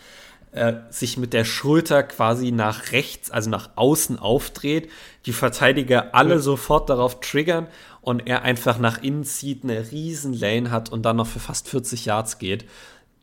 äh, 0.52 0.74
sich 0.90 1.16
mit 1.16 1.32
der 1.32 1.44
Schulter 1.44 2.02
quasi 2.02 2.52
nach 2.52 2.92
rechts, 2.92 3.30
also 3.30 3.48
nach 3.48 3.70
außen 3.76 4.18
aufdreht, 4.18 4.90
die 5.24 5.32
Verteidiger 5.32 6.14
alle 6.14 6.34
ja. 6.34 6.40
sofort 6.40 6.90
darauf 6.90 7.20
triggern 7.20 7.68
und 8.02 8.26
er 8.26 8.42
einfach 8.42 8.78
nach 8.78 9.02
innen 9.02 9.24
zieht, 9.24 9.64
eine 9.64 9.90
riesen 9.90 10.34
Lane 10.34 10.70
hat 10.70 10.90
und 10.90 11.02
dann 11.02 11.16
noch 11.16 11.26
für 11.26 11.40
fast 11.40 11.68
40 11.68 12.04
Yards 12.04 12.38
geht. 12.38 12.66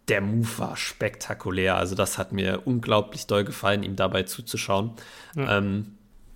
Der 0.07 0.21
Move 0.21 0.49
war 0.57 0.77
spektakulär. 0.77 1.77
Also 1.77 1.95
das 1.95 2.19
hat 2.19 2.31
mir 2.31 2.61
unglaublich 2.65 3.25
doll 3.25 3.43
gefallen, 3.43 3.81
ihm 3.81 3.95
dabei 3.95 4.23
zuzuschauen. 4.23 4.91
Ja. 5.35 5.57
Ähm, 5.57 5.94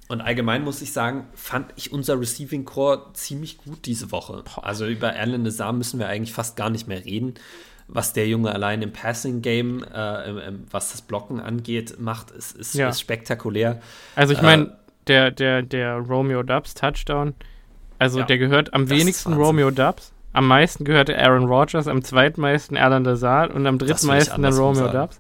und 0.10 0.22
allgemein 0.22 0.64
muss 0.64 0.82
ich 0.82 0.92
sagen, 0.92 1.28
fand 1.36 1.72
ich 1.76 1.94
unser 1.94 2.20
Receiving 2.20 2.66
Core 2.66 3.14
ziemlich 3.14 3.60
gut 3.60 3.86
diese 3.86 4.12
Woche. 4.12 4.44
Also 4.60 4.88
über 4.88 5.14
Alan 5.14 5.44
Nazar 5.44 5.72
müssen 5.72 6.00
wir 6.00 6.08
eigentlich 6.08 6.34
fast 6.34 6.58
gar 6.58 6.72
nicht 6.72 6.88
mehr 6.88 7.06
reden. 7.06 7.36
Was 7.88 8.12
der 8.14 8.28
Junge 8.28 8.52
allein 8.52 8.82
im 8.82 8.92
Passing 8.92 9.44
Game, 9.44 9.84
äh, 9.84 10.52
was 10.72 10.92
das 10.92 11.04
Blocken 11.04 11.40
angeht, 11.40 12.00
macht, 12.00 12.32
ist, 12.32 12.56
ist, 12.56 12.74
ja. 12.74 12.90
ist 12.90 13.00
spektakulär. 13.00 13.82
Also 14.16 14.34
ich 14.34 14.42
meine, 14.42 14.64
äh, 14.64 14.70
der, 15.06 15.32
der, 15.32 15.62
der 15.62 15.98
Romeo 15.98 16.42
Dubs 16.42 16.74
Touchdown, 16.74 17.36
also 18.00 18.20
ja, 18.20 18.26
der 18.26 18.40
gehört 18.40 18.74
am 18.74 18.90
wenigsten 18.90 19.34
Romeo 19.34 19.70
Dubs. 19.70 20.12
Am 20.34 20.48
meisten 20.48 20.86
gehörte 20.86 21.18
Aaron 21.20 21.46
Rodgers, 21.46 21.88
am 21.88 22.04
zweitmeisten 22.04 22.78
Alan 22.78 23.04
Lazard 23.04 23.54
und 23.54 23.68
am 23.68 23.78
drittmeisten 23.78 24.42
dann 24.42 24.54
Romeo 24.54 24.88
Dubs. 24.88 25.20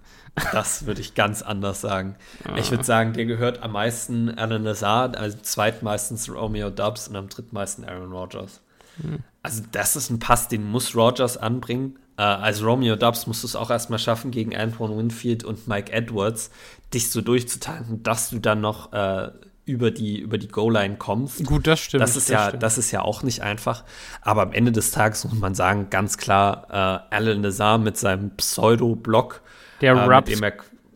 Das 0.51 0.85
würde 0.85 1.01
ich 1.01 1.15
ganz 1.15 1.41
anders 1.41 1.81
sagen. 1.81 2.15
Ah. 2.43 2.57
Ich 2.57 2.71
würde 2.71 2.83
sagen, 2.83 3.13
der 3.13 3.25
gehört 3.25 3.63
am 3.63 3.73
meisten 3.73 4.29
Alan 4.29 4.63
Lazard, 4.63 5.17
also 5.17 5.37
zweitmeistens 5.41 6.29
Romeo 6.33 6.69
Dubs 6.69 7.07
und 7.07 7.15
am 7.15 7.29
drittmeisten 7.29 7.85
Aaron 7.85 8.11
Rodgers. 8.11 8.61
Hm. 9.01 9.19
Also 9.43 9.63
das 9.71 9.95
ist 9.95 10.09
ein 10.09 10.19
Pass, 10.19 10.47
den 10.47 10.63
muss 10.63 10.95
Rodgers 10.95 11.37
anbringen. 11.37 11.97
Äh, 12.17 12.23
als 12.23 12.63
Romeo 12.63 12.95
Dubs 12.95 13.27
musst 13.27 13.43
du 13.43 13.47
es 13.47 13.55
auch 13.55 13.69
erstmal 13.69 13.99
schaffen, 13.99 14.31
gegen 14.31 14.55
Antoine 14.55 14.97
Winfield 14.97 15.43
und 15.43 15.67
Mike 15.67 15.91
Edwards 15.91 16.51
dich 16.93 17.11
so 17.11 17.21
durchzutanken, 17.21 18.03
dass 18.03 18.29
du 18.29 18.39
dann 18.39 18.61
noch 18.61 18.91
äh, 18.91 19.29
über 19.69 19.91
die, 19.91 20.19
über 20.19 20.39
die 20.39 20.47
Goal-Line 20.47 20.97
kommst. 20.97 21.45
Gut, 21.45 21.67
das 21.67 21.79
stimmt. 21.79 22.01
Das 22.01 22.15
ist, 22.15 22.29
das 22.29 22.33
ja, 22.33 22.47
stimmt. 22.47 22.63
das 22.63 22.77
ist 22.79 22.91
ja 22.91 23.01
auch 23.03 23.21
nicht 23.21 23.41
einfach. 23.41 23.83
Aber 24.21 24.41
am 24.41 24.51
Ende 24.51 24.71
des 24.71 24.89
Tages 24.91 25.23
muss 25.25 25.39
man 25.39 25.53
sagen, 25.53 25.91
ganz 25.91 26.17
klar, 26.17 26.65
äh, 27.11 27.15
Alan 27.15 27.41
Nazar 27.41 27.77
mit 27.77 27.95
seinem 27.95 28.31
Pseudo-Block. 28.31 29.41
Der 29.81 29.93
äh, 29.93 30.05
Rubs, 30.05 30.29
dem 30.31 30.43
er, 30.43 30.53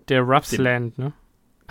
der 0.09 0.21
Rubsland, 0.21 0.97
ne? 0.97 1.13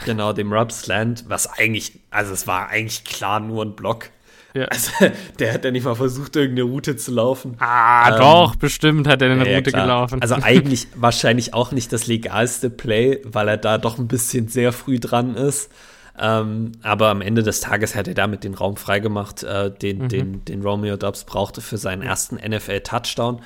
Genau, 0.05 0.33
dem 0.33 0.53
Rubsland, 0.53 1.25
was 1.29 1.47
eigentlich, 1.59 2.01
also 2.11 2.33
es 2.33 2.47
war 2.47 2.69
eigentlich 2.69 3.05
klar 3.05 3.41
nur 3.41 3.65
ein 3.65 3.77
Block. 3.77 4.09
Ja. 4.55 4.65
Also, 4.67 4.91
der 5.39 5.53
hat 5.55 5.65
ja 5.65 5.71
nicht 5.71 5.85
mal 5.85 5.95
versucht, 5.95 6.35
irgendeine 6.37 6.69
Route 6.69 6.97
zu 6.97 7.13
laufen. 7.13 7.57
Ah, 7.59 8.11
Ähm, 8.11 8.19
doch, 8.19 8.57
bestimmt 8.57 9.07
hat 9.07 9.23
er 9.23 9.31
eine 9.31 9.49
Ja, 9.49 9.57
Route 9.59 9.71
klar. 9.71 9.83
gelaufen. 9.85 10.21
Also 10.23 10.35
eigentlich 10.43 10.89
wahrscheinlich 10.97 11.55
auch 11.55 11.73
nicht 11.73 11.93
das 11.93 12.07
legalste 12.07 12.69
Play, 12.71 13.21
weil 13.25 13.49
er 13.49 13.57
da 13.59 13.79
doch 13.79 13.99
ein 13.99 14.09
bisschen 14.09 14.49
sehr 14.49 14.73
früh 14.73 14.99
dran 14.99 15.37
ist. 15.37 15.71
Ähm, 16.19 16.73
aber 16.83 17.09
am 17.09 17.23
Ende 17.23 17.43
des 17.43 17.61
Tages 17.61 17.95
hat 17.95 18.07
er 18.09 18.15
damit 18.15 18.45
den 18.45 18.53
Raum 18.55 18.77
freigemacht, 18.77 19.43
äh, 19.45 19.71
den, 19.71 20.03
Mhm. 20.03 20.09
den, 20.09 20.45
den 20.45 20.63
Romeo 20.63 20.97
Dubs 20.99 21.25
brauchte 21.25 21.61
für 21.63 21.79
seinen 21.79 22.03
ersten 22.03 22.37
NFL-Touchdown. 22.37 23.41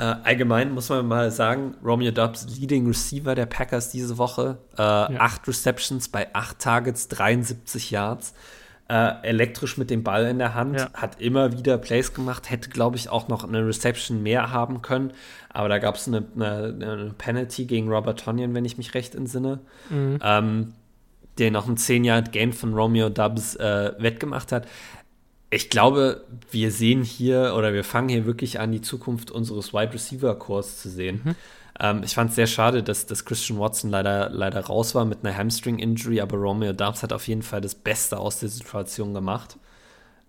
Äh, 0.00 0.14
allgemein 0.24 0.72
muss 0.72 0.88
man 0.88 1.06
mal 1.06 1.30
sagen, 1.30 1.74
Romeo 1.84 2.10
Dubs, 2.10 2.46
Leading 2.58 2.86
Receiver 2.86 3.34
der 3.34 3.44
Packers 3.44 3.90
diese 3.90 4.16
Woche. 4.16 4.56
Äh, 4.78 4.80
Acht 4.82 5.46
Receptions 5.46 6.08
bei 6.08 6.34
acht 6.34 6.58
Targets, 6.58 7.08
73 7.08 7.90
Yards. 7.90 8.32
Äh, 8.88 9.12
elektrisch 9.28 9.76
mit 9.76 9.90
dem 9.90 10.02
Ball 10.02 10.24
in 10.26 10.38
der 10.38 10.54
Hand, 10.54 10.80
Ja. 10.80 10.90
hat 10.94 11.20
immer 11.20 11.52
wieder 11.52 11.76
Plays 11.78 12.14
gemacht, 12.14 12.50
hätte, 12.50 12.70
glaube 12.70 12.96
ich, 12.96 13.08
auch 13.10 13.28
noch 13.28 13.44
eine 13.44 13.64
Reception 13.66 14.22
mehr 14.22 14.50
haben 14.50 14.80
können. 14.82 15.12
Aber 15.50 15.68
da 15.68 15.78
gab 15.78 15.96
es 15.96 16.08
eine, 16.08 16.24
eine, 16.34 16.74
eine 16.80 17.14
Penalty 17.18 17.66
gegen 17.66 17.88
Robert 17.92 18.20
Tonyan, 18.24 18.54
wenn 18.54 18.64
ich 18.64 18.78
mich 18.78 18.94
recht 18.94 19.14
entsinne, 19.14 19.60
Mhm. 19.90 20.18
ähm, 20.24 20.72
der 21.38 21.50
noch 21.52 21.68
einen 21.68 21.76
10-Yard-Gain 21.76 22.52
von 22.52 22.74
Romeo 22.74 23.10
Dubs 23.10 23.54
äh, 23.56 23.92
wettgemacht 23.98 24.50
hat. 24.50 24.66
Ich 25.50 25.68
glaube, 25.68 26.24
wir 26.50 26.70
sehen 26.70 27.02
hier 27.02 27.54
oder 27.56 27.72
wir 27.72 27.82
fangen 27.84 28.08
hier 28.08 28.24
wirklich 28.26 28.60
an, 28.60 28.70
die 28.72 28.80
Zukunft 28.80 29.30
unseres 29.32 29.72
Wide 29.72 29.92
Receiver 29.92 30.34
Cores 30.38 30.80
zu 30.80 30.88
sehen. 30.88 31.20
Mhm. 31.24 31.34
Ähm, 31.80 32.02
ich 32.04 32.14
fand 32.14 32.30
es 32.30 32.36
sehr 32.36 32.46
schade, 32.46 32.82
dass, 32.82 33.06
dass 33.06 33.24
Christian 33.24 33.58
Watson 33.58 33.90
leider, 33.90 34.28
leider 34.30 34.60
raus 34.60 34.94
war 34.94 35.04
mit 35.04 35.24
einer 35.24 35.36
Hamstring-Injury, 35.36 36.20
aber 36.20 36.36
Romeo 36.36 36.72
Dubs 36.72 37.02
hat 37.02 37.12
auf 37.12 37.26
jeden 37.26 37.42
Fall 37.42 37.60
das 37.60 37.74
Beste 37.74 38.18
aus 38.18 38.38
der 38.38 38.48
Situation 38.48 39.12
gemacht. 39.14 39.56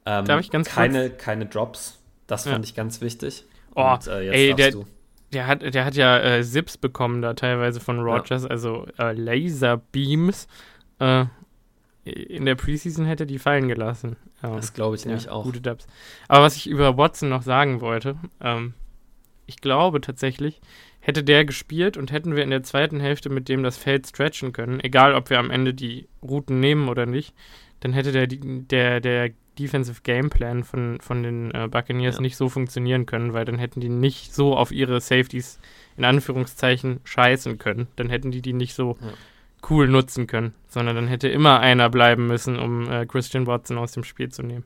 Ähm, 0.05 0.25
Darf 0.25 0.39
ich 0.39 0.49
ganz 0.49 0.67
keine, 0.69 1.09
keine 1.11 1.45
Drops. 1.45 1.99
Das 2.25 2.43
fand 2.45 2.65
Ja. 2.65 2.69
ich 2.69 2.75
ganz 2.75 3.01
wichtig. 3.01 3.45
Oh, 3.75 3.83
Und, 3.93 4.07
äh, 4.07 4.21
jetzt 4.23 4.33
ey, 4.35 4.53
der- 4.55 4.71
du. 4.71 4.85
Der 5.33 5.47
hat, 5.47 5.61
der 5.61 5.85
hat 5.85 5.95
ja 5.95 6.19
äh, 6.19 6.43
Zips 6.43 6.75
bekommen 6.77 7.21
da 7.21 7.33
teilweise 7.33 7.79
von 7.79 7.99
Rogers, 8.01 8.43
also 8.45 8.85
äh, 8.99 9.13
Laserbeams. 9.13 10.47
Äh, 10.99 11.25
in 12.03 12.45
der 12.45 12.55
Preseason 12.55 13.05
hätte 13.05 13.25
die 13.25 13.39
fallen 13.39 13.67
gelassen. 13.67 14.15
Ja, 14.41 14.55
Das 14.55 14.73
glaube 14.73 14.95
ich 14.95 15.03
ja, 15.03 15.09
nämlich 15.09 15.29
auch. 15.29 15.43
Gute 15.43 15.61
Dubs. 15.61 15.85
Aber 16.27 16.43
was 16.43 16.55
ich 16.55 16.67
über 16.67 16.97
Watson 16.97 17.29
noch 17.29 17.43
sagen 17.43 17.79
wollte, 17.81 18.15
ähm, 18.41 18.73
ich 19.45 19.57
glaube 19.61 20.01
tatsächlich, 20.01 20.61
hätte 20.99 21.23
der 21.23 21.45
gespielt 21.45 21.97
und 21.97 22.11
hätten 22.11 22.35
wir 22.35 22.43
in 22.43 22.49
der 22.49 22.63
zweiten 22.63 22.99
Hälfte 22.99 23.29
mit 23.29 23.49
dem 23.49 23.63
das 23.63 23.77
Feld 23.77 24.07
stretchen 24.07 24.53
können, 24.53 24.79
egal 24.79 25.13
ob 25.15 25.29
wir 25.29 25.39
am 25.39 25.51
Ende 25.51 25.73
die 25.73 26.07
Routen 26.23 26.59
nehmen 26.59 26.89
oder 26.89 27.05
nicht, 27.05 27.33
dann 27.81 27.93
hätte 27.93 28.11
der, 28.11 28.27
der, 28.27 28.99
der 29.01 29.31
Defensive 29.59 30.01
Gameplan 30.03 30.63
von, 30.63 30.99
von 31.01 31.23
den 31.23 31.51
äh, 31.51 31.67
Buccaneers 31.69 32.15
Ja. 32.15 32.21
nicht 32.21 32.37
so 32.37 32.49
funktionieren 32.49 33.05
können, 33.05 33.33
weil 33.33 33.45
dann 33.45 33.57
hätten 33.59 33.79
die 33.79 33.89
nicht 33.89 34.33
so 34.33 34.55
auf 34.55 34.71
ihre 34.71 35.01
Safeties 35.01 35.59
in 35.97 36.05
Anführungszeichen 36.05 36.99
scheißen 37.03 37.57
können. 37.57 37.87
Dann 37.95 38.09
hätten 38.09 38.31
die 38.31 38.41
die 38.41 38.53
nicht 38.53 38.73
so 38.75 38.97
Ja. 39.01 39.07
Cool 39.69 39.87
nutzen 39.87 40.25
können, 40.27 40.53
sondern 40.67 40.95
dann 40.95 41.07
hätte 41.07 41.27
immer 41.27 41.59
einer 41.59 41.89
bleiben 41.89 42.27
müssen, 42.27 42.57
um 42.57 42.89
äh, 42.91 43.05
Christian 43.05 43.45
Watson 43.47 43.77
aus 43.77 43.91
dem 43.91 44.03
Spiel 44.03 44.29
zu 44.29 44.41
nehmen. 44.41 44.63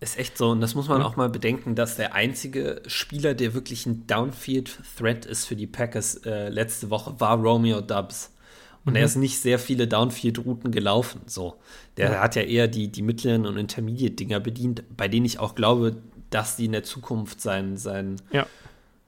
Ist 0.00 0.18
echt 0.18 0.38
so. 0.38 0.50
Und 0.50 0.60
das 0.60 0.74
muss 0.74 0.88
man 0.88 1.00
Ja. 1.00 1.06
auch 1.06 1.16
mal 1.16 1.28
bedenken, 1.28 1.74
dass 1.74 1.96
der 1.96 2.14
einzige 2.14 2.80
Spieler, 2.86 3.34
der 3.34 3.54
wirklich 3.54 3.86
ein 3.86 4.06
Downfield-Threat 4.06 5.26
ist 5.26 5.46
für 5.46 5.56
die 5.56 5.66
Packers 5.66 6.16
äh, 6.24 6.48
letzte 6.48 6.90
Woche, 6.90 7.18
war 7.20 7.36
Romeo 7.38 7.80
Dubs. 7.80 8.32
Und 8.84 8.92
Mhm. 8.92 8.96
er 8.98 9.04
ist 9.06 9.16
nicht 9.16 9.40
sehr 9.40 9.58
viele 9.58 9.88
Downfield-Routen 9.88 10.70
gelaufen. 10.70 11.22
So. 11.26 11.56
Der 11.96 12.12
Ja. 12.12 12.20
hat 12.20 12.36
ja 12.36 12.42
eher 12.42 12.68
die, 12.68 12.88
die 12.88 13.02
mittleren 13.02 13.46
und 13.46 13.56
Intermediate-Dinger 13.56 14.38
bedient, 14.38 14.84
bei 14.96 15.08
denen 15.08 15.26
ich 15.26 15.40
auch 15.40 15.54
glaube, 15.56 15.96
dass 16.30 16.56
die 16.56 16.66
in 16.66 16.72
der 16.72 16.84
Zukunft 16.84 17.40
sein, 17.40 17.76
sein, 17.76 18.16
Ja. 18.30 18.46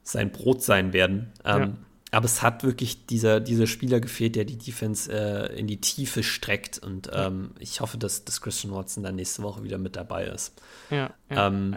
sein 0.02 0.30
Brot 0.32 0.62
sein 0.62 0.92
werden. 0.92 1.32
Ähm, 1.44 1.60
Ja. 1.60 1.68
Aber 2.10 2.24
es 2.24 2.40
hat 2.42 2.64
wirklich 2.64 3.06
dieser, 3.06 3.38
dieser 3.40 3.66
Spieler 3.66 4.00
gefehlt, 4.00 4.34
der 4.34 4.44
die 4.46 4.56
Defense 4.56 5.12
äh, 5.12 5.58
in 5.58 5.66
die 5.66 5.80
Tiefe 5.80 6.22
streckt. 6.22 6.78
Und 6.78 7.10
ähm, 7.12 7.50
ich 7.58 7.80
hoffe, 7.80 7.98
dass, 7.98 8.24
dass 8.24 8.40
Christian 8.40 8.72
Watson 8.72 9.02
dann 9.02 9.16
nächste 9.16 9.42
Woche 9.42 9.62
wieder 9.62 9.76
mit 9.76 9.94
dabei 9.96 10.24
ist. 10.24 10.60
Ja, 10.90 11.10
ja. 11.30 11.46
Ähm, 11.48 11.76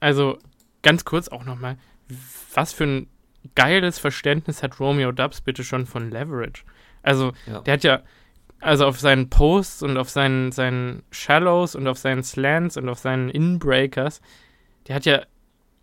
Also 0.00 0.38
ganz 0.82 1.04
kurz 1.04 1.28
auch 1.28 1.44
nochmal, 1.44 1.76
was 2.54 2.72
für 2.72 2.84
ein 2.84 3.06
geiles 3.54 3.98
Verständnis 3.98 4.62
hat 4.62 4.80
Romeo 4.80 5.12
Dubs 5.12 5.42
bitte 5.42 5.62
schon 5.62 5.84
von 5.86 6.10
Leverage? 6.10 6.64
Also 7.02 7.32
Ja. 7.46 7.60
der 7.60 7.74
hat 7.74 7.84
ja, 7.84 8.02
also 8.60 8.86
auf 8.86 8.98
seinen 8.98 9.28
Posts 9.28 9.82
und 9.82 9.98
auf 9.98 10.08
seinen, 10.08 10.52
seinen 10.52 11.02
Shallows 11.10 11.74
und 11.74 11.86
auf 11.86 11.98
seinen 11.98 12.22
Slants 12.22 12.78
und 12.78 12.88
auf 12.88 12.98
seinen 12.98 13.28
Inbreakers, 13.28 14.22
der 14.88 14.96
hat 14.96 15.04
ja 15.04 15.22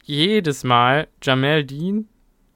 jedes 0.03 0.63
Mal 0.63 1.07
Jamel 1.21 1.63
Dean 1.63 2.07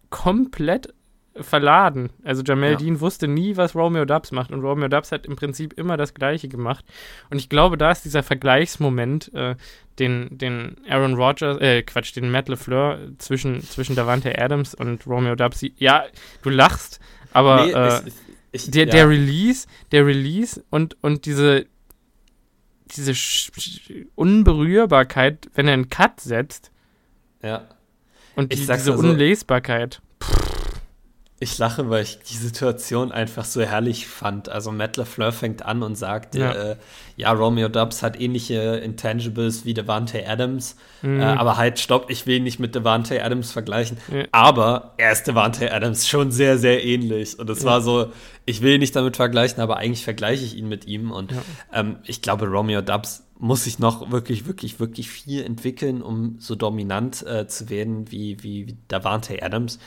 komplett 0.09 0.93
verladen. 1.36 2.09
Also 2.23 2.43
Jamel 2.43 2.71
Ja. 2.71 2.77
Dean 2.77 2.99
wusste 2.99 3.27
nie, 3.27 3.55
was 3.55 3.73
Romeo 3.73 4.03
Dubs 4.05 4.32
macht 4.32 4.51
und 4.51 4.61
Romeo 4.61 4.89
Dubs 4.89 5.11
hat 5.13 5.25
im 5.25 5.36
Prinzip 5.38 5.73
immer 5.73 5.95
das 5.95 6.13
Gleiche 6.13 6.49
gemacht. 6.49 6.84
Und 7.29 7.38
ich 7.38 7.47
glaube, 7.47 7.77
da 7.77 7.91
ist 7.91 8.03
dieser 8.03 8.21
Vergleichsmoment, 8.21 9.34
äh, 9.34 9.55
den, 9.99 10.38
den 10.38 10.75
Aaron 10.89 11.13
Rodgers, 11.13 11.57
äh, 11.61 11.84
Quatsch, 11.84 12.15
den 12.15 12.32
Matt 12.32 12.49
LeFleur 12.49 12.99
zwischen, 13.17 13.61
zwischen 13.61 13.95
Davante 13.95 14.38
Adams 14.38 14.73
und 14.75 15.05
Romeo 15.07 15.36
Dubs. 15.36 15.63
Ja, 15.77 16.03
du 16.41 16.49
lachst, 16.49 16.99
aber 17.32 17.65
Nee, 17.65 17.71
äh, 17.71 18.01
ich- 18.07 18.13
ich- 18.65 18.71
der, 18.71 18.86
ja. 18.88 18.91
der 18.91 19.09
Release, 19.09 19.67
der 19.93 20.05
Release 20.05 20.61
und, 20.69 20.97
und 21.01 21.25
diese, 21.25 21.65
diese 22.93 23.13
Unberührbarkeit, 24.15 25.49
wenn 25.55 25.67
er 25.67 25.73
einen 25.75 25.89
Cut 25.89 26.19
setzt 26.19 26.71
Ja. 27.41 27.67
und 28.36 28.53
Ich 28.53 28.61
die, 28.61 28.67
diese 28.67 28.91
mal 28.91 28.97
so. 28.97 29.07
Unlesbarkeit. 29.09 30.01
Ich 31.43 31.57
lache, 31.57 31.89
weil 31.89 32.03
ich 32.03 32.19
die 32.19 32.37
Situation 32.37 33.11
einfach 33.11 33.45
so 33.45 33.63
herrlich 33.63 34.05
fand. 34.05 34.47
Also 34.47 34.71
Matt 34.71 34.95
LaFleur 34.97 35.31
fängt 35.31 35.65
an 35.65 35.81
und 35.81 35.95
sagt, 35.95 36.35
Ja. 36.35 36.51
äh, 36.51 36.75
ja 37.17 37.31
Romeo 37.31 37.67
Dubs 37.67 38.03
hat 38.03 38.19
ähnliche 38.21 38.59
Intangibles 38.77 39.65
wie 39.65 39.73
Devante 39.73 40.23
Adams, 40.29 40.75
Mhm. 41.01 41.19
äh, 41.19 41.23
aber 41.23 41.57
halt, 41.57 41.79
stopp, 41.79 42.11
ich 42.11 42.27
will 42.27 42.37
ihn 42.37 42.43
nicht 42.43 42.59
mit 42.59 42.75
Devante 42.75 43.23
Adams 43.23 43.51
vergleichen. 43.51 43.97
Ja. 44.13 44.25
Aber 44.31 44.93
er 44.97 45.11
ist 45.13 45.23
Devante 45.25 45.73
Adams 45.73 46.07
schon 46.07 46.29
sehr, 46.31 46.59
sehr 46.59 46.85
ähnlich. 46.85 47.39
Und 47.39 47.49
es 47.49 47.63
Ja. 47.63 47.71
war 47.71 47.81
so, 47.81 48.11
ich 48.45 48.61
will 48.61 48.73
ihn 48.75 48.79
nicht 48.79 48.95
damit 48.95 49.15
vergleichen, 49.15 49.61
aber 49.63 49.77
eigentlich 49.77 50.03
vergleiche 50.03 50.45
ich 50.45 50.55
ihn 50.55 50.69
mit 50.69 50.85
ihm. 50.85 51.09
Und 51.11 51.33
ähm, 51.73 51.97
ich 52.05 52.21
glaube, 52.21 52.45
Romeo 52.45 52.81
Dubs 52.83 53.23
muss 53.39 53.63
sich 53.63 53.79
noch 53.79 54.11
wirklich, 54.11 54.45
wirklich, 54.45 54.79
wirklich 54.79 55.09
viel 55.09 55.43
entwickeln, 55.43 56.03
um 56.03 56.35
so 56.37 56.53
dominant 56.53 57.25
äh, 57.25 57.47
zu 57.47 57.71
werden 57.71 58.11
wie, 58.11 58.37
wie, 58.43 58.67
wie 58.67 58.77
Davante 58.87 59.41
Adams. 59.41 59.79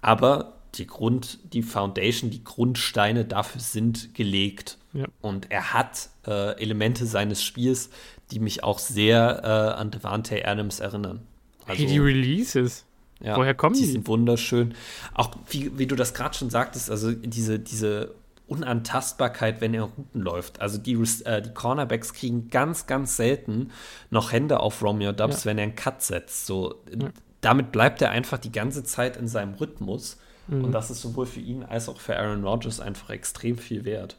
Aber 0.00 0.54
die 0.76 0.86
Grund, 0.86 1.38
die 1.52 1.62
Foundation, 1.62 2.30
die 2.30 2.44
Grundsteine 2.44 3.24
dafür 3.24 3.60
sind 3.60 4.14
gelegt. 4.14 4.78
Ja. 4.92 5.06
Und 5.20 5.50
er 5.50 5.72
hat 5.74 6.08
äh, 6.26 6.60
Elemente 6.60 7.06
seines 7.06 7.42
Spiels, 7.42 7.90
die 8.30 8.38
mich 8.40 8.64
auch 8.64 8.78
sehr 8.78 9.40
äh, 9.44 9.80
an 9.80 9.90
Devante 9.90 10.46
Adams 10.46 10.80
erinnern. 10.80 11.22
hey, 11.66 11.86
die 11.86 11.98
Releases. 11.98 12.84
ja, 13.20 13.36
woher 13.36 13.54
kommen 13.54 13.74
die? 13.74 13.82
die? 13.82 13.90
sind 13.92 14.06
wunderschön. 14.06 14.74
Auch 15.14 15.30
wie, 15.50 15.78
wie 15.78 15.86
du 15.86 15.96
das 15.96 16.14
gerade 16.14 16.34
schon 16.36 16.50
sagtest, 16.50 16.90
also 16.90 17.12
diese, 17.12 17.58
diese 17.58 18.14
Unantastbarkeit, 18.46 19.60
wenn 19.60 19.74
er 19.74 19.84
Routen 19.84 20.20
läuft. 20.20 20.60
Also 20.60 20.78
die, 20.78 20.94
äh, 21.24 21.42
die 21.42 21.52
Cornerbacks 21.54 22.14
kriegen 22.14 22.48
ganz, 22.48 22.86
ganz 22.86 23.16
selten 23.16 23.70
noch 24.10 24.32
Hände 24.32 24.60
auf 24.60 24.82
Romeo 24.82 25.12
Dubs, 25.12 25.44
Ja. 25.44 25.50
wenn 25.50 25.58
er 25.58 25.64
einen 25.64 25.76
Cut 25.76 26.02
setzt. 26.02 26.46
So, 26.46 26.82
Ja. 26.98 27.10
Damit 27.40 27.72
bleibt 27.72 28.00
er 28.00 28.10
einfach 28.10 28.38
die 28.38 28.52
ganze 28.52 28.84
Zeit 28.84 29.16
in 29.16 29.26
seinem 29.26 29.54
Rhythmus. 29.54 30.16
Mhm. 30.48 30.64
Und 30.64 30.72
das 30.72 30.90
ist 30.90 31.00
sowohl 31.00 31.26
für 31.26 31.40
ihn 31.40 31.62
als 31.62 31.88
auch 31.88 32.00
für 32.00 32.18
Aaron 32.18 32.44
Rodgers 32.44 32.80
einfach 32.80 33.10
extrem 33.10 33.58
viel 33.58 33.84
wert. 33.84 34.16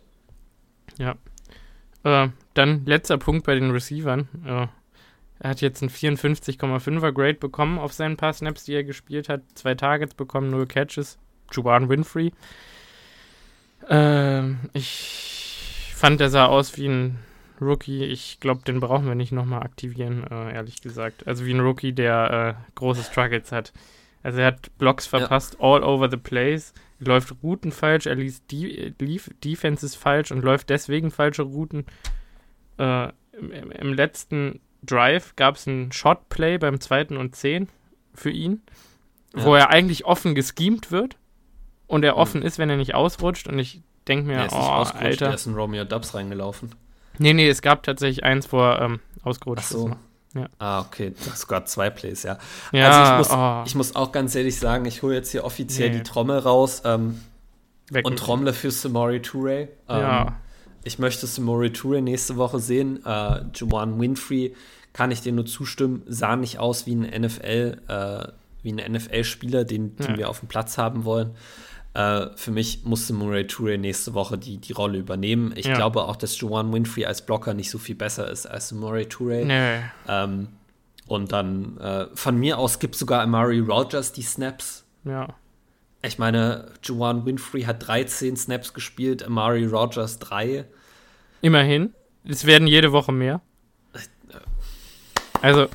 Ja. 0.97 1.15
Äh, 2.03 2.30
dann 2.53 2.86
letzter 2.86 3.17
Punkt 3.17 3.45
bei 3.45 3.55
den 3.55 3.71
Receivern. 3.71 4.28
Äh, 4.45 4.67
er 5.39 5.49
hat 5.49 5.61
jetzt 5.61 5.82
ein 5.82 5.89
54,5er 5.89 7.11
Grade 7.11 7.34
bekommen 7.36 7.80
auf 7.80 7.93
seinen 7.93 8.17
paar 8.17 8.34
Snaps, 8.34 8.63
die 8.63 8.74
er 8.74 8.84
gespielt 8.84 9.30
hat. 9.30 9.41
Zwei 9.55 9.76
Targets 9.76 10.13
bekommen, 10.13 10.49
null 10.49 10.67
Catches. 10.67 11.17
Juwan 11.51 11.89
Winfrey. 11.89 12.32
Ähm, 13.89 14.59
ich 14.74 15.91
fand, 15.95 16.21
er 16.21 16.30
sah 16.30 16.45
aus 16.45 16.78
wie 16.78 16.88
ein 16.88 17.19
Rookie. 17.61 18.05
Ich 18.05 18.39
glaube, 18.39 18.61
den 18.63 18.80
brauchen 18.80 19.07
wir 19.07 19.15
nicht 19.15 19.32
nochmal 19.32 19.63
aktivieren, 19.63 20.26
äh, 20.30 20.53
ehrlich 20.53 20.82
gesagt. 20.82 21.28
Also 21.28 21.45
wie 21.45 21.53
ein 21.53 21.59
Rookie, 21.59 21.93
der 21.93 22.57
äh, 22.57 22.71
große 22.76 23.03
Struggles 23.03 23.51
hat. 23.51 23.74
Also 24.24 24.39
er 24.39 24.47
hat 24.47 24.78
Blocks 24.78 25.05
verpasst 25.05 25.55
ja. 25.55 25.59
all 25.59 25.84
over 25.84 26.09
the 26.09 26.17
place, 26.17 26.74
läuft 26.99 27.36
Routen 27.43 27.71
falsch, 27.71 28.05
er 28.05 28.15
liest 28.15 28.49
die, 28.51 28.95
lief 28.99 29.30
Defenses 29.43 29.95
falsch 29.95 30.32
und 30.32 30.43
läuft 30.43 30.69
deswegen 30.69 31.11
falsche 31.11 31.43
Routen. 31.43 31.86
Äh, 32.78 33.09
im, 33.38 33.71
im, 33.71 33.93
letzten 33.93 34.61
Drive 34.82 35.36
gab 35.36 35.55
es 35.55 35.67
ein 35.67 35.91
Shot-Play 35.91 36.57
beim 36.57 36.80
zweiten 36.80 37.17
und 37.17 37.36
zehn 37.36 37.67
für 38.13 38.30
ihn, 38.30 38.61
ja. 39.36 39.43
wo 39.43 39.55
er 39.55 39.69
eigentlich 39.69 40.05
offen 40.05 40.36
geschemt 40.36 40.91
wird 40.91 41.17
und 41.88 42.03
er 42.03 42.13
mhm. 42.13 42.19
offen 42.19 42.41
ist, 42.41 42.59
wenn 42.59 42.69
er 42.69 42.78
nicht 42.78 42.95
ausrutscht 42.95 43.47
und 43.47 43.59
ich 43.59 43.82
denke 44.07 44.28
mir, 44.28 44.36
er 44.36 44.45
ist 44.45 44.53
oh, 44.53 44.57
Alter. 44.57 45.28
Er 45.28 45.34
ist 45.34 45.47
in 45.47 45.55
Romeo 45.55 45.84
Dubs 45.84 46.13
reingelaufen. 46.13 46.74
Nee, 47.17 47.34
nee, 47.34 47.47
es 47.47 47.61
gab 47.61 47.84
tatsächlich 47.84 48.24
eins, 48.24 48.51
wo 48.51 48.59
er 48.59 48.82
ähm, 48.82 48.99
ausgerutscht 49.21 49.65
Ach 49.65 49.71
so. 49.71 49.88
ist. 49.89 49.97
Ja. 50.34 50.47
Ah, 50.57 50.81
okay. 50.81 51.13
Das 51.25 51.41
sogar 51.41 51.65
zwei 51.65 51.89
Plays, 51.89 52.23
ja. 52.23 52.38
ja 52.71 52.89
also 52.89 53.11
ich 53.11 53.17
muss, 53.17 53.38
oh. 53.38 53.63
ich 53.65 53.75
muss 53.75 53.95
auch 53.95 54.11
ganz 54.11 54.34
ehrlich 54.36 54.57
sagen, 54.57 54.86
ich 54.86 55.03
hole 55.03 55.15
jetzt 55.15 55.31
hier 55.31 55.43
offiziell 55.43 55.91
nee. 55.91 55.97
die 55.97 56.03
Trommel 56.03 56.39
raus 56.39 56.81
ähm, 56.86 57.21
und 58.03 58.17
trommle 58.17 58.53
für 58.53 58.71
Samori 58.71 59.21
Toure. 59.21 59.61
Ähm, 59.61 59.69
ja. 59.88 60.36
Ich 60.84 60.97
möchte 60.97 61.27
Samori 61.27 61.71
Toure 61.71 62.01
nächste 62.01 62.36
Woche 62.38 62.59
sehen. 62.59 63.05
Äh, 63.05 63.41
Juwan 63.53 63.99
Winfrey 63.99 64.55
kann 64.91 65.11
ich 65.11 65.21
dir 65.21 65.31
nur 65.31 65.45
zustimmen, 65.45 66.03
sah 66.07 66.36
nicht 66.36 66.59
aus 66.59 66.86
wie 66.86 66.95
ein 66.95 67.21
NFL, 67.21 67.81
äh, 67.88 68.27
wie 68.63 68.73
ein 68.73 68.93
NFL-Spieler, 68.93 69.65
den, 69.65 69.95
den 69.97 70.11
ja. 70.11 70.17
wir 70.17 70.29
auf 70.29 70.39
dem 70.39 70.47
Platz 70.47 70.77
haben 70.77 71.05
wollen. 71.05 71.31
Äh, 71.93 72.27
für 72.35 72.51
mich 72.51 72.83
musste 72.85 73.13
Murray 73.13 73.45
Toure 73.45 73.77
nächste 73.77 74.13
Woche 74.13 74.37
die, 74.37 74.57
die 74.57 74.73
Rolle 74.73 74.97
übernehmen. 74.97 75.53
Ich 75.55 75.67
ja. 75.67 75.75
glaube 75.75 76.03
auch, 76.03 76.15
dass 76.15 76.39
Joanne 76.39 76.73
Winfrey 76.73 77.05
als 77.05 77.25
Blocker 77.25 77.53
nicht 77.53 77.69
so 77.69 77.77
viel 77.77 77.95
besser 77.95 78.29
ist 78.29 78.45
als 78.47 78.71
Murray 78.71 79.05
Toure. 79.05 79.45
Nee. 79.45 79.79
Ähm, 80.07 80.47
und 81.07 81.31
dann 81.31 81.77
äh, 81.77 82.07
von 82.15 82.37
mir 82.37 82.57
aus 82.57 82.79
gibt 82.79 82.95
sogar 82.95 83.21
Amari 83.21 83.59
Rogers 83.59 84.11
die 84.11 84.23
Snaps. 84.23 84.85
Ja. 85.03 85.27
Ich 86.01 86.17
meine, 86.17 86.71
Joanne 86.81 87.25
Winfrey 87.25 87.63
hat 87.63 87.87
13 87.87 88.35
Snaps 88.35 88.73
gespielt, 88.73 89.23
Amari 89.23 89.65
Rogers 89.65 90.19
3. 90.19 90.65
Immerhin. 91.41 91.93
Es 92.25 92.45
werden 92.45 92.67
jede 92.67 92.91
Woche 92.91 93.11
mehr. 93.11 93.41
Also 95.41 95.67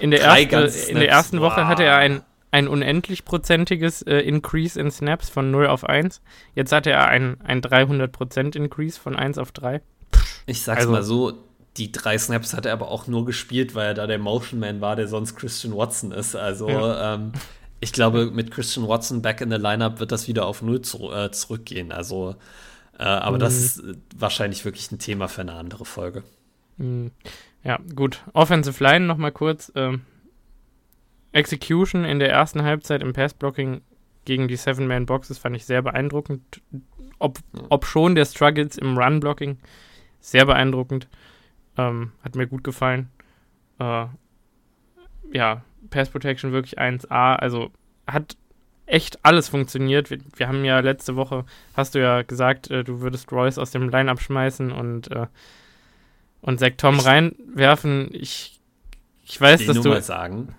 in 0.00 0.10
der, 0.10 0.20
erste, 0.20 0.90
in 0.90 0.98
der 0.98 1.08
ersten 1.08 1.40
Woche 1.40 1.66
hatte 1.66 1.82
er 1.82 1.96
ein 1.96 2.22
ein 2.50 2.68
unendlich-prozentiges 2.68 4.02
äh, 4.02 4.18
Increase 4.18 4.80
in 4.80 4.90
Snaps 4.90 5.28
von 5.28 5.50
0 5.50 5.66
auf 5.66 5.84
1. 5.84 6.20
Jetzt 6.54 6.72
hatte 6.72 6.90
er 6.90 7.08
ein, 7.08 7.40
ein 7.42 7.60
300% 7.60 8.56
Increase 8.56 8.98
von 8.98 9.16
1 9.16 9.38
auf 9.38 9.52
3. 9.52 9.82
Ich 10.46 10.62
sag's 10.62 10.80
also, 10.80 10.92
mal 10.92 11.02
so, 11.02 11.32
die 11.76 11.92
drei 11.92 12.18
Snaps 12.18 12.54
hat 12.54 12.66
er 12.66 12.72
aber 12.72 12.90
auch 12.90 13.06
nur 13.06 13.24
gespielt, 13.24 13.74
weil 13.74 13.88
er 13.88 13.94
da 13.94 14.06
der 14.06 14.18
Motion 14.18 14.60
Man 14.60 14.80
war, 14.80 14.96
der 14.96 15.08
sonst 15.08 15.36
Christian 15.36 15.76
Watson 15.76 16.12
ist. 16.12 16.34
Also 16.34 16.68
ja. 16.68 17.14
ähm, 17.14 17.32
ich 17.80 17.92
glaube, 17.92 18.30
mit 18.30 18.50
Christian 18.50 18.88
Watson 18.88 19.22
back 19.22 19.40
in 19.40 19.50
the 19.50 19.56
Lineup 19.56 20.00
wird 20.00 20.10
das 20.10 20.26
wieder 20.26 20.46
auf 20.46 20.62
0 20.62 20.82
zu, 20.82 21.12
äh, 21.12 21.30
zurückgehen. 21.30 21.92
Also, 21.92 22.34
äh, 22.98 23.04
aber 23.04 23.36
mhm. 23.36 23.40
das 23.40 23.56
ist 23.56 23.82
wahrscheinlich 24.16 24.64
wirklich 24.64 24.90
ein 24.90 24.98
Thema 24.98 25.28
für 25.28 25.42
eine 25.42 25.52
andere 25.52 25.84
Folge. 25.84 26.24
Mhm. 26.78 27.12
Ja, 27.62 27.78
gut. 27.94 28.22
Offensive 28.32 28.82
Line 28.82 29.06
noch 29.06 29.16
mal 29.16 29.32
kurz. 29.32 29.70
Ähm, 29.74 30.02
Execution 31.32 32.04
in 32.04 32.18
der 32.18 32.30
ersten 32.30 32.62
Halbzeit 32.62 33.02
im 33.02 33.12
Passblocking 33.12 33.82
gegen 34.24 34.48
die 34.48 34.56
Seven-Man-Boxes 34.56 35.38
fand 35.38 35.56
ich 35.56 35.64
sehr 35.64 35.82
beeindruckend. 35.82 36.60
Ob, 37.18 37.38
ob 37.68 37.86
schon 37.86 38.14
der 38.14 38.26
Struggles 38.26 38.76
im 38.76 38.96
Run-Blocking 38.96 39.58
sehr 40.20 40.44
beeindruckend. 40.46 41.08
Ähm, 41.76 42.12
hat 42.22 42.36
mir 42.36 42.46
gut 42.46 42.62
gefallen. 42.64 43.08
Äh, 43.78 44.06
ja, 45.32 45.62
Pass 45.90 46.10
Protection 46.10 46.52
wirklich 46.52 46.78
1A. 46.78 47.36
Also 47.36 47.70
hat 48.06 48.36
echt 48.86 49.24
alles 49.24 49.48
funktioniert. 49.48 50.10
Wir, 50.10 50.18
wir, 50.36 50.48
haben 50.48 50.64
ja 50.64 50.80
letzte 50.80 51.16
Woche, 51.16 51.44
hast 51.74 51.94
du 51.94 52.00
ja 52.00 52.22
gesagt, 52.22 52.70
äh, 52.70 52.84
du 52.84 53.00
würdest 53.00 53.30
Royce 53.32 53.58
aus 53.58 53.70
dem 53.70 53.88
Line 53.88 54.10
abschmeißen 54.10 54.72
und, 54.72 55.10
äh, 55.10 55.26
und 56.40 56.58
Zach 56.60 56.72
Tom 56.76 56.98
reinwerfen. 56.98 58.08
Ich, 58.12 58.60
ich 59.24 59.40
weiß, 59.40 59.66
dass 59.66 59.80
du. 59.80 59.88
Mal 59.90 60.02
sagen, 60.02 60.54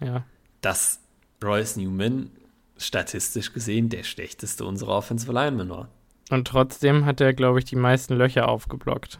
ja. 0.00 0.24
dass 0.60 1.00
Royce 1.42 1.76
Newman 1.76 2.30
statistisch 2.76 3.52
gesehen 3.52 3.88
der 3.88 4.02
schlechteste 4.04 4.64
unserer 4.64 4.96
Offensive 4.96 5.32
Linemen 5.32 5.68
war. 5.68 5.88
Und 6.30 6.46
trotzdem 6.46 7.04
hat 7.04 7.20
er, 7.20 7.34
glaube 7.34 7.58
ich, 7.58 7.64
die 7.64 7.76
meisten 7.76 8.14
Löcher 8.14 8.48
aufgeblockt. 8.48 9.18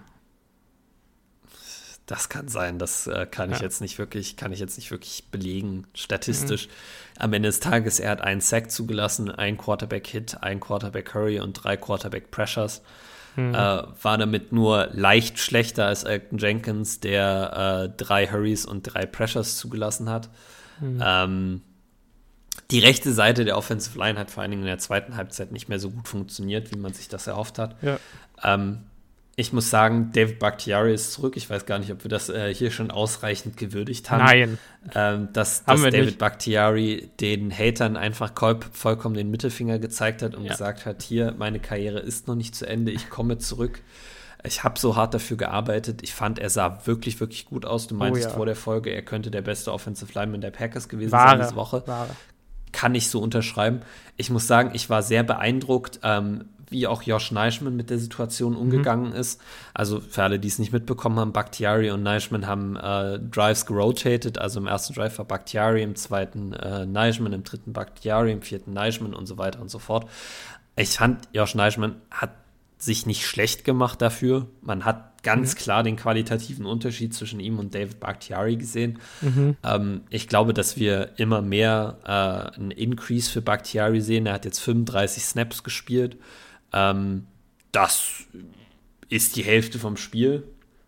Das 2.07 2.29
kann 2.29 2.49
sein, 2.49 2.79
das 2.79 3.07
äh, 3.07 3.27
kann 3.31 3.51
ja. 3.51 3.57
ich 3.57 3.63
jetzt 3.63 3.81
nicht 3.81 3.99
wirklich, 3.99 4.37
kann 4.37 4.53
ich 4.53 4.59
jetzt 4.59 4.77
nicht 4.77 4.91
wirklich 4.91 5.27
belegen, 5.31 5.87
statistisch. 5.95 6.67
Mhm. 6.67 6.73
Am 7.19 7.33
Ende 7.35 7.49
des 7.49 7.61
Tages, 7.61 8.01
er 8.01 8.11
hat 8.11 8.21
einen 8.21 8.41
Sack 8.41 8.73
zugelassen, 8.73 9.31
ein 9.31 9.57
Quarterback-Hit, 9.57 10.43
ein 10.43 10.59
Quarterback-Hurry 10.59 11.39
und 11.39 11.53
drei 11.53 11.77
Quarterback-Pressures. 11.77 12.83
Mhm. 13.37 13.55
Äh, 13.55 13.57
war 14.03 14.19
damit 14.19 14.51
nur 14.51 14.89
leicht 14.93 15.39
schlechter 15.39 15.87
als 15.87 16.03
Elton 16.03 16.39
Jenkins, 16.39 16.99
der 16.99 17.91
äh, 17.93 17.97
drei 17.97 18.27
Hurries 18.27 18.67
und 18.67 18.83
drei 18.83 19.07
Pressures 19.07 19.57
zugelassen 19.57 20.09
hat. 20.09 20.31
Mhm. 20.81 21.03
Ähm, 21.05 21.63
die 22.71 22.79
rechte 22.79 23.13
Seite 23.13 23.45
der 23.45 23.57
Offensive 23.57 23.99
Line 23.99 24.19
hat 24.19 24.31
vor 24.31 24.43
allen 24.43 24.51
Dingen 24.51 24.63
in 24.63 24.69
der 24.69 24.79
zweiten 24.79 25.17
Halbzeit 25.17 25.53
nicht 25.53 25.69
mehr 25.69 25.79
so 25.79 25.91
gut 25.91 26.09
funktioniert, 26.09 26.73
wie 26.73 26.79
man 26.79 26.93
sich 26.93 27.09
das 27.09 27.27
erhofft 27.27 27.59
hat. 27.59 27.77
Ja. 27.83 27.99
Ähm, 28.43 28.81
ich 29.37 29.53
muss 29.53 29.71
sagen, 29.71 30.11
David 30.13 30.39
Bakhtiari 30.39 30.93
ist 30.93 31.13
zurück. 31.13 31.37
Ich 31.37 31.49
weiß 31.49 31.65
gar 31.65 31.79
nicht, 31.79 31.91
ob 31.91 32.05
wir 32.05 32.11
das 32.11 32.29
äh, 32.29 32.53
hier 32.53 32.71
schon 32.71 32.91
ausreichend 32.91 33.57
gewürdigt 33.57 34.11
haben. 34.11 34.25
Nein. 34.25 34.59
Ähm, 34.95 35.29
dass, 35.33 35.65
dass 35.65 35.81
David 35.81 36.05
nicht. 36.05 36.19
Bakhtiari 36.19 37.09
den 37.21 37.51
Hatern 37.51 37.97
einfach 37.97 38.33
vollkommen 38.73 39.15
den 39.15 39.31
Mittelfinger 39.31 39.79
gezeigt 39.79 40.23
hat 40.23 40.35
und 40.35 40.45
ja. 40.45 40.51
gesagt 40.53 40.85
hat: 40.85 41.03
Hier, 41.03 41.35
meine 41.39 41.59
Karriere 41.59 42.01
ist 42.01 42.29
noch 42.29 42.35
nicht 42.35 42.55
zu 42.55 42.67
Ende, 42.67 42.93
ich 42.93 43.09
komme 43.09 43.39
zurück. 43.39 43.81
Ich 44.45 44.65
habe 44.65 44.79
so 44.79 44.97
hart 44.97 45.15
dafür 45.15 45.37
gearbeitet. 45.37 46.03
Ich 46.03 46.15
fand, 46.15 46.39
er 46.39 46.51
sah 46.51 46.87
wirklich, 46.87 47.21
wirklich 47.21 47.47
gut 47.47 47.67
aus. 47.67 47.87
Du 47.87 47.95
meintest 47.95 48.27
oh, 48.27 48.31
ja. 48.31 48.37
vor 48.37 48.47
der 48.47 48.57
Folge, 48.57 48.91
er 48.91 49.03
könnte 49.03 49.31
der 49.31 49.43
beste 49.43 49.73
Offensive 49.73 50.13
Lineman 50.15 50.41
der 50.41 50.51
Packers 50.51 50.89
gewesen 50.89 51.13
Wahre, 51.13 51.31
sein 51.31 51.41
diese 51.41 51.57
Woche. 51.57 51.83
Wahre. 51.87 52.11
Kann 52.73 52.95
ich 52.95 53.11
so 53.11 53.21
unterschreiben. 53.21 53.83
Ich 54.17 54.31
muss 54.31 54.47
sagen, 54.47 54.71
ich 54.75 54.89
war 54.89 55.03
sehr 55.03 55.25
beeindruckt, 55.25 56.01
ähm, 56.03 56.47
wie 56.71 56.87
auch 56.87 57.03
Josh 57.03 57.33
Neischmann 57.33 57.77
mit 57.77 57.91
der 57.91 57.99
Situation 57.99 58.53
mhm. 58.53 58.59
umgegangen 58.59 59.11
mhm. 59.11 59.17
ist. 59.17 59.41
Also 59.75 60.01
für 60.01 60.23
alle, 60.23 60.39
die 60.39 60.49
es 60.49 60.59
nicht 60.59 60.73
mitbekommen 60.73 61.19
haben, 61.19 61.33
Bakhtiari 61.33 61.91
und 61.91 62.03
Neischmann 62.03 62.47
haben 62.47 62.77
äh, 62.77 63.19
Drives 63.19 63.67
gerotated. 63.67 64.39
Also 64.39 64.61
im 64.61 64.67
ersten 64.67 64.95
Drive 64.95 65.19
war 65.19 65.25
Bakhtiari, 65.25 65.83
im 65.83 65.97
zweiten 65.97 66.53
äh, 66.53 66.87
Neischmann, 66.87 67.33
im 67.33 67.45
dritten 67.45 67.73
Bakhtiari, 67.73 68.33
im 68.33 68.43
vierten 68.43 68.73
Neischmann 68.73 69.15
und 69.15 69.27
so 69.27 69.37
weiter 69.37 69.61
und 69.61 69.71
so 69.71 69.79
fort. 69.79 70.09
Ich 70.77 70.91
fand, 70.91 71.29
Josh 71.33 71.55
Neischmann 71.55 71.97
hat 72.11 72.31
sich 72.83 73.07
nicht 73.07 73.27
schlecht 73.27 73.65
gemacht 73.65 74.01
dafür. 74.01 74.47
Man 74.63 74.85
hat 74.85 75.23
ganz 75.23 75.55
mhm. 75.55 75.59
klar 75.59 75.83
den 75.83 75.97
qualitativen 75.97 76.65
Unterschied 76.65 77.13
zwischen 77.15 77.41
ihm 77.41 77.59
und 77.59 77.75
David 77.75 78.01
Bakhtiari 78.01 78.57
gesehen. 78.57 78.99
Mhm. 79.21 79.57
Ähm, 79.63 80.01
ich 80.09 80.29
glaube, 80.29 80.55
dass 80.55 80.79
wir 80.79 81.19
immer 81.19 81.43
mehr 81.43 81.99
äh, 82.05 82.59
einen 82.59 82.71
Increase 82.71 83.31
für 83.31 83.43
Bakhtiari 83.43 84.01
sehen. 84.01 84.27
Er 84.27 84.35
hat 84.35 84.47
jetzt 84.47 84.61
35 84.61 85.25
Snaps 85.25 85.63
gespielt. 85.63 86.17
Ähm, 86.73 87.27
das 87.71 88.25
ist 89.09 89.37
die 89.37 89.45
Hälfte 89.45 89.79
vom 89.79 89.97
Spiel. 89.97 90.45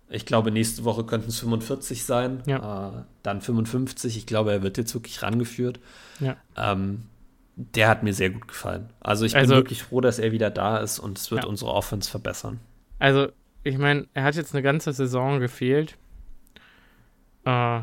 Ich 0.08 0.26
glaube, 0.26 0.50
nächste 0.50 0.84
Woche 0.84 1.04
könnten 1.04 1.28
es 1.28 1.40
45 1.40 2.04
sein, 2.04 2.42
ja. 2.46 2.88
äh, 2.88 3.02
dann 3.22 3.40
55. 3.40 4.16
Ich 4.16 4.26
glaube, 4.26 4.52
er 4.52 4.62
wird 4.62 4.78
jetzt 4.78 4.94
wirklich 4.94 5.22
rangeführt. 5.22 5.80
Ja. 6.20 6.36
Ähm, 6.56 7.04
der 7.56 7.88
hat 7.88 8.02
mir 8.02 8.14
sehr 8.14 8.30
gut 8.30 8.48
gefallen. 8.48 8.90
Also 9.00 9.24
ich 9.24 9.32
bin 9.32 9.42
also, 9.42 9.54
wirklich 9.54 9.82
froh, 9.82 10.00
dass 10.00 10.18
er 10.18 10.32
wieder 10.32 10.50
da 10.50 10.78
ist 10.78 10.98
und 10.98 11.18
es 11.18 11.30
wird 11.30 11.44
ja. 11.44 11.48
unsere 11.48 11.72
Offense 11.72 12.10
verbessern. 12.10 12.60
Also, 12.98 13.28
ich 13.62 13.78
meine, 13.78 14.06
er 14.14 14.24
hat 14.24 14.36
jetzt 14.36 14.54
eine 14.54 14.62
ganze 14.62 14.92
Saison 14.92 15.40
gefehlt. 15.40 15.96
Äh, 17.44 17.80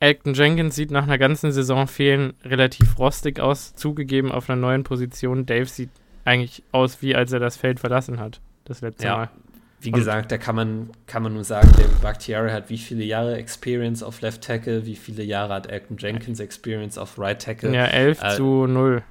Elton 0.00 0.34
Jenkins 0.34 0.74
sieht 0.74 0.90
nach 0.90 1.04
einer 1.04 1.18
ganzen 1.18 1.52
Saison 1.52 1.86
fehlen 1.86 2.34
relativ 2.44 2.98
rostig 2.98 3.40
aus, 3.40 3.74
zugegeben 3.74 4.32
auf 4.32 4.50
einer 4.50 4.60
neuen 4.60 4.84
Position. 4.84 5.46
Dave 5.46 5.66
sieht 5.66 5.90
eigentlich 6.24 6.62
aus, 6.72 7.02
wie 7.02 7.14
als 7.14 7.32
er 7.32 7.40
das 7.40 7.56
Feld 7.56 7.80
verlassen 7.80 8.18
hat, 8.20 8.40
das 8.64 8.80
letzte 8.80 9.06
ja. 9.06 9.16
Mal. 9.16 9.30
Wie 9.84 9.90
gesagt, 9.90 10.32
da 10.32 10.38
kann 10.38 10.56
man, 10.56 10.90
kann 11.06 11.22
man 11.22 11.34
nur 11.34 11.44
sagen, 11.44 11.70
der 11.78 11.84
Bakhtiari 12.02 12.50
hat 12.50 12.70
wie 12.70 12.78
viele 12.78 13.04
Jahre 13.04 13.36
Experience 13.36 14.02
auf 14.02 14.20
Left 14.22 14.42
Tackle, 14.42 14.86
wie 14.86 14.96
viele 14.96 15.22
Jahre 15.22 15.54
hat 15.54 15.70
Elton 15.70 15.96
Jenkins 15.98 16.40
Experience 16.40 16.96
auf 16.96 17.18
Right 17.18 17.40
Tackle. 17.40 17.74
Ja, 17.74 17.84
11 17.84 18.22
äh, 18.22 18.36
zu 18.36 18.66
0. 18.66 19.02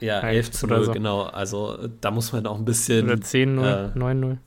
Ja, 0.00 0.20
11 0.20 0.50
zu 0.50 0.66
0, 0.66 0.84
so. 0.84 0.92
genau. 0.92 1.22
Also 1.22 1.88
da 2.00 2.10
muss 2.10 2.32
man 2.32 2.46
auch 2.46 2.58
ein 2.58 2.64
bisschen. 2.64 3.06
Oder 3.06 3.20
10 3.20 3.54
0, 3.54 3.92
äh, 3.94 3.98
9 3.98 4.20
0. 4.20 4.38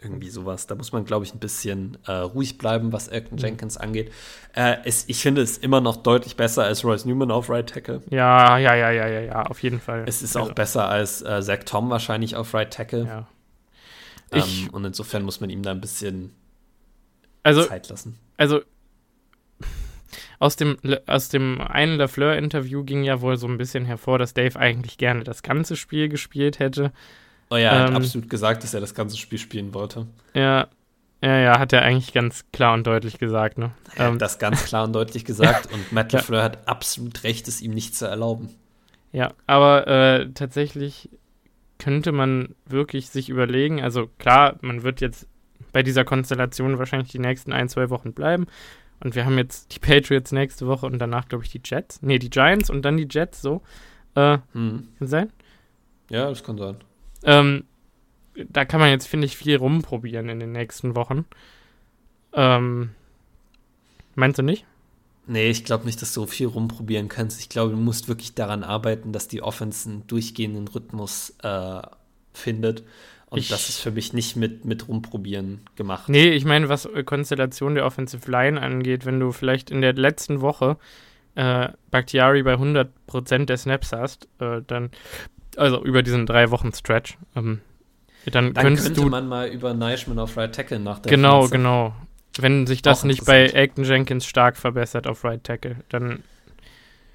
Irgendwie 0.00 0.30
sowas. 0.30 0.68
Da 0.68 0.76
muss 0.76 0.92
man, 0.92 1.04
glaube 1.04 1.24
ich, 1.24 1.34
ein 1.34 1.40
bisschen 1.40 1.98
äh, 2.06 2.12
ruhig 2.12 2.56
bleiben, 2.56 2.92
was 2.92 3.08
Elton 3.08 3.36
mhm. 3.36 3.42
Jenkins 3.42 3.76
angeht. 3.76 4.12
Äh, 4.54 4.76
es, 4.84 5.08
ich 5.08 5.20
finde 5.20 5.42
es 5.42 5.58
immer 5.58 5.80
noch 5.80 5.96
deutlich 5.96 6.36
besser 6.36 6.62
als 6.62 6.84
Royce 6.84 7.04
Newman 7.04 7.32
auf 7.32 7.50
Right 7.50 7.68
Tackle. 7.68 8.02
Ja, 8.10 8.58
ja, 8.58 8.74
ja, 8.74 8.90
ja, 8.92 9.08
ja, 9.08 9.20
ja, 9.20 9.42
auf 9.42 9.60
jeden 9.62 9.80
Fall. 9.80 10.04
Es 10.06 10.22
ist 10.22 10.36
also. 10.36 10.50
auch 10.50 10.54
besser 10.54 10.88
als 10.88 11.22
äh, 11.22 11.42
Zach 11.42 11.64
Tom 11.64 11.90
wahrscheinlich 11.90 12.36
auf 12.36 12.54
Right 12.54 12.72
Tackle. 12.72 13.06
Ja. 13.06 13.26
Ähm, 14.32 14.68
und 14.72 14.84
insofern 14.84 15.22
muss 15.22 15.40
man 15.40 15.50
ihm 15.50 15.62
da 15.62 15.70
ein 15.70 15.80
bisschen 15.80 16.34
also, 17.42 17.64
Zeit 17.64 17.88
lassen. 17.88 18.18
Also, 18.36 18.60
aus 20.38 20.56
dem, 20.56 20.76
aus 21.06 21.28
dem 21.28 21.60
einen 21.60 21.96
Lafleur-Interview 21.96 22.84
ging 22.84 23.02
ja 23.02 23.20
wohl 23.20 23.36
so 23.36 23.46
ein 23.46 23.58
bisschen 23.58 23.84
hervor, 23.84 24.18
dass 24.18 24.34
Dave 24.34 24.58
eigentlich 24.58 24.98
gerne 24.98 25.24
das 25.24 25.42
ganze 25.42 25.76
Spiel 25.76 26.08
gespielt 26.08 26.58
hätte. 26.58 26.92
Oh 27.50 27.56
ja, 27.56 27.70
er 27.70 27.88
ähm, 27.88 27.94
hat 27.94 28.02
absolut 28.02 28.30
gesagt, 28.30 28.62
dass 28.62 28.74
er 28.74 28.80
das 28.80 28.94
ganze 28.94 29.16
Spiel 29.16 29.38
spielen 29.38 29.74
wollte. 29.74 30.06
Ja, 30.34 30.68
ja, 31.20 31.38
ja, 31.38 31.58
hat 31.58 31.72
er 31.72 31.82
eigentlich 31.82 32.12
ganz 32.12 32.44
klar 32.52 32.74
und 32.74 32.86
deutlich 32.86 33.18
gesagt, 33.18 33.58
ne? 33.58 33.72
Er 33.96 34.04
hat 34.04 34.12
ähm, 34.12 34.18
das 34.18 34.38
ganz 34.38 34.64
klar 34.64 34.84
und 34.84 34.92
deutlich 34.92 35.24
gesagt 35.24 35.72
und 35.72 35.92
Matt 35.92 36.12
LaFleur 36.12 36.38
ja. 36.38 36.44
hat 36.44 36.68
absolut 36.68 37.24
recht, 37.24 37.48
es 37.48 37.60
ihm 37.60 37.72
nicht 37.72 37.96
zu 37.96 38.06
erlauben. 38.06 38.50
Ja, 39.10 39.32
aber 39.46 39.88
äh, 39.88 40.30
tatsächlich 40.32 41.10
könnte 41.78 42.12
man 42.12 42.54
wirklich 42.66 43.08
sich 43.08 43.28
überlegen, 43.28 43.80
also 43.82 44.08
klar, 44.18 44.56
man 44.60 44.82
wird 44.82 45.00
jetzt 45.00 45.28
bei 45.72 45.82
dieser 45.82 46.04
Konstellation 46.04 46.78
wahrscheinlich 46.78 47.10
die 47.10 47.18
nächsten 47.18 47.52
ein, 47.52 47.68
zwei 47.68 47.90
Wochen 47.90 48.12
bleiben. 48.12 48.46
Und 49.00 49.14
wir 49.14 49.24
haben 49.24 49.38
jetzt 49.38 49.74
die 49.74 49.78
Patriots 49.78 50.32
nächste 50.32 50.66
Woche 50.66 50.86
und 50.86 50.98
danach, 50.98 51.28
glaube 51.28 51.44
ich, 51.44 51.50
die 51.50 51.60
Jets. 51.64 52.02
Nee, 52.02 52.18
die 52.18 52.30
Giants 52.30 52.68
und 52.68 52.82
dann 52.82 52.96
die 52.96 53.06
Jets, 53.08 53.40
so. 53.40 53.62
Äh, 54.14 54.38
hm. 54.52 54.88
Kann 54.98 55.08
sein? 55.08 55.32
Ja, 56.10 56.28
das 56.28 56.42
kann 56.42 56.58
sein. 56.58 56.76
Ähm, 57.22 57.64
da 58.34 58.64
kann 58.64 58.80
man 58.80 58.90
jetzt, 58.90 59.06
finde 59.06 59.26
ich, 59.26 59.36
viel 59.36 59.56
rumprobieren 59.56 60.28
in 60.28 60.40
den 60.40 60.52
nächsten 60.52 60.96
Wochen. 60.96 61.26
Ähm, 62.32 62.90
meinst 64.14 64.38
du 64.38 64.42
nicht? 64.42 64.66
Nee, 65.28 65.50
ich 65.50 65.64
glaube 65.64 65.84
nicht, 65.84 66.00
dass 66.00 66.12
du 66.14 66.26
viel 66.26 66.46
rumprobieren 66.46 67.08
kannst. 67.08 67.38
Ich 67.40 67.48
glaube, 67.48 67.72
du 67.72 67.76
musst 67.76 68.08
wirklich 68.08 68.34
daran 68.34 68.64
arbeiten, 68.64 69.12
dass 69.12 69.28
die 69.28 69.42
Offense 69.42 69.88
einen 69.88 70.06
durchgehenden 70.06 70.68
Rhythmus 70.68 71.34
äh, 71.42 71.82
findet. 72.32 72.82
Und 73.30 73.40
ich, 73.40 73.48
das 73.48 73.68
ist 73.68 73.78
für 73.78 73.90
mich 73.90 74.14
nicht 74.14 74.36
mit, 74.36 74.64
mit 74.64 74.88
rumprobieren 74.88 75.60
gemacht. 75.76 76.08
Nee, 76.08 76.30
ich 76.30 76.46
meine, 76.46 76.70
was 76.70 76.88
Konstellation 77.04 77.74
der 77.74 77.84
Offensive 77.84 78.30
Line 78.30 78.60
angeht, 78.60 79.04
wenn 79.04 79.20
du 79.20 79.32
vielleicht 79.32 79.70
in 79.70 79.82
der 79.82 79.92
letzten 79.92 80.40
Woche 80.40 80.78
äh, 81.34 81.68
Bakhtiari 81.90 82.42
bei 82.42 82.54
100% 82.54 83.44
der 83.44 83.56
Snaps 83.58 83.92
hast, 83.92 84.28
äh, 84.40 84.62
dann, 84.66 84.90
also 85.56 85.84
über 85.84 86.02
diesen 86.02 86.24
drei 86.24 86.50
Wochen 86.50 86.72
Stretch, 86.72 87.18
ähm, 87.36 87.60
dann, 88.24 88.54
dann 88.54 88.76
könnte 88.76 88.92
du, 88.92 89.08
man 89.08 89.28
mal 89.28 89.48
über 89.48 89.74
Neischmann 89.74 90.18
auf 90.18 90.36
Right 90.36 90.54
Tackle 90.54 90.78
nachdenken. 90.78 91.10
Genau, 91.10 91.40
Pflanze. 91.40 91.56
genau. 91.56 91.94
Wenn 92.40 92.66
sich 92.66 92.82
das 92.82 93.04
nicht 93.04 93.24
bei 93.24 93.52
Acton 93.54 93.84
Jenkins 93.84 94.26
stark 94.26 94.56
verbessert 94.56 95.06
auf 95.06 95.24
Right 95.24 95.42
Tackle, 95.42 95.76
dann 95.88 96.22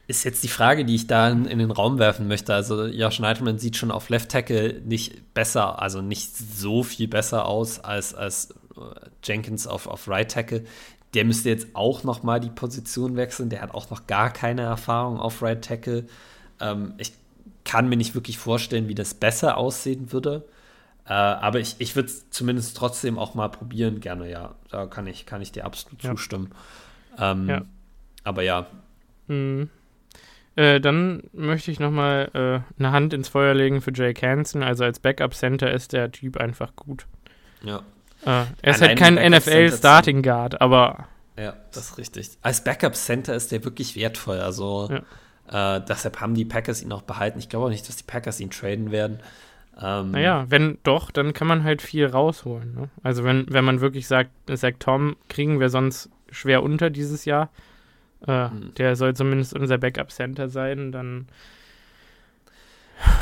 ist 0.07 0.23
jetzt 0.25 0.43
die 0.43 0.49
Frage, 0.49 0.85
die 0.85 0.95
ich 0.95 1.07
da 1.07 1.29
in, 1.29 1.45
in, 1.45 1.59
den 1.59 1.71
Raum 1.71 1.97
werfen 1.97 2.27
möchte. 2.27 2.53
Also 2.53 2.85
Josh 2.85 3.19
Neidman 3.19 3.57
sieht 3.57 3.77
schon 3.77 3.91
auf 3.91 4.09
Left 4.09 4.29
Tackle 4.29 4.81
nicht 4.85 5.33
besser, 5.33 5.81
also 5.81 6.01
nicht 6.01 6.35
so 6.35 6.83
viel 6.83 7.07
besser 7.07 7.45
aus 7.45 7.79
als, 7.79 8.13
als 8.13 8.51
äh, 8.75 8.81
Jenkins 9.23 9.65
auf, 9.65 9.87
auf 9.87 10.07
Right 10.07 10.29
Tackle. 10.29 10.65
Der 11.13 11.25
müsste 11.25 11.49
jetzt 11.49 11.67
auch 11.73 12.03
noch 12.03 12.23
mal 12.23 12.39
die 12.39 12.49
Position 12.49 13.15
wechseln. 13.15 13.49
Der 13.49 13.61
hat 13.61 13.73
auch 13.73 13.89
noch 13.89 14.07
gar 14.07 14.31
keine 14.31 14.63
Erfahrung 14.63 15.19
auf 15.19 15.41
Right 15.41 15.63
Tackle. 15.63 16.05
Ähm, 16.59 16.95
ich 16.97 17.13
kann 17.63 17.87
mir 17.87 17.95
nicht 17.95 18.13
wirklich 18.13 18.37
vorstellen, 18.37 18.89
wie 18.89 18.95
das 18.95 19.13
besser 19.13 19.57
aussehen 19.57 20.11
würde. 20.11 20.43
Äh, 21.05 21.13
aber 21.13 21.59
ich, 21.59 21.75
ich 21.79 21.95
würde 21.95 22.07
es 22.07 22.29
zumindest 22.29 22.77
trotzdem 22.77 23.19
auch 23.19 23.35
mal 23.35 23.49
probieren, 23.49 23.99
gerne, 23.99 24.29
ja. 24.29 24.55
Da 24.69 24.85
kann 24.85 25.07
ich, 25.07 25.25
kann 25.25 25.41
ich 25.41 25.51
dir 25.51 25.65
absolut 25.65 26.01
ja. 26.01 26.11
zustimmen. 26.11 26.51
Ähm, 27.17 27.49
ja. 27.49 27.61
Aber 28.23 28.43
ja. 28.43 28.67
Mhm. 29.27 29.69
Äh, 30.55 30.79
dann 30.79 31.23
möchte 31.33 31.71
ich 31.71 31.79
nochmal 31.79 32.29
äh, 32.33 32.79
eine 32.79 32.91
Hand 32.91 33.13
ins 33.13 33.27
Feuer 33.27 33.53
legen 33.53 33.81
für 33.81 33.91
Jake 33.93 34.25
Hansen. 34.25 34.61
Also 34.61 34.83
als 34.83 34.99
Backup-Center 34.99 35.71
ist 35.71 35.93
der 35.93 36.11
Typ 36.11 36.37
einfach 36.37 36.75
gut. 36.75 37.05
Ja. 37.63 37.77
Äh, 38.25 38.45
er 38.61 38.73
ist 38.73 38.81
halt 38.81 38.97
kein 38.97 39.15
NFL-Starting 39.15 40.21
Guard, 40.21 40.61
aber. 40.61 41.07
Ja, 41.37 41.55
das 41.71 41.89
ist 41.89 41.97
richtig. 41.97 42.29
Als 42.43 42.63
Backup-Center 42.63 43.33
ist 43.33 43.51
der 43.51 43.63
wirklich 43.63 43.95
wertvoll. 43.95 44.39
Also 44.39 44.89
ja. 45.51 45.77
äh, 45.77 45.81
deshalb 45.85 46.21
haben 46.21 46.35
die 46.35 46.45
Packers 46.45 46.83
ihn 46.83 46.91
auch 46.91 47.01
behalten. 47.01 47.39
Ich 47.39 47.49
glaube 47.49 47.65
auch 47.65 47.69
nicht, 47.69 47.89
dass 47.89 47.95
die 47.97 48.03
Packers 48.03 48.39
ihn 48.39 48.51
traden 48.51 48.91
werden. 48.91 49.19
Ähm, 49.81 50.11
naja, 50.11 50.45
wenn 50.49 50.77
doch, 50.83 51.11
dann 51.11 51.33
kann 51.33 51.47
man 51.47 51.63
halt 51.63 51.81
viel 51.81 52.05
rausholen. 52.05 52.73
Ne? 52.75 52.89
Also 53.01 53.23
wenn, 53.23 53.45
wenn 53.49 53.65
man 53.65 53.81
wirklich 53.81 54.07
sagt, 54.07 54.31
sagt 54.47 54.81
Tom, 54.81 55.15
kriegen 55.29 55.59
wir 55.59 55.69
sonst 55.69 56.09
schwer 56.29 56.63
unter 56.63 56.89
dieses 56.89 57.25
Jahr, 57.25 57.49
äh, 58.27 58.49
hm. 58.49 58.73
Der 58.75 58.95
soll 58.95 59.15
zumindest 59.15 59.53
unser 59.53 59.77
Backup-Center 59.77 60.49
sein, 60.49 60.91
dann. 60.91 61.27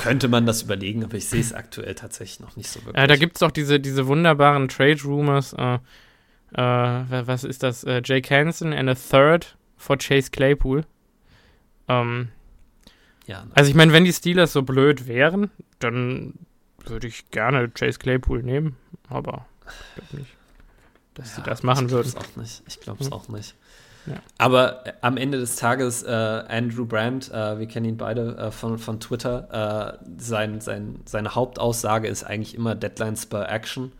Könnte 0.03 0.27
man 0.27 0.45
das 0.45 0.61
überlegen, 0.61 1.03
aber 1.03 1.15
ich 1.15 1.27
sehe 1.27 1.39
es 1.39 1.53
aktuell 1.53 1.95
tatsächlich 1.95 2.39
noch 2.39 2.55
nicht 2.55 2.69
so 2.69 2.85
wirklich. 2.85 3.03
Äh, 3.03 3.07
da 3.07 3.15
gibt 3.15 3.37
es 3.37 3.43
auch 3.43 3.51
diese, 3.51 3.79
diese 3.79 4.05
wunderbaren 4.05 4.67
Trade-Rumors. 4.67 5.53
Äh, 5.53 5.79
äh, 6.53 7.27
was 7.27 7.43
ist 7.43 7.63
das? 7.63 7.83
Äh, 7.83 8.01
Jake 8.05 8.33
Hansen 8.33 8.73
and 8.73 8.89
a 8.89 8.93
third 8.93 9.57
for 9.77 9.97
Chase 9.97 10.29
Claypool. 10.29 10.85
Ähm, 11.87 12.29
ja, 13.31 13.45
also 13.53 13.69
ich 13.69 13.75
meine, 13.75 13.93
wenn 13.93 14.03
die 14.03 14.11
Steelers 14.11 14.51
so 14.51 14.61
blöd 14.61 15.07
wären, 15.07 15.51
dann 15.79 16.33
würde 16.85 17.07
ich 17.07 17.31
gerne 17.31 17.69
Chase 17.69 17.97
Claypool 17.97 18.43
nehmen, 18.43 18.75
aber 19.07 19.45
ich 19.65 19.95
glaube 19.95 20.17
nicht, 20.17 20.31
dass 21.13 21.29
ja, 21.29 21.35
sie 21.35 21.49
das 21.49 21.63
machen 21.63 21.85
ich 21.87 21.91
würden. 21.93 22.13
Auch 22.17 22.35
nicht. 22.35 22.61
Ich 22.67 22.81
glaube 22.81 22.99
es 23.01 23.07
hm. 23.07 23.13
auch 23.13 23.29
nicht. 23.29 23.55
Aber 24.37 24.85
äh, 24.85 24.93
am 25.01 25.15
Ende 25.15 25.39
des 25.39 25.55
Tages, 25.55 26.03
äh, 26.03 26.09
Andrew 26.09 26.85
Brandt, 26.85 27.31
äh, 27.31 27.59
wir 27.59 27.67
kennen 27.67 27.85
ihn 27.85 27.97
beide 27.97 28.35
äh, 28.35 28.51
von, 28.51 28.77
von 28.79 28.99
Twitter, 28.99 29.99
äh, 30.01 30.05
sein, 30.17 30.59
sein, 30.59 30.99
seine 31.05 31.35
Hauptaussage 31.35 32.07
ist 32.07 32.23
eigentlich 32.23 32.55
immer 32.55 32.75
Deadlines 32.75 33.27
per 33.27 33.49
Action. 33.49 33.91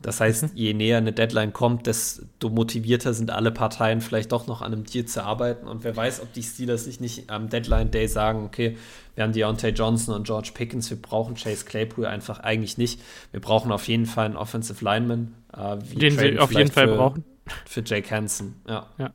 Das 0.00 0.20
heißt, 0.20 0.42
mhm. 0.42 0.50
je 0.54 0.74
näher 0.74 0.98
eine 0.98 1.12
Deadline 1.12 1.52
kommt, 1.52 1.86
desto 1.86 2.50
motivierter 2.50 3.14
sind 3.14 3.30
alle 3.30 3.50
Parteien 3.50 4.00
vielleicht 4.00 4.32
doch 4.32 4.46
noch 4.46 4.60
an 4.60 4.72
einem 4.72 4.84
Deal 4.84 5.06
zu 5.06 5.24
arbeiten. 5.24 5.66
Und 5.66 5.84
wer 5.84 5.96
weiß, 5.96 6.20
ob 6.20 6.32
die 6.32 6.42
Steelers 6.42 6.84
sich 6.84 7.00
nicht 7.00 7.30
am 7.30 7.48
Deadline 7.48 7.90
Day 7.90 8.06
sagen, 8.06 8.44
okay, 8.44 8.76
wir 9.14 9.24
haben 9.24 9.32
Deontay 9.32 9.70
Johnson 9.70 10.14
und 10.14 10.26
George 10.26 10.50
Pickens, 10.52 10.90
wir 10.90 11.00
brauchen 11.00 11.36
Chase 11.36 11.64
Claypool 11.64 12.06
einfach 12.06 12.40
eigentlich 12.40 12.76
nicht. 12.76 13.00
Wir 13.30 13.40
brauchen 13.40 13.72
auf 13.72 13.88
jeden 13.88 14.06
Fall 14.06 14.26
einen 14.26 14.36
Offensive 14.36 14.84
Lineman. 14.84 15.34
Äh, 15.56 15.78
Den 15.78 16.18
sie 16.18 16.38
auf 16.38 16.52
jeden 16.52 16.70
Fall 16.70 16.88
für, 16.88 16.96
brauchen. 16.96 17.24
Für 17.64 17.82
Jake 17.84 18.10
Hansen, 18.14 18.56
ja. 18.66 18.86
ja. 18.98 19.12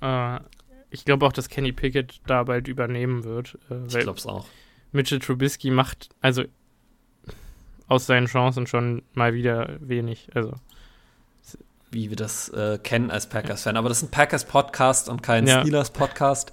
Äh, 0.00 0.40
ich 0.90 1.04
glaube 1.04 1.26
auch, 1.26 1.32
dass 1.32 1.48
Kenny 1.48 1.72
Pickett 1.72 2.20
da 2.26 2.44
bald 2.44 2.68
übernehmen 2.68 3.24
wird. 3.24 3.58
Äh, 3.70 3.86
ich 3.86 3.98
glaube 3.98 4.18
es 4.18 4.26
auch. 4.26 4.46
Mitchell 4.92 5.18
Trubisky 5.18 5.70
macht 5.70 6.10
also 6.20 6.44
aus 7.88 8.06
seinen 8.06 8.26
Chancen 8.26 8.66
schon 8.66 9.02
mal 9.14 9.34
wieder 9.34 9.76
wenig. 9.80 10.28
Also 10.34 10.54
wie 11.90 12.10
wir 12.10 12.16
das 12.16 12.48
äh, 12.50 12.78
kennen 12.82 13.10
als 13.10 13.28
Packers-Fan. 13.28 13.76
Aber 13.76 13.88
das 13.88 13.98
ist 13.98 14.08
ein 14.08 14.10
Packers-Podcast 14.10 15.08
und 15.08 15.22
kein 15.22 15.46
ja. 15.46 15.60
Steelers-Podcast. 15.60 16.52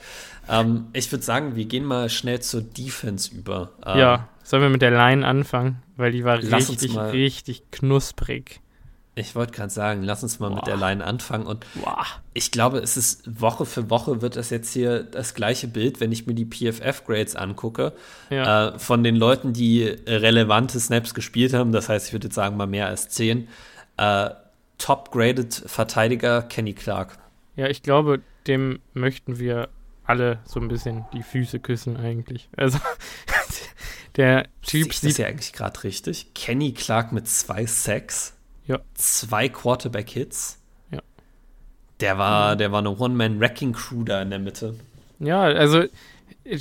Ähm, 0.50 0.88
ich 0.94 1.12
würde 1.12 1.24
sagen, 1.24 1.56
wir 1.56 1.66
gehen 1.66 1.84
mal 1.84 2.10
schnell 2.10 2.40
zur 2.42 2.62
Defense 2.62 3.34
über. 3.36 3.72
Ähm, 3.86 4.00
ja, 4.00 4.30
sollen 4.44 4.64
wir 4.64 4.70
mit 4.70 4.82
der 4.82 4.92
Line 4.92 5.26
anfangen? 5.26 5.82
Weil 5.98 6.12
die 6.12 6.24
war 6.24 6.38
richtig, 6.40 6.98
richtig 6.98 7.72
knusprig. 7.72 8.62
Ich 9.18 9.34
wollte 9.34 9.54
gerade 9.54 9.72
sagen, 9.72 10.04
lass 10.04 10.24
uns 10.24 10.40
mal 10.40 10.50
Boah. 10.50 10.56
mit 10.56 10.68
der 10.68 10.76
Line 10.76 11.04
anfangen. 11.04 11.46
Und 11.46 11.66
Boah. 11.76 12.06
ich 12.34 12.52
glaube, 12.52 12.80
es 12.80 12.98
ist 12.98 13.42
Woche 13.42 13.66
für 13.66 13.90
Woche 13.90 14.22
wird 14.22 14.36
das 14.36 14.50
jetzt 14.50 14.74
hier 14.74 15.04
das 15.04 15.34
gleiche 15.34 15.70
Bild, 15.70 16.02
wenn 16.02 16.12
ich 16.12 16.28
mir 16.28 16.34
die 16.34 16.46
PFF-Grades 16.46 17.38
angucke. 17.38 17.94
Ja. 18.30 18.76
Äh, 18.76 18.80
von 18.80 19.04
den 19.04 19.16
Leuten, 19.16 19.54
die 19.54 19.84
relevante 20.06 20.80
Snaps 20.82 21.14
gespielt 21.14 21.54
haben, 21.54 21.72
das 21.72 21.88
heißt, 21.88 22.08
ich 22.08 22.14
würde 22.14 22.28
jetzt 22.28 22.36
sagen, 22.36 22.58
mal 22.58 22.68
mehr 22.68 22.88
als 22.88 23.08
zehn. 23.08 23.48
Äh, 23.96 24.32
Top-graded 24.78 25.54
Verteidiger 25.66 26.42
Kenny 26.42 26.74
Clark. 26.74 27.18
Ja, 27.56 27.68
ich 27.68 27.82
glaube, 27.82 28.22
dem 28.48 28.80
möchten 28.94 29.40
wir 29.40 29.70
alle 30.04 30.40
so 30.46 30.60
ein 30.60 30.68
bisschen 30.68 31.06
die 31.14 31.24
Füße 31.24 31.60
küssen, 31.60 31.96
eigentlich. 31.98 32.50
Also, 32.58 32.80
der 34.18 34.48
Typ 34.62 34.94
sieht. 34.94 35.12
Das 35.12 35.18
ja 35.18 35.28
eigentlich 35.28 35.54
gerade 35.54 35.84
richtig. 35.84 36.34
Kenny 36.34 36.74
Clark 36.74 37.14
mit 37.14 37.28
zwei 37.30 37.66
Sacks. 37.66 38.35
Ja. 38.68 38.80
Zwei 38.94 39.50
Quarterback-Hits. 39.50 40.62
Ja. 40.92 41.00
Der 42.00 42.18
war, 42.18 42.56
der 42.56 42.72
war 42.72 42.80
eine 42.80 42.98
One-Man-Wrecking-Crew 42.98 44.04
da 44.04 44.22
in 44.22 44.30
der 44.30 44.40
Mitte. 44.40 44.76
Ja, 45.20 45.42
also 45.44 45.84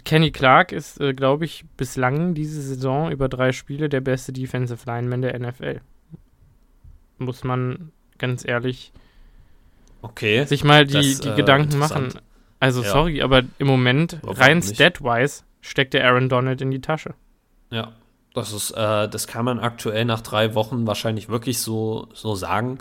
Kenny 0.04 0.30
Clark 0.30 0.72
ist, 0.72 1.00
äh, 1.00 1.12
glaube 1.14 1.44
ich, 1.44 1.64
bislang 1.76 2.34
diese 2.34 2.60
Saison 2.62 3.10
über 3.10 3.28
drei 3.28 3.52
Spiele 3.52 3.88
der 3.88 4.00
beste 4.00 4.32
Defensive 4.32 4.80
Lineman 4.86 5.22
der 5.22 5.38
NFL. 5.38 5.80
Muss 7.18 7.44
man 7.44 7.92
ganz 8.18 8.46
ehrlich 8.46 8.92
okay, 10.02 10.44
sich 10.44 10.64
mal 10.64 10.86
die, 10.86 10.94
das, 10.94 11.20
die 11.20 11.28
äh, 11.28 11.36
Gedanken 11.36 11.78
machen. 11.78 12.14
Also 12.60 12.82
ja. 12.82 12.90
sorry, 12.90 13.22
aber 13.22 13.42
im 13.58 13.66
Moment, 13.66 14.18
Warum 14.22 14.36
rein 14.36 14.62
stat-wise, 14.62 15.42
steckt 15.60 15.94
der 15.94 16.06
Aaron 16.06 16.28
Donald 16.28 16.60
in 16.60 16.70
die 16.70 16.80
Tasche. 16.80 17.14
Ja, 17.70 17.92
das 18.34 18.52
ist, 18.52 18.72
äh, 18.72 19.08
das 19.08 19.26
kann 19.26 19.44
man 19.44 19.60
aktuell 19.60 20.04
nach 20.04 20.20
drei 20.20 20.54
Wochen 20.54 20.86
wahrscheinlich 20.86 21.28
wirklich 21.28 21.58
so, 21.60 22.08
so 22.12 22.34
sagen. 22.34 22.78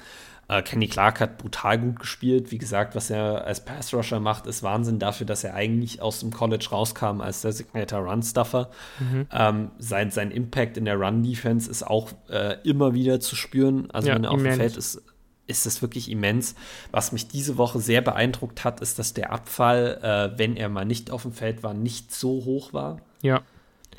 Äh, 0.50 0.62
Kenny 0.64 0.88
Clark 0.88 1.22
hat 1.22 1.38
brutal 1.38 1.80
gut 1.80 2.00
gespielt. 2.00 2.52
Wie 2.52 2.58
gesagt, 2.58 2.96
was 2.96 3.10
er 3.10 3.46
als 3.46 3.64
Pass-Rusher 3.64 4.20
macht, 4.20 4.46
ist 4.48 4.64
Wahnsinn 4.64 5.00
dafür, 5.00 5.26
dass 5.26 5.44
er 5.44 5.54
eigentlich 5.54 6.02
aus 6.02 6.20
dem 6.20 6.32
College 6.32 6.68
rauskam 6.72 7.22
als 7.22 7.42
Designator 7.42 8.00
Run-Stuffer. 8.00 8.70
Mhm. 9.00 9.28
Ähm, 9.32 9.72
sein, 9.78 10.12
sein 10.12 10.32
Impact 10.32 10.76
in 10.76 10.86
der 10.86 11.00
Run-Defense 11.00 11.70
ist 11.70 11.84
auch 11.84 12.12
äh, 12.30 12.58
immer 12.64 12.94
wieder 12.94 13.20
zu 13.20 13.36
spüren. 13.36 13.90
Also 13.92 14.10
ja, 14.10 14.16
wenn 14.16 14.26
er 14.26 14.32
auf 14.32 14.42
dem 14.42 14.54
Feld 14.54 14.76
ist, 14.76 15.02
ist 15.46 15.66
es 15.66 15.82
wirklich 15.82 16.10
immens. 16.10 16.56
Was 16.92 17.12
mich 17.12 17.28
diese 17.28 17.58
Woche 17.58 17.80
sehr 17.80 18.02
beeindruckt 18.02 18.64
hat, 18.64 18.82
ist, 18.82 19.00
dass 19.00 19.14
der 19.14 19.32
Abfall, 19.32 20.00
äh, 20.02 20.38
wenn 20.38 20.58
er 20.58 20.70
mal 20.70 20.86
nicht 20.86 21.12
auf 21.12 21.22
dem 21.22 21.34
Feld 21.34 21.64
war, 21.64 21.74
nicht 21.74 22.14
so 22.14 22.44
hoch 22.44 22.74
war. 22.74 22.98
Ja. 23.22 23.44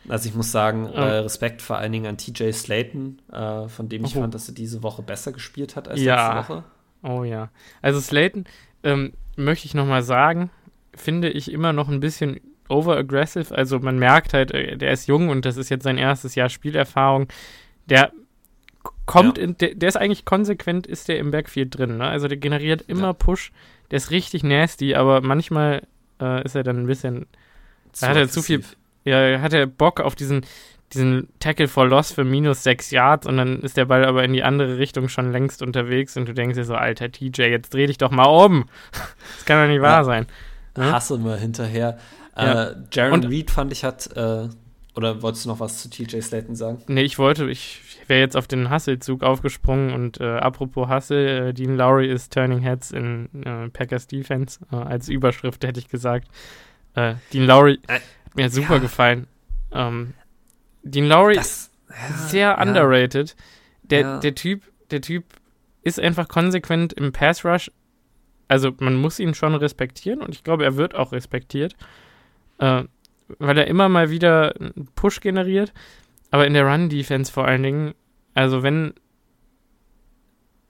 Also 0.08 0.28
ich 0.28 0.34
muss 0.34 0.52
sagen, 0.52 0.86
äh, 0.86 1.00
Respekt 1.00 1.62
vor 1.62 1.78
allen 1.78 1.92
Dingen 1.92 2.06
an 2.06 2.18
TJ 2.18 2.50
Slayton, 2.52 3.20
äh, 3.32 3.68
von 3.68 3.88
dem 3.88 4.04
ich 4.04 4.16
oh. 4.16 4.20
fand, 4.20 4.34
dass 4.34 4.48
er 4.48 4.54
diese 4.54 4.82
Woche 4.82 5.02
besser 5.02 5.32
gespielt 5.32 5.76
hat 5.76 5.88
als 5.88 6.00
ja. 6.00 6.38
letzte 6.38 6.54
Woche. 6.54 6.64
Oh 7.02 7.24
ja. 7.24 7.50
Also 7.82 8.00
Slayton, 8.00 8.44
ähm, 8.82 9.12
möchte 9.36 9.66
ich 9.66 9.74
noch 9.74 9.86
mal 9.86 10.02
sagen, 10.02 10.50
finde 10.94 11.30
ich 11.30 11.50
immer 11.50 11.72
noch 11.72 11.88
ein 11.88 12.00
bisschen 12.00 12.40
overaggressive. 12.68 13.54
Also 13.54 13.78
man 13.78 13.98
merkt 13.98 14.34
halt, 14.34 14.52
äh, 14.52 14.76
der 14.76 14.92
ist 14.92 15.08
jung 15.08 15.28
und 15.28 15.44
das 15.44 15.56
ist 15.56 15.68
jetzt 15.68 15.84
sein 15.84 15.98
erstes 15.98 16.34
Jahr 16.34 16.48
Spielerfahrung. 16.48 17.28
Der 17.86 18.12
kommt 19.06 19.38
ja. 19.38 19.44
in, 19.44 19.56
der, 19.58 19.74
der, 19.74 19.88
ist 19.88 19.96
eigentlich 19.96 20.24
konsequent, 20.24 20.86
ist 20.86 21.08
der 21.08 21.18
im 21.18 21.30
Backfield 21.30 21.76
drin. 21.76 21.98
Ne? 21.98 22.04
Also 22.04 22.28
der 22.28 22.38
generiert 22.38 22.82
immer 22.86 23.08
ja. 23.08 23.12
Push. 23.12 23.52
Der 23.90 23.98
ist 23.98 24.10
richtig 24.10 24.42
nasty, 24.42 24.94
aber 24.94 25.20
manchmal 25.20 25.86
äh, 26.20 26.44
ist 26.44 26.54
er 26.54 26.62
dann 26.62 26.78
ein 26.78 26.86
bisschen. 26.86 27.26
Zu 27.92 28.08
hat 28.08 28.16
er 28.16 28.28
zu 28.28 28.42
viel. 28.42 28.64
Ja, 29.04 29.40
hat 29.40 29.52
er 29.52 29.66
Bock 29.66 30.00
auf 30.00 30.14
diesen, 30.14 30.46
diesen 30.92 31.28
Tackle 31.38 31.68
for 31.68 31.86
Loss 31.86 32.12
für 32.12 32.24
minus 32.24 32.62
sechs 32.62 32.90
Yards 32.90 33.26
und 33.26 33.36
dann 33.36 33.60
ist 33.60 33.76
der 33.76 33.84
Ball 33.84 34.04
aber 34.04 34.24
in 34.24 34.32
die 34.32 34.42
andere 34.42 34.78
Richtung 34.78 35.08
schon 35.08 35.30
längst 35.30 35.62
unterwegs 35.62 36.16
und 36.16 36.26
du 36.26 36.34
denkst 36.34 36.56
dir 36.56 36.64
so, 36.64 36.74
alter 36.74 37.10
TJ, 37.10 37.42
jetzt 37.42 37.74
dreh 37.74 37.86
dich 37.86 37.98
doch 37.98 38.10
mal 38.10 38.24
um. 38.24 38.66
das 39.36 39.44
kann 39.44 39.62
doch 39.62 39.72
nicht 39.72 39.82
wahr 39.82 40.00
ja. 40.00 40.04
sein. 40.04 40.26
Ne? 40.76 40.92
Hasse 40.92 41.18
mal 41.18 41.38
hinterher. 41.38 41.98
Ja. 42.36 42.70
Äh, 42.70 42.74
Jaron 42.92 43.24
Reed 43.24 43.50
fand 43.50 43.72
ich 43.72 43.84
hat, 43.84 44.08
äh, 44.16 44.48
oder 44.96 45.22
wolltest 45.22 45.44
du 45.44 45.48
noch 45.48 45.60
was 45.60 45.82
zu 45.82 45.90
TJ 45.90 46.20
Slayton 46.20 46.54
sagen? 46.54 46.82
Nee, 46.86 47.02
ich 47.02 47.18
wollte, 47.18 47.48
ich 47.50 47.80
wäre 48.06 48.20
jetzt 48.20 48.36
auf 48.36 48.46
den 48.46 48.70
Hustle-Zug 48.70 49.22
aufgesprungen 49.22 49.92
und 49.92 50.20
äh, 50.20 50.24
apropos 50.24 50.88
Hustle, 50.88 51.48
äh, 51.48 51.52
Dean 51.52 51.76
Lowry 51.76 52.10
ist 52.10 52.32
Turning 52.32 52.60
Heads 52.60 52.92
in 52.92 53.28
äh, 53.44 53.68
Packers 53.70 54.06
Defense. 54.06 54.60
Äh, 54.72 54.76
als 54.76 55.08
Überschrift 55.08 55.64
hätte 55.64 55.80
ich 55.80 55.88
gesagt. 55.88 56.28
Dean 56.96 57.18
Lowry 57.32 57.80
hat 58.34 58.36
mir 58.36 58.50
super 58.50 58.74
ja. 58.74 58.80
gefallen. 58.80 59.26
Ähm, 59.72 60.14
Dean 60.82 61.06
Lowry 61.06 61.36
das, 61.36 61.70
ja, 61.88 62.16
sehr 62.16 62.58
underrated. 62.58 63.36
Der, 63.82 64.20
der 64.20 64.34
Typ, 64.34 64.62
der 64.90 65.00
Typ 65.00 65.24
ist 65.82 66.00
einfach 66.00 66.28
konsequent 66.28 66.92
im 66.92 67.12
Pass 67.12 67.44
Rush. 67.44 67.70
Also 68.48 68.72
man 68.78 68.96
muss 68.96 69.18
ihn 69.18 69.34
schon 69.34 69.54
respektieren 69.54 70.20
und 70.20 70.34
ich 70.34 70.44
glaube, 70.44 70.64
er 70.64 70.76
wird 70.76 70.94
auch 70.94 71.12
respektiert 71.12 71.76
äh, 72.58 72.84
weil 73.38 73.58
er 73.58 73.66
immer 73.66 73.88
mal 73.88 74.10
wieder 74.10 74.54
einen 74.60 74.88
Push 74.94 75.20
generiert, 75.20 75.72
aber 76.30 76.46
in 76.46 76.54
der 76.54 76.66
Run-Defense 76.66 77.32
vor 77.32 77.46
allen 77.46 77.62
Dingen, 77.62 77.94
also 78.34 78.62
wenn, 78.62 78.94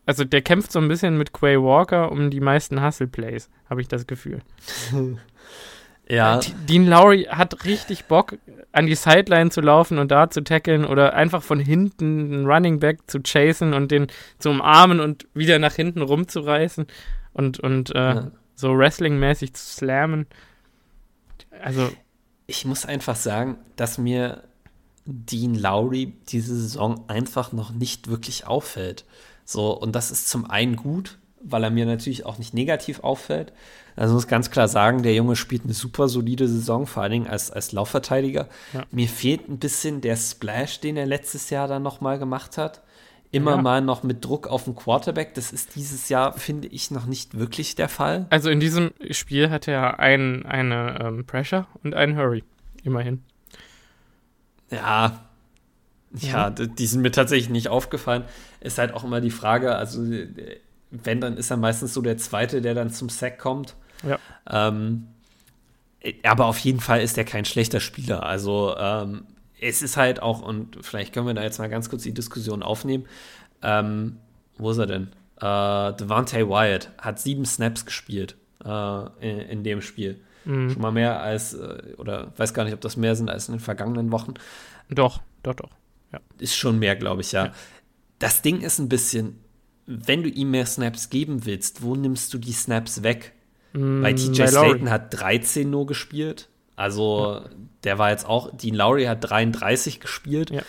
also 0.07 0.25
der 0.25 0.43
kämpft 0.43 0.73
so 0.73 0.79
ein 0.79 0.89
bisschen 0.89 1.19
mit 1.19 1.33
Quay 1.33 1.61
Walker 1.61 2.13
um 2.13 2.31
die 2.31 2.41
meisten 2.41 2.85
Hustle-Plays, 2.85 3.51
habe 3.69 3.81
ich 3.81 3.89
das 3.89 4.07
Gefühl. 4.07 4.43
ja. 6.09 6.41
Dean 6.69 6.87
Lowry 6.87 7.25
hat 7.25 7.65
richtig 7.65 8.05
Bock, 8.07 8.37
an 8.73 8.87
die 8.87 8.95
Sideline 8.95 9.51
zu 9.51 9.61
laufen 9.61 9.99
und 9.99 10.11
da 10.11 10.29
zu 10.31 10.43
tackeln 10.43 10.85
oder 10.85 11.15
einfach 11.15 11.43
von 11.43 11.59
hinten 11.59 12.33
einen 12.33 12.47
Running 12.47 12.81
Back 12.81 13.11
zu 13.11 13.21
chasen 13.23 13.73
und 13.73 13.91
den 13.91 14.09
zu 14.39 14.51
umarmen 14.51 15.01
und 15.01 15.27
wieder 15.33 15.59
nach 15.59 15.75
hinten 15.75 16.03
rumzureißen 16.03 16.87
und, 17.33 17.61
und 17.61 17.95
äh, 17.95 17.99
ja. 17.99 18.31
so 18.55 18.77
Wrestling-mäßig 18.77 19.55
zu 19.55 19.65
slammen. 19.65 20.27
Also. 21.63 21.91
Ich 22.47 22.65
muss 22.65 22.85
einfach 22.85 23.17
sagen, 23.17 23.59
dass 23.77 23.97
mir 23.97 24.43
Dean 25.07 25.55
Lowry 25.55 26.15
diese 26.29 26.55
Saison 26.55 27.09
einfach 27.09 27.53
noch 27.53 27.71
nicht 27.71 28.09
wirklich 28.09 28.47
auffällt. 28.47 29.05
So, 29.45 29.71
und 29.71 29.95
das 29.95 30.11
ist 30.11 30.29
zum 30.29 30.51
einen 30.51 30.77
gut, 30.77 31.19
weil 31.45 31.65
er 31.65 31.71
mir 31.71 31.87
natürlich 31.87 32.27
auch 32.27 32.39
nicht 32.39 32.55
negativ 32.55 33.01
auffällt. 33.01 33.53
Also 33.97 34.15
muss 34.15 34.27
ganz 34.27 34.51
klar 34.51 34.67
sagen, 34.67 35.03
der 35.03 35.15
Junge 35.15 35.37
spielt 35.37 35.65
eine 35.65 35.75
super 35.75 36.09
solide 36.09 36.49
Saison, 36.49 36.87
vor 36.87 37.03
allen 37.03 37.13
Dingen 37.13 37.27
als, 37.29 37.51
als 37.51 37.73
Laufverteidiger. 37.73 38.49
Ja. 38.73 38.85
Mir 38.91 39.09
fehlt 39.09 39.49
ein 39.49 39.59
bisschen 39.59 40.01
der 40.01 40.17
Splash, 40.17 40.81
den 40.81 40.97
er 40.97 41.07
letztes 41.07 41.51
Jahr 41.51 41.69
dann 41.69 41.83
nochmal 41.83 42.19
gemacht 42.19 42.59
hat 42.59 42.83
immer 43.35 43.57
ja. 43.57 43.63
mal 43.63 43.81
noch 43.81 44.03
mit 44.05 44.25
Druck 44.25 44.47
auf 44.47 44.65
den 44.65 44.77
Quarterback. 44.77 45.35
Das 45.35 45.53
ist 45.53 45.75
dieses 45.75 46.09
Jahr, 46.09 46.35
finde 46.35 46.69
ich, 46.69 46.91
noch 46.91 47.07
nicht 47.07 47.37
wirklich 47.37 47.75
der 47.75 47.89
Fall. 47.89 48.27
Also 48.31 48.49
in 48.49 48.61
diesem 48.61 48.93
Spiel 49.11 49.51
hatte 49.51 49.73
er 49.73 49.99
ein, 49.99 50.47
eine 50.47 50.99
ähm, 51.03 51.27
Pressure 51.27 51.67
und 51.83 51.95
einen 51.95 52.17
Hurry. 52.17 52.45
Immerhin. 52.85 53.23
Ja. 54.71 55.21
Ja, 56.17 56.49
die 56.51 56.87
sind 56.87 57.03
mir 57.03 57.11
tatsächlich 57.11 57.51
nicht 57.51 57.69
aufgefallen. 57.69 58.23
Ist 58.61 58.79
halt 58.79 58.95
auch 58.95 59.03
immer 59.03 59.21
die 59.21 59.33
Frage, 59.33 59.75
also 59.75 60.01
wenn, 61.03 61.21
dann 61.21 61.37
ist 61.37 61.51
er 61.51 61.57
meistens 61.57 61.95
so 61.95 62.03
der 62.03 62.17
Zweite, 62.17 62.63
der 62.63 62.75
dann 62.75 62.91
zum 62.91 63.09
Sack 63.09 63.39
kommt. 63.39 63.75
Ja. 64.07 64.19
Ähm, 64.51 65.09
aber 66.23 66.47
auf 66.47 66.59
jeden 66.59 66.81
Fall 66.81 67.01
ist 67.01 67.17
er 67.17 67.25
kein 67.25 67.45
schlechter 67.45 67.81
Spieler. 67.81 68.25
Also 68.25 68.77
ähm, 68.79 69.25
es 69.61 69.83
ist 69.83 69.97
halt 69.97 70.23
auch, 70.23 70.43
und 70.43 70.79
vielleicht 70.83 71.13
können 71.13 71.27
wir 71.27 71.35
da 71.35 71.43
jetzt 71.43 71.59
mal 71.59 71.69
ganz 71.69 71.89
kurz 71.89 72.03
die 72.03 72.13
Diskussion 72.13 72.63
aufnehmen. 72.63 73.07
Ähm, 73.63 74.19
wo 74.59 74.71
ist 74.71 74.79
er 74.79 74.87
denn? 74.87 75.09
Äh, 75.37 75.97
Devante 75.97 76.49
Wyatt 76.49 76.91
hat 76.99 77.19
sieben 77.19 77.45
Snaps 77.45 77.87
gespielt 77.87 78.37
äh, 78.65 79.07
in, 79.21 79.39
in, 79.41 79.65
dem 79.65 79.81
Spiel. 79.81 80.21
Mhm. 80.45 80.71
Schon 80.71 80.83
mal 80.83 80.93
mehr 80.93 81.21
als, 81.21 81.55
äh, 81.55 81.95
oder 81.97 82.33
weiß 82.37 82.55
gar 82.55 82.65
nicht, 82.65 82.75
ob 82.75 82.81
das 82.81 82.97
mehr 82.97 83.17
sind 83.17 83.31
als 83.31 83.49
in 83.49 83.55
den 83.55 83.61
vergangenen 83.61 84.13
Wochen. 84.13 84.35
Doch, 84.91 85.21
doch, 85.43 85.55
doch. 85.55 85.71
Ja. 86.13 86.21
Ist 86.39 86.57
schon 86.57 86.79
mehr, 86.79 86.95
glaube 86.95 87.23
ich, 87.23 87.33
ja. 87.33 87.47
ja. 87.47 87.53
Das 88.19 88.43
Ding 88.43 88.61
ist 88.61 88.79
ein 88.79 88.89
bisschen, 88.89 89.41
wenn 89.87 90.23
du 90.23 90.29
ihm 90.29 90.51
mehr 90.51 90.67
Snaps 90.67 91.11
geben 91.11 91.45
willst, 91.45 91.83
wo 91.83 91.95
nimmst 91.95 92.33
du 92.33 92.39
die 92.39 92.53
Snaps 92.53 93.03
weg? 93.03 93.33
Mm, 93.73 94.03
Weil 94.03 94.15
TJ 94.15 94.47
Slayton 94.47 94.91
hat 94.91 95.19
13 95.19 95.69
nur 95.69 95.87
gespielt. 95.87 96.49
Also 96.77 97.41
ja. 97.43 97.51
der 97.85 97.99
war 97.99 98.11
jetzt 98.11 98.27
auch, 98.27 98.51
Dean 98.57 98.75
Lowry 98.75 99.05
hat 99.05 99.19
33 99.29 100.01
gespielt. 100.01 100.51
Ja. 100.51 100.63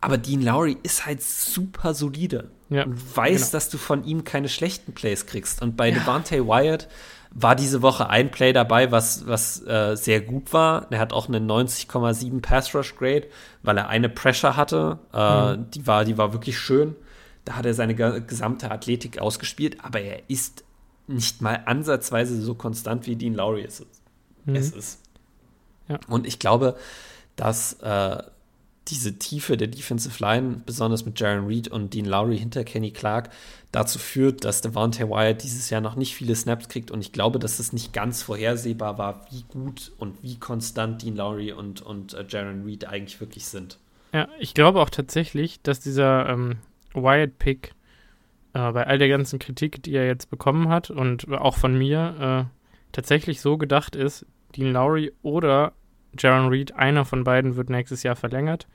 Aber 0.00 0.18
Dean 0.18 0.42
Lowry 0.42 0.76
ist 0.82 1.06
halt 1.06 1.22
super 1.22 1.94
solide. 1.94 2.50
Ja, 2.70 2.84
und 2.84 3.16
weiß, 3.16 3.40
genau. 3.40 3.52
dass 3.52 3.70
du 3.70 3.78
von 3.78 4.04
ihm 4.04 4.24
keine 4.24 4.48
schlechten 4.48 4.92
Plays 4.92 5.26
kriegst. 5.26 5.62
Und 5.62 5.76
bei 5.76 5.88
ja. 5.88 5.94
Devante 5.94 6.46
Wyatt 6.46 6.88
war 7.30 7.54
diese 7.56 7.82
Woche 7.82 8.08
ein 8.08 8.30
Play 8.30 8.52
dabei, 8.52 8.90
was, 8.92 9.26
was 9.26 9.66
äh, 9.66 9.96
sehr 9.96 10.20
gut 10.20 10.52
war. 10.52 10.86
Er 10.90 10.98
hat 10.98 11.12
auch 11.12 11.28
eine 11.28 11.38
90,7 11.38 12.40
Pass 12.40 12.74
Rush 12.74 12.96
Grade, 12.96 13.26
weil 13.62 13.78
er 13.78 13.88
eine 13.88 14.08
Pressure 14.08 14.56
hatte. 14.56 14.98
Äh, 15.12 15.56
mhm. 15.56 15.70
die, 15.70 15.86
war, 15.86 16.04
die 16.04 16.18
war 16.18 16.32
wirklich 16.32 16.58
schön. 16.58 16.94
Da 17.48 17.56
hat 17.56 17.64
er 17.64 17.72
seine 17.72 17.94
gesamte 17.94 18.70
Athletik 18.70 19.20
ausgespielt, 19.20 19.82
aber 19.82 20.02
er 20.02 20.20
ist 20.28 20.64
nicht 21.06 21.40
mal 21.40 21.62
ansatzweise 21.64 22.38
so 22.42 22.54
konstant 22.54 23.06
wie 23.06 23.16
Dean 23.16 23.32
Lowry 23.32 23.62
es 23.62 23.80
ist. 23.80 24.02
Mhm. 24.44 24.54
Es 24.54 24.70
ist. 24.72 25.00
Ja. 25.88 25.98
Und 26.08 26.26
ich 26.26 26.38
glaube, 26.38 26.76
dass 27.36 27.72
äh, 27.80 28.22
diese 28.88 29.18
Tiefe 29.18 29.56
der 29.56 29.68
Defensive 29.68 30.22
Line, 30.22 30.60
besonders 30.66 31.06
mit 31.06 31.18
Jaron 31.18 31.46
Reed 31.46 31.68
und 31.68 31.94
Dean 31.94 32.04
Lowry 32.04 32.36
hinter 32.36 32.64
Kenny 32.64 32.90
Clark, 32.90 33.30
dazu 33.72 33.98
führt, 33.98 34.44
dass 34.44 34.60
Devontae 34.60 35.08
Wyatt 35.08 35.42
dieses 35.42 35.70
Jahr 35.70 35.80
noch 35.80 35.96
nicht 35.96 36.14
viele 36.14 36.34
Snaps 36.34 36.68
kriegt. 36.68 36.90
Und 36.90 37.00
ich 37.00 37.12
glaube, 37.12 37.38
dass 37.38 37.60
es 37.60 37.72
nicht 37.72 37.94
ganz 37.94 38.22
vorhersehbar 38.22 38.98
war, 38.98 39.26
wie 39.30 39.44
gut 39.48 39.92
und 39.96 40.22
wie 40.22 40.36
konstant 40.36 41.00
Dean 41.00 41.16
Lowry 41.16 41.52
und, 41.52 41.80
und 41.80 42.12
äh, 42.12 42.26
Jaron 42.28 42.64
Reed 42.66 42.86
eigentlich 42.86 43.18
wirklich 43.22 43.46
sind. 43.46 43.78
Ja, 44.12 44.28
ich 44.38 44.52
glaube 44.52 44.82
auch 44.82 44.90
tatsächlich, 44.90 45.62
dass 45.62 45.80
dieser 45.80 46.28
ähm, 46.28 46.58
Wyatt-Pick 46.94 47.72
äh, 48.54 48.72
bei 48.72 48.86
all 48.86 48.98
der 48.98 49.08
ganzen 49.08 49.38
Kritik, 49.38 49.82
die 49.82 49.94
er 49.94 50.06
jetzt 50.06 50.30
bekommen 50.30 50.68
hat 50.68 50.90
und 50.90 51.30
auch 51.30 51.56
von 51.56 51.76
mir, 51.76 52.48
äh, 52.48 52.58
tatsächlich 52.92 53.40
so 53.40 53.58
gedacht 53.58 53.96
ist, 53.96 54.26
Dean 54.56 54.72
Lowry 54.72 55.12
oder 55.22 55.72
Jaron 56.18 56.48
Reed, 56.48 56.74
einer 56.74 57.04
von 57.04 57.24
beiden 57.24 57.56
wird 57.56 57.70
nächstes 57.70 58.02
Jahr 58.02 58.16
verlängert. 58.16 58.66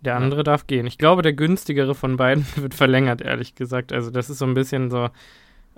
Der 0.00 0.16
andere 0.16 0.40
ja. 0.40 0.44
darf 0.44 0.66
gehen. 0.66 0.86
Ich 0.86 0.98
glaube, 0.98 1.22
der 1.22 1.32
günstigere 1.32 1.94
von 1.94 2.16
beiden 2.16 2.46
wird 2.56 2.74
verlängert, 2.74 3.22
ehrlich 3.22 3.54
gesagt. 3.54 3.92
Also, 3.92 4.10
das 4.10 4.30
ist 4.30 4.38
so 4.38 4.44
ein 4.44 4.54
bisschen 4.54 4.90
so. 4.90 5.08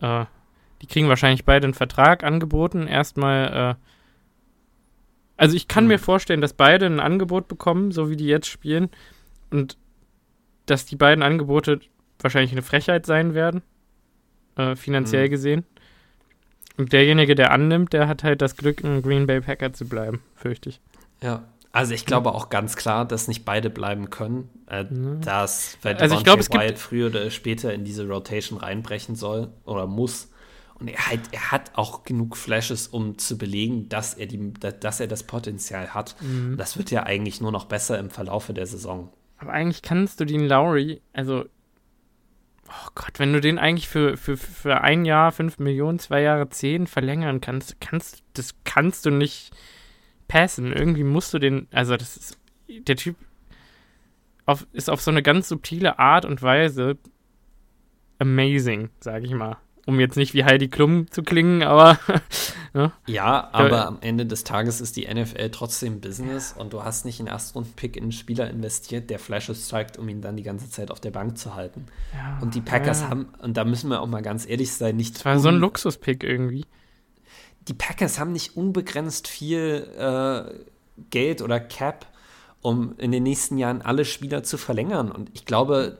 Äh, 0.01 0.25
die 0.83 0.87
kriegen 0.87 1.09
wahrscheinlich 1.09 1.45
beide 1.45 1.67
einen 1.67 1.75
Vertrag 1.75 2.25
angeboten. 2.25 2.87
Erstmal. 2.87 3.77
Äh, 3.77 3.85
also, 5.37 5.57
ich 5.57 5.69
kann 5.69 5.85
mhm. 5.85 5.89
mir 5.89 5.99
vorstellen, 5.99 6.41
dass 6.41 6.53
beide 6.53 6.87
ein 6.87 7.01
Angebot 7.01 7.49
bekommen, 7.49 7.93
so 7.93 8.11
wie 8.11 8.17
die 8.17 8.27
jetzt 8.27 8.49
spielen. 8.49 8.91
Und 9.51 9.79
dass 10.71 10.87
die 10.87 10.97
beiden 10.97 11.23
Angebote 11.23 11.81
wahrscheinlich 12.21 12.53
eine 12.53 12.63
Frechheit 12.63 13.07
sein 13.07 13.35
werden. 13.35 13.63
Äh, 14.57 14.75
finanziell 14.75 15.27
mhm. 15.27 15.31
gesehen. 15.31 15.65
Und 16.77 16.93
derjenige, 16.93 17.35
der 17.35 17.53
annimmt, 17.53 17.93
der 17.93 18.09
hat 18.09 18.23
halt 18.25 18.43
das 18.43 18.57
Glück, 18.57 18.85
ein 18.85 19.03
Green 19.03 19.27
Bay 19.27 19.41
Packer 19.41 19.73
zu 19.73 19.89
bleiben, 19.89 20.23
fürchte 20.35 20.71
ich. 20.71 20.81
Ja, 21.23 21.45
also 21.73 21.93
ich 21.93 22.07
glaube 22.07 22.33
auch 22.35 22.51
ganz 22.51 22.77
klar, 22.77 23.05
dass 23.07 23.29
nicht 23.29 23.45
beide 23.45 23.71
bleiben 23.71 24.11
können. 24.11 24.49
Äh, 24.69 24.85
mhm. 24.85 25.21
Dass, 25.21 25.79
weil 25.83 25.97
also 25.97 26.17
ich 26.17 26.25
glaube, 26.25 26.43
Wyatt 26.45 26.79
früher 26.79 27.09
oder 27.09 27.31
später 27.31 27.73
in 27.73 27.85
diese 27.85 28.07
Rotation 28.09 28.59
reinbrechen 28.59 29.17
soll 29.17 29.49
oder 29.65 29.87
muss. 29.87 30.31
Und 30.79 30.89
er, 30.89 31.09
halt, 31.09 31.21
er 31.33 31.51
hat 31.51 31.73
auch 31.75 32.05
genug 32.05 32.37
Flashes, 32.37 32.87
um 32.87 33.19
zu 33.19 33.37
belegen, 33.37 33.89
dass 33.89 34.15
er, 34.15 34.27
die, 34.27 34.53
dass 34.55 35.01
er 35.01 35.09
das 35.09 35.25
Potenzial 35.25 35.95
hat. 35.95 36.17
Mhm. 36.21 36.57
Das 36.57 36.79
wird 36.79 36.91
ja 36.91 37.03
eigentlich 37.03 37.41
nur 37.41 37.53
noch 37.53 37.65
besser 37.65 37.99
im 37.99 38.11
Verlaufe 38.11 38.55
der 38.55 38.67
Saison. 38.67 39.11
Aber 39.39 39.53
eigentlich 39.53 39.83
kannst 39.83 40.21
du 40.21 40.25
den 40.25 40.47
Lowry, 40.47 41.01
also 41.13 41.47
Oh 42.71 42.91
Gott, 42.95 43.19
wenn 43.19 43.33
du 43.33 43.41
den 43.41 43.59
eigentlich 43.59 43.89
für, 43.89 44.19
für, 44.19 44.37
für 44.37 44.83
ein 44.83 45.07
Jahr, 45.07 45.33
fünf 45.33 45.59
Millionen, 45.59 45.99
zwei 45.99 46.21
Jahre, 46.21 46.51
zehn 46.51 46.87
verlängern 46.87 47.41
kannst, 47.41 47.81
kannst, 47.81 48.23
das 48.35 48.55
kannst 48.65 49.07
du 49.07 49.11
nicht 49.11 49.53
passen. 50.29 50.75
Irgendwie 50.75 51.05
musst 51.05 51.33
du 51.33 51.39
den, 51.39 51.67
also 51.73 51.97
das 51.97 52.19
ist, 52.19 52.39
der 52.69 52.97
Typ 52.97 53.17
auf, 54.45 54.67
ist 54.73 54.91
auf 54.91 55.01
so 55.01 55.11
eine 55.11 55.23
ganz 55.23 55.49
subtile 55.49 55.99
Art 55.99 56.27
und 56.27 56.43
Weise 56.43 56.99
amazing, 58.19 58.91
sag 59.01 59.25
ich 59.25 59.33
mal 59.33 59.57
um 59.89 59.99
jetzt 60.01 60.19
nicht 60.19 60.35
wie 60.35 60.45
Heidi 60.45 60.69
Klum 60.69 61.11
zu 61.11 61.23
klingen, 61.23 61.63
aber. 61.63 61.99
ne? 62.75 62.93
Ja, 63.07 63.49
aber 63.53 63.87
am 63.87 63.97
Ende 64.03 64.27
des 64.27 64.45
Tages 64.45 64.83
ist 64.83 64.97
die 64.97 65.09
NFL 65.13 65.49
trotzdem 65.51 66.03
Business 66.03 66.53
und 66.53 66.75
du 66.75 66.85
hast 66.85 67.07
nicht 67.07 67.21
einen 67.21 67.29
Erstrunden-Pick 67.29 67.97
in 67.97 68.03
einen 68.03 68.13
Spieler 68.13 68.51
investiert, 68.51 69.09
der 69.09 69.19
Flashes 69.19 69.67
zeigt, 69.67 69.97
um 69.97 70.07
ihn 70.11 70.21
dann 70.21 70.37
die 70.37 70.43
ganze 70.43 70.69
Zeit 70.69 70.91
auf 70.91 71.01
der 71.01 71.11
Bank 71.11 71.39
zu 71.39 71.55
halten. 71.55 71.87
Ja, 72.13 72.39
und 72.43 72.55
die 72.55 72.61
Packers 72.61 73.01
ja. 73.01 73.09
haben, 73.09 73.29
und 73.41 73.57
da 73.57 73.65
müssen 73.65 73.89
wir 73.89 74.03
auch 74.03 74.07
mal 74.07 74.21
ganz 74.21 74.47
ehrlich 74.47 74.75
sein, 74.75 74.95
nicht. 74.95 75.17
Das 75.17 75.25
war 75.25 75.39
so 75.39 75.49
ein 75.49 75.57
Luxus-Pick 75.57 76.23
irgendwie. 76.23 76.67
Die 77.67 77.75
Packers 77.75 78.19
haben 78.19 78.33
nicht 78.33 78.59
unbegrenzt 78.59 79.27
viel 79.27 79.89
äh, 79.97 80.53
Geld 81.09 81.41
oder 81.41 81.61
Cap, 81.61 82.05
um 82.61 82.95
in 82.99 83.11
den 83.11 83.23
nächsten 83.23 83.57
Jahren 83.57 83.81
alle 83.81 84.05
Spieler 84.05 84.43
zu 84.43 84.59
verlängern. 84.59 85.11
Und 85.11 85.31
ich 85.33 85.47
glaube, 85.47 85.97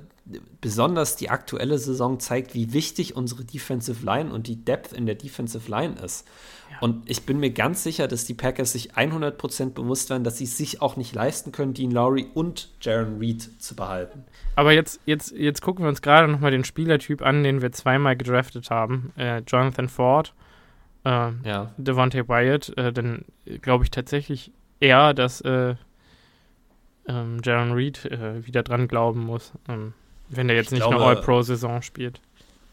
besonders 0.61 1.17
die 1.17 1.31
aktuelle 1.31 1.79
Saison 1.79 2.21
zeigt, 2.21 2.55
wie 2.55 2.73
wichtig 2.73 3.17
unsere 3.17 3.45
Defensive 3.45 4.05
Line 4.05 4.33
und 4.33 4.47
die 4.47 4.63
Depth 4.63 4.93
in 4.93 5.07
der 5.07 5.15
Defensive 5.15 5.71
Line 5.71 5.95
ist. 6.05 6.27
Ja. 6.71 6.79
Und 6.81 7.09
ich 7.09 7.25
bin 7.25 7.41
mir 7.41 7.51
ganz 7.51 7.83
sicher, 7.83 8.09
dass 8.09 8.25
die 8.25 8.35
Packers 8.35 8.73
sich 8.73 8.95
100% 8.95 9.71
bewusst 9.71 10.11
werden, 10.11 10.25
dass 10.25 10.39
sie 10.39 10.45
es 10.45 10.57
sich 10.57 10.83
auch 10.83 10.97
nicht 10.97 11.15
leisten 11.15 11.53
können, 11.53 11.73
Dean 11.75 11.91
Lowry 11.91 12.27
und 12.35 12.69
Jaron 12.81 13.19
Reed 13.19 13.63
zu 13.63 13.75
behalten. 13.75 14.25
Aber 14.57 14.73
jetzt, 14.73 15.01
jetzt, 15.07 15.33
jetzt 15.33 15.63
gucken 15.63 15.85
wir 15.85 15.89
uns 15.89 16.03
gerade 16.03 16.31
nochmal 16.31 16.51
den 16.51 16.65
Spielertyp 16.65 17.23
an, 17.23 17.43
den 17.43 17.63
wir 17.63 17.73
zweimal 17.73 18.17
gedraftet 18.17 18.71
haben. 18.71 19.13
Äh, 19.17 19.43
Jonathan 19.47 19.89
Ford, 19.89 20.35
äh, 21.05 21.31
ja. 21.45 21.73
Devontae 21.79 22.29
Wyatt, 22.29 22.77
äh, 22.77 22.93
dann 22.93 23.25
glaube 23.63 23.85
ich 23.85 23.91
tatsächlich 23.91 24.53
eher, 24.81 25.15
dass 25.15 25.41
äh, 25.41 25.75
ähm, 27.09 27.39
Jaron 27.43 27.73
Reed 27.73 28.05
äh, 28.05 28.47
wieder 28.47 28.63
dran 28.63 28.87
glauben 28.87 29.21
muss. 29.21 29.53
Ähm, 29.69 29.95
wenn 30.29 30.49
er 30.49 30.57
jetzt 30.57 30.67
ich 30.67 30.73
nicht 30.73 30.81
glaube, 30.81 30.97
eine 30.97 31.05
All-Pro-Saison 31.05 31.83
spielt. 31.83 32.21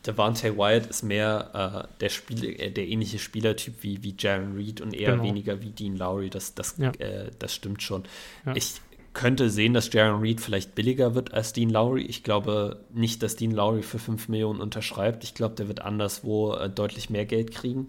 Devante 0.06 0.56
Wyatt 0.56 0.86
ist 0.88 1.04
mehr 1.04 1.88
äh, 1.90 1.98
der, 2.00 2.10
Spiel, 2.10 2.60
äh, 2.60 2.70
der 2.72 2.88
ähnliche 2.88 3.18
Spielertyp 3.18 3.82
wie, 3.82 4.04
wie 4.04 4.16
Jaron 4.18 4.56
Reed 4.56 4.82
und 4.82 4.94
eher 4.94 5.12
genau. 5.12 5.24
weniger 5.24 5.62
wie 5.62 5.72
Dean 5.72 5.98
Lowry. 5.98 6.30
Das, 6.30 6.54
das, 6.54 6.76
ja. 6.78 6.92
äh, 7.00 7.32
das 7.40 7.56
stimmt 7.56 7.82
schon. 7.82 8.04
Ja. 8.46 8.56
Ich 8.56 8.76
könnte 9.14 9.50
sehen, 9.50 9.74
dass 9.74 9.92
Jaron 9.92 10.22
Reed 10.22 10.42
vielleicht 10.42 10.76
billiger 10.76 11.16
wird 11.16 11.34
als 11.34 11.54
Dean 11.54 11.70
Lowry. 11.70 12.04
Ich 12.04 12.24
glaube 12.24 12.82
nicht, 12.94 13.24
dass 13.24 13.36
Dean 13.36 13.52
Lowry 13.52 13.82
für 13.82 13.98
5 13.98 14.30
Millionen 14.30 14.62
unterschreibt. 14.62 15.24
Ich 15.24 15.34
glaube, 15.34 15.56
der 15.56 15.68
wird 15.68 15.82
anderswo 15.82 16.54
äh, 16.54 16.70
deutlich 16.70 17.10
mehr 17.10 17.26
Geld 17.26 17.52
kriegen. 17.52 17.88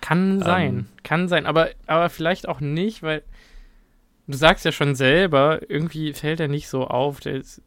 Kann 0.00 0.40
sein, 0.40 0.68
ähm, 0.68 0.86
kann 1.02 1.28
sein, 1.28 1.44
aber, 1.44 1.70
aber 1.86 2.08
vielleicht 2.08 2.48
auch 2.48 2.60
nicht, 2.60 3.02
weil 3.02 3.22
du 4.28 4.36
sagst 4.36 4.64
ja 4.64 4.70
schon 4.70 4.94
selber, 4.94 5.60
irgendwie 5.68 6.12
fällt 6.12 6.38
er 6.40 6.48
nicht 6.48 6.68
so 6.68 6.86
auf. 6.86 7.18
Der 7.20 7.34
ist 7.34 7.60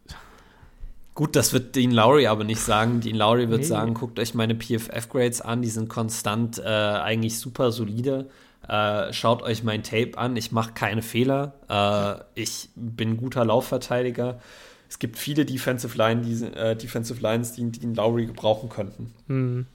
Gut, 1.13 1.35
das 1.35 1.51
wird 1.51 1.75
Dean 1.75 1.91
Lowry 1.91 2.27
aber 2.27 2.43
nicht 2.43 2.61
sagen. 2.61 3.01
Dean 3.01 3.17
Lowry 3.17 3.49
wird 3.49 3.61
nee. 3.61 3.67
sagen, 3.67 3.93
guckt 3.93 4.17
euch 4.19 4.33
meine 4.33 4.55
PFF-Grades 4.55 5.41
an, 5.41 5.61
die 5.61 5.69
sind 5.69 5.89
konstant 5.89 6.59
äh, 6.59 6.63
eigentlich 6.63 7.37
super 7.37 7.71
solide. 7.71 8.29
Äh, 8.67 9.11
schaut 9.11 9.41
euch 9.41 9.63
mein 9.63 9.83
Tape 9.83 10.17
an, 10.17 10.37
ich 10.37 10.51
mache 10.51 10.71
keine 10.73 11.01
Fehler. 11.01 11.53
Äh, 11.67 12.41
ich 12.41 12.69
bin 12.75 13.11
ein 13.11 13.17
guter 13.17 13.43
Laufverteidiger. 13.43 14.39
Es 14.87 14.99
gibt 14.99 15.17
viele 15.17 15.45
Defensive, 15.45 15.97
Line, 15.97 16.21
die, 16.21 16.45
äh, 16.45 16.75
Defensive 16.75 17.21
Lines, 17.21 17.53
die 17.53 17.69
Dean 17.71 17.95
Lowry 17.95 18.25
gebrauchen 18.27 18.69
könnten. 18.69 19.13
Hm. 19.27 19.65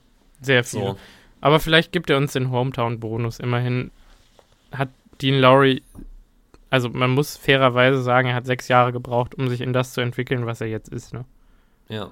Sehr 0.40 0.64
viel. 0.64 0.80
So. 0.80 0.96
Aber 1.40 1.60
vielleicht 1.60 1.92
gibt 1.92 2.10
er 2.10 2.16
uns 2.16 2.32
den 2.32 2.50
Hometown-Bonus. 2.50 3.40
Immerhin 3.40 3.90
hat 4.72 4.88
Dean 5.20 5.40
Lowry 5.40 5.82
also 6.76 6.90
man 6.90 7.10
muss 7.10 7.38
fairerweise 7.38 8.02
sagen, 8.02 8.28
er 8.28 8.34
hat 8.34 8.44
sechs 8.44 8.68
Jahre 8.68 8.92
gebraucht, 8.92 9.34
um 9.34 9.48
sich 9.48 9.62
in 9.62 9.72
das 9.72 9.94
zu 9.94 10.02
entwickeln, 10.02 10.44
was 10.44 10.60
er 10.60 10.66
jetzt 10.66 10.90
ist. 10.90 11.14
Ne? 11.14 11.24
Ja. 11.88 12.10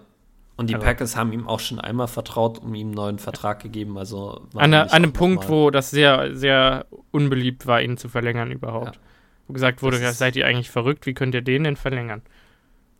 Und 0.56 0.70
die 0.70 0.74
also. 0.74 0.86
Packers 0.86 1.16
haben 1.16 1.32
ihm 1.32 1.46
auch 1.46 1.60
schon 1.60 1.78
einmal 1.80 2.08
vertraut, 2.08 2.60
um 2.60 2.74
ihm 2.74 2.86
einen 2.86 2.94
neuen 2.94 3.18
Vertrag 3.18 3.60
gegeben. 3.60 3.98
Also 3.98 4.40
an, 4.54 4.72
an 4.72 4.88
einem 4.88 5.12
Punkt, 5.12 5.50
wo 5.50 5.70
das 5.70 5.90
sehr, 5.90 6.34
sehr 6.34 6.86
unbeliebt 7.10 7.66
war, 7.66 7.82
ihn 7.82 7.98
zu 7.98 8.08
verlängern 8.08 8.50
überhaupt. 8.50 8.96
Ja. 8.96 9.00
Wo 9.48 9.52
gesagt 9.52 9.82
wurde, 9.82 10.00
ja, 10.00 10.12
seid 10.12 10.34
ihr 10.36 10.46
eigentlich 10.46 10.70
verrückt, 10.70 11.04
wie 11.04 11.12
könnt 11.12 11.34
ihr 11.34 11.42
den 11.42 11.64
denn 11.64 11.76
verlängern? 11.76 12.22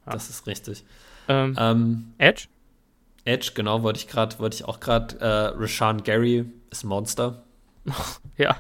Ja. 0.05 0.12
Das 0.12 0.28
ist 0.28 0.47
richtig. 0.47 0.85
Ähm, 1.28 1.57
ähm, 1.59 2.12
Edge? 2.19 2.49
Edge, 3.24 3.53
genau, 3.55 3.82
wollte 3.82 4.01
ich 4.01 4.09
gerade, 4.09 4.39
wollte 4.39 4.57
ich 4.57 4.65
auch 4.66 4.81
gerade. 4.81 5.19
Äh, 5.20 5.59
Rashawn 5.59 6.03
Gary 6.03 6.45
ist 6.70 6.85
ein 6.85 6.89
Monster. 6.89 7.45
ja. 8.36 8.57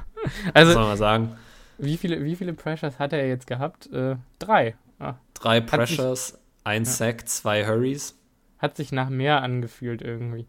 Also, 0.54 0.72
soll 0.72 0.86
man 0.86 0.96
sagen. 0.96 1.36
Wie 1.78 1.96
viele, 1.96 2.24
wie 2.24 2.36
viele 2.36 2.52
Pressures 2.52 2.98
hat 2.98 3.12
er 3.12 3.26
jetzt 3.26 3.46
gehabt? 3.46 3.92
Äh, 3.92 4.16
drei. 4.38 4.76
Ah. 4.98 5.14
Drei 5.34 5.60
Pressures, 5.60 6.28
sich, 6.28 6.38
ein 6.64 6.84
ja. 6.84 6.90
Sack, 6.90 7.28
zwei 7.28 7.66
Hurries. 7.66 8.16
Hat 8.58 8.76
sich 8.76 8.92
nach 8.92 9.08
mehr 9.08 9.42
angefühlt 9.42 10.02
irgendwie. 10.02 10.46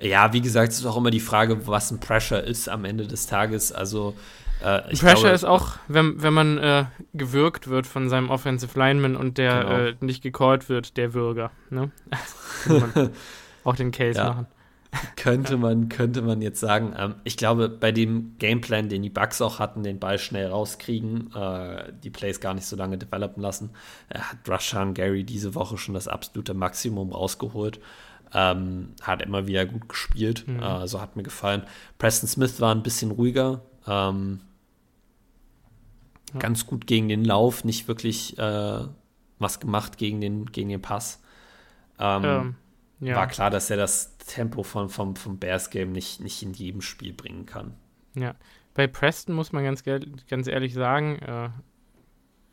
Ja, 0.00 0.32
wie 0.32 0.40
gesagt, 0.40 0.72
es 0.72 0.80
ist 0.80 0.86
auch 0.86 0.96
immer 0.96 1.10
die 1.10 1.20
Frage, 1.20 1.66
was 1.66 1.90
ein 1.90 2.00
Pressure 2.00 2.42
ist 2.42 2.68
am 2.68 2.84
Ende 2.84 3.06
des 3.06 3.26
Tages. 3.26 3.72
Also 3.72 4.14
äh, 4.60 4.80
Pressure 4.82 5.14
glaube, 5.14 5.28
ist 5.30 5.44
auch, 5.44 5.76
wenn, 5.88 6.22
wenn 6.22 6.32
man 6.32 6.58
äh, 6.58 6.84
gewürgt 7.14 7.68
wird 7.68 7.86
von 7.86 8.08
seinem 8.08 8.30
Offensive 8.30 8.78
Lineman 8.78 9.16
und 9.16 9.38
der 9.38 9.62
genau. 9.62 9.76
äh, 9.76 9.94
nicht 10.00 10.22
gecallt 10.22 10.68
wird, 10.68 10.96
der 10.96 11.14
Würger. 11.14 11.50
Ne? 11.70 11.90
auch 13.64 13.76
den 13.76 13.92
Case 13.92 14.18
ja. 14.18 14.28
machen 14.28 14.46
könnte 15.16 15.56
man, 15.56 15.88
könnte 15.88 16.22
man 16.22 16.42
jetzt 16.42 16.60
sagen. 16.60 16.94
Ähm, 16.96 17.14
ich 17.24 17.36
glaube, 17.36 17.68
bei 17.68 17.92
dem 17.92 18.36
Gameplan, 18.38 18.88
den 18.88 19.02
die 19.02 19.10
Bugs 19.10 19.40
auch 19.40 19.58
hatten, 19.58 19.82
den 19.82 19.98
Ball 19.98 20.18
schnell 20.18 20.48
rauskriegen, 20.48 21.32
äh, 21.34 21.92
die 22.02 22.10
Plays 22.10 22.40
gar 22.40 22.54
nicht 22.54 22.66
so 22.66 22.76
lange 22.76 22.98
developen 22.98 23.42
lassen, 23.42 23.70
äh, 24.10 24.18
hat 24.18 24.38
Rashan 24.46 24.94
Gary 24.94 25.24
diese 25.24 25.54
Woche 25.54 25.78
schon 25.78 25.94
das 25.94 26.08
absolute 26.08 26.54
Maximum 26.54 27.12
rausgeholt. 27.12 27.80
Ähm, 28.34 28.94
hat 29.02 29.20
immer 29.20 29.46
wieder 29.46 29.66
gut 29.66 29.90
gespielt, 29.90 30.48
mhm. 30.48 30.62
äh, 30.62 30.86
so 30.88 31.00
hat 31.00 31.16
mir 31.16 31.22
gefallen. 31.22 31.64
Preston 31.98 32.28
Smith 32.28 32.60
war 32.62 32.74
ein 32.74 32.82
bisschen 32.82 33.10
ruhiger, 33.10 33.60
ähm, 33.86 34.40
ja. 36.32 36.40
ganz 36.40 36.66
gut 36.66 36.86
gegen 36.86 37.08
den 37.08 37.26
Lauf, 37.26 37.64
nicht 37.64 37.88
wirklich 37.88 38.38
äh, 38.38 38.80
was 39.38 39.60
gemacht 39.60 39.98
gegen 39.98 40.22
den, 40.22 40.46
gegen 40.46 40.70
den 40.70 40.80
Pass. 40.80 41.20
Ähm, 41.98 42.24
ähm 42.24 42.54
ja. 43.02 43.16
War 43.16 43.26
klar, 43.26 43.50
dass 43.50 43.68
er 43.68 43.76
das 43.76 44.11
Tempo 44.26 44.62
von, 44.62 44.88
vom, 44.88 45.16
vom 45.16 45.38
Bears-Game 45.38 45.92
nicht, 45.92 46.20
nicht 46.20 46.42
in 46.42 46.52
jedem 46.52 46.80
Spiel 46.80 47.12
bringen 47.12 47.46
kann. 47.46 47.74
Ja, 48.14 48.34
bei 48.74 48.86
Preston 48.86 49.34
muss 49.34 49.52
man 49.52 49.64
ganz, 49.64 49.84
ganz 49.84 50.46
ehrlich 50.46 50.74
sagen, 50.74 51.18
äh, 51.18 51.46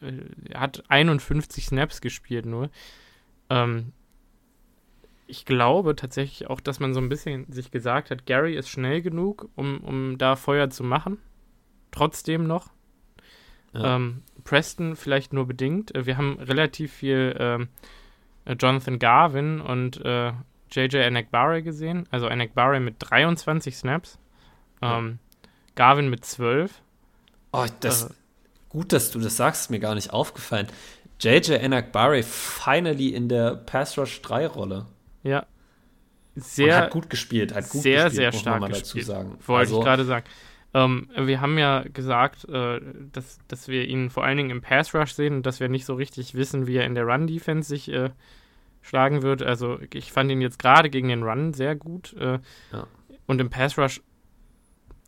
äh 0.02 0.26
er 0.50 0.60
hat 0.62 0.84
51 0.88 1.66
Snaps 1.66 2.02
gespielt 2.02 2.46
nur. 2.46 2.70
Ähm, 3.50 3.94
ich 5.28 5.46
glaube 5.46 5.96
tatsächlich 5.96 6.50
auch, 6.50 6.60
dass 6.60 6.80
man 6.80 6.94
so 6.94 7.00
ein 7.00 7.10
bisschen 7.10 7.52
sich 7.52 7.72
gesagt 7.72 8.10
hat, 8.10 8.26
Gary 8.26 8.56
ist 8.56 8.70
schnell 8.70 9.02
genug, 9.02 9.50
um, 9.56 9.80
um 9.82 10.18
da 10.18 10.36
Feuer 10.36 10.70
zu 10.70 10.84
machen. 10.84 11.20
Trotzdem 11.92 12.48
noch. 12.48 12.72
Ja. 13.74 13.96
Ähm, 13.96 14.24
Preston 14.44 14.96
vielleicht 14.96 15.34
nur 15.34 15.46
bedingt. 15.46 15.94
Äh, 15.96 16.06
wir 16.06 16.18
haben 16.18 16.40
relativ 16.40 16.92
viel 16.94 17.68
äh, 18.46 18.54
Jonathan 18.54 18.98
Garvin 18.98 19.62
und 19.62 20.04
äh, 20.04 20.34
JJ 20.72 20.98
Anakbare 20.98 21.64
gesehen. 21.64 22.08
Also 22.12 22.28
Anakbare 22.28 22.80
mit 22.80 22.96
23 23.00 23.76
Snaps. 23.78 24.20
Ähm, 24.82 25.20
Garvin 25.76 26.10
mit 26.10 26.26
12. 26.26 26.72
Oh, 27.52 27.66
das, 27.80 28.06
äh, 28.06 28.10
gut, 28.70 28.94
dass 28.94 29.12
du 29.12 29.20
das 29.20 29.38
sagst, 29.38 29.64
ist 29.64 29.70
mir 29.70 29.80
gar 29.80 29.96
nicht 29.96 30.12
aufgefallen. 30.12 30.68
JJ 31.20 31.56
Anakbare 31.56 32.24
finally 32.24 33.10
in 33.10 33.28
der 33.28 33.56
Pass 33.56 33.98
Rush 33.98 34.22
3 34.22 34.48
Rolle. 34.48 34.86
Ja. 35.24 35.46
Sehr, 36.36 36.78
Und 36.78 36.84
hat 36.84 36.92
gut 36.92 37.10
gespielt, 37.10 37.54
hat 37.54 37.70
gut 37.70 37.82
sehr, 37.82 38.06
gespielt, 38.06 38.32
sehr 38.34 38.40
stark 38.40 38.62
man 38.62 38.72
dazu 38.72 39.00
sagen. 39.02 39.38
Wollte 39.46 39.60
also, 39.60 39.80
ich 39.80 39.86
gerade 39.86 40.06
sagen. 40.06 40.26
Ähm, 40.74 41.10
wir 41.16 41.42
haben 41.42 41.58
ja 41.58 41.82
gesagt, 41.82 42.48
äh, 42.48 42.80
dass, 43.12 43.40
dass 43.48 43.68
wir 43.68 43.86
ihn 43.86 44.10
vor 44.10 44.24
allen 44.24 44.38
Dingen 44.38 44.52
im 44.52 44.62
Pass 44.62 44.94
Rush 44.94 45.14
sehen 45.14 45.38
und 45.38 45.46
dass 45.46 45.60
wir 45.60 45.68
nicht 45.68 45.86
so 45.86 45.96
richtig 45.96 46.36
wissen, 46.36 46.68
wie 46.68 46.78
er 46.78 46.86
in 46.86 46.96
der 46.96 47.06
Run 47.06 47.26
Defense 47.26 47.68
sich 47.68 47.92
äh, 47.92 48.12
schlagen 48.82 49.22
wird. 49.22 49.42
Also 49.42 49.80
ich 49.94 50.12
fand 50.12 50.32
ihn 50.32 50.42
jetzt 50.42 50.60
gerade 50.60 50.90
gegen 50.90 51.10
den 51.10 51.24
Run 51.24 51.54
sehr 51.54 51.76
gut. 51.76 52.14
Äh, 52.14 52.40
ja. 52.72 52.88
Und 53.26 53.42
im 53.42 53.50
Pass 53.50 53.78
Rush, 53.78 54.02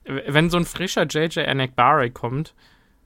wenn 0.06 0.50
so 0.50 0.58
ein 0.58 0.66
frischer 0.66 1.06
JJ 1.08 1.42
Anakbare 1.42 2.12
kommt, 2.12 2.54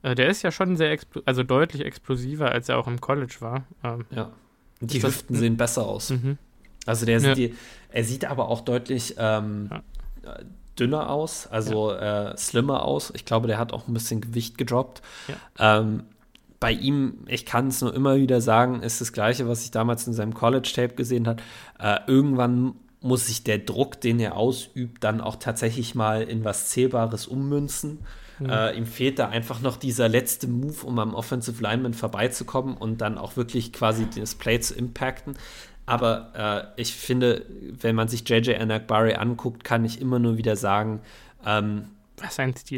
äh, 0.01 0.15
der 0.15 0.27
ist 0.27 0.43
ja 0.43 0.51
schon 0.51 0.77
sehr, 0.77 0.97
also 1.25 1.43
deutlich 1.43 1.83
explosiver, 1.83 2.51
als 2.51 2.69
er 2.69 2.77
auch 2.77 2.87
im 2.87 3.01
College 3.01 3.35
war. 3.39 3.63
Ähm, 3.83 4.05
ja. 4.11 4.31
Die 4.81 5.01
Hüften 5.01 5.35
sehen 5.35 5.57
besser 5.57 5.85
aus. 5.85 6.11
Mhm. 6.11 6.37
Also 6.85 7.05
der 7.05 7.19
ja. 7.19 7.33
die, 7.33 7.55
er 7.89 8.03
sieht 8.03 8.25
aber 8.25 8.49
auch 8.49 8.61
deutlich 8.61 9.15
ähm, 9.17 9.69
ja. 9.71 10.39
dünner 10.77 11.09
aus, 11.09 11.47
also 11.47 11.91
ja. 11.91 12.31
äh, 12.31 12.37
slimmer 12.37 12.83
aus. 12.83 13.11
Ich 13.15 13.25
glaube, 13.25 13.47
der 13.47 13.57
hat 13.57 13.73
auch 13.73 13.87
ein 13.87 13.93
bisschen 13.93 14.21
Gewicht 14.21 14.57
gedroppt. 14.57 15.01
Ähm, 15.57 16.03
bei 16.59 16.71
ihm, 16.71 17.25
ich 17.27 17.45
kann 17.45 17.67
es 17.67 17.81
nur 17.81 17.93
immer 17.93 18.15
wieder 18.17 18.41
sagen, 18.41 18.81
ist 18.81 19.01
das 19.01 19.13
Gleiche, 19.13 19.47
was 19.47 19.63
ich 19.63 19.71
damals 19.71 20.07
in 20.07 20.13
seinem 20.13 20.33
College-Tape 20.33 20.95
gesehen 20.95 21.27
habe. 21.27 21.43
Äh, 21.79 21.99
irgendwann 22.07 22.75
muss 23.01 23.27
sich 23.27 23.43
der 23.43 23.59
Druck, 23.59 24.01
den 24.01 24.19
er 24.19 24.35
ausübt, 24.35 25.03
dann 25.03 25.21
auch 25.21 25.35
tatsächlich 25.35 25.93
mal 25.93 26.23
in 26.23 26.43
was 26.43 26.69
Zählbares 26.69 27.27
ummünzen. 27.27 27.99
Mhm. 28.39 28.49
Äh, 28.49 28.77
ihm 28.77 28.85
fehlt 28.85 29.19
da 29.19 29.29
einfach 29.29 29.61
noch 29.61 29.77
dieser 29.77 30.09
letzte 30.09 30.47
Move, 30.47 30.85
um 30.85 30.97
am 30.99 31.13
Offensive 31.13 31.61
Lineman 31.61 31.93
vorbeizukommen 31.93 32.75
und 32.75 33.01
dann 33.01 33.17
auch 33.17 33.37
wirklich 33.37 33.71
quasi 33.73 34.07
das 34.09 34.35
Play 34.35 34.59
zu 34.59 34.75
impacten. 34.75 35.37
Aber 35.85 36.73
äh, 36.75 36.81
ich 36.81 36.95
finde, 36.95 37.45
wenn 37.79 37.95
man 37.95 38.07
sich 38.07 38.27
JJ 38.27 38.55
Anakbari 38.55 39.13
anguckt, 39.13 39.63
kann 39.63 39.85
ich 39.85 40.01
immer 40.01 40.19
nur 40.19 40.37
wieder 40.37 40.55
sagen, 40.55 41.01
ähm. 41.45 41.89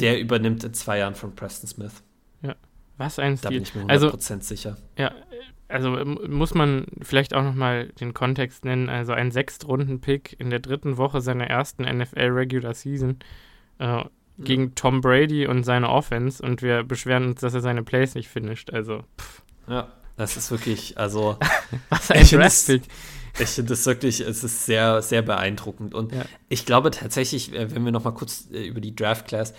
Der 0.02 0.20
übernimmt 0.20 0.64
in 0.64 0.74
zwei 0.74 0.98
Jahren 0.98 1.16
von 1.16 1.36
Preston 1.36 1.68
Smith. 1.68 2.04
Was 2.98 3.20
ein 3.20 3.38
Stil. 3.38 3.44
Da 3.44 3.50
bin 3.50 3.64
ich 3.64 3.76
mir 3.76 3.84
100% 3.84 3.90
also, 3.90 4.40
sicher. 4.42 4.78
Ja, 4.98 5.12
also 5.68 5.92
muss 5.92 6.54
man 6.54 6.86
vielleicht 7.02 7.34
auch 7.34 7.44
nochmal 7.44 7.88
den 8.00 8.14
Kontext 8.14 8.66
nennen. 8.66 8.90
Also 8.90 9.14
ein 9.14 9.32
Sechstrunden-Pick 9.32 10.40
in 10.40 10.50
der 10.50 10.60
dritten 10.60 10.98
Woche 10.98 11.22
seiner 11.22 11.48
ersten 11.48 11.84
NFL-Regular 11.84 12.74
Season 12.74 13.20
äh, 13.80 14.04
gegen 14.38 14.66
ja. 14.66 14.72
Tom 14.76 15.02
Brady 15.02 15.48
und 15.48 15.64
seine 15.64 15.90
Offense 15.90 16.44
und 16.44 16.62
wir 16.62 16.84
beschweren 16.84 17.26
uns, 17.28 17.42
dass 17.42 17.54
er 17.54 17.62
seine 17.62 17.84
Plays 17.84 18.16
nicht 18.16 18.30
finisht. 18.30 18.72
Also, 18.72 19.04
pff. 19.20 19.42
Ja, 19.68 19.92
das 20.16 20.38
ist 20.38 20.52
wirklich, 20.52 20.98
also. 20.98 21.38
Was 21.90 22.12
ein 22.12 22.26
Draft-Pick. 22.26 22.84
Ich 23.40 23.50
finde 23.50 23.70
das 23.70 23.86
wirklich, 23.86 24.20
es 24.22 24.44
ist 24.44 24.66
sehr, 24.66 25.02
sehr 25.02 25.22
beeindruckend. 25.22 25.94
Und 25.94 26.12
ja. 26.12 26.26
ich 26.50 26.66
glaube 26.66 26.92
tatsächlich, 26.92 27.54
äh, 27.54 27.74
wenn 27.74 27.86
wir 27.86 27.92
noch 27.92 28.04
mal 28.04 28.12
kurz 28.12 28.48
äh, 28.52 28.66
über 28.66 28.82
die 28.82 28.96
Draft 28.96 29.28
Class, 29.28 29.54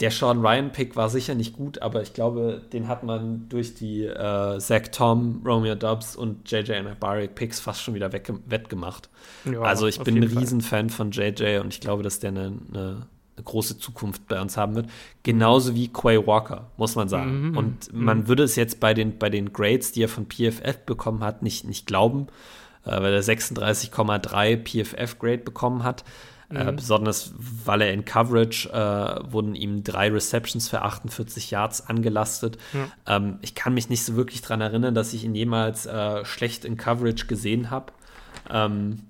der 0.00 0.12
Sean 0.12 0.40
Ryan-Pick 0.40 0.94
war 0.94 1.08
sicher 1.08 1.34
nicht 1.34 1.54
gut, 1.54 1.82
aber 1.82 2.02
ich 2.02 2.12
glaube, 2.12 2.62
den 2.72 2.86
hat 2.86 3.02
man 3.02 3.48
durch 3.48 3.74
die 3.74 4.04
äh, 4.04 4.58
Zach 4.58 4.88
Tom, 4.92 5.42
Romeo 5.44 5.74
Dubs 5.74 6.14
und 6.14 6.48
JJ 6.50 6.74
Anabari-Picks 6.74 7.58
fast 7.58 7.82
schon 7.82 7.94
wieder 7.94 8.12
wettgemacht. 8.12 9.08
Ja, 9.44 9.62
also 9.62 9.86
ich 9.88 9.98
bin 10.00 10.16
ein 10.16 10.22
Riesenfan 10.22 10.90
von 10.90 11.10
JJ 11.10 11.58
und 11.58 11.74
ich 11.74 11.80
glaube, 11.80 12.04
dass 12.04 12.20
der 12.20 12.30
eine, 12.30 12.40
eine, 12.40 13.06
eine, 13.36 13.44
große 13.44 13.78
Zukunft 13.78 14.28
bei 14.28 14.40
uns 14.40 14.56
haben 14.56 14.76
wird. 14.76 14.88
Genauso 15.24 15.74
wie 15.74 15.88
Quay 15.88 16.24
Walker, 16.26 16.70
muss 16.76 16.94
man 16.94 17.08
sagen. 17.08 17.50
Mhm. 17.50 17.56
Und 17.56 17.92
mhm. 17.92 18.04
man 18.04 18.28
würde 18.28 18.44
es 18.44 18.54
jetzt 18.54 18.78
bei 18.78 18.94
den, 18.94 19.18
bei 19.18 19.30
den 19.30 19.52
Grades, 19.52 19.90
die 19.90 20.04
er 20.04 20.08
von 20.08 20.26
PFF 20.26 20.78
bekommen 20.86 21.24
hat, 21.24 21.42
nicht, 21.42 21.64
nicht 21.64 21.86
glauben 21.86 22.28
äh, 22.84 23.02
weil 23.02 23.12
er 23.12 23.22
36,3 23.22 24.56
PFF-Grade 24.56 25.38
bekommen 25.38 25.84
hat. 25.84 26.04
Äh, 26.50 26.62
mhm. 26.62 26.68
Äh, 26.68 26.72
besonders 26.72 27.34
weil 27.64 27.82
er 27.82 27.92
in 27.92 28.04
Coverage 28.04 28.70
äh, 28.70 29.32
wurden 29.32 29.54
ihm 29.54 29.84
drei 29.84 30.10
Receptions 30.10 30.68
für 30.68 30.82
48 30.82 31.50
Yards 31.50 31.86
angelastet. 31.86 32.58
Mhm. 32.72 32.92
Ähm, 33.06 33.38
ich 33.42 33.54
kann 33.54 33.74
mich 33.74 33.90
nicht 33.90 34.04
so 34.04 34.16
wirklich 34.16 34.40
daran 34.40 34.60
erinnern, 34.60 34.94
dass 34.94 35.12
ich 35.12 35.24
ihn 35.24 35.34
jemals 35.34 35.86
äh, 35.86 36.24
schlecht 36.24 36.64
in 36.64 36.76
Coverage 36.76 37.26
gesehen 37.26 37.70
habe. 37.70 37.92
Ähm, 38.48 39.00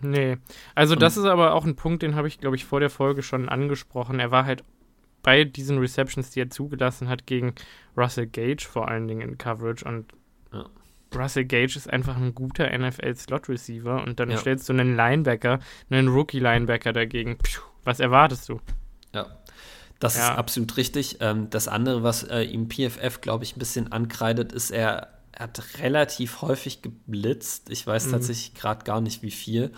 nee, 0.00 0.38
also 0.74 0.96
das 0.96 1.16
ist 1.16 1.24
aber 1.24 1.54
auch 1.54 1.64
ein 1.64 1.76
Punkt, 1.76 2.02
den 2.02 2.16
habe 2.16 2.26
ich, 2.26 2.40
glaube 2.40 2.56
ich, 2.56 2.64
vor 2.64 2.80
der 2.80 2.90
Folge 2.90 3.22
schon 3.22 3.48
angesprochen. 3.48 4.18
Er 4.18 4.32
war 4.32 4.44
halt 4.44 4.64
bei 5.22 5.44
diesen 5.44 5.78
Receptions, 5.78 6.30
die 6.30 6.40
er 6.40 6.50
zugelassen 6.50 7.08
hat, 7.08 7.26
gegen 7.26 7.54
Russell 7.96 8.26
Gage 8.26 8.66
vor 8.68 8.88
allen 8.88 9.06
Dingen 9.06 9.20
in 9.20 9.38
Coverage 9.38 9.84
und 9.84 10.06
ja. 10.52 10.66
Russell 11.16 11.44
Gage 11.44 11.76
ist 11.76 11.90
einfach 11.90 12.16
ein 12.16 12.34
guter 12.34 12.76
NFL-Slot-Receiver 12.76 14.02
und 14.02 14.20
dann 14.20 14.30
ja. 14.30 14.36
stellst 14.36 14.68
du 14.68 14.72
einen 14.72 14.96
Linebacker, 14.96 15.60
einen 15.90 16.08
Rookie-Linebacker 16.08 16.92
dagegen. 16.92 17.38
Puh, 17.38 17.62
was 17.84 18.00
erwartest 18.00 18.48
du? 18.48 18.60
Ja, 19.14 19.26
das 20.00 20.16
ja. 20.16 20.30
ist 20.30 20.38
absolut 20.38 20.76
richtig. 20.76 21.18
Ähm, 21.20 21.48
das 21.50 21.68
andere, 21.68 22.02
was 22.02 22.24
äh, 22.24 22.42
ihm 22.42 22.68
PFF, 22.68 23.20
glaube 23.20 23.44
ich, 23.44 23.56
ein 23.56 23.58
bisschen 23.58 23.92
ankreidet, 23.92 24.52
ist, 24.52 24.70
er, 24.70 25.08
er 25.32 25.44
hat 25.44 25.78
relativ 25.80 26.42
häufig 26.42 26.82
geblitzt. 26.82 27.70
Ich 27.70 27.86
weiß 27.86 28.06
mhm. 28.06 28.12
tatsächlich 28.12 28.54
gerade 28.54 28.84
gar 28.84 29.00
nicht, 29.00 29.22
wie 29.22 29.30
viel. 29.30 29.72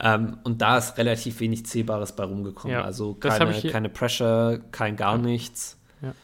Ähm, 0.00 0.38
und 0.44 0.62
da 0.62 0.78
ist 0.78 0.98
relativ 0.98 1.40
wenig 1.40 1.66
Zählbares 1.66 2.16
bei 2.16 2.24
rumgekommen. 2.24 2.76
Ja, 2.76 2.84
also 2.84 3.14
keine, 3.14 3.60
keine 3.62 3.88
Pressure, 3.88 4.60
kein 4.72 4.96
gar 4.96 5.16
ja. 5.16 5.22
nichts. 5.22 5.78
Ja. 6.00 6.14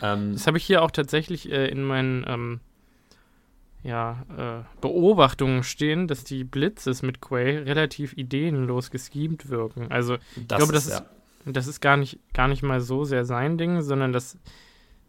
Ähm, 0.00 0.32
das 0.32 0.46
habe 0.46 0.58
ich 0.58 0.64
hier 0.64 0.82
auch 0.82 0.90
tatsächlich 0.90 1.50
äh, 1.50 1.68
in 1.68 1.82
meinen 1.82 2.24
ähm, 2.28 2.60
ja, 3.82 4.24
äh, 4.36 4.80
Beobachtungen 4.80 5.64
stehen, 5.64 6.06
dass 6.06 6.24
die 6.24 6.44
Blitzes 6.44 7.02
mit 7.02 7.20
Quay 7.20 7.58
relativ 7.58 8.12
ideenlos 8.16 8.90
geschemt 8.90 9.48
wirken. 9.48 9.90
Also 9.90 10.18
ich 10.36 10.46
das 10.46 10.58
glaube, 10.58 10.72
das 10.72 10.86
ist, 10.86 11.00
ja. 11.00 11.52
das 11.52 11.66
ist 11.66 11.80
gar 11.80 11.96
nicht, 11.96 12.20
gar 12.32 12.48
nicht 12.48 12.62
mal 12.62 12.80
so 12.80 13.04
sehr 13.04 13.24
sein 13.24 13.58
Ding, 13.58 13.82
sondern 13.82 14.12
das 14.12 14.38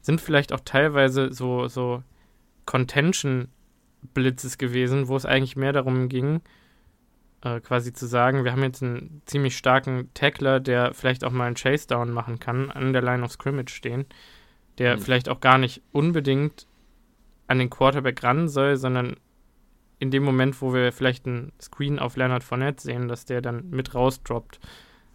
sind 0.02 0.22
vielleicht 0.22 0.54
auch 0.54 0.62
teilweise 0.66 1.32
so, 1.32 1.68
so 1.68 2.04
Contention-Blitzes 2.66 4.58
gewesen, 4.58 5.08
wo 5.08 5.16
es 5.16 5.26
eigentlich 5.26 5.56
mehr 5.56 5.72
darum 5.72 6.10
ging, 6.10 6.42
äh, 7.44 7.60
quasi 7.60 7.94
zu 7.94 8.08
sagen, 8.08 8.44
wir 8.44 8.54
haben 8.54 8.64
jetzt 8.64 8.82
einen 8.82 9.22
ziemlich 9.26 9.56
starken 9.56 10.10
Tackler, 10.16 10.60
der 10.60 10.94
vielleicht 10.94 11.24
auch 11.24 11.32
mal 11.32 11.46
einen 11.46 11.56
Chase-Down 11.56 12.12
machen 12.12 12.40
kann, 12.40 12.72
an 12.72 12.92
der 12.92 13.04
Line 13.04 13.24
of 13.24 13.32
Scrimmage 13.32 13.72
stehen, 13.72 14.06
der 14.80 14.96
mhm. 14.96 15.02
vielleicht 15.02 15.30
auch 15.30 15.42
gar 15.42 15.60
nicht 15.60 15.84
unbedingt 15.92 16.66
an 17.54 17.60
den 17.60 17.70
Quarterback 17.70 18.22
ran 18.24 18.50
soll, 18.50 18.76
sondern 18.76 19.16
in 20.00 20.12
dem 20.12 20.24
Moment, 20.24 20.62
wo 20.62 20.74
wir 20.74 20.92
vielleicht 20.92 21.26
einen 21.26 21.54
Screen 21.62 21.98
auf 21.98 22.18
Leonard 22.18 22.44
Fournette 22.44 22.84
sehen, 22.84 23.08
dass 23.08 23.26
der 23.26 23.42
dann 23.42 23.70
mit 23.70 23.96
rausdroppt. 23.96 24.60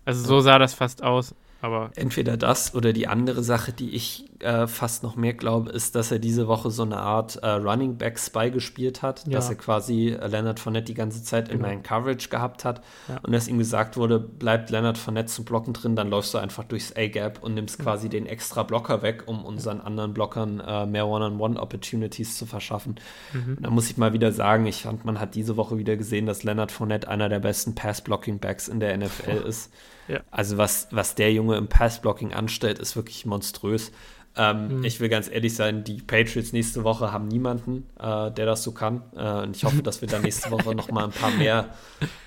Also 0.06 0.26
so 0.26 0.40
sah 0.40 0.58
das 0.58 0.72
fast 0.72 1.02
aus. 1.02 1.34
Aber 1.60 1.90
Entweder 1.96 2.36
das 2.36 2.74
oder 2.74 2.92
die 2.92 3.08
andere 3.08 3.42
Sache, 3.42 3.72
die 3.72 3.90
ich 3.90 4.24
äh, 4.40 4.66
fast 4.66 5.02
noch 5.02 5.16
mehr 5.16 5.34
glaube, 5.34 5.70
ist, 5.70 5.94
dass 5.94 6.10
er 6.10 6.18
diese 6.18 6.48
Woche 6.48 6.70
so 6.70 6.82
eine 6.82 6.98
Art 6.98 7.36
äh, 7.36 7.48
Running 7.48 7.96
Back 7.96 8.18
Spy 8.18 8.50
gespielt 8.50 9.02
hat, 9.02 9.26
ja. 9.26 9.32
dass 9.32 9.48
er 9.48 9.56
quasi 9.56 10.08
äh, 10.08 10.26
Leonard 10.26 10.60
Fournette 10.60 10.86
die 10.86 10.94
ganze 10.94 11.22
Zeit 11.22 11.46
genau. 11.46 11.56
in 11.56 11.62
meinen 11.62 11.82
Coverage 11.82 12.28
gehabt 12.28 12.64
hat 12.64 12.82
ja. 13.08 13.18
und 13.22 13.32
dass 13.32 13.48
ihm 13.48 13.58
gesagt 13.58 13.96
wurde, 13.96 14.18
bleibt 14.18 14.70
Leonard 14.70 14.98
Fournette 14.98 15.32
zum 15.32 15.44
Blocken 15.44 15.72
drin, 15.72 15.96
dann 15.96 16.10
läufst 16.10 16.34
du 16.34 16.38
einfach 16.38 16.64
durchs 16.64 16.94
A-Gap 16.96 17.42
und 17.42 17.54
nimmst 17.54 17.78
quasi 17.78 18.08
den 18.08 18.26
extra 18.26 18.62
Blocker 18.62 19.02
weg, 19.02 19.24
um 19.26 19.44
unseren 19.44 19.80
anderen 19.80 20.14
Blockern 20.14 20.60
äh, 20.60 20.86
mehr 20.86 21.06
One-on-One-Opportunities 21.06 22.36
zu 22.36 22.46
verschaffen. 22.46 22.96
Mhm. 23.32 23.58
Da 23.60 23.70
muss 23.70 23.90
ich 23.90 23.96
mal 23.96 24.12
wieder 24.12 24.32
sagen, 24.32 24.66
ich 24.66 24.82
fand, 24.82 25.04
man 25.04 25.20
hat 25.20 25.34
diese 25.34 25.56
Woche 25.56 25.78
wieder 25.78 25.96
gesehen, 25.96 26.26
dass 26.26 26.44
Leonard 26.44 26.72
Fournette 26.72 27.08
einer 27.08 27.28
der 27.28 27.40
besten 27.40 27.74
Pass-Blocking-Backs 27.74 28.68
in 28.68 28.80
der 28.80 28.96
NFL 28.96 29.44
ist. 29.46 29.72
Ja. 30.08 30.20
Also 30.30 30.56
was, 30.56 30.88
was 30.90 31.14
der 31.14 31.32
Junge 31.32 31.56
im 31.56 31.68
Passblocking 31.68 32.32
anstellt, 32.32 32.78
ist 32.78 32.96
wirklich 32.96 33.26
monströs. 33.26 33.92
Ähm, 34.36 34.78
mhm. 34.78 34.84
Ich 34.84 35.00
will 35.00 35.08
ganz 35.08 35.28
ehrlich 35.30 35.54
sein, 35.54 35.84
die 35.84 35.94
Patriots 35.94 36.52
nächste 36.52 36.84
Woche 36.84 37.12
haben 37.12 37.26
niemanden, 37.26 37.86
äh, 37.98 38.30
der 38.30 38.46
das 38.46 38.62
so 38.62 38.72
kann. 38.72 39.02
Äh, 39.16 39.42
und 39.42 39.56
ich 39.56 39.64
hoffe, 39.64 39.82
dass 39.82 40.00
wir 40.00 40.08
dann 40.08 40.22
nächste 40.22 40.50
Woche 40.50 40.74
noch 40.74 40.90
mal 40.90 41.04
ein 41.04 41.10
paar 41.10 41.30
mehr 41.32 41.70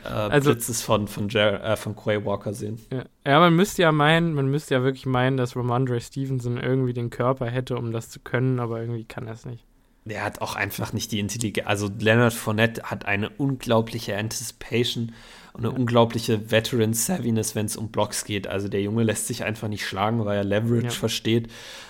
äh, 0.04 0.10
also, 0.10 0.52
Blitzes 0.52 0.82
von, 0.82 1.08
von, 1.08 1.30
Jer 1.30 1.64
äh, 1.64 1.78
von 1.78 1.96
Quay 1.96 2.26
Walker 2.26 2.54
sehen. 2.54 2.80
Ja. 2.92 3.04
ja. 3.26 3.40
man 3.40 3.56
müsste 3.56 3.84
ja 3.84 3.92
meinen, 3.92 4.34
man 4.34 4.48
müsste 4.48 4.74
ja 4.74 4.84
wirklich 4.84 5.06
meinen, 5.06 5.38
dass 5.38 5.56
Ramondre 5.56 6.02
Stevenson 6.02 6.58
irgendwie 6.58 6.94
den 6.94 7.10
Körper 7.10 7.48
hätte, 7.48 7.78
um 7.78 7.92
das 7.92 8.10
zu 8.10 8.20
können, 8.20 8.60
aber 8.60 8.82
irgendwie 8.82 9.06
kann 9.06 9.28
er 9.28 9.34
es 9.34 9.46
nicht. 9.46 9.66
Der 10.04 10.24
hat 10.24 10.42
auch 10.42 10.56
einfach 10.56 10.94
nicht 10.94 11.12
die 11.12 11.20
Intelligenz. 11.20 11.68
Also 11.68 11.90
Leonard 12.00 12.34
Fournette 12.34 12.84
hat 12.84 13.06
eine 13.06 13.30
unglaubliche 13.30 14.18
Anticipation 14.18 15.14
und 15.54 15.66
eine 15.66 15.72
unglaubliche 15.72 16.52
Veteran-Savviness, 16.52 17.56
wenn 17.56 17.66
es 17.66 17.76
um 17.76 17.92
Blocks 17.92 18.26
geht. 18.26 18.48
Also 18.48 18.68
der 18.68 18.82
Junge 18.82 19.04
lässt 19.04 19.28
sich 19.28 19.44
einfach 19.44 19.68
nicht 19.68 19.86
schlagen, 19.86 20.24
weil 20.26 20.38
er 20.38 20.44
Leverage 20.44 20.86
ja. 20.86 20.92
versteht 20.92 21.50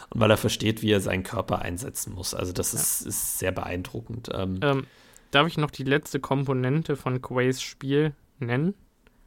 und 0.09 0.19
weil 0.19 0.31
er 0.31 0.37
versteht, 0.37 0.81
wie 0.81 0.91
er 0.91 0.99
seinen 0.99 1.23
Körper 1.23 1.61
einsetzen 1.61 2.13
muss. 2.13 2.33
Also 2.33 2.53
das 2.53 2.73
ja. 2.73 2.79
ist, 2.79 3.01
ist, 3.01 3.39
sehr 3.39 3.51
beeindruckend. 3.51 4.29
Ähm, 4.33 4.59
ähm, 4.61 4.87
darf 5.31 5.47
ich 5.47 5.57
noch 5.57 5.71
die 5.71 5.83
letzte 5.83 6.19
Komponente 6.19 6.95
von 6.95 7.21
Quays 7.21 7.61
Spiel 7.61 8.13
nennen? 8.39 8.73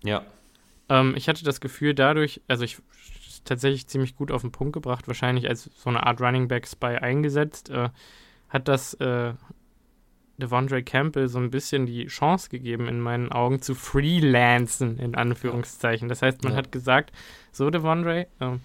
Ja. 0.02 0.24
Ähm, 0.88 1.14
ich 1.16 1.28
hatte 1.28 1.44
das 1.44 1.60
Gefühl, 1.60 1.94
dadurch, 1.94 2.40
also 2.48 2.64
ich 2.64 2.78
tatsächlich 3.44 3.86
ziemlich 3.86 4.16
gut 4.16 4.30
auf 4.30 4.40
den 4.40 4.52
Punkt 4.52 4.72
gebracht, 4.72 5.06
wahrscheinlich 5.06 5.48
als 5.48 5.70
so 5.76 5.90
eine 5.90 6.06
Art 6.06 6.20
Running 6.20 6.48
Back 6.48 6.66
Spy 6.66 6.96
eingesetzt, 6.96 7.70
äh, 7.70 7.90
hat 8.48 8.68
das 8.68 8.94
äh, 8.94 9.34
Devondre 10.36 10.82
Campbell 10.82 11.28
so 11.28 11.38
ein 11.38 11.50
bisschen 11.50 11.86
die 11.86 12.06
Chance 12.06 12.48
gegeben, 12.48 12.88
in 12.88 13.00
meinen 13.00 13.30
Augen 13.30 13.62
zu 13.62 13.74
freelancen, 13.74 14.98
in 14.98 15.14
Anführungszeichen. 15.14 16.08
Das 16.08 16.22
heißt, 16.22 16.42
man 16.42 16.52
ja. 16.52 16.58
hat 16.58 16.72
gesagt, 16.72 17.12
so 17.52 17.70
Devondre, 17.70 18.26
ähm, 18.40 18.60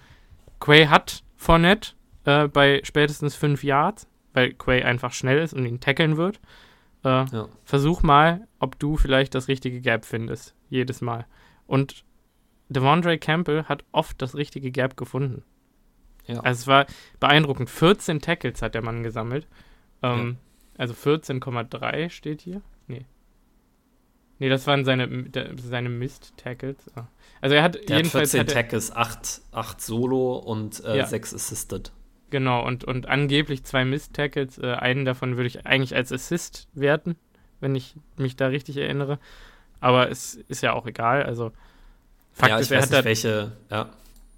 Quay 0.60 0.88
hat 0.88 1.24
Fournette 1.38 1.92
äh, 2.26 2.48
bei 2.48 2.82
spätestens 2.84 3.36
fünf 3.36 3.64
Yards, 3.64 4.08
weil 4.34 4.54
Quay 4.54 4.84
einfach 4.84 5.14
schnell 5.14 5.40
ist 5.40 5.54
und 5.54 5.66
ihn 5.66 5.80
tackeln 5.80 6.18
wird. 6.18 6.40
Äh, 7.04 7.26
ja. 7.26 7.48
Versuch 7.64 8.02
mal, 8.02 8.48
ob 8.58 8.80
du 8.80 8.98
vielleicht 8.98 9.36
das 9.36 9.48
richtige 9.48 9.80
Gap 9.80 10.06
findest, 10.06 10.56
jedes 10.70 11.02
Mal. 11.02 11.28
Und 11.68 12.04
Devondre 12.68 13.18
Campbell 13.20 13.66
hat 13.66 13.84
oft 13.92 14.22
das 14.22 14.36
richtige 14.36 14.72
Gap 14.72 14.98
gefunden. 14.98 15.44
Ja. 16.26 16.40
Also 16.42 16.62
es 16.62 16.68
war 16.68 16.86
beeindruckend. 17.20 17.70
14 17.70 18.22
Tackles 18.22 18.62
hat 18.62 18.76
der 18.76 18.84
Mann 18.84 19.02
gesammelt. 19.04 19.48
Ähm, 20.02 20.38
ja 20.42 20.49
also 20.80 20.94
14,3 20.94 22.10
steht 22.10 22.42
hier. 22.42 22.62
Nee. 22.88 23.06
Nee, 24.40 24.48
das 24.48 24.66
waren 24.66 24.86
seine, 24.86 25.26
seine 25.58 25.90
Mist-Tackles. 25.90 26.78
Ah. 26.96 27.08
Also 27.42 27.56
er 27.58 27.64
hat 27.64 27.76
Der 27.90 27.98
jedenfalls. 27.98 28.34
Hat 28.34 28.48
14 28.48 28.54
Tackles, 28.56 28.96
8, 28.96 29.42
8 29.52 29.82
Solo 29.82 30.38
und 30.38 30.82
äh, 30.86 31.00
ja. 31.00 31.06
6 31.06 31.34
Assisted. 31.34 31.92
Genau, 32.30 32.66
und, 32.66 32.86
und 32.86 33.10
angeblich 33.10 33.66
zwei 33.66 33.84
Miss-Tackles. 33.84 34.60
Äh, 34.60 34.76
einen 34.76 35.04
davon 35.04 35.36
würde 35.36 35.48
ich 35.48 35.66
eigentlich 35.66 35.96
als 35.96 36.14
Assist 36.14 36.70
werten, 36.74 37.18
wenn 37.60 37.76
ich 37.76 37.96
mich 38.16 38.38
da 38.38 38.48
richtig 38.48 38.78
erinnere. 38.78 39.20
Aber 39.82 40.10
es 40.10 40.36
ist 40.36 40.64
ja 40.64 40.72
auch 40.72 40.86
egal. 40.86 41.24
Also, 41.24 41.52
Fakt 42.32 42.52
ja, 42.52 42.58
ist, 42.60 42.72
er 42.72 42.84
hat 42.84 42.92
nicht, 42.92 43.04
welche, 43.04 43.52
ja. 43.70 43.90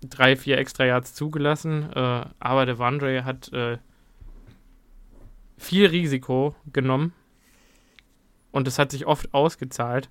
drei, 0.01 0.35
vier 0.35 0.57
extra 0.57 0.85
Yards 0.85 1.13
zugelassen. 1.13 1.93
Äh, 1.93 2.25
aber 2.39 2.65
der 2.65 2.79
Vandre 2.79 3.25
hat 3.25 3.53
äh, 3.53 3.77
viel 5.61 5.85
Risiko 5.85 6.55
genommen. 6.73 7.13
Und 8.51 8.67
es 8.67 8.79
hat 8.79 8.91
sich 8.91 9.05
oft 9.05 9.33
ausgezahlt. 9.33 10.09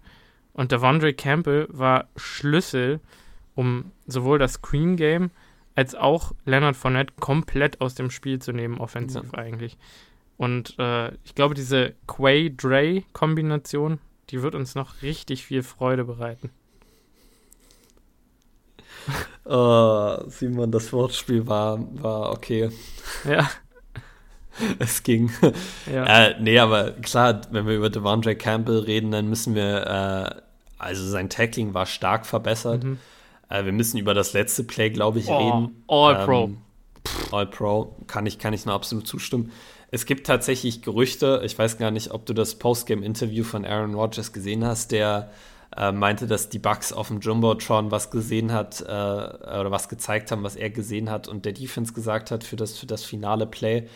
Und 0.52 0.72
der 0.72 0.80
Vandre 0.80 1.12
Campbell 1.12 1.66
war 1.70 2.08
Schlüssel, 2.16 3.00
um 3.54 3.92
sowohl 4.06 4.38
das 4.38 4.54
Screen 4.54 4.96
Game 4.96 5.30
als 5.74 5.94
auch 5.94 6.32
Leonard 6.44 6.76
Fournette 6.76 7.14
komplett 7.20 7.80
aus 7.80 7.94
dem 7.94 8.10
Spiel 8.10 8.40
zu 8.40 8.52
nehmen, 8.52 8.78
offensiv 8.78 9.32
ja. 9.32 9.38
eigentlich. 9.38 9.76
Und 10.36 10.78
äh, 10.78 11.12
ich 11.24 11.34
glaube, 11.34 11.54
diese 11.54 11.94
Quay-Dre-Kombination, 12.06 13.98
die 14.30 14.42
wird 14.42 14.54
uns 14.54 14.74
noch 14.74 15.02
richtig 15.02 15.44
viel 15.44 15.62
Freude 15.62 16.04
bereiten. 16.04 16.50
Oh, 19.44 20.18
Simon, 20.28 20.70
das 20.72 20.92
Wortspiel 20.92 21.46
war, 21.46 21.78
war 22.02 22.32
okay. 22.32 22.70
Ja. 23.24 23.48
es 24.78 25.02
ging. 25.02 25.30
Ja. 25.92 26.26
Äh, 26.26 26.36
nee, 26.40 26.58
aber 26.58 26.92
klar, 26.92 27.40
wenn 27.50 27.66
wir 27.66 27.76
über 27.76 27.90
Devondre 27.90 28.36
Campbell 28.36 28.80
reden, 28.80 29.10
dann 29.10 29.28
müssen 29.28 29.54
wir, 29.54 29.86
äh, 29.86 30.40
also 30.78 31.08
sein 31.08 31.28
Tackling 31.28 31.74
war 31.74 31.86
stark 31.86 32.26
verbessert. 32.26 32.84
Mhm. 32.84 32.98
Äh, 33.48 33.64
wir 33.64 33.72
müssen 33.72 33.98
über 33.98 34.14
das 34.14 34.32
letzte 34.32 34.64
Play, 34.64 34.90
glaube 34.90 35.18
ich, 35.18 35.28
oh, 35.28 35.36
reden. 35.38 35.84
All 35.88 36.16
ähm, 36.16 36.26
Pro. 36.26 36.50
All 37.36 37.46
Pro, 37.46 37.96
kann 38.06 38.26
ich, 38.26 38.38
kann 38.38 38.52
ich 38.52 38.66
nur 38.66 38.74
absolut 38.74 39.06
zustimmen. 39.06 39.52
Es 39.90 40.06
gibt 40.06 40.26
tatsächlich 40.26 40.82
Gerüchte, 40.82 41.42
ich 41.44 41.58
weiß 41.58 41.78
gar 41.78 41.90
nicht, 41.90 42.12
ob 42.12 42.24
du 42.26 42.32
das 42.32 42.54
Postgame-Interview 42.56 43.42
von 43.42 43.64
Aaron 43.64 43.94
Rodgers 43.94 44.32
gesehen 44.32 44.64
hast, 44.64 44.92
der 44.92 45.30
äh, 45.76 45.90
meinte, 45.90 46.26
dass 46.26 46.48
die 46.48 46.58
Bucks 46.58 46.92
auf 46.92 47.08
dem 47.08 47.20
Jumbotron 47.20 47.90
was 47.90 48.10
gesehen 48.10 48.52
hat 48.52 48.80
äh, 48.80 48.84
oder 48.84 49.70
was 49.70 49.88
gezeigt 49.88 50.30
haben, 50.30 50.42
was 50.42 50.56
er 50.56 50.70
gesehen 50.70 51.10
hat 51.10 51.26
und 51.26 51.44
der 51.44 51.52
Defense 51.52 51.92
gesagt 51.92 52.30
hat 52.30 52.44
für 52.44 52.56
das, 52.56 52.78
für 52.78 52.86
das 52.86 53.04
finale 53.04 53.46
Play. 53.46 53.88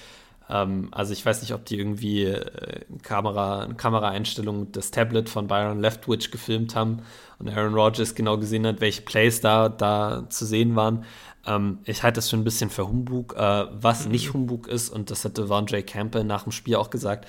Ähm, 0.49 0.89
also 0.93 1.13
ich 1.13 1.25
weiß 1.25 1.43
nicht, 1.43 1.55
ob 1.55 1.65
die 1.65 1.79
irgendwie 1.79 2.25
äh, 2.25 2.81
Kamera, 3.03 3.63
eine 3.63 3.75
Kameraeinstellung 3.75 4.73
des 4.73 4.91
Tablet 4.91 5.29
von 5.29 5.47
Byron 5.47 5.81
Leftwich 5.81 6.31
gefilmt 6.31 6.75
haben 6.75 7.03
und 7.39 7.49
Aaron 7.49 7.75
Rodgers 7.75 8.15
genau 8.15 8.39
gesehen 8.39 8.67
hat, 8.67 8.81
welche 8.81 9.03
Plays 9.03 9.41
da, 9.41 9.69
da 9.69 10.27
zu 10.29 10.45
sehen 10.45 10.77
waren. 10.77 11.05
Ähm, 11.47 11.79
ich 11.85 12.03
halte 12.03 12.17
das 12.17 12.31
für 12.31 12.37
ein 12.37 12.45
bisschen 12.45 12.71
für 12.71 12.89
Humbug. 12.89 13.35
Äh, 13.37 13.67
was 13.73 14.07
mhm. 14.07 14.13
nicht 14.13 14.33
Humbug 14.33 14.67
ist, 14.69 14.91
und 14.91 15.11
das 15.11 15.25
hatte 15.25 15.47
Von 15.47 15.67
J. 15.67 15.87
Campbell 15.87 16.25
nach 16.25 16.45
dem 16.45 16.53
Spiel 16.53 16.77
auch 16.77 16.91
gesagt, 16.91 17.27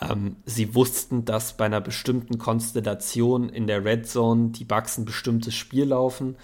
ähm, 0.00 0.36
sie 0.44 0.74
wussten, 0.74 1.24
dass 1.24 1.56
bei 1.56 1.66
einer 1.66 1.80
bestimmten 1.80 2.38
Konstellation 2.38 3.48
in 3.48 3.66
der 3.66 3.84
Red 3.84 4.06
Zone 4.08 4.50
die 4.50 4.64
Bucks 4.64 4.98
ein 4.98 5.04
bestimmtes 5.04 5.54
Spiel 5.54 5.84
laufen. 5.84 6.36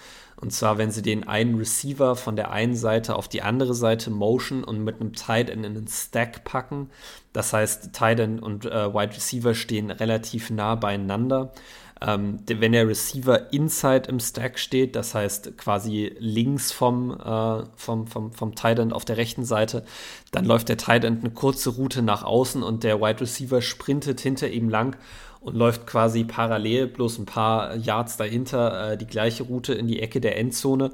Und 0.43 0.51
zwar, 0.51 0.77
wenn 0.77 0.91
sie 0.91 1.03
den 1.03 1.29
einen 1.29 1.55
Receiver 1.55 2.17
von 2.17 2.35
der 2.35 2.51
einen 2.51 2.75
Seite 2.75 3.15
auf 3.15 3.29
die 3.29 3.43
andere 3.43 3.75
Seite 3.75 4.11
motion 4.11 4.65
und 4.65 4.83
mit 4.83 5.01
einem 5.01 5.13
Tight 5.13 5.49
End 5.49 5.65
in 5.65 5.77
einen 5.77 5.87
Stack 5.87 6.43
packen. 6.43 6.91
Das 7.33 7.53
heißt, 7.53 7.93
Tight 7.93 8.19
End 8.19 8.43
und 8.43 8.67
äh, 8.67 8.93
Wide 8.93 9.15
Receiver 9.15 9.55
stehen 9.55 9.93
relativ 9.93 10.51
nah 10.51 10.75
beieinander. 10.75 11.53
Ähm, 12.01 12.41
wenn 12.49 12.73
der 12.73 12.89
Receiver 12.89 13.53
inside 13.53 14.09
im 14.09 14.19
Stack 14.19 14.59
steht, 14.59 14.97
das 14.97 15.15
heißt 15.15 15.57
quasi 15.59 16.13
links 16.19 16.73
vom, 16.73 17.13
äh, 17.13 17.63
vom, 17.77 18.09
vom, 18.09 18.33
vom 18.33 18.57
Tight 18.57 18.81
End 18.81 18.93
auf 18.93 19.05
der 19.05 19.19
rechten 19.19 19.45
Seite, 19.45 19.85
dann 20.33 20.45
läuft 20.45 20.69
der 20.69 20.77
Tight 20.77 21.05
End 21.05 21.21
eine 21.21 21.33
kurze 21.33 21.71
Route 21.71 22.03
nach 22.03 22.25
außen 22.25 22.65
und 22.65 22.83
der 22.83 23.01
Wide 23.01 23.21
Receiver 23.21 23.63
sprintet 23.63 24.21
hinter 24.21 24.49
ihm 24.49 24.69
lang 24.69 24.97
und 25.43 25.57
läuft 25.57 25.87
quasi 25.87 26.25
parallel, 26.25 26.87
bloß 26.87 27.19
ein 27.19 27.27
paar 27.27 27.77
Yards 27.77 28.17
dahinter, 28.17 28.93
äh, 28.93 28.97
die 28.97 29.07
gleiche 29.07 29.43
Route 29.43 29.75
in 29.75 29.89
die 29.89 30.01
Ecke 30.01 30.21
der 30.21 30.39
Endzone. 30.39 30.93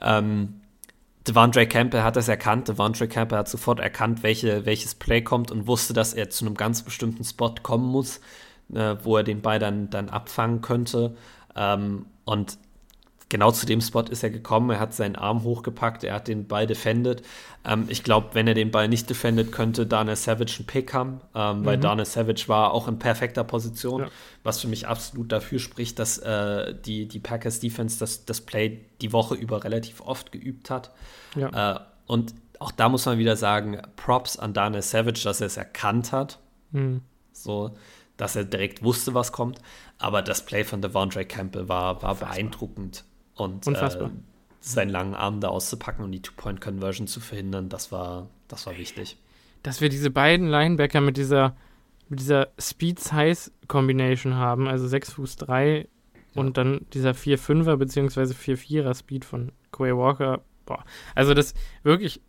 Ähm, 0.00 0.60
Devondre 1.28 1.66
Campbell 1.66 2.02
hat 2.02 2.16
das 2.16 2.28
erkannt. 2.28 2.68
Devondre 2.68 3.06
Campbell 3.06 3.38
hat 3.38 3.48
sofort 3.48 3.78
erkannt, 3.78 4.22
welche, 4.22 4.64
welches 4.64 4.94
Play 4.94 5.20
kommt 5.20 5.50
und 5.50 5.66
wusste, 5.66 5.92
dass 5.92 6.14
er 6.14 6.30
zu 6.30 6.46
einem 6.46 6.54
ganz 6.54 6.82
bestimmten 6.82 7.24
Spot 7.24 7.54
kommen 7.62 7.86
muss, 7.86 8.20
äh, 8.72 8.96
wo 9.02 9.18
er 9.18 9.22
den 9.22 9.42
Ball 9.42 9.58
dann, 9.58 9.90
dann 9.90 10.08
abfangen 10.08 10.62
könnte. 10.62 11.14
Ähm, 11.54 12.06
und 12.24 12.56
genau 13.30 13.50
zu 13.52 13.64
dem 13.64 13.80
Spot 13.80 14.02
ist 14.02 14.22
er 14.22 14.28
gekommen. 14.28 14.68
Er 14.70 14.80
hat 14.80 14.92
seinen 14.92 15.16
Arm 15.16 15.44
hochgepackt, 15.44 16.04
er 16.04 16.14
hat 16.14 16.28
den 16.28 16.46
Ball 16.46 16.66
defended. 16.66 17.22
Ähm, 17.64 17.86
ich 17.88 18.04
glaube, 18.04 18.30
wenn 18.34 18.46
er 18.46 18.54
den 18.54 18.70
Ball 18.70 18.88
nicht 18.88 19.08
defendet, 19.08 19.52
könnte 19.52 19.86
Dana 19.86 20.14
Savage 20.16 20.56
einen 20.58 20.66
Pick 20.66 20.92
haben, 20.92 21.22
ähm, 21.34 21.60
mhm. 21.60 21.64
weil 21.64 21.78
Dana 21.78 22.04
Savage 22.04 22.44
war 22.48 22.72
auch 22.72 22.88
in 22.88 22.98
perfekter 22.98 23.44
Position, 23.44 24.02
ja. 24.02 24.08
was 24.42 24.60
für 24.60 24.68
mich 24.68 24.86
absolut 24.86 25.32
dafür 25.32 25.58
spricht, 25.58 25.98
dass 25.98 26.18
äh, 26.18 26.74
die, 26.74 27.08
die 27.08 27.20
Packers 27.20 27.60
Defense 27.60 27.98
das, 27.98 28.26
das 28.26 28.42
Play 28.42 28.80
die 29.00 29.12
Woche 29.12 29.36
über 29.36 29.64
relativ 29.64 30.02
oft 30.02 30.32
geübt 30.32 30.68
hat. 30.68 30.90
Ja. 31.36 31.76
Äh, 31.76 31.80
und 32.06 32.34
auch 32.58 32.72
da 32.72 32.90
muss 32.90 33.06
man 33.06 33.16
wieder 33.18 33.36
sagen, 33.36 33.80
Props 33.96 34.38
an 34.38 34.52
Dana 34.52 34.82
Savage, 34.82 35.22
dass 35.24 35.40
er 35.40 35.46
es 35.46 35.56
erkannt 35.56 36.12
hat. 36.12 36.40
Mhm. 36.72 37.00
So, 37.32 37.76
dass 38.16 38.36
er 38.36 38.44
direkt 38.44 38.82
wusste, 38.82 39.14
was 39.14 39.32
kommt. 39.32 39.60
Aber 39.98 40.20
das 40.20 40.44
Play 40.44 40.64
von 40.64 40.82
Devondre 40.82 41.24
Campbell 41.24 41.68
war, 41.68 42.02
war 42.02 42.16
beeindruckend. 42.16 43.04
Und 43.40 43.66
äh, 43.66 44.10
seinen 44.60 44.90
langen 44.90 45.14
Arm 45.14 45.40
da 45.40 45.48
auszupacken 45.48 46.04
und 46.04 46.12
die 46.12 46.20
Two-Point-Conversion 46.20 47.06
zu 47.06 47.20
verhindern, 47.20 47.68
das 47.68 47.90
war, 47.90 48.28
das 48.48 48.66
war 48.66 48.76
wichtig. 48.76 49.16
Dass 49.62 49.80
wir 49.80 49.88
diese 49.88 50.10
beiden 50.10 50.48
Linebacker 50.48 51.00
mit 51.00 51.16
dieser, 51.16 51.56
mit 52.08 52.20
dieser 52.20 52.48
Speed-Size-Combination 52.58 54.34
haben, 54.34 54.68
also 54.68 54.86
6 54.86 55.14
Fuß 55.14 55.36
3 55.36 55.88
ja. 56.34 56.40
und 56.40 56.56
dann 56.56 56.86
dieser 56.92 57.12
4-5er 57.12 57.76
bzw. 57.76 58.34
4-4er 58.34 58.94
Speed 58.94 59.24
von 59.24 59.52
Quay 59.72 59.96
Walker. 59.96 60.42
Boah. 60.66 60.84
Also 61.14 61.32
das 61.32 61.54
wirklich, 61.82 62.20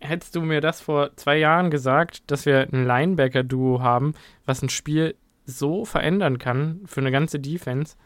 hättest 0.00 0.34
du 0.34 0.40
mir 0.40 0.62
das 0.62 0.80
vor 0.80 1.14
zwei 1.16 1.36
Jahren 1.36 1.70
gesagt, 1.70 2.30
dass 2.30 2.46
wir 2.46 2.68
ein 2.72 2.86
Linebacker-Duo 2.86 3.82
haben, 3.82 4.14
was 4.46 4.62
ein 4.62 4.70
Spiel 4.70 5.16
so 5.44 5.84
verändern 5.84 6.38
kann 6.38 6.80
für 6.86 7.00
eine 7.00 7.10
ganze 7.10 7.38
Defense, 7.38 7.96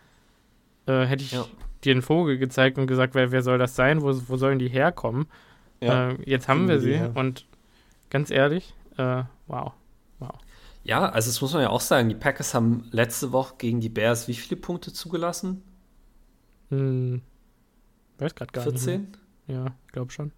äh, 0.87 1.05
hätte 1.05 1.23
ich 1.23 1.33
ja 1.33 1.45
dir 1.87 1.93
einen 1.93 2.03
Vogel 2.03 2.39
gezeigt 2.39 2.79
und 2.79 2.87
gesagt, 2.87 3.15
wer, 3.15 3.31
wer 3.33 3.43
soll 3.43 3.59
das 3.59 3.77
sein, 3.77 4.03
wo, 4.03 4.15
wo 4.29 4.37
sollen 4.37 4.59
die 4.59 4.69
herkommen? 4.69 5.27
Ja. 5.81 6.11
Äh, 6.11 6.19
jetzt 6.25 6.49
haben 6.49 6.69
wir 6.69 6.81
sie 6.81 6.97
her. 6.97 7.13
und 7.15 7.47
ganz 8.11 8.31
ehrlich, 8.31 8.75
äh, 8.97 9.23
wow, 9.47 9.73
wow. 10.19 10.35
Ja, 10.85 11.09
also 11.09 11.31
das 11.31 11.41
muss 11.41 11.53
man 11.53 11.63
ja 11.63 11.71
auch 11.71 11.81
sagen, 11.81 12.09
die 12.09 12.15
Packers 12.15 12.55
haben 12.55 12.89
letzte 12.93 13.33
Woche 13.33 13.55
gegen 13.59 13.81
die 13.81 13.89
Bears 13.89 14.29
wie 14.29 14.35
viele 14.35 14.61
Punkte 14.61 14.93
zugelassen? 14.93 15.63
Hm, 16.71 17.23
weiß 18.19 18.35
gerade 18.35 18.53
gar 18.53 18.65
14? 18.65 19.01
nicht. 19.01 19.11
14? 19.47 19.57
Ja, 19.57 19.67
ich 19.87 19.93
glaube 19.93 20.13
schon. 20.13 20.33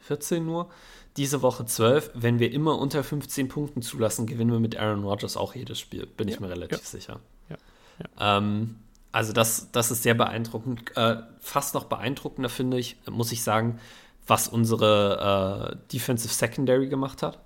14 0.00 0.44
nur. 0.44 0.70
Diese 1.16 1.42
Woche 1.42 1.64
12. 1.64 2.12
Wenn 2.14 2.38
wir 2.38 2.52
immer 2.52 2.78
unter 2.78 3.02
15 3.02 3.48
Punkten 3.48 3.82
zulassen, 3.82 4.26
gewinnen 4.26 4.52
wir 4.52 4.60
mit 4.60 4.76
Aaron 4.76 5.04
Rodgers 5.04 5.36
auch 5.36 5.54
jedes 5.54 5.80
Spiel. 5.80 6.06
Bin 6.06 6.28
ja, 6.28 6.34
ich 6.34 6.40
mir 6.40 6.48
relativ 6.48 6.78
ja. 6.78 6.84
sicher. 6.84 7.20
Ja. 7.48 7.56
ja. 7.98 8.38
Ähm, 8.38 8.76
also 9.12 9.32
das, 9.32 9.70
das 9.72 9.90
ist 9.90 10.02
sehr 10.02 10.14
beeindruckend. 10.14 10.96
Äh, 10.96 11.16
fast 11.40 11.74
noch 11.74 11.84
beeindruckender 11.84 12.48
finde 12.48 12.78
ich, 12.78 12.96
muss 13.10 13.32
ich 13.32 13.42
sagen, 13.42 13.78
was 14.26 14.48
unsere 14.48 15.72
äh, 15.72 15.92
Defensive 15.92 16.32
Secondary 16.32 16.88
gemacht 16.88 17.22
hat. 17.22 17.38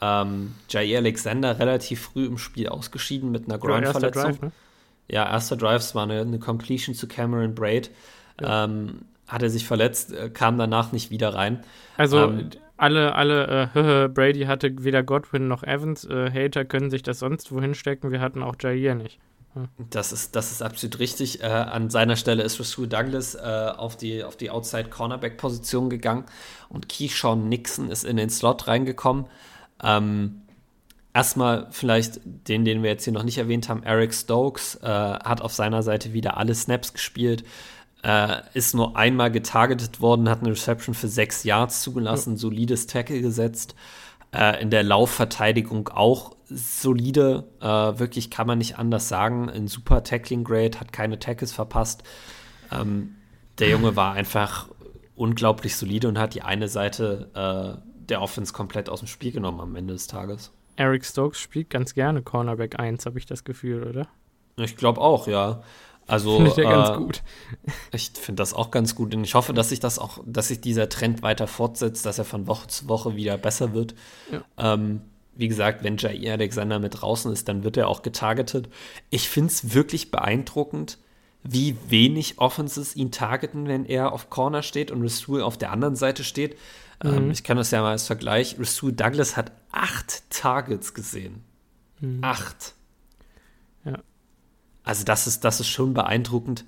Ähm, 0.00 0.54
Jair 0.68 0.98
Alexander 0.98 1.58
relativ 1.58 2.02
früh 2.02 2.26
im 2.26 2.38
Spiel 2.38 2.68
ausgeschieden 2.68 3.30
mit 3.30 3.44
einer 3.44 3.58
Groin-Verletzung. 3.58 4.32
Ja, 4.32 4.46
ne? 4.46 4.52
ja, 5.08 5.30
erster 5.30 5.56
Drive 5.56 5.94
war 5.94 6.04
eine, 6.04 6.22
eine, 6.22 6.38
Completion 6.38 6.94
zu 6.94 7.06
Cameron 7.06 7.54
Braid. 7.54 7.90
Ja. 8.40 8.64
Ähm, 8.64 9.02
hat 9.28 9.42
er 9.42 9.50
sich 9.50 9.66
verletzt, 9.66 10.12
äh, 10.12 10.30
kam 10.30 10.58
danach 10.58 10.92
nicht 10.92 11.10
wieder 11.10 11.34
rein. 11.34 11.62
Also 11.96 12.18
ähm, 12.18 12.50
alle, 12.76 13.14
alle, 13.14 13.70
äh, 13.74 14.08
Brady 14.12 14.42
hatte 14.42 14.72
weder 14.82 15.02
Godwin 15.02 15.46
noch 15.46 15.62
Evans. 15.62 16.04
Äh, 16.04 16.30
Hater 16.32 16.64
können 16.64 16.90
sich 16.90 17.02
das 17.02 17.20
sonst 17.20 17.52
wohin 17.52 17.74
stecken. 17.74 18.10
Wir 18.10 18.20
hatten 18.20 18.42
auch 18.42 18.56
Jair 18.60 18.94
nicht. 18.94 19.20
Das 19.90 20.12
ist, 20.12 20.34
das 20.34 20.50
ist 20.50 20.62
absolut 20.62 20.98
richtig. 20.98 21.42
Äh, 21.42 21.46
an 21.46 21.90
seiner 21.90 22.16
Stelle 22.16 22.42
ist 22.42 22.58
Rasul 22.58 22.88
Douglas 22.88 23.34
äh, 23.34 23.72
auf 23.76 23.96
die, 23.96 24.24
auf 24.24 24.36
die 24.36 24.50
Outside-Cornerback-Position 24.50 25.90
gegangen 25.90 26.24
und 26.70 26.88
Keyshawn 26.88 27.48
Nixon 27.48 27.90
ist 27.90 28.04
in 28.04 28.16
den 28.16 28.30
Slot 28.30 28.66
reingekommen. 28.66 29.26
Ähm, 29.82 30.42
erstmal 31.12 31.68
vielleicht 31.70 32.20
den, 32.24 32.64
den 32.64 32.82
wir 32.82 32.90
jetzt 32.90 33.04
hier 33.04 33.12
noch 33.12 33.24
nicht 33.24 33.38
erwähnt 33.38 33.68
haben, 33.68 33.82
Eric 33.82 34.14
Stokes 34.14 34.76
äh, 34.76 34.86
hat 34.86 35.42
auf 35.42 35.52
seiner 35.52 35.82
Seite 35.82 36.14
wieder 36.14 36.38
alle 36.38 36.54
Snaps 36.54 36.94
gespielt, 36.94 37.44
äh, 38.02 38.38
ist 38.54 38.74
nur 38.74 38.96
einmal 38.96 39.30
getargetet 39.30 40.00
worden, 40.00 40.30
hat 40.30 40.40
eine 40.40 40.52
Reception 40.52 40.94
für 40.94 41.08
sechs 41.08 41.44
Yards 41.44 41.82
zugelassen, 41.82 42.32
ja. 42.32 42.38
solides 42.38 42.86
Tackle 42.86 43.20
gesetzt. 43.20 43.74
Äh, 44.34 44.62
in 44.62 44.70
der 44.70 44.82
Laufverteidigung 44.82 45.88
auch 45.88 46.34
solide, 46.54 47.48
äh, 47.60 47.66
wirklich 47.66 48.30
kann 48.30 48.46
man 48.46 48.58
nicht 48.58 48.78
anders 48.78 49.08
sagen. 49.08 49.48
Ein 49.50 49.68
super 49.68 50.02
Tackling 50.02 50.44
Grade, 50.44 50.78
hat 50.80 50.92
keine 50.92 51.18
Tackles 51.18 51.52
verpasst. 51.52 52.02
Ähm, 52.70 53.16
der 53.58 53.68
Junge 53.68 53.96
war 53.96 54.14
einfach 54.14 54.68
unglaublich 55.14 55.76
solide 55.76 56.08
und 56.08 56.18
hat 56.18 56.34
die 56.34 56.42
eine 56.42 56.68
Seite 56.68 57.30
äh, 57.34 57.90
der 58.08 58.22
Offense 58.22 58.52
komplett 58.52 58.88
aus 58.88 59.00
dem 59.00 59.08
Spiel 59.08 59.32
genommen 59.32 59.60
am 59.60 59.76
Ende 59.76 59.92
des 59.94 60.06
Tages. 60.06 60.52
Eric 60.76 61.04
Stokes 61.04 61.38
spielt 61.38 61.70
ganz 61.70 61.94
gerne 61.94 62.22
Cornerback 62.22 62.78
1, 62.78 63.06
habe 63.06 63.18
ich 63.18 63.26
das 63.26 63.44
Gefühl, 63.44 63.84
oder? 63.84 64.08
Ich 64.56 64.76
glaube 64.76 65.00
auch, 65.00 65.26
ja. 65.26 65.62
Also 66.06 66.36
finde 66.36 66.50
ich 66.50 66.56
ja 66.56 66.70
ganz 66.70 66.90
äh, 66.90 66.96
gut. 66.96 67.22
Ich 67.92 68.10
finde 68.14 68.40
das 68.40 68.54
auch 68.54 68.70
ganz 68.70 68.94
gut 68.94 69.14
und 69.14 69.22
ich 69.22 69.34
hoffe, 69.34 69.52
dass 69.52 69.68
sich 69.68 69.80
das 69.80 69.98
auch, 69.98 70.18
dass 70.26 70.48
sich 70.48 70.60
dieser 70.60 70.88
Trend 70.88 71.22
weiter 71.22 71.46
fortsetzt, 71.46 72.04
dass 72.06 72.18
er 72.18 72.24
von 72.24 72.46
Woche 72.46 72.66
zu 72.66 72.88
Woche 72.88 73.14
wieder 73.14 73.38
besser 73.38 73.72
wird. 73.72 73.94
Ja. 74.30 74.42
Ähm, 74.74 75.02
wie 75.42 75.48
gesagt, 75.48 75.82
wenn 75.82 75.96
Jair 75.96 76.34
Alexander 76.34 76.78
mit 76.78 77.00
draußen 77.00 77.32
ist, 77.32 77.48
dann 77.48 77.64
wird 77.64 77.76
er 77.76 77.88
auch 77.88 78.02
getargetet. 78.02 78.68
Ich 79.10 79.28
finde 79.28 79.48
es 79.48 79.74
wirklich 79.74 80.12
beeindruckend, 80.12 80.98
wie 81.42 81.76
wenig 81.88 82.38
Offenses 82.38 82.94
ihn 82.94 83.10
targeten, 83.10 83.66
wenn 83.66 83.84
er 83.84 84.12
auf 84.12 84.30
Corner 84.30 84.62
steht 84.62 84.92
und 84.92 85.02
Rasul 85.02 85.42
auf 85.42 85.58
der 85.58 85.72
anderen 85.72 85.96
Seite 85.96 86.22
steht. 86.22 86.56
Ähm, 87.02 87.10
mhm. 87.10 87.16
Ähm, 87.16 87.30
ich 87.32 87.42
kann 87.42 87.56
das 87.56 87.72
ja 87.72 87.82
mal 87.82 87.90
als 87.90 88.06
Vergleich. 88.06 88.54
Rasul 88.56 88.92
Douglas 88.92 89.36
hat 89.36 89.50
acht 89.72 90.30
Targets 90.30 90.94
gesehen. 90.94 91.42
Mhm. 91.98 92.20
Acht. 92.22 92.74
Ja. 93.84 93.98
Also 94.84 95.02
das 95.02 95.26
ist, 95.26 95.42
das 95.42 95.58
ist 95.58 95.66
schon 95.66 95.92
beeindruckend. 95.92 96.64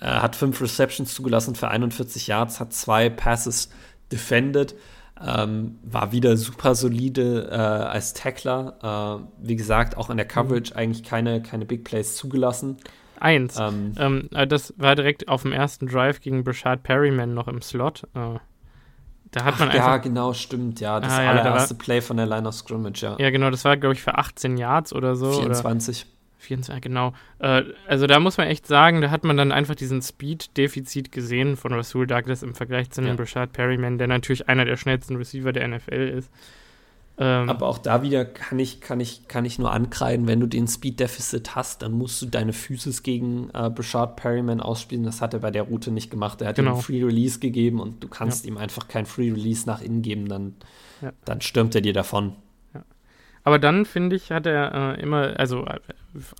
Äh, 0.00 0.06
hat 0.06 0.34
fünf 0.34 0.62
Receptions 0.62 1.12
zugelassen 1.12 1.56
für 1.56 1.68
41 1.68 2.26
Yards, 2.26 2.58
hat 2.58 2.72
zwei 2.72 3.10
Passes 3.10 3.68
defended. 4.10 4.74
Ähm, 5.20 5.78
war 5.84 6.10
wieder 6.10 6.36
super 6.36 6.74
solide 6.74 7.48
äh, 7.50 7.54
als 7.54 8.14
Tackler. 8.14 9.22
Äh, 9.22 9.46
wie 9.46 9.56
gesagt, 9.56 9.96
auch 9.96 10.10
in 10.10 10.16
der 10.16 10.26
Coverage 10.26 10.72
mhm. 10.72 10.78
eigentlich 10.78 11.04
keine, 11.04 11.40
keine 11.40 11.64
Big 11.64 11.84
Plays 11.84 12.16
zugelassen. 12.16 12.78
Eins. 13.20 13.58
Ähm, 13.58 13.92
ähm, 13.96 14.28
äh, 14.32 14.46
das 14.46 14.74
war 14.76 14.96
direkt 14.96 15.28
auf 15.28 15.42
dem 15.42 15.52
ersten 15.52 15.86
Drive 15.86 16.20
gegen 16.20 16.42
Brashard 16.42 16.82
Perryman 16.82 17.32
noch 17.32 17.48
im 17.48 17.62
Slot. 17.62 18.04
Äh, 18.14 18.38
da 19.30 19.44
hat 19.44 19.54
Ach, 19.54 19.60
man 19.60 19.68
einfach, 19.70 19.86
Ja, 19.86 19.96
genau, 19.98 20.32
stimmt. 20.32 20.80
Ja, 20.80 21.00
das 21.00 21.12
ah, 21.12 21.30
allererste 21.30 21.74
ja, 21.74 21.78
da 21.78 21.84
Play 21.84 22.00
von 22.00 22.16
der 22.16 22.26
Line 22.26 22.46
of 22.46 22.54
Scrimmage, 22.54 23.02
ja. 23.02 23.16
Ja, 23.18 23.30
genau, 23.30 23.50
das 23.50 23.64
war, 23.64 23.76
glaube 23.76 23.94
ich, 23.94 24.02
für 24.02 24.16
18 24.16 24.56
Yards 24.56 24.92
oder 24.92 25.16
so. 25.16 25.32
24. 25.32 26.04
Oder 26.04 26.13
24, 26.44 26.82
genau. 26.82 27.12
Äh, 27.38 27.62
also 27.86 28.06
da 28.06 28.20
muss 28.20 28.36
man 28.36 28.46
echt 28.46 28.66
sagen, 28.66 29.00
da 29.00 29.10
hat 29.10 29.24
man 29.24 29.36
dann 29.36 29.52
einfach 29.52 29.74
diesen 29.74 30.02
Speed-Defizit 30.02 31.12
gesehen 31.12 31.56
von 31.56 31.72
Rasul 31.72 32.06
Douglas 32.06 32.42
im 32.42 32.54
Vergleich 32.54 32.90
zu 32.90 33.00
einem 33.00 33.10
ja. 33.10 33.16
Brashard 33.16 33.52
Perryman, 33.52 33.98
der 33.98 34.06
natürlich 34.06 34.48
einer 34.48 34.64
der 34.64 34.76
schnellsten 34.76 35.16
Receiver 35.16 35.52
der 35.52 35.68
NFL 35.68 36.14
ist. 36.18 36.30
Ähm, 37.16 37.48
Aber 37.48 37.68
auch 37.68 37.78
da 37.78 38.02
wieder 38.02 38.24
kann 38.24 38.58
ich, 38.58 38.80
kann, 38.80 38.98
ich, 38.98 39.28
kann 39.28 39.44
ich 39.44 39.58
nur 39.58 39.72
ankreiden, 39.72 40.26
wenn 40.26 40.40
du 40.40 40.46
den 40.46 40.66
Speed-Deficit 40.66 41.54
hast, 41.54 41.82
dann 41.82 41.92
musst 41.92 42.20
du 42.20 42.26
deine 42.26 42.52
Physis 42.52 43.04
gegen 43.04 43.50
äh, 43.54 43.70
Brashard 43.70 44.16
Perryman 44.16 44.60
ausspielen. 44.60 45.04
Das 45.04 45.20
hat 45.20 45.32
er 45.32 45.40
bei 45.40 45.52
der 45.52 45.62
Route 45.62 45.92
nicht 45.92 46.10
gemacht. 46.10 46.42
Er 46.42 46.48
hat 46.48 46.56
genau. 46.56 46.76
ihm 46.76 46.80
Free 46.80 47.04
Release 47.04 47.38
gegeben 47.38 47.78
und 47.78 48.02
du 48.02 48.08
kannst 48.08 48.44
ja. 48.44 48.50
ihm 48.50 48.56
einfach 48.56 48.88
kein 48.88 49.06
Free 49.06 49.30
Release 49.30 49.64
nach 49.66 49.80
innen 49.80 50.02
geben, 50.02 50.28
dann, 50.28 50.56
ja. 51.02 51.12
dann 51.24 51.40
stürmt 51.40 51.74
er 51.76 51.82
dir 51.82 51.92
davon. 51.92 52.34
Aber 53.44 53.58
dann, 53.58 53.84
finde 53.84 54.16
ich, 54.16 54.32
hat 54.32 54.46
er 54.46 54.96
äh, 54.96 55.00
immer, 55.00 55.38
also 55.38 55.64
äh, 55.66 55.78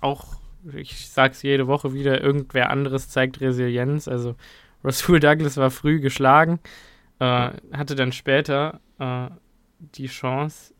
auch, 0.01 0.41
ich 0.73 1.09
sag's 1.09 1.43
jede 1.43 1.67
Woche 1.67 1.93
wieder, 1.93 2.21
irgendwer 2.21 2.71
anderes 2.71 3.09
zeigt 3.09 3.39
Resilienz. 3.41 4.07
Also 4.07 4.35
Rasul 4.83 5.19
Douglas 5.19 5.57
war 5.57 5.71
früh 5.71 5.99
geschlagen, 5.99 6.59
äh, 7.19 7.51
hatte 7.71 7.95
dann 7.95 8.11
später 8.11 8.79
äh, 8.99 9.29
die 9.79 10.07
Chance, 10.07 10.73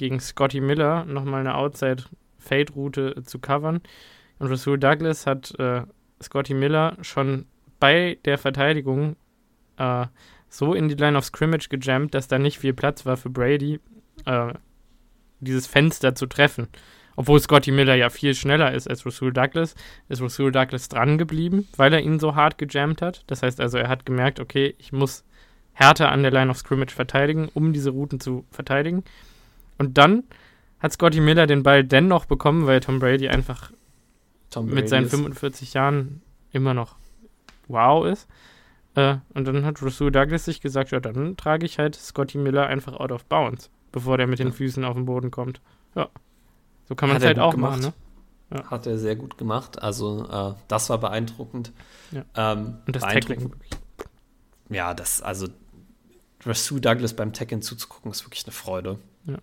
gegen 0.00 0.18
Scotty 0.18 0.62
Miller 0.62 1.04
nochmal 1.04 1.40
eine 1.40 1.56
Outside-Fade-Route 1.56 3.22
zu 3.22 3.38
covern. 3.38 3.82
Und 4.38 4.48
Rasul 4.48 4.78
Douglas 4.78 5.26
hat 5.26 5.52
äh, 5.58 5.82
Scotty 6.22 6.54
Miller 6.54 6.96
schon 7.02 7.44
bei 7.78 8.18
der 8.24 8.38
Verteidigung 8.38 9.16
äh, 9.76 10.06
so 10.48 10.72
in 10.72 10.88
die 10.88 10.94
Line 10.94 11.18
of 11.18 11.26
Scrimmage 11.26 11.68
gejammt, 11.68 12.14
dass 12.14 12.28
da 12.28 12.38
nicht 12.38 12.58
viel 12.58 12.72
Platz 12.72 13.04
war 13.04 13.18
für 13.18 13.28
Brady. 13.28 13.78
Dieses 15.40 15.66
Fenster 15.66 16.14
zu 16.14 16.26
treffen. 16.26 16.68
Obwohl 17.16 17.40
Scotty 17.40 17.70
Miller 17.70 17.94
ja 17.94 18.08
viel 18.08 18.34
schneller 18.34 18.72
ist 18.72 18.88
als 18.88 19.04
Rasul 19.04 19.32
Douglas, 19.32 19.74
ist 20.08 20.22
Rasul 20.22 20.52
Douglas 20.52 20.88
dran 20.88 21.18
geblieben, 21.18 21.68
weil 21.76 21.92
er 21.92 22.00
ihn 22.00 22.18
so 22.18 22.34
hart 22.34 22.56
gejammt 22.56 23.02
hat. 23.02 23.24
Das 23.26 23.42
heißt 23.42 23.60
also, 23.60 23.78
er 23.78 23.88
hat 23.88 24.06
gemerkt, 24.06 24.40
okay, 24.40 24.74
ich 24.78 24.92
muss 24.92 25.24
härter 25.72 26.10
an 26.10 26.22
der 26.22 26.32
Line 26.32 26.50
of 26.50 26.56
Scrimmage 26.56 26.94
verteidigen, 26.94 27.50
um 27.52 27.72
diese 27.72 27.90
Routen 27.90 28.20
zu 28.20 28.44
verteidigen. 28.50 29.04
Und 29.76 29.98
dann 29.98 30.24
hat 30.78 30.92
Scotty 30.92 31.20
Miller 31.20 31.46
den 31.46 31.62
Ball 31.62 31.84
dennoch 31.84 32.24
bekommen, 32.24 32.66
weil 32.66 32.80
Tom 32.80 33.00
Brady 33.00 33.28
einfach 33.28 33.70
Tom 34.50 34.66
Brady 34.66 34.80
mit 34.80 34.88
seinen 34.88 35.08
45 35.08 35.74
Jahren 35.74 36.22
immer 36.52 36.74
noch 36.74 36.96
wow 37.68 38.06
ist. 38.06 38.28
Äh, 38.94 39.16
und 39.34 39.46
dann 39.46 39.64
hat 39.64 39.82
Rasul 39.82 40.10
Douglas 40.10 40.46
sich 40.46 40.60
gesagt, 40.60 40.90
ja, 40.90 41.00
dann 41.00 41.36
trage 41.36 41.66
ich 41.66 41.78
halt 41.78 41.96
Scotty 41.96 42.38
Miller 42.38 42.66
einfach 42.66 42.94
out 42.94 43.12
of 43.12 43.24
bounds 43.26 43.70
bevor 43.92 44.18
der 44.18 44.26
mit 44.26 44.38
den 44.38 44.52
Füßen 44.52 44.84
auf 44.84 44.94
den 44.94 45.06
Boden 45.06 45.30
kommt. 45.30 45.60
Ja. 45.94 46.08
So 46.88 46.94
kann 46.94 47.08
man 47.08 47.18
es 47.18 47.24
halt 47.24 47.38
auch 47.38 47.52
gemacht. 47.52 47.80
machen, 47.80 47.92
ne? 48.50 48.58
Ja. 48.58 48.70
Hat 48.70 48.86
er 48.86 48.98
sehr 48.98 49.14
gut 49.14 49.38
gemacht. 49.38 49.80
Also, 49.80 50.26
äh, 50.28 50.54
das 50.66 50.90
war 50.90 50.98
beeindruckend. 50.98 51.72
Ja. 52.10 52.24
Ähm, 52.34 52.78
Und 52.86 52.96
das 52.96 53.02
Tackling. 53.02 53.52
Ja, 54.68 54.92
das, 54.94 55.22
also, 55.22 55.48
Rasul 56.44 56.80
Douglas 56.80 57.14
beim 57.14 57.32
Tackling 57.32 57.62
zuzugucken, 57.62 58.10
ist 58.10 58.24
wirklich 58.26 58.44
eine 58.44 58.52
Freude. 58.52 58.98
Ja. 59.26 59.38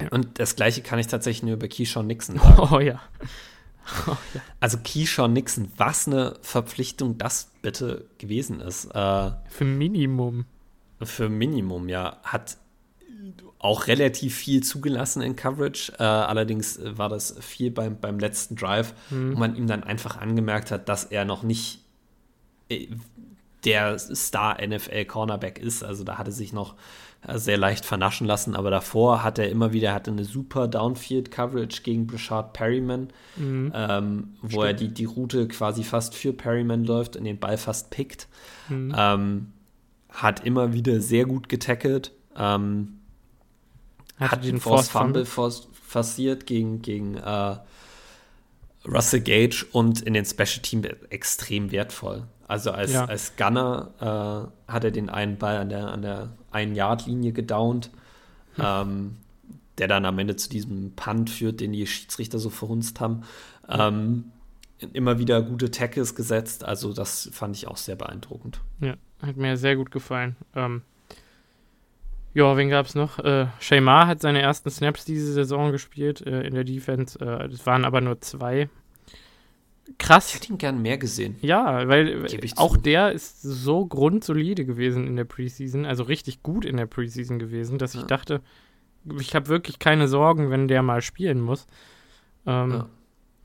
ja. 0.00 0.08
Und 0.10 0.38
das 0.38 0.56
Gleiche 0.56 0.82
kann 0.82 0.98
ich 0.98 1.06
tatsächlich 1.06 1.42
nur 1.42 1.54
über 1.54 1.68
Keyshawn 1.68 2.06
Nixon 2.06 2.38
sagen. 2.38 2.68
Oh 2.70 2.80
ja. 2.80 3.00
Oh, 4.06 4.14
ja. 4.34 4.42
Also 4.60 4.76
Keyshawn 4.84 5.32
Nixon, 5.32 5.72
was 5.78 6.06
eine 6.06 6.36
Verpflichtung 6.42 7.16
das 7.16 7.50
bitte 7.62 8.04
gewesen 8.18 8.60
ist. 8.60 8.84
Äh, 8.94 9.30
für 9.48 9.64
Minimum. 9.64 10.44
Für 11.02 11.30
Minimum, 11.30 11.88
ja. 11.88 12.18
Hat 12.22 12.58
auch 13.58 13.86
relativ 13.86 14.36
viel 14.36 14.62
zugelassen 14.62 15.22
in 15.22 15.36
Coverage. 15.36 15.92
Äh, 15.98 16.02
allerdings 16.02 16.78
war 16.82 17.08
das 17.08 17.36
viel 17.40 17.70
beim, 17.70 17.98
beim 17.98 18.18
letzten 18.18 18.56
Drive, 18.56 18.94
mhm. 19.10 19.34
wo 19.34 19.38
man 19.38 19.56
ihm 19.56 19.66
dann 19.66 19.82
einfach 19.82 20.16
angemerkt 20.16 20.70
hat, 20.70 20.88
dass 20.88 21.04
er 21.04 21.24
noch 21.24 21.42
nicht 21.42 21.80
äh, 22.68 22.88
der 23.64 23.98
Star-NFL-Cornerback 23.98 25.58
ist. 25.58 25.82
Also 25.82 26.04
da 26.04 26.18
hatte 26.18 26.30
sich 26.30 26.52
noch 26.52 26.76
äh, 27.26 27.36
sehr 27.38 27.58
leicht 27.58 27.84
vernaschen 27.84 28.28
lassen, 28.28 28.54
aber 28.54 28.70
davor 28.70 29.24
hat 29.24 29.40
er 29.40 29.50
immer 29.50 29.72
wieder, 29.72 29.92
hatte 29.92 30.12
eine 30.12 30.24
super 30.24 30.68
Downfield-Coverage 30.68 31.82
gegen 31.82 32.06
Brashard 32.06 32.52
Perryman, 32.52 33.08
mhm. 33.36 33.72
ähm, 33.74 34.28
wo 34.40 34.48
Stimmt. 34.48 34.64
er 34.64 34.72
die, 34.74 34.88
die 34.94 35.04
Route 35.04 35.48
quasi 35.48 35.82
fast 35.82 36.14
für 36.14 36.32
Perryman 36.32 36.84
läuft 36.84 37.16
und 37.16 37.24
den 37.24 37.38
Ball 37.38 37.58
fast 37.58 37.90
pickt. 37.90 38.28
Mhm. 38.68 38.94
Ähm, 38.96 39.52
hat 40.10 40.46
immer 40.46 40.72
wieder 40.72 41.00
sehr 41.00 41.26
gut 41.26 41.48
getackelt. 41.48 42.12
Ähm, 42.36 42.97
hat 44.18 44.44
den 44.44 44.60
Force 44.60 44.88
Fumble 44.88 45.24
forciert 45.24 46.46
gegen, 46.46 46.82
gegen 46.82 47.16
äh, 47.16 47.56
Russell 48.86 49.20
Gage 49.20 49.66
und 49.72 50.00
in 50.02 50.14
den 50.14 50.24
Special 50.24 50.62
Team 50.62 50.84
extrem 51.10 51.70
wertvoll. 51.70 52.24
Also 52.46 52.70
als, 52.70 52.92
ja. 52.92 53.04
als 53.04 53.36
Gunner 53.36 54.50
äh, 54.68 54.72
hat 54.72 54.84
er 54.84 54.90
den 54.90 55.10
einen 55.10 55.36
Ball 55.36 55.58
an 55.58 55.68
der, 55.68 55.88
an 55.88 56.02
der 56.02 56.30
Ein-Yard-Linie 56.50 57.32
gedownt, 57.32 57.90
hm. 58.54 58.64
ähm, 58.66 59.16
der 59.76 59.88
dann 59.88 60.04
am 60.06 60.18
Ende 60.18 60.36
zu 60.36 60.48
diesem 60.48 60.92
Punt 60.96 61.30
führt, 61.30 61.60
den 61.60 61.72
die 61.72 61.86
Schiedsrichter 61.86 62.38
so 62.38 62.50
verhunzt 62.50 63.00
haben. 63.00 63.22
Ähm, 63.68 64.32
immer 64.92 65.18
wieder 65.18 65.42
gute 65.42 65.70
Tackles 65.70 66.14
gesetzt, 66.14 66.64
also 66.64 66.92
das 66.92 67.28
fand 67.32 67.56
ich 67.56 67.68
auch 67.68 67.76
sehr 67.76 67.96
beeindruckend. 67.96 68.60
Ja, 68.80 68.94
hat 69.20 69.36
mir 69.36 69.56
sehr 69.56 69.76
gut 69.76 69.90
gefallen. 69.90 70.36
Ähm, 70.54 70.82
ja, 72.38 72.56
wen 72.56 72.68
gab 72.68 72.86
es 72.86 72.94
noch? 72.94 73.18
Äh, 73.18 73.48
Shaymar 73.58 74.06
hat 74.06 74.20
seine 74.20 74.40
ersten 74.40 74.70
Snaps 74.70 75.04
diese 75.04 75.32
Saison 75.32 75.72
gespielt 75.72 76.24
äh, 76.24 76.42
in 76.42 76.54
der 76.54 76.62
Defense. 76.62 77.18
Äh, 77.18 77.48
das 77.48 77.66
waren 77.66 77.84
aber 77.84 78.00
nur 78.00 78.20
zwei. 78.20 78.68
Krass. 79.98 80.28
Ich 80.28 80.34
hätte 80.36 80.52
ihn 80.52 80.58
gern 80.58 80.80
mehr 80.80 80.98
gesehen. 80.98 81.34
Ja, 81.40 81.88
weil 81.88 82.26
auch 82.54 82.76
zu. 82.76 82.82
der 82.82 83.10
ist 83.10 83.42
so 83.42 83.86
grundsolide 83.86 84.64
gewesen 84.64 85.08
in 85.08 85.16
der 85.16 85.24
Preseason, 85.24 85.84
also 85.84 86.04
richtig 86.04 86.44
gut 86.44 86.64
in 86.64 86.76
der 86.76 86.86
Preseason 86.86 87.40
gewesen, 87.40 87.76
dass 87.76 87.94
ja. 87.94 88.02
ich 88.02 88.06
dachte, 88.06 88.40
ich 89.18 89.34
habe 89.34 89.48
wirklich 89.48 89.80
keine 89.80 90.06
Sorgen, 90.06 90.48
wenn 90.48 90.68
der 90.68 90.84
mal 90.84 91.02
spielen 91.02 91.40
muss. 91.40 91.66
Ähm, 92.46 92.70
ja. 92.70 92.88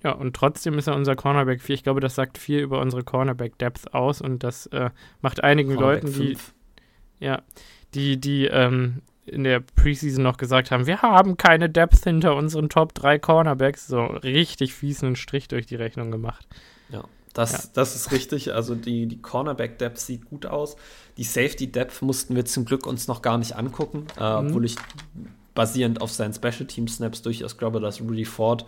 ja. 0.04 0.12
und 0.12 0.36
trotzdem 0.36 0.78
ist 0.78 0.86
er 0.86 0.96
unser 0.96 1.16
Cornerback 1.16 1.64
4. 1.64 1.74
Ich 1.74 1.84
glaube, 1.84 2.00
das 2.00 2.14
sagt 2.14 2.38
viel 2.38 2.60
über 2.60 2.80
unsere 2.80 3.04
Cornerback-Depth 3.04 3.96
aus 3.96 4.22
und 4.22 4.44
das 4.44 4.68
äh, 4.68 4.92
macht 5.22 5.44
einigen 5.44 5.74
Leuten, 5.74 6.06
die. 6.06 6.36
5. 6.36 6.54
Ja, 7.20 7.42
die, 7.94 8.20
die 8.20 8.46
ähm, 8.46 9.02
in 9.26 9.44
der 9.44 9.62
Preseason 9.62 10.24
noch 10.24 10.38
gesagt 10.38 10.72
haben, 10.72 10.86
wir 10.86 11.02
haben 11.02 11.38
keine 11.38 11.70
Depth 11.70 12.04
hinter 12.04 12.36
unseren 12.36 12.70
Top 12.70 12.94
3 12.94 13.20
Cornerbacks, 13.20 13.88
so 13.88 14.04
richtig 14.04 14.74
fiesen 14.74 15.16
Strich 15.16 15.48
durch 15.48 15.66
die 15.66 15.76
Rechnung 15.76 16.12
gemacht. 16.12 16.46
Ja, 16.90 17.04
das, 17.34 17.52
ja. 17.52 17.60
das 17.74 17.96
ist 17.96 18.12
richtig. 18.12 18.54
Also 18.54 18.76
die, 18.76 19.08
die 19.08 19.22
Cornerback-Depth 19.22 19.98
sieht 19.98 20.26
gut 20.26 20.46
aus. 20.46 20.76
Die 21.18 21.24
Safety-Depth 21.24 22.02
mussten 22.02 22.36
wir 22.36 22.46
zum 22.46 22.66
Glück 22.66 22.86
uns 22.86 23.08
noch 23.08 23.22
gar 23.22 23.38
nicht 23.38 23.56
angucken, 23.56 24.08
äh, 24.20 24.42
mhm. 24.42 24.48
obwohl 24.48 24.66
ich 24.66 24.76
basierend 25.56 26.02
auf 26.02 26.12
seinen 26.12 26.34
Special 26.34 26.66
Team 26.66 26.88
Snaps 26.88 27.22
durchaus 27.22 27.58
glaube, 27.58 27.80
dass 27.80 28.02
Rudy 28.02 28.26
Ford 28.26 28.66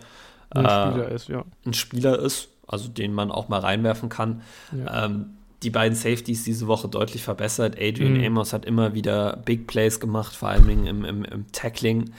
ein 0.50 0.64
äh, 0.64 0.68
Spieler 0.68 1.08
ist, 1.10 1.28
ja. 1.28 1.44
Ein 1.64 1.74
Spieler 1.74 2.18
ist, 2.18 2.48
also 2.66 2.88
den 2.88 3.12
man 3.12 3.30
auch 3.30 3.48
mal 3.48 3.60
reinwerfen 3.60 4.08
kann. 4.08 4.42
Ja. 4.72 5.06
Ähm, 5.06 5.36
die 5.66 5.70
beiden 5.70 5.96
Safeties 5.96 6.44
diese 6.44 6.68
Woche 6.68 6.86
deutlich 6.86 7.24
verbessert. 7.24 7.74
Adrian 7.76 8.18
mhm. 8.18 8.24
Amos 8.24 8.52
hat 8.52 8.64
immer 8.64 8.94
wieder 8.94 9.36
Big 9.44 9.66
Plays 9.66 9.98
gemacht, 9.98 10.36
vor 10.36 10.48
allem 10.48 10.68
im, 10.68 11.04
im, 11.04 11.24
im 11.24 11.50
Tackling. 11.50 12.12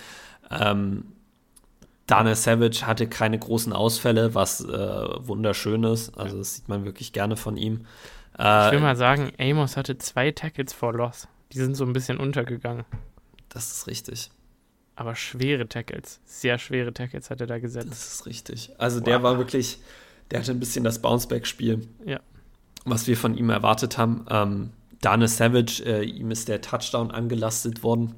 Ähm, 0.51 1.05
Daniel 2.07 2.35
Savage 2.35 2.85
hatte 2.85 3.07
keine 3.07 3.39
großen 3.39 3.71
Ausfälle, 3.71 4.35
was 4.35 4.65
äh, 4.65 4.67
wunderschön 4.67 5.85
ist. 5.85 6.17
Also 6.17 6.39
das 6.39 6.55
sieht 6.55 6.67
man 6.67 6.83
wirklich 6.83 7.13
gerne 7.13 7.37
von 7.37 7.55
ihm. 7.55 7.85
Äh, 8.37 8.67
ich 8.67 8.73
will 8.73 8.81
mal 8.81 8.97
sagen, 8.97 9.31
Amos 9.39 9.77
hatte 9.77 9.97
zwei 9.97 10.31
Tackles 10.31 10.73
for 10.73 10.93
Loss. 10.93 11.29
Die 11.53 11.57
sind 11.57 11.75
so 11.75 11.85
ein 11.85 11.93
bisschen 11.93 12.17
untergegangen. 12.17 12.83
Das 13.47 13.71
ist 13.71 13.87
richtig. 13.87 14.29
Aber 14.97 15.15
schwere 15.15 15.69
Tackles, 15.69 16.19
sehr 16.25 16.57
schwere 16.57 16.93
Tackles 16.93 17.29
hat 17.29 17.39
er 17.39 17.47
da 17.47 17.59
gesetzt. 17.59 17.91
Das 17.91 18.13
ist 18.13 18.25
richtig. 18.25 18.71
Also 18.77 18.97
wow. 18.97 19.05
der 19.05 19.23
war 19.23 19.37
wirklich, 19.37 19.79
der 20.31 20.39
hatte 20.39 20.51
ein 20.51 20.59
bisschen 20.59 20.83
das 20.83 21.01
Bounceback-Spiel. 21.01 21.87
Ja. 22.05 22.19
Was 22.89 23.07
wir 23.07 23.17
von 23.17 23.37
ihm 23.37 23.49
erwartet 23.49 23.97
haben. 23.97 24.25
Ähm, 24.29 24.69
Daniel 25.01 25.27
Savage, 25.27 25.83
äh, 25.85 26.03
ihm 26.03 26.31
ist 26.31 26.47
der 26.47 26.61
Touchdown 26.61 27.11
angelastet 27.11 27.83
worden 27.83 28.15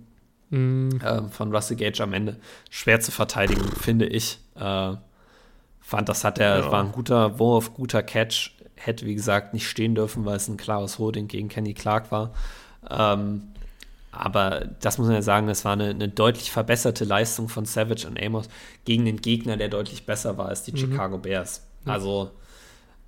mhm. 0.49 0.99
äh, 1.03 1.23
von 1.29 1.53
Russell 1.53 1.77
Gage 1.77 2.01
am 2.01 2.13
Ende. 2.13 2.37
Schwer 2.69 2.99
zu 2.99 3.11
verteidigen, 3.11 3.69
finde 3.79 4.05
ich. 4.05 4.39
Äh, 4.55 4.95
fand, 5.81 6.09
das 6.09 6.23
hat 6.23 6.39
er, 6.39 6.59
ja. 6.59 6.71
war 6.71 6.83
ein 6.83 6.91
guter 6.91 7.39
Wurf, 7.39 7.73
guter 7.73 8.03
Catch. 8.03 8.51
Hätte, 8.75 9.05
wie 9.05 9.15
gesagt, 9.15 9.53
nicht 9.53 9.67
stehen 9.67 9.95
dürfen, 9.95 10.23
weil 10.25 10.37
es 10.37 10.47
ein 10.47 10.57
klares 10.57 10.99
Holding 10.99 11.27
gegen 11.27 11.49
Kenny 11.49 11.73
Clark 11.73 12.11
war. 12.11 12.33
Ähm, 12.89 13.49
aber 14.11 14.69
das 14.79 14.97
muss 14.97 15.07
man 15.07 15.15
ja 15.15 15.21
sagen, 15.21 15.47
das 15.47 15.65
war 15.65 15.73
eine, 15.73 15.89
eine, 15.89 16.07
deutlich 16.07 16.51
verbesserte 16.51 17.05
Leistung 17.05 17.49
von 17.49 17.65
Savage 17.65 18.07
und 18.07 18.21
Amos 18.21 18.47
gegen 18.85 19.05
den 19.05 19.21
Gegner, 19.21 19.57
der 19.57 19.67
deutlich 19.67 20.05
besser 20.05 20.37
war 20.37 20.47
als 20.47 20.63
die 20.63 20.71
mhm. 20.71 20.77
Chicago 20.77 21.17
Bears. 21.17 21.67
Also, 21.85 22.31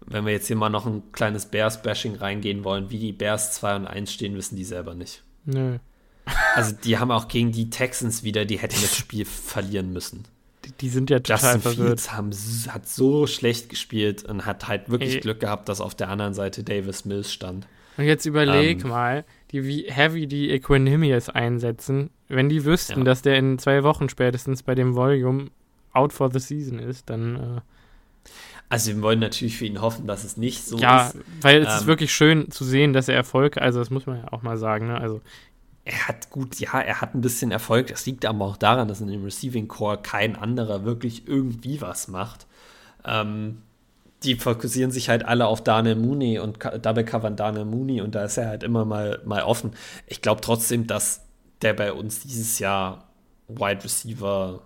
wenn 0.05 0.25
wir 0.25 0.33
jetzt 0.33 0.47
hier 0.47 0.55
mal 0.55 0.69
noch 0.69 0.85
ein 0.85 1.11
kleines 1.11 1.45
Bears-Bashing 1.45 2.15
reingehen 2.15 2.63
wollen, 2.63 2.89
wie 2.89 2.99
die 2.99 3.11
Bears 3.11 3.53
2 3.53 3.75
und 3.77 3.87
1 3.87 4.11
stehen, 4.11 4.35
wissen 4.35 4.55
die 4.55 4.63
selber 4.63 4.95
nicht. 4.95 5.23
Nö. 5.45 5.77
Also 6.55 6.75
die 6.83 6.97
haben 6.97 7.11
auch 7.11 7.27
gegen 7.27 7.51
die 7.51 7.69
Texans 7.69 8.23
wieder, 8.23 8.45
die 8.45 8.59
hätten 8.59 8.79
das 8.81 8.95
Spiel 8.95 9.25
verlieren 9.25 9.91
müssen. 9.91 10.23
Die, 10.65 10.71
die, 10.73 10.89
sind 10.89 11.09
ja 11.09 11.19
total 11.19 11.55
Justin 11.55 11.61
verwirrt. 11.61 11.87
Fields 11.87 12.13
haben, 12.13 12.31
hat 12.71 12.87
so 12.87 13.25
schlecht 13.25 13.69
gespielt 13.69 14.23
und 14.23 14.45
hat 14.45 14.67
halt 14.67 14.89
wirklich 14.89 15.15
Ey. 15.15 15.19
Glück 15.21 15.39
gehabt, 15.39 15.67
dass 15.69 15.81
auf 15.81 15.95
der 15.95 16.09
anderen 16.09 16.33
Seite 16.33 16.63
Davis 16.63 17.05
Mills 17.05 17.33
stand. 17.33 17.67
Und 17.97 18.05
jetzt 18.05 18.25
überleg 18.25 18.83
ähm, 18.83 18.89
mal, 18.89 19.25
die, 19.51 19.65
wie 19.65 19.85
heavy 19.89 20.27
die 20.27 20.51
Equanimous 20.51 21.29
einsetzen, 21.29 22.11
wenn 22.27 22.47
die 22.47 22.63
wüssten, 22.63 22.99
ja. 22.99 23.03
dass 23.05 23.21
der 23.21 23.37
in 23.37 23.57
zwei 23.57 23.83
Wochen 23.83 24.07
spätestens 24.07 24.63
bei 24.63 24.75
dem 24.75 24.95
Volume 24.95 25.47
out 25.93 26.13
for 26.13 26.31
the 26.31 26.39
season 26.39 26.79
ist, 26.79 27.09
dann. 27.09 27.61
Also 28.71 28.95
wir 28.95 29.01
wollen 29.01 29.19
natürlich 29.19 29.57
für 29.57 29.65
ihn 29.65 29.81
hoffen, 29.81 30.07
dass 30.07 30.23
es 30.23 30.37
nicht 30.37 30.63
so 30.63 30.77
ja, 30.77 31.07
ist. 31.07 31.15
Ja, 31.15 31.21
weil 31.41 31.61
es 31.61 31.67
ähm, 31.67 31.75
ist 31.75 31.85
wirklich 31.87 32.13
schön 32.13 32.51
zu 32.51 32.63
sehen, 32.63 32.93
dass 32.93 33.09
er 33.09 33.15
Erfolg, 33.15 33.57
also 33.57 33.79
das 33.79 33.89
muss 33.89 34.05
man 34.05 34.19
ja 34.19 34.31
auch 34.31 34.43
mal 34.43 34.57
sagen, 34.57 34.87
ne? 34.87 34.97
Also 34.97 35.19
er 35.83 36.07
hat 36.07 36.29
gut, 36.29 36.57
ja, 36.57 36.79
er 36.79 37.01
hat 37.01 37.13
ein 37.13 37.19
bisschen 37.19 37.51
Erfolg. 37.51 37.87
Das 37.87 38.05
liegt 38.05 38.25
aber 38.25 38.45
auch 38.45 38.55
daran, 38.55 38.87
dass 38.87 39.01
in 39.01 39.07
dem 39.07 39.25
Receiving 39.25 39.67
Core 39.67 39.97
kein 40.01 40.37
anderer 40.37 40.85
wirklich 40.85 41.27
irgendwie 41.27 41.81
was 41.81 42.07
macht. 42.07 42.47
Ähm, 43.03 43.61
die 44.23 44.35
fokussieren 44.35 44.91
sich 44.91 45.09
halt 45.09 45.25
alle 45.25 45.47
auf 45.47 45.61
Daniel 45.61 45.95
Mooney 45.95 46.39
und 46.39 46.59
Double 46.81 47.03
covern 47.03 47.35
Daniel 47.35 47.65
Mooney 47.65 47.99
und 47.99 48.15
da 48.15 48.23
ist 48.23 48.37
er 48.37 48.47
halt 48.47 48.63
immer 48.63 48.85
mal, 48.85 49.19
mal 49.25 49.43
offen. 49.43 49.71
Ich 50.07 50.21
glaube 50.21 50.39
trotzdem, 50.39 50.87
dass 50.87 51.25
der 51.61 51.73
bei 51.73 51.91
uns 51.91 52.21
dieses 52.21 52.59
Jahr 52.59 53.09
Wide 53.49 53.83
Receiver, 53.83 54.61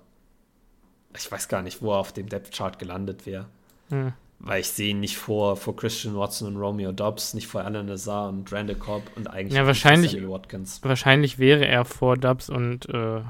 ich 1.18 1.32
weiß 1.32 1.48
gar 1.48 1.64
nicht, 1.64 1.82
wo 1.82 1.94
er 1.94 1.98
auf 1.98 2.14
dem 2.14 2.30
Depth 2.30 2.53
Chart 2.53 2.77
gelandet 2.77 3.26
wäre. 3.26 3.48
Hm 3.90 4.14
weil 4.40 4.62
ich 4.62 4.70
sehe 4.70 4.91
ihn 4.91 4.99
nicht 4.99 5.18
vor, 5.18 5.56
vor 5.56 5.76
Christian 5.76 6.16
Watson 6.16 6.49
und 6.49 6.62
Romeo 6.62 6.91
Dobbs, 6.91 7.34
nicht 7.34 7.48
vor 7.48 7.64
Alan 7.64 7.88
Nazar 7.88 8.30
und 8.30 8.52
Randall 8.52 8.76
Cobb 8.76 9.03
und 9.16 9.28
eigentlich 9.28 9.53
ja, 9.53 9.66
wahrscheinlich, 9.66 10.16
Watkins. 10.28 10.82
Wahrscheinlich 10.84 11.40
wäre 11.40 11.66
er 11.66 11.84
vor 11.84 12.16
Dobbs 12.16 12.49
und 12.49 12.88
äh, 12.90 13.22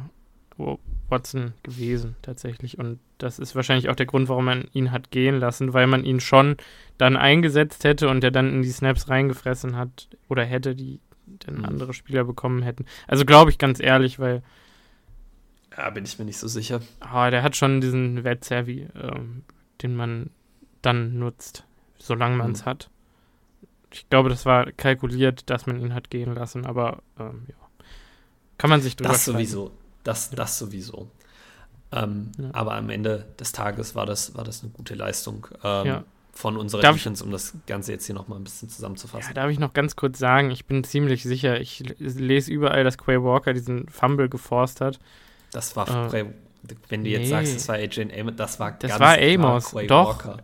Watson 1.08 1.54
gewesen, 1.64 2.16
tatsächlich. 2.22 2.80
Und 2.80 3.00
das 3.18 3.40
ist 3.40 3.56
wahrscheinlich 3.56 3.90
auch 3.90 3.96
der 3.96 4.08
Grund, 4.08 4.30
warum 4.30 4.46
man 4.46 4.66
ihn 4.74 4.92
hat 4.92 5.12
gehen 5.12 5.40
lassen, 5.40 5.74
weil 5.74 5.88
man 5.88 6.04
ihn 6.04 6.20
schon 6.20 6.58
dann 6.98 7.16
eingesetzt 7.16 7.84
hätte 7.86 8.10
und 8.10 8.22
der 8.22 8.32
dann 8.32 8.50
in 8.52 8.62
die 8.62 8.70
Snaps 8.70 9.08
reingefressen 9.08 9.78
hat 9.78 10.10
oder 10.28 10.44
hätte, 10.44 10.76
die 10.76 11.00
dann 11.26 11.60
mhm. 11.60 11.66
andere 11.66 11.94
Spieler 11.94 12.26
bekommen 12.26 12.62
hätten. 12.62 12.86
Also 13.08 13.26
glaube 13.26 13.52
ich 13.52 13.58
ganz 13.58 13.80
ehrlich, 13.80 14.20
weil. 14.20 14.44
Ja, 15.78 15.90
bin 15.92 16.04
ich 16.04 16.20
mir 16.20 16.26
nicht 16.26 16.40
so 16.40 16.48
sicher. 16.48 16.82
Ah, 17.00 17.30
der 17.30 17.44
hat 17.44 17.56
schon 17.56 17.80
diesen 17.80 18.24
Wet-Savvy, 18.24 18.88
ähm, 18.96 19.44
den 19.82 19.96
man 19.96 20.30
dann 20.86 21.20
nutzt, 21.20 21.66
solange 21.98 22.36
man 22.36 22.52
es 22.52 22.62
mhm. 22.62 22.70
hat. 22.70 22.90
Ich 23.92 24.10
glaube, 24.10 24.30
das 24.30 24.46
war 24.46 24.72
kalkuliert, 24.72 25.50
dass 25.50 25.68
man 25.68 25.80
ihn 25.80 25.94
hat 25.94 26.10
gehen 26.10 26.34
lassen, 26.36 26.66
aber 26.66 27.02
ähm, 27.20 27.44
ja. 27.48 27.56
Kann 28.58 28.70
man 28.70 28.82
sich 28.82 28.96
drüber 28.96 29.12
Das 29.12 29.26
sowieso. 29.26 29.72
Das, 30.04 30.30
das 30.30 30.58
sowieso. 30.58 31.10
Ähm, 31.92 32.32
ja. 32.38 32.50
Aber 32.54 32.76
am 32.76 32.90
Ende 32.90 33.26
des 33.40 33.52
Tages 33.52 33.96
war 33.96 34.06
das, 34.06 34.36
war 34.36 34.44
das 34.44 34.64
eine 34.64 34.72
gute 34.72 34.96
Leistung 34.96 35.48
ähm, 35.64 35.86
ja. 35.86 36.04
von 36.34 36.58
unserer 36.58 36.82
darf 36.82 36.96
Defense, 36.96 37.24
um 37.24 37.32
das 37.32 37.54
Ganze 37.68 37.92
jetzt 37.92 38.06
hier 38.06 38.16
nochmal 38.16 38.40
ein 38.40 38.44
bisschen 38.44 38.70
zusammenzufassen. 38.70 39.30
Ja, 39.30 39.34
darf 39.34 39.52
ich 39.52 39.60
noch 39.60 39.74
ganz 39.74 39.96
kurz 39.96 40.20
sagen, 40.20 40.52
ich 40.52 40.66
bin 40.66 40.84
ziemlich 40.84 41.24
sicher, 41.24 41.60
ich 41.60 41.84
lese 42.00 42.52
überall, 42.52 42.84
dass 42.84 42.98
Quay 42.98 43.22
Walker 43.24 43.54
diesen 43.54 43.88
Fumble 43.90 44.30
geforst 44.30 44.82
hat. 44.82 45.00
Das 45.52 45.76
war, 45.76 46.14
äh, 46.14 46.26
wenn 46.90 47.04
du 47.04 47.10
jetzt 47.10 47.24
nee. 47.24 47.28
sagst, 47.28 47.56
das 47.56 47.68
war 47.68 47.76
AJ 47.76 48.20
Amos, 48.20 48.36
das 48.36 48.60
war 48.60 48.72
das 48.72 48.90
ganz 48.92 49.00
war 49.00 49.18
Amos, 49.18 49.72
Quay 49.72 49.88
doch. 49.88 50.26
Walker. 50.26 50.44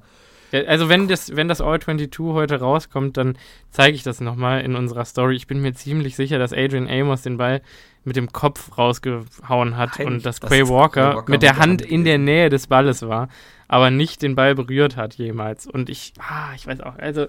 Also 0.54 0.90
wenn 0.90 1.08
das, 1.08 1.36
wenn 1.36 1.48
das 1.48 1.62
All-22 1.62 2.34
heute 2.34 2.60
rauskommt, 2.60 3.18
dann 3.18 3.38
zeige 3.70 3.96
ich 3.96 4.04
das 4.04 4.20
nochmal 4.20 4.62
in 4.62 4.76
unserer 4.76 5.06
Story. 5.06 5.36
Ich 5.36 5.48
bin 5.48 5.62
mir 5.62 5.74
ziemlich 5.74 6.16
sicher, 6.16 6.40
dass 6.40 6.54
Adrian 6.54 6.90
Amos 6.90 7.22
den 7.22 7.38
Ball 7.38 7.62
mit 8.04 8.16
dem 8.16 8.32
Kopf 8.32 8.78
rausgehauen 8.78 9.78
hat 9.78 10.00
Nein, 10.00 10.08
und 10.08 10.26
dass 10.26 10.40
das 10.40 10.50
Quay 10.50 10.68
Walker, 10.68 11.16
Walker, 11.16 11.32
mit 11.32 11.44
der 11.44 11.58
Hand 11.58 11.82
in 11.82 12.04
der 12.04 12.18
Nähe 12.18 12.50
des 12.50 12.68
Balles 12.68 13.04
war, 13.04 13.30
aber 13.68 13.92
nicht 13.92 14.22
den 14.22 14.36
Ball 14.36 14.56
berührt 14.56 14.98
hat 14.98 15.16
jemals. 15.16 15.68
Und 15.68 15.90
ich, 15.90 16.14
ah, 16.20 16.54
ich 16.56 16.66
weiß 16.68 16.82
auch, 16.82 16.98
also 16.98 17.28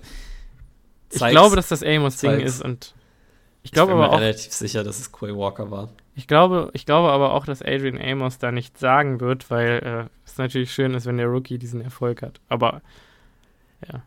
ich 1.11 1.19
Zeig's. 1.19 1.33
glaube, 1.33 1.57
dass 1.57 1.69
das 1.69 1.83
Amos-Ding 1.83 2.41
ist 2.41 2.63
und 2.63 2.95
ich 3.63 3.71
glaube 3.71 3.93
aber 3.93 4.09
auch. 4.09 4.15
Ich 4.15 4.19
bin 4.19 4.25
relativ 4.25 4.53
sicher, 4.53 4.83
dass 4.83 4.99
es 4.99 5.13
Quay 5.13 5.37
Walker 5.37 5.71
war. 5.71 5.91
Ich 6.15 6.27
glaube, 6.27 6.71
ich 6.73 6.85
glaube 6.85 7.11
aber 7.11 7.33
auch, 7.33 7.47
dass 7.47 7.63
Adrian 7.63 8.01
Amos 8.01 8.39
da 8.39 8.51
nichts 8.51 8.81
sagen 8.81 9.21
wird, 9.21 9.51
weil 9.51 10.09
äh, 10.11 10.11
es 10.27 10.37
natürlich 10.39 10.73
schön 10.73 10.95
ist, 10.95 11.07
wenn 11.07 11.17
der 11.17 11.29
Rookie 11.29 11.59
diesen 11.59 11.81
Erfolg 11.81 12.23
hat. 12.23 12.41
Aber 12.49 12.83
ja. 13.91 14.03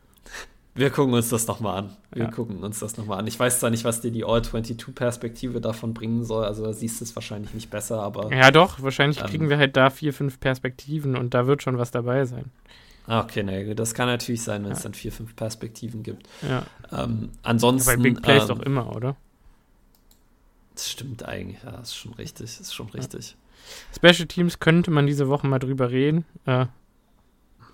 Wir 0.77 0.89
gucken 0.89 1.14
uns 1.14 1.30
das 1.30 1.47
nochmal 1.47 1.77
an. 1.80 1.97
Wir 2.11 2.26
ja. 2.26 2.31
gucken 2.31 2.61
uns 2.61 2.80
das 2.80 2.97
nochmal 2.97 3.19
an. 3.19 3.27
Ich 3.27 3.39
weiß 3.39 3.61
zwar 3.61 3.69
nicht, 3.69 3.85
was 3.85 4.02
dir 4.02 4.11
die 4.11 4.26
All-22-Perspektive 4.26 5.61
davon 5.61 5.93
bringen 5.93 6.26
soll, 6.26 6.43
also 6.43 6.65
da 6.65 6.73
siehst 6.73 6.99
du 6.99 7.06
es 7.06 7.15
wahrscheinlich 7.15 7.53
nicht 7.53 7.69
besser, 7.69 8.02
aber. 8.02 8.34
Ja, 8.35 8.52
doch, 8.52 8.81
wahrscheinlich 8.81 9.22
ähm, 9.22 9.27
kriegen 9.27 9.49
wir 9.49 9.57
halt 9.57 9.77
da 9.77 9.89
vier, 9.89 10.14
fünf 10.14 10.38
Perspektiven 10.39 11.15
und 11.15 11.34
da 11.34 11.47
wird 11.47 11.64
schon 11.64 11.77
was 11.77 11.91
dabei 11.91 12.26
sein. 12.26 12.52
Ah, 13.07 13.22
okay, 13.22 13.43
ne, 13.43 13.73
das 13.73 13.93
kann 13.93 14.07
natürlich 14.07 14.43
sein, 14.43 14.64
wenn 14.64 14.72
ja. 14.72 14.76
es 14.76 14.84
dann 14.84 14.93
vier, 14.93 15.14
fünf 15.14 15.35
Perspektiven 15.35 16.03
gibt. 16.03 16.27
Ja. 16.41 16.65
Ähm, 16.91 17.30
ansonsten. 17.41 17.89
Ja, 17.89 17.95
bei 17.95 18.02
Big 18.02 18.22
Plays 18.22 18.43
ähm, 18.43 18.47
doch 18.49 18.60
immer, 18.60 18.93
oder? 18.93 19.15
Das 20.73 20.91
stimmt 20.91 21.23
eigentlich, 21.23 21.64
ja, 21.64 21.80
ist 21.80 21.95
schon 21.95 22.14
richtig, 22.15 22.60
ist 22.60 22.73
schon 22.73 22.89
richtig. 22.89 23.38
Special 23.95 24.27
Teams 24.27 24.60
könnte 24.60 24.91
man 24.91 25.07
diese 25.07 25.30
Woche 25.30 25.47
mal 25.47 25.60
drüber 25.60 25.89
reden. 25.89 26.26
Äh, 26.45 26.65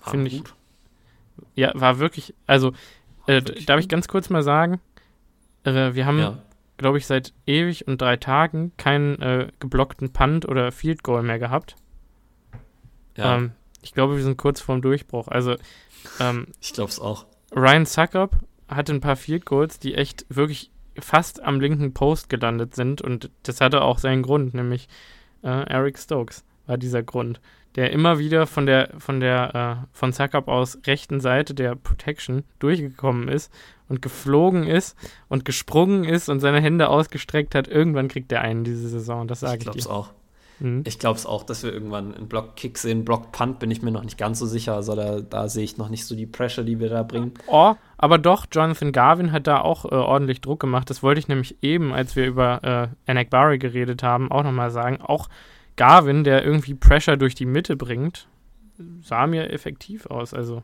Finde 0.04 0.30
ich. 0.30 0.44
Ja, 1.56 1.72
war 1.76 2.00
wirklich, 2.00 2.34
also, 2.48 2.70
äh, 3.28 3.36
wirklich 3.36 3.66
darf 3.66 3.80
ich 3.80 3.88
ganz 3.88 4.08
kurz 4.08 4.30
mal 4.30 4.44
sagen, 4.44 4.80
äh, 5.64 5.94
wir 5.94 6.06
haben, 6.06 6.20
ja. 6.20 6.38
glaube 6.78 6.98
ich, 6.98 7.06
seit 7.06 7.34
ewig 7.46 7.88
und 7.88 8.02
drei 8.02 8.18
Tagen 8.18 8.72
keinen 8.78 9.22
äh, 9.22 9.48
geblockten 9.60 10.14
Punt 10.14 10.48
oder 10.48 10.72
Field 10.72 11.04
Goal 11.04 11.24
mehr 11.24 11.40
gehabt. 11.40 11.76
Ja. 13.18 13.38
Ähm, 13.38 13.52
ich 13.82 13.94
glaube, 13.94 14.16
wir 14.16 14.24
sind 14.24 14.38
kurz 14.38 14.62
vorm 14.62 14.82
Durchbruch. 14.82 15.28
Also, 15.28 15.56
ähm, 16.20 16.48
ich 16.62 16.74
glaube 16.74 16.90
es 16.90 17.00
auch. 17.00 17.26
Ryan 17.54 17.86
Suckup 17.86 18.38
hatte 18.68 18.94
ein 18.94 19.02
paar 19.02 19.16
Field 19.18 19.46
Goals, 19.46 19.80
die 19.80 19.96
echt 19.96 20.26
wirklich 20.30 20.72
fast 20.98 21.42
am 21.42 21.60
linken 21.60 21.94
Post 21.94 22.30
gelandet 22.30 22.76
sind 22.76 23.02
und 23.02 23.30
das 23.44 23.62
hatte 23.62 23.82
auch 23.82 23.98
seinen 23.98 24.24
Grund, 24.24 24.54
nämlich 24.54 24.88
äh, 25.44 25.48
Eric 25.48 25.98
Stokes 25.98 26.44
war 26.68 26.78
dieser 26.78 27.04
Grund 27.04 27.42
der 27.76 27.92
immer 27.92 28.20
wieder 28.20 28.48
von 28.48 28.66
der 28.66 28.90
von 28.98 29.20
der 29.20 29.84
äh, 29.84 29.88
von 29.94 30.12
Suckup 30.12 30.48
aus 30.48 30.80
rechten 30.86 31.20
Seite 31.20 31.54
der 31.54 31.76
Protection 31.76 32.44
durchgekommen 32.60 33.28
ist 33.28 33.52
und 33.88 34.02
geflogen 34.02 34.68
ist 34.68 34.98
und 35.28 35.46
gesprungen 35.46 36.04
ist 36.04 36.30
und 36.30 36.40
seine 36.40 36.62
Hände 36.62 36.90
ausgestreckt 36.90 37.56
hat. 37.56 37.68
Irgendwann 37.68 38.08
kriegt 38.08 38.32
er 38.32 38.42
einen 38.42 38.64
diese 38.64 38.88
Saison, 38.88 39.28
das 39.28 39.42
sage 39.42 39.60
ich, 39.62 39.68
ich 39.68 39.72
dir. 39.72 39.78
Ich 39.80 39.86
glaube 39.86 40.02
es 40.02 40.08
auch. 40.08 40.14
Mhm. 40.62 40.84
Ich 40.86 41.00
glaube 41.00 41.18
es 41.18 41.26
auch, 41.26 41.44
dass 41.44 41.64
wir 41.64 41.74
irgendwann 41.74 42.14
einen 42.14 42.28
Block-Kick 42.28 42.78
sehen. 42.78 43.04
Block-Punt 43.04 43.60
bin 43.60 43.72
ich 43.72 43.82
mir 43.82 43.92
noch 43.92 44.04
nicht 44.04 44.18
ganz 44.18 44.40
so 44.40 44.46
sicher. 44.46 44.76
Also 44.76 44.96
da, 44.96 45.20
da 45.20 45.50
sehe 45.50 45.64
ich 45.64 45.78
noch 45.78 45.90
nicht 45.90 46.06
so 46.06 46.16
die 46.16 46.28
Pressure, 46.28 46.64
die 46.64 46.80
wir 46.80 46.90
da 46.90 47.04
bringen. 47.04 47.34
Oh, 47.48 47.74
aber 47.98 48.18
doch, 48.20 48.46
Jonathan 48.52 48.92
Garvin 48.92 49.32
hat 49.32 49.48
da 49.48 49.62
auch 49.62 49.86
äh, 49.86 49.96
ordentlich 49.96 50.40
Druck 50.40 50.60
gemacht. 50.60 50.90
Das 50.90 51.02
wollte 51.02 51.20
ich 51.20 51.28
nämlich 51.28 51.58
eben, 51.64 51.94
als 51.94 52.16
wir 52.16 52.28
über 52.28 52.92
äh, 53.08 53.12
Anak 53.12 53.32
Barry 53.32 53.58
geredet 53.58 54.04
haben, 54.04 54.32
auch 54.32 54.44
nochmal 54.44 54.70
sagen. 54.72 55.02
Auch 55.02 55.30
Garvin, 55.82 56.24
der 56.24 56.46
irgendwie 56.46 56.76
Pressure 56.76 57.18
durch 57.18 57.34
die 57.34 57.48
Mitte 57.48 57.76
bringt, 57.76 58.28
sah 59.02 59.26
mir 59.26 59.50
effektiv 59.50 60.06
aus. 60.06 60.32
Also, 60.32 60.62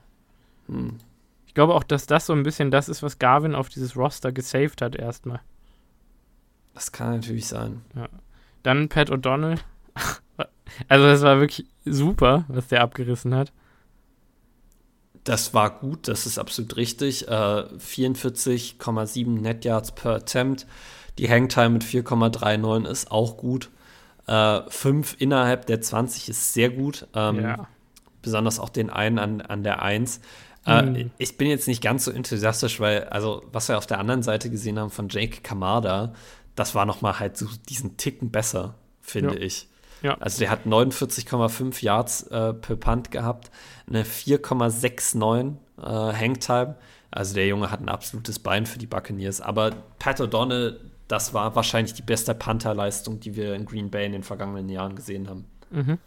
hm. 0.67 0.99
ich 1.47 1.55
glaube 1.55 1.73
auch, 1.73 1.83
dass 1.83 2.05
das 2.05 2.27
so 2.27 2.33
ein 2.33 2.43
bisschen 2.43 2.69
das 2.69 2.87
ist, 2.87 3.01
was 3.01 3.17
Garvin 3.17 3.55
auf 3.55 3.67
dieses 3.67 3.97
Roster 3.97 4.31
gesaved 4.31 4.79
hat 4.79 4.95
erstmal. 4.95 5.39
Das 6.75 6.91
kann 6.91 7.15
natürlich 7.15 7.47
sein. 7.47 7.81
Ja. 7.95 8.09
Dann 8.61 8.89
Pat 8.89 9.09
O'Donnell. 9.09 9.57
also 10.87 11.07
das 11.07 11.23
war 11.23 11.39
wirklich 11.39 11.65
super, 11.83 12.45
was 12.47 12.67
der 12.67 12.81
abgerissen 12.81 13.33
hat. 13.33 13.51
Das 15.23 15.55
war 15.55 15.79
gut, 15.79 16.07
das 16.07 16.27
ist 16.27 16.37
absolut 16.37 16.77
richtig. 16.77 17.27
Äh, 17.27 17.31
44,7 17.31 19.27
Net 19.41 19.65
Yards 19.65 19.93
per 19.93 20.11
Attempt. 20.11 20.67
Die 21.17 21.27
Hangtime 21.27 21.71
mit 21.71 21.83
4,39 21.83 22.87
ist 22.87 23.09
auch 23.09 23.35
gut. 23.37 23.71
Äh, 24.27 24.61
fünf 24.69 25.15
innerhalb 25.19 25.65
der 25.65 25.81
20 25.81 26.29
ist 26.29 26.53
sehr 26.53 26.69
gut. 26.69 27.07
Ähm, 27.13 27.41
ja. 27.41 27.67
Besonders 28.21 28.59
auch 28.59 28.69
den 28.69 28.89
einen 28.89 29.19
an, 29.19 29.41
an 29.41 29.63
der 29.63 29.81
1. 29.81 30.19
Äh, 30.65 30.81
mhm. 30.81 31.11
Ich 31.17 31.37
bin 31.37 31.47
jetzt 31.47 31.67
nicht 31.67 31.81
ganz 31.81 32.05
so 32.05 32.11
enthusiastisch, 32.11 32.79
weil, 32.79 33.05
also, 33.05 33.43
was 33.51 33.69
wir 33.69 33.77
auf 33.77 33.87
der 33.87 33.99
anderen 33.99 34.23
Seite 34.23 34.49
gesehen 34.49 34.77
haben 34.77 34.89
von 34.89 35.07
Jake 35.07 35.41
Kamada, 35.41 36.13
das 36.55 36.75
war 36.75 36.85
noch 36.85 37.01
mal 37.01 37.19
halt 37.19 37.37
so 37.37 37.47
diesen 37.69 37.97
Ticken 37.97 38.31
besser, 38.31 38.75
finde 39.01 39.35
ja. 39.35 39.41
ich. 39.41 39.69
Ja. 40.01 40.17
Also 40.19 40.39
der 40.39 40.49
hat 40.49 40.65
49,5 40.65 41.83
Yards 41.83 42.23
äh, 42.23 42.53
per 42.53 42.75
Punt 42.75 43.11
gehabt, 43.11 43.49
eine 43.87 44.03
4,69 44.03 45.55
äh, 45.77 46.13
Hangtime. 46.13 46.75
Also 47.09 47.35
der 47.35 47.47
Junge 47.47 47.71
hat 47.71 47.81
ein 47.81 47.89
absolutes 47.89 48.39
Bein 48.39 48.65
für 48.65 48.77
die 48.77 48.85
Buccaneers. 48.85 49.41
Aber 49.41 49.71
Pat 49.97 50.19
O'Donnell, 50.19 50.77
das 51.07 51.33
war 51.33 51.55
wahrscheinlich 51.55 51.93
die 51.93 52.01
beste 52.01 52.33
Panther-Leistung, 52.33 53.19
die 53.19 53.35
wir 53.35 53.55
in 53.55 53.65
Green 53.65 53.89
Bay 53.89 54.05
in 54.05 54.11
den 54.11 54.23
vergangenen 54.23 54.69
Jahren 54.69 54.95
gesehen 54.95 55.29
haben. 55.29 55.45
Mhm. 55.69 55.97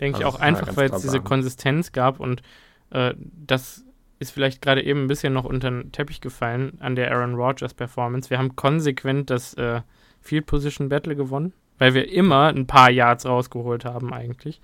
Denke 0.00 0.18
also, 0.18 0.28
ich 0.28 0.34
auch 0.34 0.40
einfach, 0.40 0.76
weil 0.76 0.90
es 0.90 1.02
diese 1.02 1.20
Konsistenz 1.20 1.92
gab 1.92 2.20
und 2.20 2.42
äh, 2.90 3.14
das 3.18 3.84
ist 4.20 4.30
vielleicht 4.30 4.62
gerade 4.62 4.82
eben 4.82 5.04
ein 5.04 5.08
bisschen 5.08 5.32
noch 5.32 5.44
unter 5.44 5.70
den 5.70 5.92
Teppich 5.92 6.20
gefallen 6.20 6.78
an 6.80 6.96
der 6.96 7.10
Aaron 7.12 7.34
Rodgers 7.34 7.74
Performance. 7.74 8.30
Wir 8.30 8.38
haben 8.38 8.56
konsequent 8.56 9.30
das 9.30 9.54
äh, 9.54 9.80
Field 10.20 10.46
Position 10.46 10.88
Battle 10.88 11.14
gewonnen, 11.14 11.52
weil 11.78 11.94
wir 11.94 12.10
immer 12.10 12.48
ein 12.48 12.66
paar 12.66 12.90
Yards 12.90 13.26
rausgeholt 13.26 13.84
haben 13.84 14.12
eigentlich. 14.12 14.60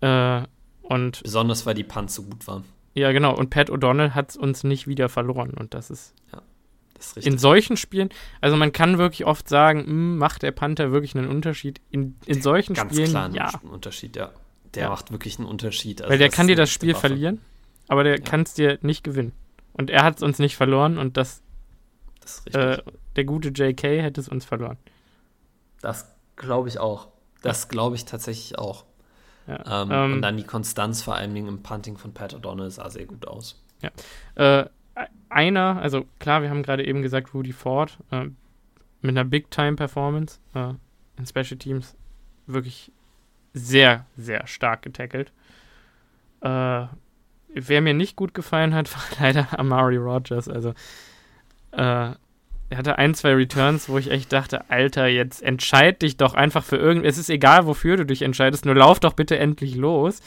Ja. 0.00 0.40
Äh, 0.40 0.46
und 0.82 1.22
Besonders 1.22 1.66
weil 1.66 1.74
die 1.74 1.84
Punts 1.84 2.14
so 2.14 2.22
gut 2.22 2.46
waren. 2.46 2.64
Ja, 2.94 3.12
genau. 3.12 3.36
Und 3.36 3.50
Pat 3.50 3.70
O'Donnell 3.70 4.10
hat 4.10 4.30
es 4.30 4.36
uns 4.36 4.64
nicht 4.64 4.86
wieder 4.86 5.08
verloren. 5.08 5.50
Und 5.50 5.74
das 5.74 5.90
ist, 5.90 6.14
ja, 6.32 6.40
das 6.40 6.44
ist 6.46 6.55
in 7.16 7.38
solchen 7.38 7.76
Spielen, 7.76 8.10
also 8.40 8.56
man 8.56 8.72
kann 8.72 8.98
wirklich 8.98 9.26
oft 9.26 9.48
sagen, 9.48 9.86
hm, 9.86 10.18
macht 10.18 10.42
der 10.42 10.52
Panther 10.52 10.92
wirklich 10.92 11.14
einen 11.16 11.28
Unterschied? 11.28 11.80
In, 11.90 12.16
in 12.26 12.42
solchen 12.42 12.74
Ganz 12.74 12.92
Spielen, 12.92 13.10
klar 13.10 13.30
ja. 13.34 13.48
Einen 13.48 13.70
Unterschied, 13.70 14.16
ja. 14.16 14.30
Der 14.74 14.84
ja. 14.84 14.88
macht 14.90 15.10
wirklich 15.10 15.38
einen 15.38 15.48
Unterschied. 15.48 16.02
Also 16.02 16.10
Weil 16.10 16.18
der 16.18 16.28
kann 16.28 16.46
dir 16.46 16.56
das 16.56 16.70
Spiel 16.70 16.94
verlieren 16.94 17.40
aber 17.88 18.04
der 18.04 18.18
ja. 18.18 18.24
kann 18.24 18.42
es 18.42 18.54
dir 18.54 18.78
nicht 18.82 19.04
gewinnen. 19.04 19.32
Und 19.72 19.90
er 19.90 20.04
hat 20.04 20.16
es 20.16 20.22
uns 20.22 20.38
nicht 20.38 20.56
verloren 20.56 20.98
und 20.98 21.16
das, 21.16 21.42
das 22.20 22.46
äh, 22.46 22.82
der 23.14 23.24
gute 23.24 23.48
JK 23.48 23.82
hätte 23.82 24.20
es 24.20 24.28
uns 24.28 24.44
verloren. 24.44 24.78
Das 25.80 26.14
glaube 26.36 26.68
ich 26.68 26.78
auch. 26.78 27.08
Das 27.42 27.68
glaube 27.68 27.96
ich 27.96 28.04
tatsächlich 28.04 28.58
auch. 28.58 28.84
Ja. 29.46 29.82
Ähm, 29.82 29.90
ähm, 29.92 30.12
und 30.14 30.22
dann 30.22 30.36
die 30.36 30.44
Konstanz 30.44 31.02
vor 31.02 31.14
allem 31.14 31.36
im 31.36 31.62
Punting 31.62 31.98
von 31.98 32.12
Pat 32.12 32.34
O'Donnell 32.34 32.70
sah 32.70 32.90
sehr 32.90 33.06
gut 33.06 33.28
aus. 33.28 33.62
Ja. 33.82 33.90
Äh, 34.34 34.68
einer, 35.28 35.80
also 35.80 36.06
klar, 36.18 36.42
wir 36.42 36.50
haben 36.50 36.62
gerade 36.62 36.86
eben 36.86 37.02
gesagt, 37.02 37.34
Rudy 37.34 37.52
Ford 37.52 37.98
äh, 38.10 38.26
mit 39.02 39.16
einer 39.16 39.24
Big-Time-Performance 39.24 40.38
äh, 40.54 40.74
in 41.18 41.26
Special 41.26 41.58
Teams 41.58 41.96
wirklich 42.46 42.92
sehr, 43.52 44.06
sehr 44.16 44.46
stark 44.46 44.82
getackelt. 44.82 45.32
Äh, 46.40 46.86
wer 47.54 47.80
mir 47.80 47.94
nicht 47.94 48.16
gut 48.16 48.34
gefallen 48.34 48.74
hat, 48.74 48.94
war 48.94 49.02
leider 49.20 49.58
Amari 49.58 49.96
Rogers. 49.96 50.48
Also, 50.48 50.70
äh, 51.72 52.14
er 52.68 52.78
hatte 52.78 52.98
ein, 52.98 53.14
zwei 53.14 53.34
Returns, 53.34 53.88
wo 53.88 53.96
ich 53.96 54.10
echt 54.10 54.32
dachte, 54.32 54.68
Alter, 54.70 55.06
jetzt 55.06 55.42
entscheid 55.42 56.02
dich 56.02 56.16
doch 56.16 56.34
einfach 56.34 56.64
für 56.64 56.76
irgend. 56.76 57.04
Es 57.04 57.16
ist 57.16 57.30
egal, 57.30 57.66
wofür 57.66 57.96
du 57.96 58.04
dich 58.04 58.22
entscheidest, 58.22 58.66
nur 58.66 58.74
lauf 58.74 58.98
doch 58.98 59.12
bitte 59.12 59.38
endlich 59.38 59.76
los 59.76 60.20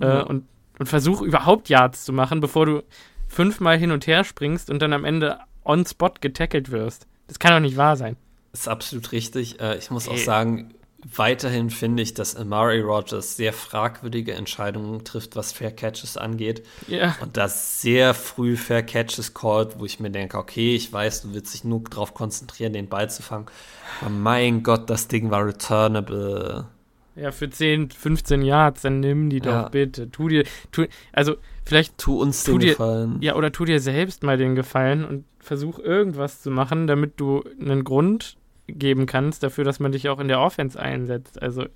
äh, 0.00 0.22
mhm. 0.22 0.22
und, 0.24 0.48
und 0.78 0.86
versuch 0.88 1.22
überhaupt 1.22 1.68
Yards 1.68 2.04
zu 2.04 2.12
machen, 2.12 2.40
bevor 2.40 2.66
du 2.66 2.82
fünfmal 3.28 3.78
hin 3.78 3.90
und 3.90 4.06
her 4.06 4.24
springst 4.24 4.70
und 4.70 4.80
dann 4.80 4.92
am 4.92 5.04
Ende 5.04 5.38
on 5.64 5.84
spot 5.84 6.14
getackelt 6.20 6.70
wirst. 6.70 7.06
Das 7.26 7.38
kann 7.38 7.52
doch 7.52 7.60
nicht 7.60 7.76
wahr 7.76 7.96
sein. 7.96 8.16
Das 8.52 8.60
ist 8.62 8.68
absolut 8.68 9.12
richtig. 9.12 9.60
Äh, 9.60 9.76
ich 9.78 9.90
muss 9.90 10.06
Ey. 10.06 10.14
auch 10.14 10.18
sagen, 10.18 10.74
Weiterhin 11.14 11.70
finde 11.70 12.02
ich, 12.02 12.14
dass 12.14 12.34
Amari 12.34 12.80
Rogers 12.80 13.36
sehr 13.36 13.52
fragwürdige 13.52 14.32
Entscheidungen 14.32 15.04
trifft, 15.04 15.36
was 15.36 15.52
Fair 15.52 15.70
Catches 15.70 16.16
angeht. 16.16 16.66
Yeah. 16.88 17.14
Und 17.20 17.36
das 17.36 17.80
sehr 17.80 18.12
früh 18.12 18.56
Fair 18.56 18.82
Catches 18.82 19.32
callt, 19.32 19.78
wo 19.78 19.84
ich 19.84 20.00
mir 20.00 20.10
denke, 20.10 20.36
okay, 20.36 20.74
ich 20.74 20.92
weiß, 20.92 21.22
du 21.22 21.34
willst 21.34 21.54
dich 21.54 21.64
nur 21.64 21.84
darauf 21.84 22.14
konzentrieren, 22.14 22.72
den 22.72 22.88
Ball 22.88 23.08
zu 23.08 23.22
fangen. 23.22 23.46
Aber 24.00 24.10
mein 24.10 24.62
Gott, 24.62 24.90
das 24.90 25.06
Ding 25.06 25.30
war 25.30 25.46
returnable. 25.46 26.66
Ja, 27.14 27.30
für 27.30 27.50
10, 27.50 27.90
15 27.90 28.42
Yards, 28.42 28.82
dann 28.82 29.00
nimm 29.00 29.30
die 29.30 29.40
doch 29.40 29.52
ja. 29.52 29.68
bitte. 29.68 30.10
Tu 30.10 30.28
dir, 30.28 30.44
tu, 30.72 30.86
also 31.12 31.36
vielleicht 31.66 31.98
tu 31.98 32.20
uns 32.20 32.44
tu 32.44 32.52
den 32.52 32.60
dir, 32.60 32.70
Gefallen. 32.70 33.20
Ja, 33.20 33.34
oder 33.34 33.52
tu 33.52 33.64
dir 33.64 33.80
selbst 33.80 34.22
mal 34.22 34.38
den 34.38 34.54
Gefallen 34.54 35.04
und 35.04 35.24
versuch 35.38 35.78
irgendwas 35.78 36.40
zu 36.40 36.50
machen, 36.50 36.86
damit 36.86 37.20
du 37.20 37.44
einen 37.60 37.84
Grund 37.84 38.36
geben 38.68 39.06
kannst 39.06 39.42
dafür, 39.42 39.64
dass 39.64 39.80
man 39.80 39.92
dich 39.92 40.08
auch 40.08 40.20
in 40.20 40.28
der 40.28 40.40
Offense 40.40 40.78
einsetzt. 40.78 41.42
Also, 41.42 41.66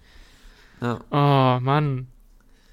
ja. 0.81 1.01
oh 1.11 1.61
Mann. 1.61 2.07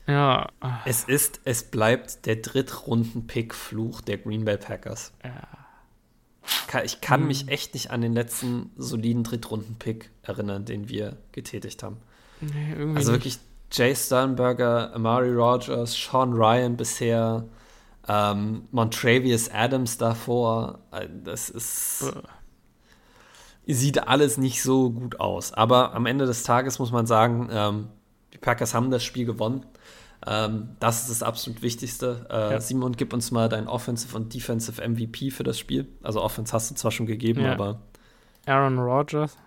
Ja. 0.07 0.47
Es 0.85 1.03
ist, 1.03 1.41
es 1.43 1.63
bleibt 1.63 2.25
der 2.25 2.37
Drittrunden-Pick-Fluch 2.37 4.01
der 4.01 4.17
Green 4.19 4.45
Bay 4.45 4.57
Packers. 4.57 5.11
Ja. 5.23 6.81
Ich 6.83 7.01
kann 7.01 7.21
hm. 7.21 7.27
mich 7.27 7.49
echt 7.49 7.73
nicht 7.73 7.91
an 7.91 8.01
den 8.01 8.13
letzten 8.13 8.71
soliden 8.77 9.23
Drittrunden-Pick 9.23 10.11
erinnern, 10.21 10.63
den 10.63 10.87
wir 10.87 11.17
getätigt 11.33 11.83
haben. 11.83 11.97
Nee, 12.39 12.95
also 12.95 13.11
wirklich 13.11 13.39
Jay 13.71 13.95
Sternberger, 13.95 14.93
Amari 14.93 15.33
Rogers, 15.33 15.93
Sean 15.95 16.33
Ryan 16.33 16.77
bisher, 16.77 17.45
ähm, 18.07 18.67
Montravius 18.71 19.49
Adams 19.51 19.97
davor. 19.97 20.79
Äh, 20.91 21.07
das 21.23 21.49
ist. 21.49 22.13
Uh 22.15 22.21
sieht 23.73 24.07
alles 24.07 24.37
nicht 24.37 24.63
so 24.63 24.89
gut 24.89 25.19
aus. 25.19 25.53
Aber 25.53 25.93
am 25.93 26.05
Ende 26.05 26.25
des 26.25 26.43
Tages 26.43 26.79
muss 26.79 26.91
man 26.91 27.05
sagen, 27.05 27.49
ähm, 27.51 27.87
die 28.33 28.37
Packers 28.37 28.73
haben 28.73 28.91
das 28.91 29.03
Spiel 29.03 29.25
gewonnen. 29.25 29.65
Ähm, 30.25 30.69
das 30.79 31.01
ist 31.01 31.09
das 31.09 31.23
absolut 31.23 31.61
Wichtigste. 31.61 32.25
Äh, 32.29 32.53
ja. 32.53 32.59
Simon, 32.61 32.93
gib 32.93 33.13
uns 33.13 33.31
mal 33.31 33.49
dein 33.49 33.67
Offensive 33.67 34.15
und 34.15 34.33
Defensive 34.33 34.81
MVP 34.87 35.31
für 35.31 35.43
das 35.43 35.59
Spiel. 35.59 35.87
Also 36.01 36.23
Offense 36.23 36.53
hast 36.53 36.71
du 36.71 36.75
zwar 36.75 36.91
schon 36.91 37.05
gegeben, 37.05 37.41
ja. 37.41 37.53
aber. 37.53 37.81
Aaron 38.45 38.79
Rodgers. 38.79 39.37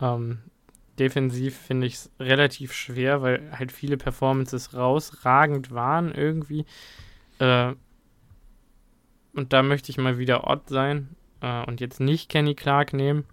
Ähm, 0.00 0.38
defensiv 0.98 1.56
finde 1.56 1.86
ich 1.86 1.94
es 1.94 2.10
relativ 2.20 2.72
schwer, 2.72 3.22
weil 3.22 3.50
halt 3.52 3.72
viele 3.72 3.96
Performances 3.96 4.74
rausragend 4.74 5.70
waren 5.70 6.12
irgendwie. 6.12 6.64
Äh, 7.38 7.74
und 9.34 9.52
da 9.52 9.62
möchte 9.62 9.90
ich 9.90 9.98
mal 9.98 10.18
wieder 10.18 10.48
Odd 10.48 10.68
sein 10.68 11.16
äh, 11.40 11.64
und 11.64 11.80
jetzt 11.80 12.00
nicht 12.00 12.28
Kenny 12.28 12.54
Clark 12.54 12.92
nehmen, 12.92 13.24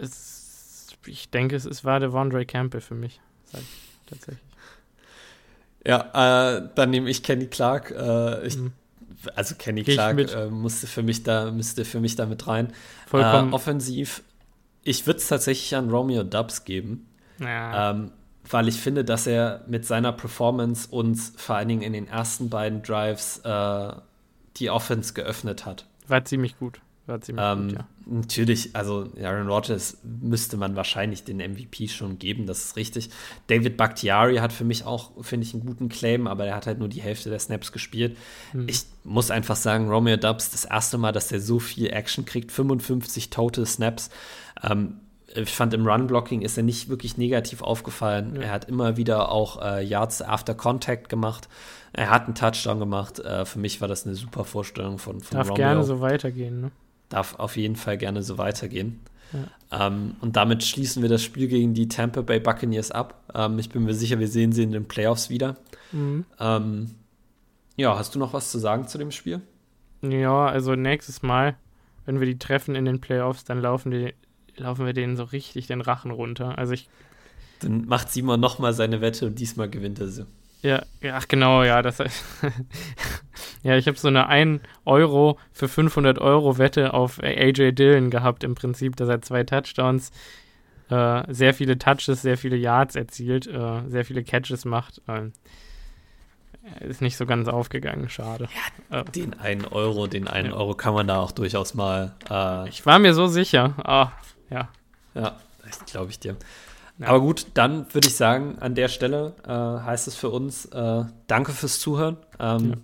es, 0.00 0.96
ich 1.06 1.30
denke, 1.30 1.56
es, 1.56 1.64
es 1.64 1.84
war 1.84 2.00
der 2.00 2.12
Vondre 2.12 2.46
Campbell 2.46 2.80
für 2.80 2.94
mich, 2.94 3.20
tatsächlich. 4.06 4.38
Ja, 5.86 6.58
äh, 6.58 6.68
dann 6.74 6.90
nehme 6.90 7.10
ich 7.10 7.22
Kenny 7.22 7.46
Clark. 7.46 7.90
Äh, 7.90 8.46
ich, 8.46 8.56
mhm. 8.56 8.72
Also 9.34 9.54
Kenny 9.56 9.82
Clark 9.82 10.18
äh, 10.18 10.46
musste 10.46 10.86
für 10.86 11.02
mich 11.02 11.22
da 11.22 11.50
müsste 11.50 11.84
für 11.84 12.00
mich 12.00 12.16
da 12.16 12.26
mit 12.26 12.46
rein. 12.46 12.72
Vollkommen. 13.06 13.52
Äh, 13.52 13.54
offensiv, 13.54 14.22
ich 14.84 15.06
würde 15.06 15.18
es 15.18 15.28
tatsächlich 15.28 15.74
an 15.76 15.90
Romeo 15.90 16.22
Dubs 16.22 16.64
geben. 16.64 17.08
Ja. 17.38 17.90
Ähm, 17.90 18.12
weil 18.48 18.68
ich 18.68 18.80
finde, 18.80 19.04
dass 19.04 19.26
er 19.26 19.64
mit 19.68 19.86
seiner 19.86 20.12
Performance 20.12 20.88
uns 20.90 21.32
vor 21.36 21.56
allen 21.56 21.68
Dingen 21.68 21.82
in 21.82 21.92
den 21.92 22.08
ersten 22.08 22.50
beiden 22.50 22.82
Drives 22.82 23.38
äh, 23.44 23.92
die 24.56 24.70
Offense 24.70 25.14
geöffnet 25.14 25.64
hat. 25.64 25.86
War 26.08 26.24
ziemlich 26.24 26.58
gut. 26.58 26.80
War 27.06 27.20
ziemlich 27.20 27.44
ähm, 27.44 27.68
gut, 27.68 27.78
ja. 27.78 27.88
Natürlich, 28.04 28.76
also 28.76 29.08
Aaron 29.20 29.48
Rodgers 29.48 29.98
müsste 30.02 30.56
man 30.56 30.76
wahrscheinlich 30.76 31.24
den 31.24 31.38
MVP 31.38 31.88
schon 31.88 32.18
geben, 32.18 32.46
das 32.46 32.64
ist 32.64 32.76
richtig. 32.76 33.10
David 33.48 33.76
Bakhtiari 33.76 34.36
hat 34.36 34.52
für 34.52 34.64
mich 34.64 34.84
auch, 34.84 35.10
finde 35.22 35.46
ich, 35.46 35.54
einen 35.54 35.66
guten 35.66 35.88
Claim, 35.88 36.26
aber 36.26 36.46
er 36.46 36.54
hat 36.54 36.66
halt 36.66 36.78
nur 36.78 36.88
die 36.88 37.00
Hälfte 37.00 37.30
der 37.30 37.38
Snaps 37.40 37.72
gespielt. 37.72 38.16
Mhm. 38.52 38.68
Ich 38.68 38.84
muss 39.02 39.30
einfach 39.30 39.56
sagen, 39.56 39.88
Romeo 39.88 40.16
Dubs, 40.16 40.50
das 40.50 40.64
erste 40.64 40.96
Mal, 40.98 41.12
dass 41.12 41.32
er 41.32 41.40
so 41.40 41.58
viel 41.58 41.92
Action 41.92 42.24
kriegt, 42.24 42.52
55 42.52 43.30
Total 43.30 43.66
Snaps. 43.66 44.10
Ähm, 44.62 45.00
ich 45.34 45.50
fand 45.50 45.74
im 45.74 45.86
Run-Blocking 45.86 46.42
ist 46.42 46.56
er 46.56 46.62
nicht 46.62 46.88
wirklich 46.88 47.16
negativ 47.16 47.62
aufgefallen. 47.62 48.36
Ja. 48.36 48.42
Er 48.42 48.50
hat 48.50 48.66
immer 48.66 48.96
wieder 48.96 49.30
auch 49.30 49.62
äh, 49.62 49.82
Yards 49.82 50.22
after 50.22 50.54
Contact 50.54 51.08
gemacht. 51.08 51.48
Er 51.92 52.10
hat 52.10 52.26
einen 52.26 52.34
Touchdown 52.34 52.78
gemacht. 52.78 53.18
Äh, 53.18 53.44
für 53.44 53.58
mich 53.58 53.80
war 53.80 53.88
das 53.88 54.06
eine 54.06 54.14
super 54.14 54.44
Vorstellung 54.44 54.98
von, 54.98 55.20
von 55.20 55.36
Darf 55.36 55.48
Romeo. 55.48 55.56
gerne 55.56 55.84
so 55.84 56.00
weitergehen, 56.00 56.60
ne? 56.60 56.70
Darf 57.12 57.34
auf 57.38 57.56
jeden 57.56 57.76
Fall 57.76 57.98
gerne 57.98 58.22
so 58.22 58.38
weitergehen. 58.38 59.00
Ja. 59.32 59.86
Ähm, 59.86 60.16
und 60.20 60.36
damit 60.36 60.62
schließen 60.64 61.02
wir 61.02 61.08
das 61.08 61.22
Spiel 61.22 61.48
gegen 61.48 61.74
die 61.74 61.88
Tampa 61.88 62.22
Bay 62.22 62.40
Buccaneers 62.40 62.90
ab. 62.90 63.22
Ähm, 63.34 63.58
ich 63.58 63.70
bin 63.70 63.84
mir 63.84 63.94
sicher, 63.94 64.18
wir 64.18 64.28
sehen 64.28 64.52
sie 64.52 64.62
in 64.62 64.72
den 64.72 64.86
Playoffs 64.88 65.30
wieder. 65.30 65.56
Mhm. 65.92 66.24
Ähm, 66.38 66.90
Ja, 67.76 67.96
hast 67.98 68.14
du 68.14 68.18
noch 68.18 68.32
was 68.32 68.50
zu 68.50 68.58
sagen 68.58 68.86
zu 68.88 68.98
dem 68.98 69.10
Spiel? 69.10 69.40
Ja, 70.02 70.46
also 70.46 70.74
nächstes 70.74 71.22
Mal, 71.22 71.56
wenn 72.04 72.20
wir 72.20 72.26
die 72.26 72.38
treffen 72.38 72.74
in 72.74 72.84
den 72.84 73.00
Playoffs, 73.00 73.44
dann 73.44 73.60
laufen, 73.60 73.90
die, 73.90 74.14
laufen 74.56 74.84
wir 74.86 74.92
denen 74.92 75.16
so 75.16 75.24
richtig 75.24 75.66
den 75.68 75.80
Rachen 75.80 76.10
runter. 76.10 76.58
Also 76.58 76.72
ich. 76.74 76.88
Dann 77.60 77.86
macht 77.86 78.10
Simon 78.10 78.40
nochmal 78.40 78.72
seine 78.74 79.00
Wette 79.00 79.26
und 79.26 79.38
diesmal 79.38 79.70
gewinnt 79.70 80.00
er 80.00 80.08
sie. 80.08 80.26
Ja, 80.62 80.82
ach 81.12 81.26
genau, 81.26 81.64
ja, 81.64 81.82
das 81.82 81.98
Ja, 83.62 83.76
ich 83.76 83.86
habe 83.86 83.98
so 83.98 84.08
eine 84.08 84.28
1 84.28 84.60
Euro 84.84 85.38
für 85.52 85.68
500 85.68 86.18
Euro 86.18 86.58
Wette 86.58 86.94
auf 86.94 87.22
AJ 87.22 87.72
Dillon 87.72 88.10
gehabt 88.10 88.44
im 88.44 88.54
Prinzip, 88.54 88.96
dass 88.96 89.08
er 89.08 89.22
zwei 89.22 89.44
Touchdowns, 89.44 90.10
äh, 90.88 91.22
sehr 91.32 91.54
viele 91.54 91.78
Touches, 91.78 92.22
sehr 92.22 92.36
viele 92.36 92.56
Yards 92.56 92.96
erzielt, 92.96 93.46
äh, 93.46 93.88
sehr 93.88 94.04
viele 94.04 94.24
Catches 94.24 94.64
macht. 94.64 95.00
Äh, 95.08 95.30
ist 96.80 97.02
nicht 97.02 97.16
so 97.16 97.26
ganz 97.26 97.48
aufgegangen, 97.48 98.08
schade. 98.08 98.48
Ja, 98.90 99.00
äh, 99.00 99.04
den 99.04 99.34
1 99.34 99.72
Euro, 99.72 100.06
den 100.06 100.28
1 100.28 100.48
ja. 100.48 100.54
Euro 100.54 100.74
kann 100.74 100.94
man 100.94 101.08
da 101.08 101.18
auch 101.18 101.32
durchaus 101.32 101.74
mal. 101.74 102.14
Äh, 102.30 102.68
ich 102.68 102.86
war 102.86 102.98
mir 102.98 103.14
so 103.14 103.26
sicher. 103.26 103.74
Ah, 103.84 104.12
ja. 104.50 104.68
Ja, 105.14 105.36
das 105.64 105.84
glaube 105.86 106.10
ich 106.10 106.20
dir. 106.20 106.36
Ja. 107.02 107.08
Aber 107.08 107.20
gut, 107.20 107.46
dann 107.54 107.92
würde 107.92 108.08
ich 108.08 108.14
sagen, 108.14 108.58
an 108.60 108.74
der 108.74 108.88
Stelle 108.88 109.34
äh, 109.44 109.50
heißt 109.50 110.08
es 110.08 110.14
für 110.14 110.30
uns, 110.30 110.66
äh, 110.66 111.04
danke 111.26 111.52
fürs 111.52 111.80
Zuhören. 111.80 112.16
Ähm, 112.38 112.70
ja. 112.70 112.76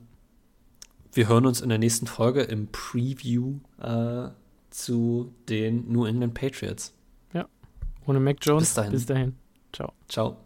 Wir 1.12 1.28
hören 1.28 1.46
uns 1.46 1.60
in 1.60 1.68
der 1.68 1.78
nächsten 1.78 2.06
Folge 2.06 2.42
im 2.42 2.68
Preview 2.68 3.58
äh, 3.80 4.28
zu 4.70 5.32
den 5.48 5.90
New 5.90 6.04
England 6.04 6.34
Patriots. 6.34 6.92
Ja, 7.32 7.46
ohne 8.06 8.20
Mac 8.20 8.36
Jones. 8.42 8.64
Bis 8.64 8.74
dahin. 8.74 8.92
Bis 8.92 9.06
dahin. 9.06 9.36
Ciao. 9.72 9.92
Ciao. 10.08 10.36